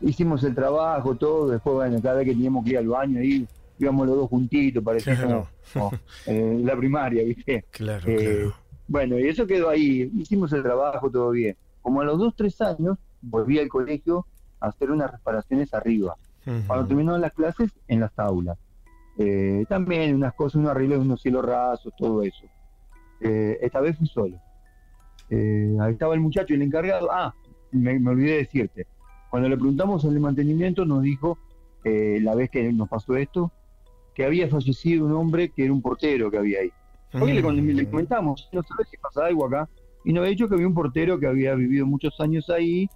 [0.00, 1.48] Hicimos el trabajo, todo.
[1.50, 3.46] Después, bueno, cada vez que teníamos que ir al baño, ahí
[3.78, 5.46] íbamos los dos juntitos, parecía Claro.
[5.74, 7.64] como, como, eh, la primaria, ¿viste?
[7.70, 8.54] Claro, Eh, claro.
[8.88, 10.10] Bueno, y eso quedó ahí.
[10.16, 11.56] Hicimos el trabajo, todo bien.
[11.82, 14.26] Como a los dos, tres años, volví al colegio
[14.60, 16.16] a hacer unas reparaciones arriba.
[16.66, 18.56] Cuando terminaron las clases, en las aulas.
[19.18, 22.46] Eh, también unas cosas, unos arreglos, unos cielos rasos, todo eso.
[23.20, 24.38] Esta vez fui solo.
[25.30, 27.10] Eh, ahí estaba el muchacho, el encargado.
[27.10, 27.34] Ah,
[27.72, 28.86] me, me olvidé de decirte.
[29.30, 31.38] Cuando le preguntamos al de mantenimiento, nos dijo,
[31.84, 33.52] eh, la vez que nos pasó esto,
[34.14, 36.72] que había fallecido un hombre que era un portero que había ahí.
[37.14, 39.68] Hoy le, le comentamos, no sabes si pasa algo acá.
[40.04, 42.88] Y nos había dicho que había un portero que había vivido muchos años ahí,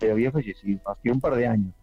[0.00, 1.74] que había fallecido, hace un par de años.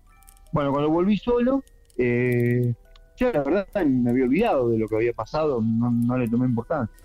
[0.52, 1.64] Bueno, cuando volví solo,
[1.98, 2.74] eh,
[3.18, 6.46] yo la verdad me había olvidado de lo que había pasado, no, no le tomé
[6.46, 6.96] importancia.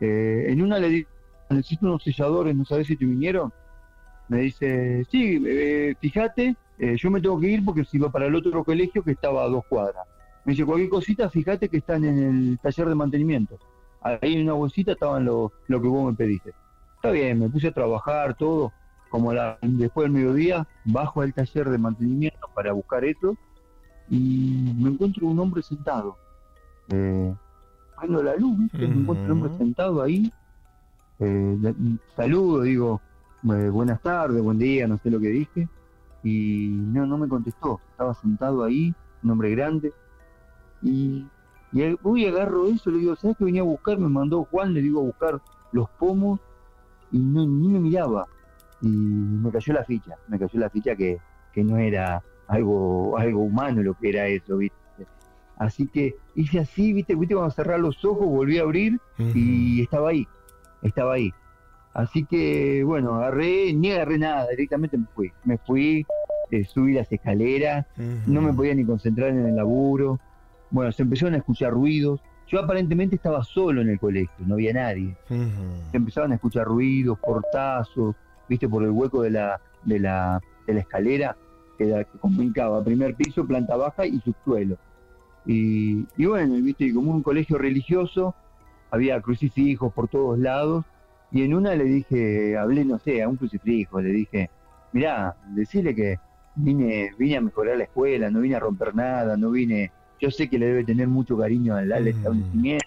[0.00, 1.08] Eh, en una le dije,
[1.54, 3.52] necesito unos selladores, no sabes si te vinieron.
[4.28, 8.26] Me dice, sí, eh, fíjate, eh, yo me tengo que ir porque si iba para
[8.26, 10.06] el otro colegio que estaba a dos cuadras.
[10.44, 13.58] Me dice, cualquier cosita, fíjate que están en el taller de mantenimiento.
[14.00, 16.52] Ahí en una bolsita estaban lo, lo que vos me pediste.
[16.96, 18.72] Está bien, me puse a trabajar, todo.
[19.10, 23.36] Como la, después del mediodía, bajo al taller de mantenimiento para buscar eso
[24.08, 26.16] y me encuentro un hombre sentado.
[26.88, 28.78] Prendo la luz, ¿viste?
[28.78, 30.32] me encuentro un hombre sentado ahí.
[31.20, 31.74] Eh,
[32.16, 33.00] saludo, digo,
[33.44, 35.68] eh, buenas tardes, buen día, no sé lo que dije.
[36.24, 37.80] Y no, no me contestó.
[37.90, 39.92] Estaba sentado ahí, un hombre grande.
[40.82, 41.26] Y,
[41.72, 43.98] y ahí voy y agarro eso, le digo, ¿sabes que venía a buscar?
[43.98, 45.40] Me mandó Juan, le digo a buscar
[45.72, 46.40] los pomos
[47.12, 48.26] y no, ni me miraba.
[48.80, 51.18] Y me cayó la ficha, me cayó la ficha que,
[51.52, 54.76] que no era algo, algo humano lo que era eso, ¿viste?
[55.56, 57.14] Así que hice así, ¿viste?
[57.14, 57.34] ¿Viste?
[57.34, 60.26] Cuando cerrar los ojos, volví a abrir y estaba ahí,
[60.82, 61.32] estaba ahí.
[61.92, 65.32] Así que, bueno, agarré, ni agarré nada, directamente me fui.
[65.44, 66.06] Me fui,
[66.50, 67.86] eh, subí las escaleras,
[68.26, 70.20] no me podía ni concentrar en el laburo.
[70.70, 72.20] Bueno, se empezaron a escuchar ruidos.
[72.46, 75.16] Yo aparentemente estaba solo en el colegio, no había nadie.
[75.90, 78.14] Se empezaban a escuchar ruidos, portazos,
[78.48, 81.36] viste, por el hueco de la, de la, de la escalera
[81.78, 84.76] que, da- que comunicaba primer piso, planta baja y subsuelo.
[85.46, 88.34] Y, y bueno, viste, y como un colegio religioso,
[88.90, 90.84] había crucifijos por todos lados.
[91.32, 94.50] Y en una le dije, hablé, no sé, a un crucifijo, le dije,
[94.92, 96.18] mirá, decirle que
[96.56, 100.48] vine, vine a mejorar la escuela, no vine a romper nada, no vine, yo sé
[100.48, 102.86] que le debe tener mucho cariño al, al establecimiento.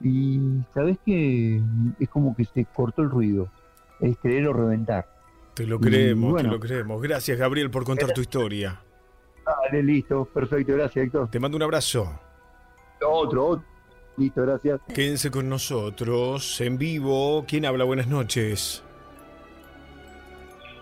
[0.00, 0.40] Y
[0.74, 1.60] sabes que
[2.00, 3.48] es como que se cortó el ruido,
[4.00, 5.06] es creer o reventar.
[5.54, 6.48] Te lo creemos, bueno.
[6.48, 7.02] te lo creemos.
[7.02, 8.80] Gracias, Gabriel, por contar tu historia.
[9.44, 11.28] Dale, listo, perfecto, gracias Héctor.
[11.30, 12.18] Te mando un abrazo.
[13.04, 13.71] Otro, otro.
[14.16, 14.80] Listo, gracias.
[14.94, 17.44] Quédense con nosotros en vivo.
[17.48, 17.84] ¿Quién habla?
[17.84, 18.82] Buenas noches.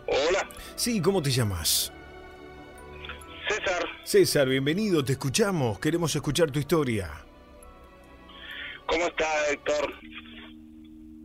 [0.07, 0.49] Hola.
[0.75, 1.92] Sí, ¿cómo te llamas?
[3.49, 5.78] César, César, bienvenido, te escuchamos.
[5.78, 7.25] Queremos escuchar tu historia.
[8.91, 9.94] ¿cómo está Héctor?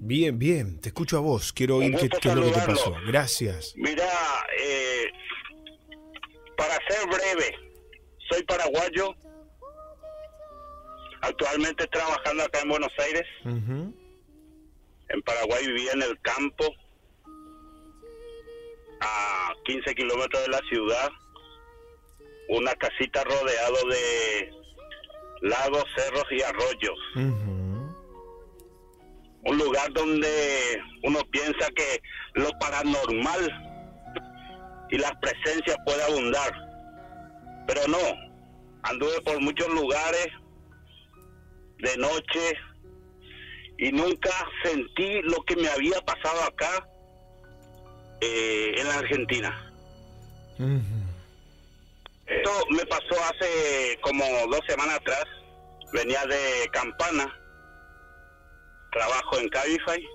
[0.07, 1.51] Bien, bien, te escucho a vos.
[1.51, 2.95] Quiero oír qué, qué es lo que te pasó.
[3.07, 3.73] Gracias.
[3.75, 4.07] Mira,
[4.59, 5.05] eh,
[6.55, 7.55] para ser breve,
[8.29, 9.15] soy paraguayo,
[11.25, 13.23] actualmente trabajando acá en Buenos Aires.
[15.09, 16.65] En Paraguay vivía en el campo,
[19.01, 21.09] a 15 kilómetros de la ciudad,
[22.49, 24.53] una casita rodeado de
[25.41, 26.99] lagos, cerros y arroyos.
[29.47, 32.01] Un lugar donde uno piensa que
[32.33, 33.63] lo paranormal
[34.89, 36.51] y las presencias puede abundar.
[37.67, 37.97] Pero no,
[38.83, 40.27] anduve por muchos lugares
[41.79, 42.57] de noche
[43.77, 44.31] y nunca
[44.63, 46.87] sentí lo que me había pasado acá
[48.21, 49.71] eh, en la Argentina.
[52.25, 55.25] Esto me pasó hace como dos semanas atrás.
[55.93, 57.31] Venía de Campana,
[58.91, 60.07] trabajo en Cabify.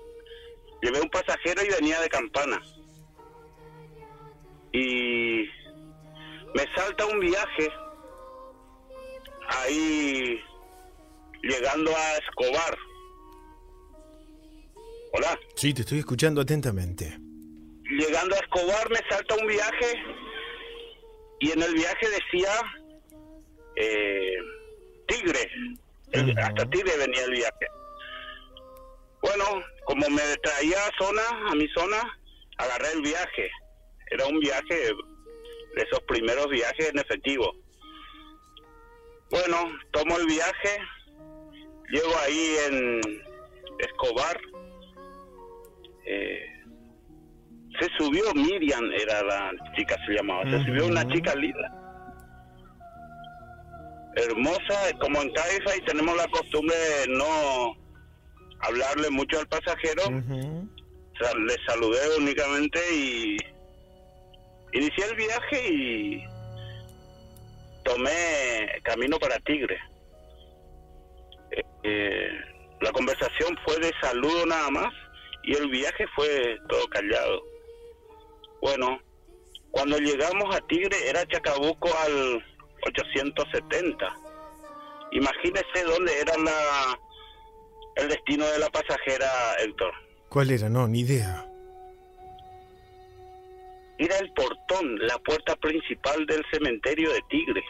[0.81, 2.61] Llevé un pasajero y venía de Campana.
[4.73, 5.45] Y
[6.55, 7.69] me salta un viaje
[9.47, 10.41] ahí
[11.43, 12.77] llegando a Escobar.
[15.13, 15.39] Hola.
[15.55, 17.17] Sí, te estoy escuchando atentamente.
[17.83, 20.03] Llegando a Escobar me salta un viaje
[21.39, 22.51] y en el viaje decía
[23.75, 24.35] eh,
[25.07, 25.49] Tigre.
[26.37, 27.67] Hasta Tigre venía el viaje.
[29.21, 32.19] Bueno, como me traía a zona, a mi zona,
[32.57, 33.49] agarré el viaje.
[34.09, 34.75] Era un viaje
[35.75, 37.53] de esos primeros viajes en efectivo.
[39.29, 40.79] Bueno, tomo el viaje,
[41.91, 43.01] llego ahí en
[43.79, 44.39] Escobar.
[46.05, 46.45] Eh,
[47.79, 50.43] se subió Miriam, era la chica, se llamaba.
[50.43, 51.77] Se subió una chica linda.
[54.15, 57.73] Hermosa, como en Caifa y tenemos la costumbre de no
[58.59, 60.03] hablarle mucho al pasajero.
[61.19, 63.37] Sa- Le saludé únicamente y
[64.73, 66.23] inicié el viaje y
[67.83, 69.77] tomé camino para Tigre.
[71.83, 72.29] Eh,
[72.81, 74.93] la conversación fue de saludo nada más
[75.43, 77.43] y el viaje fue todo callado.
[78.61, 78.99] Bueno,
[79.71, 82.43] cuando llegamos a Tigre era Chacabuco al
[82.87, 84.15] 870.
[85.11, 86.99] Imagínese dónde era la
[87.95, 89.27] el destino de la pasajera,
[89.59, 89.93] Héctor.
[90.29, 90.69] ¿Cuál era?
[90.69, 91.45] No, ni idea.
[93.97, 97.63] Era el portón, la puerta principal del cementerio de Tigre.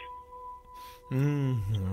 [1.10, 1.91] Ujú.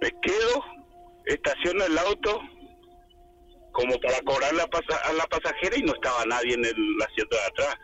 [0.00, 0.64] Me quedo,
[1.26, 2.40] estaciono el auto
[3.72, 6.74] como para cobrar la pasa- a la pasajera y no estaba nadie en el
[7.08, 7.74] asiento de atrás.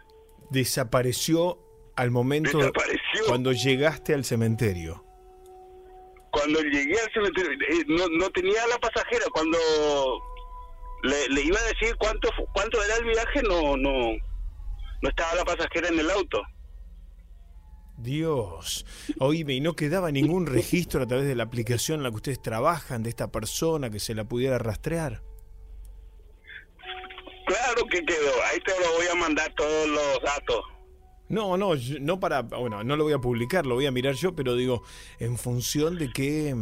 [0.51, 1.59] Desapareció
[1.97, 3.27] al momento Desapareció.
[3.27, 5.05] cuando llegaste al cementerio.
[6.31, 9.27] Cuando llegué al cementerio, eh, no, no tenía a la pasajera.
[9.35, 9.59] Cuando
[11.03, 13.93] le, le iba a decir cuánto cuánto era el viaje, no no
[15.03, 16.41] no estaba la pasajera en el auto.
[17.97, 18.87] Dios,
[19.19, 22.43] oíme, y no quedaba ningún registro a través de la aplicación en la que ustedes
[22.43, 25.23] trabajan de esta persona que se la pudiera rastrear.
[27.47, 28.33] Claro que quedó.
[28.51, 30.65] Ahí te lo voy a mandar todos los datos.
[31.29, 34.35] No, no, no para, bueno, no lo voy a publicar, lo voy a mirar yo,
[34.35, 34.83] pero digo,
[35.19, 36.55] en función de qué,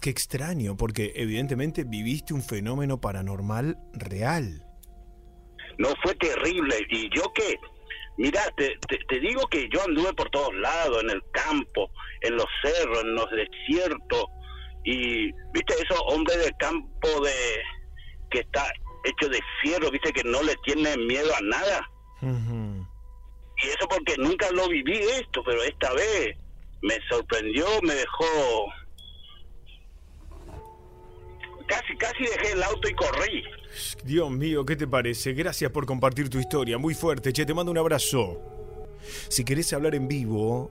[0.00, 4.64] qué extraño, porque evidentemente viviste un fenómeno paranormal real.
[5.78, 6.76] No fue terrible.
[6.88, 7.56] Y yo que,
[8.16, 11.90] mira, te, te, te digo que yo anduve por todos lados, en el campo,
[12.22, 14.24] en los cerros, en los desiertos.
[14.84, 17.32] Y, viste, esos hombres de campo de
[18.30, 18.70] que está
[19.04, 21.90] hecho de fierro, viste, que no le tienen miedo a nada.
[23.62, 26.36] Y eso porque nunca lo viví esto, pero esta vez
[26.82, 28.26] me sorprendió, me dejó...
[31.66, 33.44] Casi, casi dejé el auto y corrí.
[34.04, 35.32] Dios mío, ¿qué te parece?
[35.32, 38.40] Gracias por compartir tu historia, muy fuerte, che, te mando un abrazo.
[39.28, 40.70] Si querés hablar en vivo,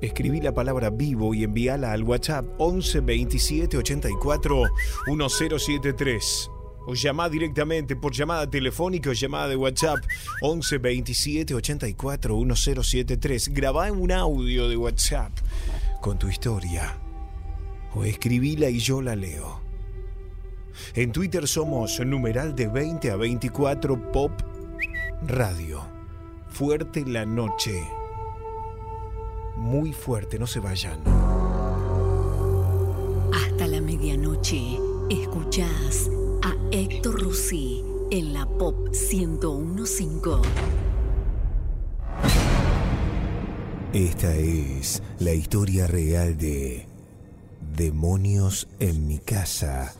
[0.00, 4.62] escribí la palabra vivo y envíala al WhatsApp 11 27 84
[5.06, 6.50] 1073.
[6.86, 10.04] O llamá directamente por llamada telefónica o llamada de WhatsApp
[10.42, 13.48] 11 27 84 1073.
[13.54, 15.32] Grabá un audio de WhatsApp
[16.02, 16.98] con tu historia.
[17.94, 19.63] O escribíla y yo la leo.
[20.94, 24.32] En Twitter somos numeral de 20 a 24 Pop
[25.26, 25.82] Radio.
[26.48, 27.82] Fuerte la noche.
[29.56, 31.00] Muy fuerte, no se vayan.
[33.32, 34.78] Hasta la medianoche,
[35.10, 36.10] escuchás
[36.42, 40.48] a Héctor Rossi en la Pop 1015.
[43.92, 46.86] Esta es la historia real de
[47.76, 49.94] Demonios en mi casa.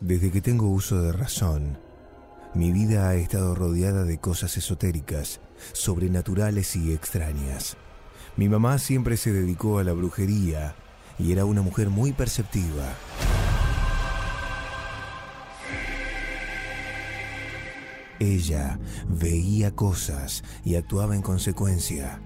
[0.00, 1.76] Desde que tengo uso de razón,
[2.54, 5.40] mi vida ha estado rodeada de cosas esotéricas,
[5.74, 7.76] sobrenaturales y extrañas.
[8.38, 10.74] Mi mamá siempre se dedicó a la brujería
[11.18, 12.94] y era una mujer muy perceptiva.
[18.18, 22.22] Ella veía cosas y actuaba en consecuencia.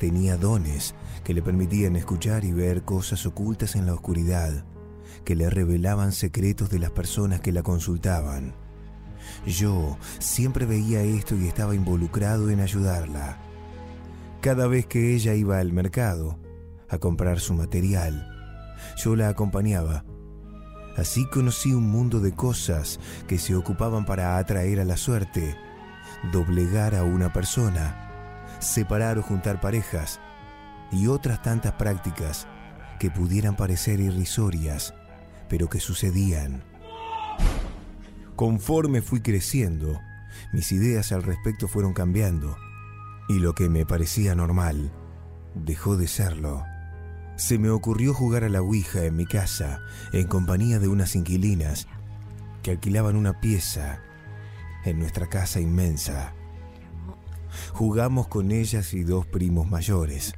[0.00, 4.64] Tenía dones que le permitían escuchar y ver cosas ocultas en la oscuridad,
[5.26, 8.54] que le revelaban secretos de las personas que la consultaban.
[9.44, 13.36] Yo siempre veía esto y estaba involucrado en ayudarla.
[14.40, 16.38] Cada vez que ella iba al mercado
[16.88, 18.32] a comprar su material,
[18.96, 20.04] yo la acompañaba.
[20.96, 25.56] Así conocí un mundo de cosas que se ocupaban para atraer a la suerte,
[26.32, 30.20] doblegar a una persona, separar o juntar parejas
[30.92, 32.46] y otras tantas prácticas
[33.00, 34.94] que pudieran parecer irrisorias,
[35.48, 36.62] pero que sucedían.
[38.34, 40.00] Conforme fui creciendo,
[40.52, 42.56] mis ideas al respecto fueron cambiando
[43.28, 44.92] y lo que me parecía normal
[45.54, 46.64] dejó de serlo.
[47.36, 49.80] Se me ocurrió jugar a la Ouija en mi casa
[50.12, 51.86] en compañía de unas inquilinas
[52.62, 54.00] que alquilaban una pieza
[54.84, 56.34] en nuestra casa inmensa.
[57.72, 60.34] Jugamos con ellas y dos primos mayores.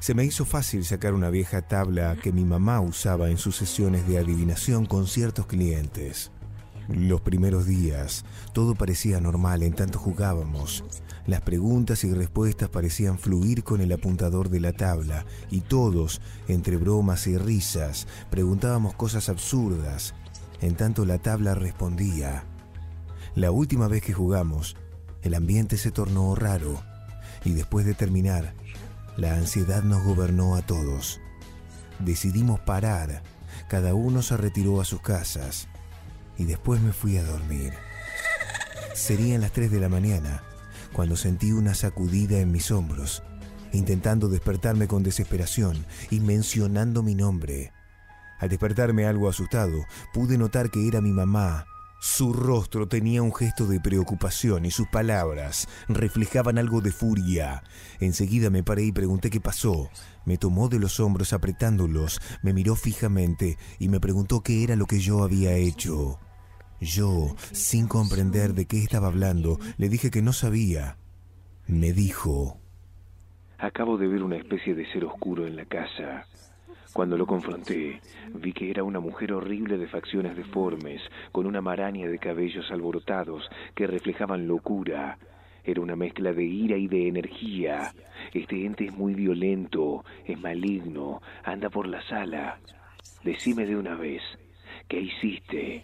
[0.00, 4.06] Se me hizo fácil sacar una vieja tabla que mi mamá usaba en sus sesiones
[4.08, 6.30] de adivinación con ciertos clientes.
[6.88, 8.24] Los primeros días
[8.54, 10.84] todo parecía normal en tanto jugábamos.
[11.26, 16.78] Las preguntas y respuestas parecían fluir con el apuntador de la tabla y todos, entre
[16.78, 20.14] bromas y risas, preguntábamos cosas absurdas,
[20.62, 22.44] en tanto la tabla respondía.
[23.34, 24.74] La última vez que jugamos,
[25.22, 26.82] el ambiente se tornó raro.
[27.44, 28.54] Y después de terminar,
[29.18, 31.20] la ansiedad nos gobernó a todos.
[31.98, 33.24] Decidimos parar,
[33.66, 35.66] cada uno se retiró a sus casas
[36.38, 37.72] y después me fui a dormir.
[38.94, 40.44] Serían las 3 de la mañana
[40.92, 43.24] cuando sentí una sacudida en mis hombros,
[43.72, 47.72] intentando despertarme con desesperación y mencionando mi nombre.
[48.38, 51.66] Al despertarme algo asustado, pude notar que era mi mamá.
[52.00, 57.64] Su rostro tenía un gesto de preocupación y sus palabras reflejaban algo de furia.
[57.98, 59.90] Enseguida me paré y pregunté qué pasó.
[60.24, 64.86] Me tomó de los hombros apretándolos, me miró fijamente y me preguntó qué era lo
[64.86, 66.20] que yo había hecho.
[66.80, 70.96] Yo, sin comprender de qué estaba hablando, le dije que no sabía.
[71.66, 72.60] Me dijo,
[73.58, 76.26] Acabo de ver una especie de ser oscuro en la casa.
[76.98, 78.00] Cuando lo confronté,
[78.34, 83.48] vi que era una mujer horrible de facciones deformes, con una maraña de cabellos alborotados
[83.76, 85.16] que reflejaban locura.
[85.62, 87.94] Era una mezcla de ira y de energía.
[88.34, 92.58] Este ente es muy violento, es maligno, anda por la sala.
[93.22, 94.22] Decime de una vez,
[94.88, 95.82] ¿qué hiciste?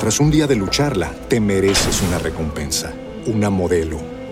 [0.00, 2.92] Tras un día de lucharla, te mereces una recompensa,
[3.26, 4.15] una modelo,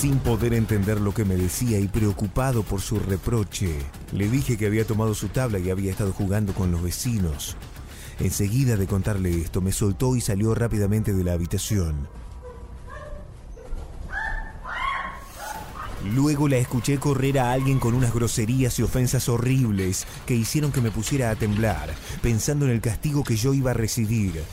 [0.00, 3.74] Sin poder entender lo que me decía y preocupado por su reproche,
[4.12, 7.56] le dije que había tomado su tabla y había estado jugando con los vecinos.
[8.20, 12.08] Enseguida de contarle esto, me soltó y salió rápidamente de la habitación.
[16.14, 20.80] Luego la escuché correr a alguien con unas groserías y ofensas horribles que hicieron que
[20.80, 24.44] me pusiera a temblar, pensando en el castigo que yo iba a recibir.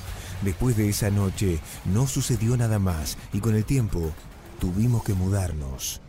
[0.41, 1.59] Después de esa noche
[1.93, 4.11] no sucedió nada más y con el tiempo
[4.59, 6.01] tuvimos que mudarnos.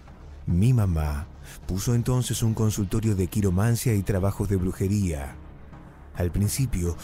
[0.47, 1.27] Mi mamá
[1.67, 5.37] puso entonces un consultorio de quiromancia y trabajos de brujería.
[6.15, 6.97] Al principio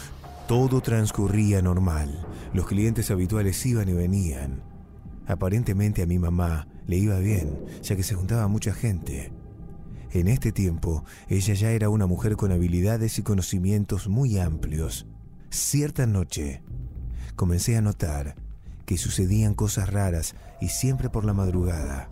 [0.47, 2.27] todo transcurría normal.
[2.53, 4.63] Los clientes habituales iban y venían.
[5.27, 9.33] Aparentemente a mi mamá le iba bien, ya que se juntaba mucha gente.
[10.11, 15.07] En este tiempo, ella ya era una mujer con habilidades y conocimientos muy amplios.
[15.49, 16.63] Cierta noche,
[17.35, 18.35] comencé a notar
[18.85, 22.09] que sucedían cosas raras y siempre por la madrugada.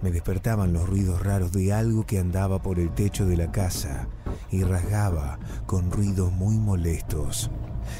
[0.00, 4.08] Me despertaban los ruidos raros de algo que andaba por el techo de la casa
[4.50, 7.50] y rasgaba con ruidos muy molestos.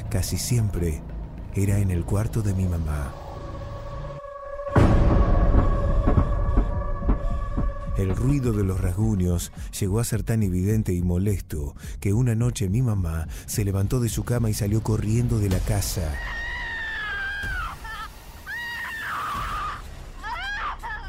[0.09, 1.03] Casi siempre
[1.55, 3.13] era en el cuarto de mi mamá.
[7.99, 12.71] El ruido de los rasguños llegó a ser tan evidente y molesto que una noche
[12.71, 16.15] mi mamá se levantó de su cama y salió corriendo de la casa.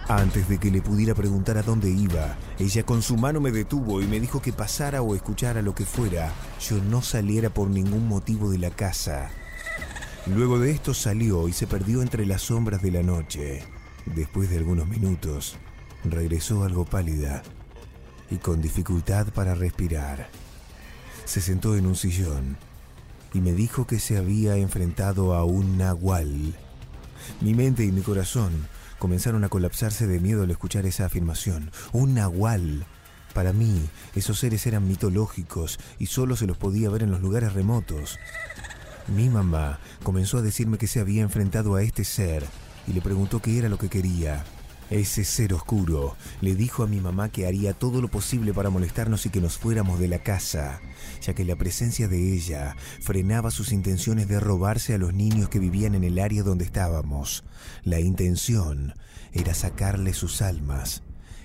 [0.10, 4.02] Antes de que le pudiera preguntar a dónde iba, ella con su mano me detuvo
[4.02, 8.08] y me dijo que pasara o escuchara lo que fuera, yo no saliera por ningún
[8.08, 9.30] motivo de la casa.
[10.26, 13.64] Luego de esto salió y se perdió entre las sombras de la noche.
[14.06, 15.58] Después de algunos minutos,
[16.06, 17.44] regresó algo pálida
[18.32, 20.30] y con dificultad para respirar.
[21.26, 22.56] Se sentó en un sillón
[23.34, 26.56] y me dijo que se había enfrentado a un nahual.
[27.42, 28.70] Mi mente y mi corazón
[29.00, 31.72] comenzaron a colapsarse de miedo al escuchar esa afirmación.
[31.92, 32.86] Un nahual.
[33.34, 37.54] Para mí, esos seres eran mitológicos y solo se los podía ver en los lugares
[37.54, 38.18] remotos.
[39.08, 42.44] Mi mamá comenzó a decirme que se había enfrentado a este ser
[42.88, 44.44] y le preguntó qué era lo que quería.
[44.90, 49.26] Ese ser oscuro le dijo a mi mamá que haría todo lo posible para molestarnos
[49.26, 50.80] y que nos fuéramos de la casa,
[51.22, 55.60] ya que la presencia de ella frenaba sus intenciones de robarse a los niños que
[55.60, 57.44] vivían en el área donde estábamos.
[57.84, 58.94] La intención
[59.34, 61.04] era sacarle sus almas.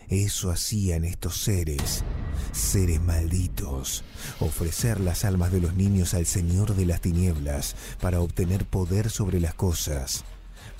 [0.08, 2.04] Eso hacían estos seres,
[2.52, 4.04] seres malditos,
[4.38, 9.40] ofrecer las almas de los niños al Señor de las Tinieblas para obtener poder sobre
[9.40, 10.24] las cosas.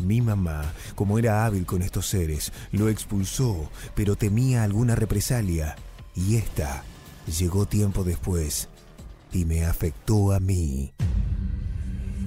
[0.02, 5.76] Mi mamá, como era hábil con estos seres, lo expulsó, pero temía alguna represalia.
[6.14, 6.84] Y esta
[7.38, 8.68] llegó tiempo después
[9.32, 10.92] y me afectó a mí.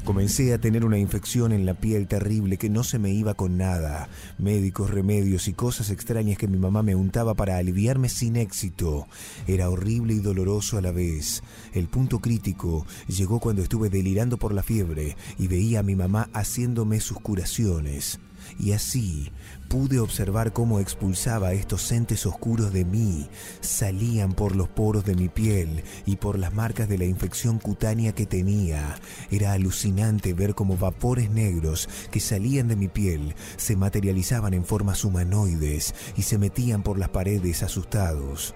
[0.05, 3.57] Comencé a tener una infección en la piel terrible que no se me iba con
[3.57, 4.07] nada.
[4.37, 9.07] Médicos, remedios y cosas extrañas que mi mamá me untaba para aliviarme sin éxito.
[9.47, 11.41] Era horrible y doloroso a la vez.
[11.73, 16.29] El punto crítico llegó cuando estuve delirando por la fiebre y veía a mi mamá
[16.33, 18.19] haciéndome sus curaciones.
[18.59, 19.31] Y así
[19.75, 23.27] pude observar cómo expulsaba estos entes oscuros de mí,
[23.59, 28.13] salían por los poros de mi piel y por las marcas de la infección cutánea
[28.15, 28.95] que tenía.
[29.31, 35.03] Era alucinante ver cómo vapores negros que salían de mi piel se materializaban en formas
[35.03, 38.55] humanoides y se metían por las paredes asustados.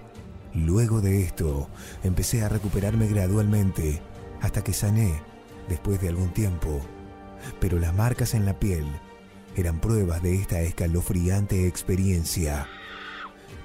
[0.54, 1.68] Luego de esto,
[2.02, 4.02] empecé a recuperarme gradualmente
[4.40, 5.22] hasta que sané
[5.68, 6.80] después de algún tiempo.
[7.60, 8.86] Pero las marcas en la piel
[9.60, 12.68] eran pruebas de esta escalofriante experiencia.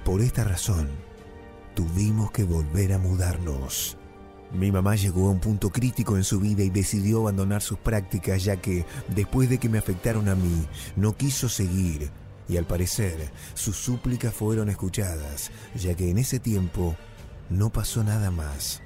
[0.03, 0.89] Por esta razón,
[1.73, 3.97] tuvimos que volver a mudarnos.
[4.51, 8.43] Mi mamá llegó a un punto crítico en su vida y decidió abandonar sus prácticas
[8.43, 10.65] ya que, después de que me afectaron a mí,
[10.95, 12.11] no quiso seguir
[12.47, 16.95] y al parecer sus súplicas fueron escuchadas, ya que en ese tiempo
[17.49, 18.81] no pasó nada más.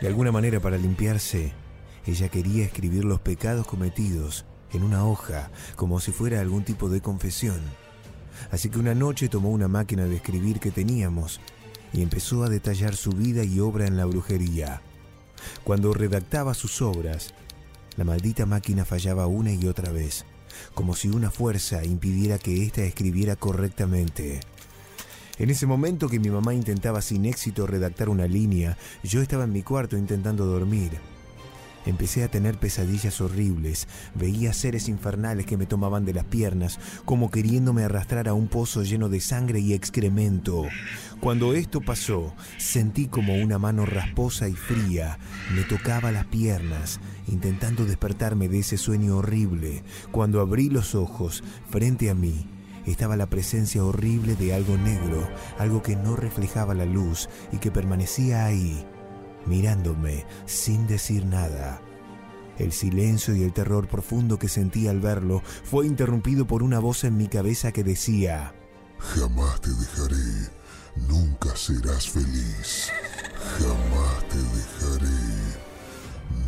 [0.00, 1.52] De alguna manera para limpiarse,
[2.06, 4.44] ella quería escribir los pecados cometidos
[4.74, 7.60] en una hoja, como si fuera algún tipo de confesión.
[8.50, 11.40] Así que una noche tomó una máquina de escribir que teníamos
[11.92, 14.82] y empezó a detallar su vida y obra en la brujería.
[15.62, 17.34] Cuando redactaba sus obras,
[17.96, 20.24] la maldita máquina fallaba una y otra vez,
[20.74, 24.40] como si una fuerza impidiera que ésta escribiera correctamente.
[25.38, 29.52] En ese momento que mi mamá intentaba sin éxito redactar una línea, yo estaba en
[29.52, 30.92] mi cuarto intentando dormir.
[31.86, 37.30] Empecé a tener pesadillas horribles, veía seres infernales que me tomaban de las piernas, como
[37.30, 40.64] queriéndome arrastrar a un pozo lleno de sangre y excremento.
[41.20, 45.18] Cuando esto pasó, sentí como una mano rasposa y fría
[45.54, 49.82] me tocaba las piernas, intentando despertarme de ese sueño horrible.
[50.10, 52.46] Cuando abrí los ojos, frente a mí,
[52.86, 57.70] estaba la presencia horrible de algo negro, algo que no reflejaba la luz y que
[57.70, 58.84] permanecía ahí
[59.46, 61.80] mirándome sin decir nada.
[62.58, 67.04] El silencio y el terror profundo que sentí al verlo fue interrumpido por una voz
[67.04, 68.54] en mi cabeza que decía,
[68.98, 70.50] Jamás te dejaré,
[71.08, 72.90] nunca serás feliz.
[73.58, 75.58] Jamás te dejaré,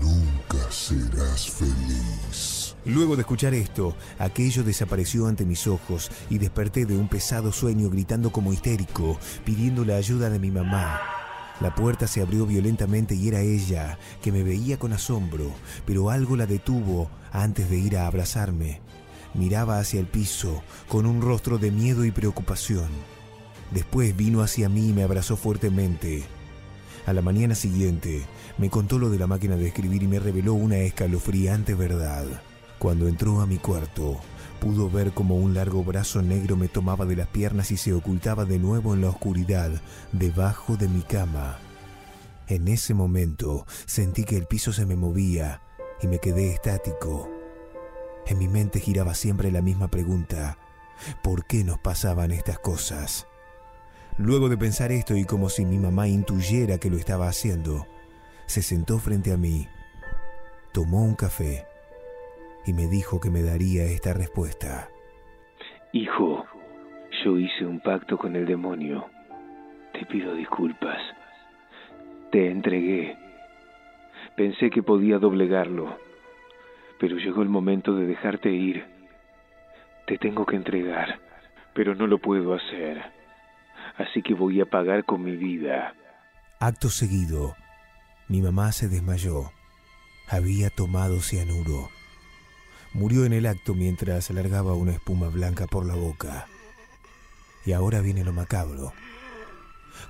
[0.00, 2.76] nunca serás feliz.
[2.86, 7.90] Luego de escuchar esto, aquello desapareció ante mis ojos y desperté de un pesado sueño
[7.90, 11.25] gritando como histérico, pidiendo la ayuda de mi mamá.
[11.60, 15.50] La puerta se abrió violentamente y era ella, que me veía con asombro,
[15.86, 18.80] pero algo la detuvo antes de ir a abrazarme.
[19.32, 22.88] Miraba hacia el piso, con un rostro de miedo y preocupación.
[23.70, 26.24] Después vino hacia mí y me abrazó fuertemente.
[27.06, 28.22] A la mañana siguiente,
[28.58, 32.26] me contó lo de la máquina de escribir y me reveló una escalofriante verdad.
[32.78, 34.20] Cuando entró a mi cuarto,
[34.56, 38.44] pudo ver como un largo brazo negro me tomaba de las piernas y se ocultaba
[38.44, 39.70] de nuevo en la oscuridad,
[40.12, 41.58] debajo de mi cama.
[42.48, 45.62] En ese momento sentí que el piso se me movía
[46.00, 47.30] y me quedé estático.
[48.26, 50.58] En mi mente giraba siempre la misma pregunta,
[51.22, 53.26] ¿por qué nos pasaban estas cosas?
[54.18, 57.86] Luego de pensar esto y como si mi mamá intuyera que lo estaba haciendo,
[58.46, 59.68] se sentó frente a mí,
[60.72, 61.66] tomó un café
[62.66, 64.88] y me dijo que me daría esta respuesta.
[65.92, 66.44] Hijo,
[67.24, 69.06] yo hice un pacto con el demonio.
[69.92, 71.00] Te pido disculpas.
[72.32, 73.16] Te entregué.
[74.36, 75.96] Pensé que podía doblegarlo,
[76.98, 78.84] pero llegó el momento de dejarte ir.
[80.06, 81.20] Te tengo que entregar,
[81.72, 83.02] pero no lo puedo hacer.
[83.96, 85.94] Así que voy a pagar con mi vida.
[86.60, 87.54] Acto seguido,
[88.28, 89.50] mi mamá se desmayó.
[90.28, 91.95] Había tomado cianuro.
[92.96, 96.46] Murió en el acto mientras alargaba una espuma blanca por la boca.
[97.66, 98.94] Y ahora viene lo macabro.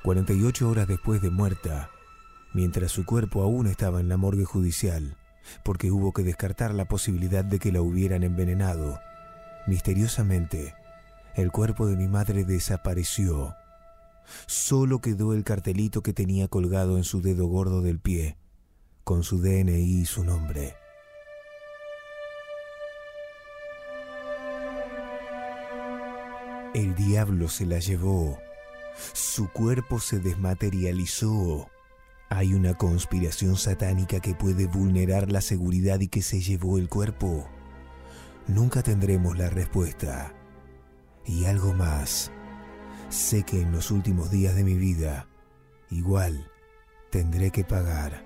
[0.05, 1.91] 48 horas después de muerta,
[2.55, 5.17] mientras su cuerpo aún estaba en la morgue judicial,
[5.65, 9.01] porque hubo que descartar la posibilidad de que la hubieran envenenado,
[9.67, 10.77] misteriosamente,
[11.35, 13.57] el cuerpo de mi madre desapareció.
[14.47, 18.37] Solo quedó el cartelito que tenía colgado en su dedo gordo del pie,
[19.03, 20.77] con su DNI y su nombre.
[26.77, 28.39] El diablo se la llevó.
[29.15, 31.71] Su cuerpo se desmaterializó.
[32.29, 37.49] Hay una conspiración satánica que puede vulnerar la seguridad y que se llevó el cuerpo.
[38.47, 40.35] Nunca tendremos la respuesta.
[41.25, 42.31] Y algo más.
[43.09, 45.29] Sé que en los últimos días de mi vida,
[45.89, 46.53] igual,
[47.11, 48.23] tendré que pagar.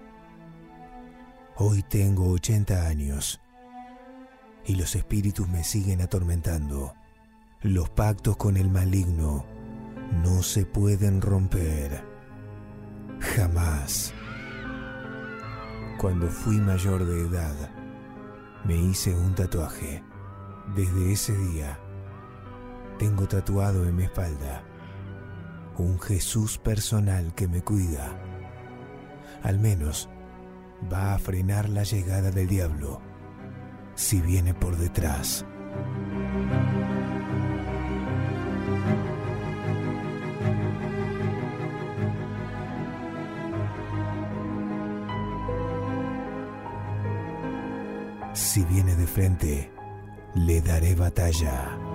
[1.54, 3.40] Hoy tengo 80 años
[4.66, 6.96] y los espíritus me siguen atormentando.
[7.62, 9.44] Los pactos con el maligno
[10.24, 12.02] no se pueden romper.
[13.20, 14.14] Jamás.
[15.98, 17.54] Cuando fui mayor de edad,
[18.64, 20.02] me hice un tatuaje.
[20.74, 21.78] Desde ese día,
[22.98, 24.62] tengo tatuado en mi espalda
[25.76, 28.18] un Jesús personal que me cuida.
[29.42, 30.08] Al menos
[30.90, 33.02] va a frenar la llegada del diablo
[33.96, 35.44] si viene por detrás.
[48.52, 49.70] Si viene de frente,
[50.34, 51.89] le daré batalla.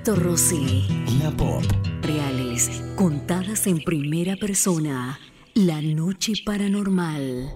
[0.00, 0.86] Héctor Rossi.
[1.22, 1.62] La Pop.
[2.00, 5.20] Reales, contadas en primera persona.
[5.52, 7.52] La noche paranormal.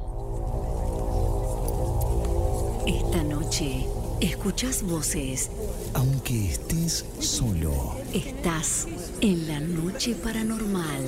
[2.86, 3.86] Esta noche,
[4.20, 5.50] escuchas voces.
[5.94, 7.94] Aunque estés solo.
[8.12, 8.89] Estás
[9.23, 11.02] en la noche paranormal.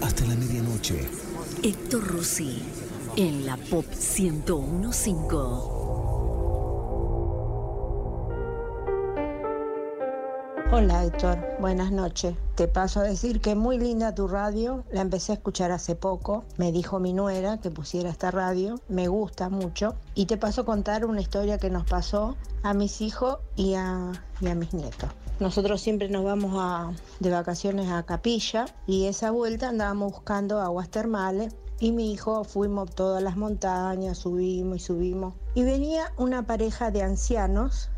[0.00, 1.06] Hasta la medianoche.
[1.62, 2.60] Héctor Rossi,
[3.16, 5.79] en la Pop 1015.
[10.72, 12.36] Hola Héctor, buenas noches.
[12.54, 16.44] Te paso a decir que muy linda tu radio, la empecé a escuchar hace poco,
[16.58, 19.96] me dijo mi nuera que pusiera esta radio, me gusta mucho.
[20.14, 24.12] Y te paso a contar una historia que nos pasó a mis hijos y a,
[24.40, 25.10] y a mis nietos.
[25.40, 31.52] Nosotros siempre nos vamos de vacaciones a Capilla y esa vuelta andábamos buscando aguas termales
[31.80, 35.34] y mi hijo fuimos todas las montañas, subimos y subimos.
[35.56, 37.89] Y venía una pareja de ancianos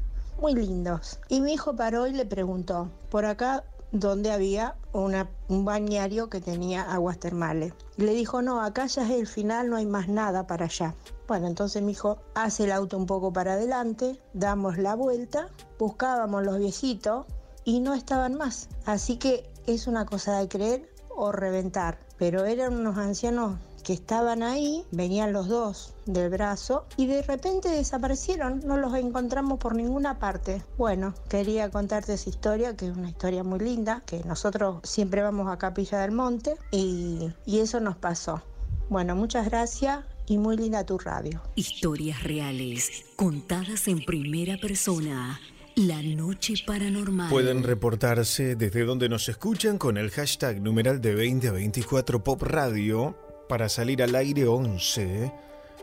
[0.43, 1.21] muy lindos.
[1.29, 3.63] Y mi hijo paró y le preguntó, por acá
[3.93, 7.75] donde había una- un bañario que tenía aguas termales.
[7.97, 10.97] Y le dijo, no, acá ya es el final, no hay más nada para allá.
[11.29, 15.49] Bueno, entonces mi hijo hace el auto un poco para adelante, damos la vuelta,
[15.79, 17.27] buscábamos los viejitos
[17.65, 18.69] y no estaban más.
[18.85, 21.99] Así que es una cosa de creer o reventar.
[22.19, 27.69] Pero eran unos ancianos que estaban ahí, venían los dos del brazo y de repente
[27.69, 30.63] desaparecieron, no los encontramos por ninguna parte.
[30.79, 35.51] Bueno, quería contarte esa historia, que es una historia muy linda, que nosotros siempre vamos
[35.51, 38.43] a Capilla del Monte y, y eso nos pasó.
[38.89, 41.43] Bueno, muchas gracias y muy linda tu radio.
[41.55, 45.41] Historias reales, contadas en primera persona.
[45.75, 47.31] La noche paranormal.
[47.31, 52.43] Pueden reportarse desde donde nos escuchan con el hashtag numeral de 20 a 24 Pop
[52.43, 53.17] Radio
[53.49, 55.33] para salir al aire 11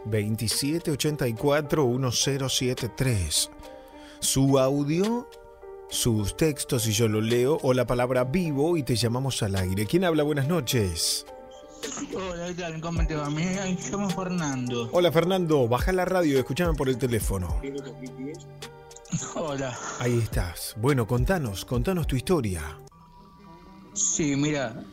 [0.06, 3.50] 27 84 1073.
[4.20, 5.30] Su audio,
[5.90, 9.86] sus textos y yo lo leo o la palabra vivo y te llamamos al aire.
[9.86, 10.24] ¿Quién habla?
[10.24, 11.26] Buenas noches.
[12.14, 12.82] Hola, ¿qué tal?
[12.82, 13.30] ¿Cómo te va?
[13.30, 14.90] Me llamo Fernando.
[14.92, 17.62] Hola Fernando, baja la radio, escúchame por el teléfono.
[19.36, 19.78] Hola.
[20.00, 20.76] Ahí estás.
[20.78, 22.62] Bueno, contanos, contanos tu historia.
[23.94, 24.84] Sí, mira,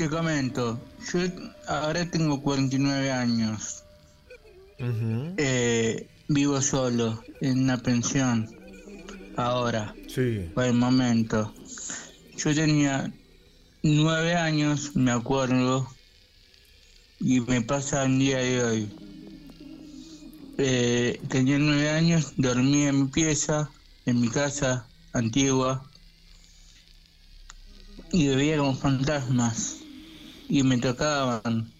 [0.00, 0.80] te comento.
[1.12, 1.20] Yo
[1.68, 3.84] ahora tengo 49 años.
[5.36, 8.48] Eh, vivo solo en una pensión.
[9.36, 9.94] Ahora.
[10.08, 10.48] Sí.
[10.54, 11.52] Por el momento.
[12.34, 13.12] Yo tenía
[13.82, 15.86] nueve años, me acuerdo.
[17.18, 18.92] Y me pasa el día de hoy.
[20.56, 23.68] Eh, tenía nueve años, dormía en mi pieza,
[24.06, 25.84] en mi casa antigua.
[28.12, 29.79] Y veía como fantasmas.
[30.50, 31.72] Y me tocaban.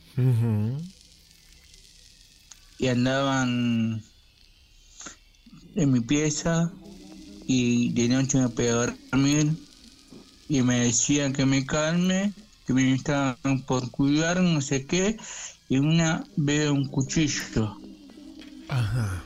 [2.78, 4.02] y andaban
[5.76, 6.72] en mi pieza
[7.46, 9.52] y de noche me podía dormir
[10.48, 12.32] y me decían que me calme,
[12.66, 15.16] que me estaban por cuidar, no sé qué,
[15.68, 17.76] y una veo un cuchillo.
[18.68, 19.24] Ajá.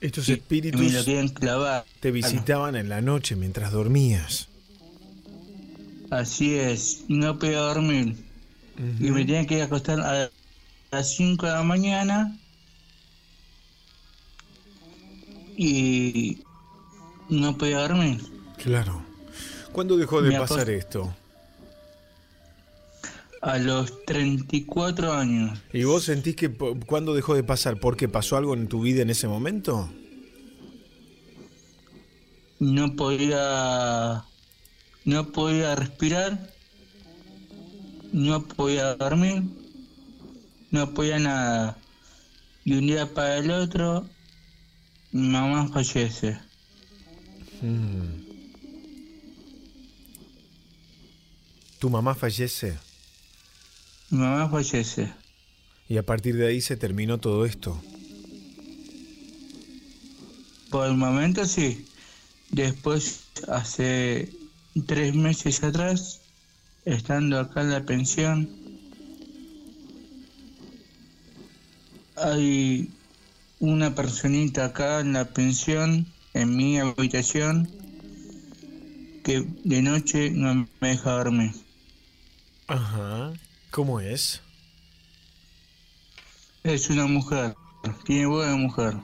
[0.00, 1.84] Estos espíritus me lo clavar.
[2.00, 4.47] te visitaban en la noche mientras dormías.
[6.10, 8.16] Así es, y no podía dormir.
[9.00, 10.30] Y me tenía que acostar a
[10.90, 12.38] las 5 de la mañana.
[15.56, 16.38] Y
[17.28, 18.22] no podía dormir.
[18.56, 19.02] Claro.
[19.72, 21.14] ¿Cuándo dejó de Me pasar esto?
[23.42, 25.58] A los 34 años.
[25.72, 27.78] ¿Y vos sentís que cuándo dejó de pasar?
[27.78, 29.90] ¿Porque pasó algo en tu vida en ese momento?
[32.60, 34.24] No podía.
[35.08, 36.52] No podía respirar.
[38.12, 39.42] No podía dormir.
[40.70, 41.78] No podía nada.
[42.66, 44.06] Y un día para el otro,
[45.12, 46.38] mi mamá fallece.
[51.78, 52.76] ¿Tu mamá fallece?
[54.10, 55.10] Mi mamá fallece.
[55.88, 57.82] Y a partir de ahí se terminó todo esto.
[60.68, 61.86] Por el momento sí.
[62.50, 64.47] Después, hace
[64.86, 66.20] tres meses atrás,
[66.84, 68.48] estando acá en la pensión,
[72.16, 72.90] hay
[73.60, 77.68] una personita acá en la pensión, en mi habitación,
[79.24, 81.52] que de noche no me deja dormir.
[82.66, 83.32] Ajá.
[83.70, 84.40] ¿Cómo es?
[86.64, 87.54] Es una mujer,
[88.04, 88.94] tiene voz de mujer.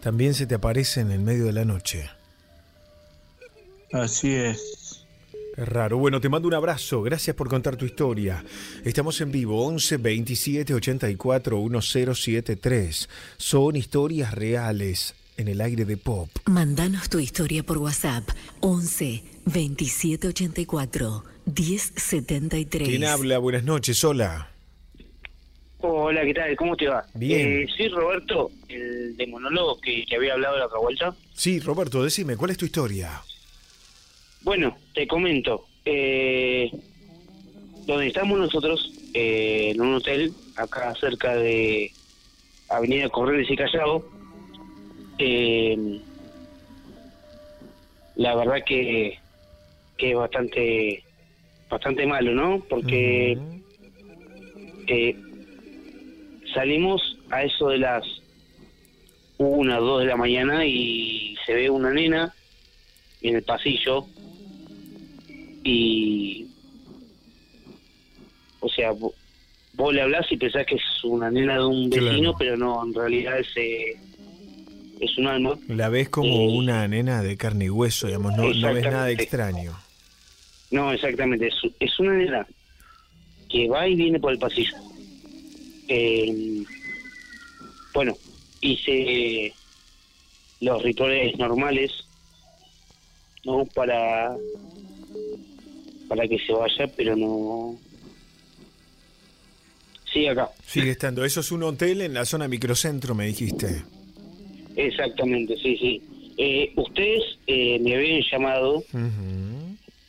[0.00, 2.08] También se te aparece en el medio de la noche.
[3.92, 5.06] Así es.
[5.56, 5.96] Es raro.
[5.96, 7.02] Bueno, te mando un abrazo.
[7.02, 8.44] Gracias por contar tu historia.
[8.84, 13.08] Estamos en vivo 11 27 84 1073.
[13.38, 16.28] Son historias reales en el aire de pop.
[16.46, 18.28] Mandanos tu historia por WhatsApp
[18.60, 22.88] 11 27 84 1073.
[22.88, 23.38] ¿Quién habla?
[23.38, 24.02] Buenas noches.
[24.04, 24.50] Hola.
[25.78, 26.56] Hola, ¿qué tal?
[26.56, 27.06] ¿Cómo te va?
[27.14, 27.62] Bien.
[27.62, 31.14] Eh, soy Roberto, el de monólogo que, que había hablado la otra vuelta.
[31.32, 33.22] Sí, Roberto, decime, ¿cuál es tu historia?
[34.46, 35.66] Bueno, te comento.
[35.84, 36.70] Eh,
[37.84, 41.90] donde estamos nosotros, eh, en un hotel, acá cerca de
[42.68, 44.08] Avenida Correos y Callao,
[45.18, 46.00] eh,
[48.14, 49.18] la verdad que,
[49.98, 51.02] que es bastante,
[51.68, 52.64] bastante malo, ¿no?
[52.70, 53.36] Porque
[54.86, 55.16] eh,
[56.54, 58.04] salimos a eso de las
[59.38, 62.32] una, dos de la mañana y se ve una nena
[63.22, 64.06] en el pasillo
[65.68, 66.46] y
[68.60, 69.14] o sea vo-
[69.72, 72.06] vos le hablás y pensás que es una nena de un Claro.
[72.06, 73.96] vecino pero no en realidad es eh,
[75.00, 78.72] es un alma La ves como una nena de carne y hueso, digamos, no, no
[78.72, 79.76] ves nada extraño.
[80.70, 82.46] no exactamente es, es una nena
[83.48, 84.72] que va y viene por el pasillo
[85.88, 86.64] Eh,
[87.94, 88.18] bueno
[88.60, 89.54] hice
[90.60, 91.92] los rituales normales
[93.44, 94.36] no para
[96.08, 97.76] para que se vaya pero no.
[100.12, 100.50] Sigue acá.
[100.66, 101.24] Sigue estando.
[101.24, 103.82] Eso es un hotel en la zona microcentro, me dijiste.
[104.76, 106.02] exactamente sí sí.
[106.38, 108.84] Eh, ustedes eh, me habían llamado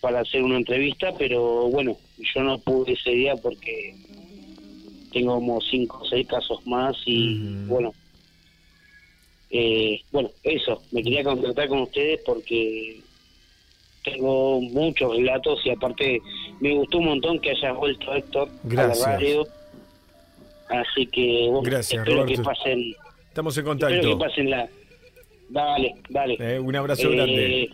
[0.01, 3.95] para hacer una entrevista pero bueno yo no pude ese día porque
[5.11, 7.93] tengo como cinco o seis casos más y bueno.
[9.49, 10.83] Eh, bueno eso.
[10.91, 12.99] Me quería contactar con ustedes porque
[14.11, 16.21] tengo muchos relatos y aparte
[16.59, 19.05] me gustó un montón que hayas vuelto Héctor Gracias.
[19.05, 19.47] a la radio
[20.69, 22.41] así que bueno, Gracias, espero Roberto.
[22.41, 22.95] que pasen
[23.27, 24.17] Estamos en espero que contacto.
[24.19, 24.69] pasen la
[25.49, 27.69] dale dale Eh, un abrazo Eh, grande.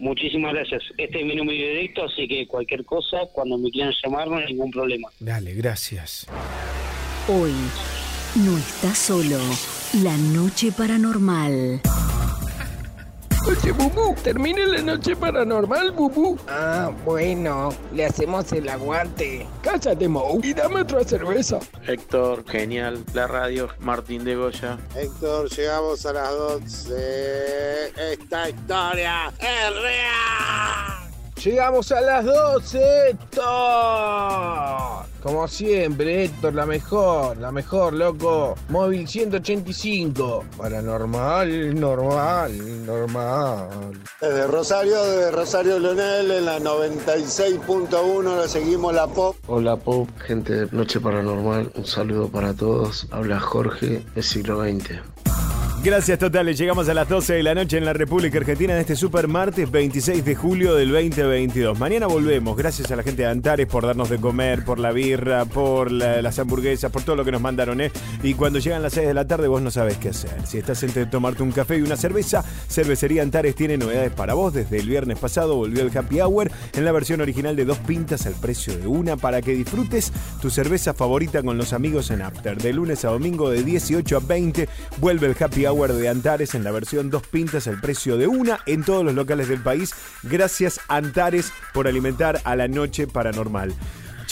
[0.00, 0.82] Muchísimas gracias.
[0.98, 4.46] Este es mi número directo, así que cualquier cosa, cuando me quieran llamar, no hay
[4.46, 5.08] ningún problema.
[5.20, 6.26] Dale, gracias.
[7.28, 7.52] Hoy
[8.44, 9.38] no estás solo.
[10.02, 11.80] La noche paranormal.
[13.44, 16.38] Oye, Bubu, termine la noche paranormal, Bubu.
[16.48, 19.46] Ah, bueno, le hacemos el aguante.
[19.62, 21.58] Cállate, Mou, y dame otra cerveza.
[21.86, 23.04] Héctor, genial.
[23.14, 24.78] La radio, Martín de Goya.
[24.94, 28.12] Héctor, llegamos a las 12.
[28.12, 31.11] Esta historia es real.
[31.36, 33.42] Llegamos a las 12, Héctor.
[35.22, 38.56] Como siempre, Héctor, la mejor, la mejor, loco.
[38.68, 40.44] Móvil 185.
[40.56, 43.68] Paranormal, normal, normal.
[44.20, 49.36] Desde Rosario, desde Rosario Leonel, en la 96.1, la seguimos la pop.
[49.46, 53.06] Hola Pop, gente de Noche Paranormal, un saludo para todos.
[53.10, 55.00] Habla Jorge del siglo XX.
[55.84, 58.94] Gracias totales, llegamos a las 12 de la noche en la República Argentina en este
[58.94, 61.76] super martes 26 de julio del 2022.
[61.76, 65.44] Mañana volvemos, gracias a la gente de Antares por darnos de comer, por la birra,
[65.44, 67.90] por la- las hamburguesas, por todo lo que nos mandaron, ¿eh?
[68.22, 70.46] Y cuando llegan las 6 de la tarde vos no sabés qué hacer.
[70.46, 74.54] Si estás entre tomarte un café y una cerveza, Cervecería Antares tiene novedades para vos.
[74.54, 78.24] Desde el viernes pasado volvió el Happy Hour en la versión original de dos pintas
[78.26, 82.56] al precio de una para que disfrutes tu cerveza favorita con los amigos en After.
[82.56, 84.68] De lunes a domingo de 18 a 20
[85.00, 88.60] vuelve el Happy Hour de Antares en la versión dos pintas al precio de una
[88.66, 89.94] en todos los locales del país.
[90.22, 93.74] Gracias Antares por alimentar a la noche paranormal.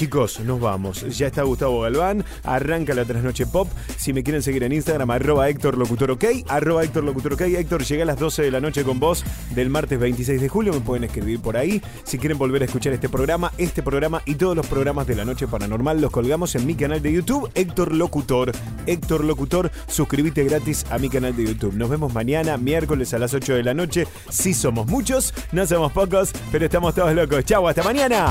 [0.01, 1.05] Chicos, nos vamos.
[1.19, 2.25] Ya está Gustavo Galván.
[2.45, 3.69] Arranca la trasnoche pop.
[3.99, 6.25] Si me quieren seguir en Instagram, arroba Héctor Locutor OK.
[6.49, 7.43] Arroba Héctor Locutor OK.
[7.43, 9.23] Héctor, llega a las 12 de la noche con vos
[9.55, 10.73] del martes 26 de julio.
[10.73, 11.83] Me pueden escribir por ahí.
[12.05, 15.27] Si quieren volver a escuchar este programa, este programa y todos los programas de la
[15.27, 18.53] noche paranormal los colgamos en mi canal de YouTube, Héctor Locutor.
[18.87, 21.75] Héctor Locutor, suscríbete gratis a mi canal de YouTube.
[21.75, 24.07] Nos vemos mañana, miércoles a las 8 de la noche.
[24.31, 27.45] Sí somos muchos, no somos pocos, pero estamos todos locos.
[27.45, 28.31] Chau, hasta mañana.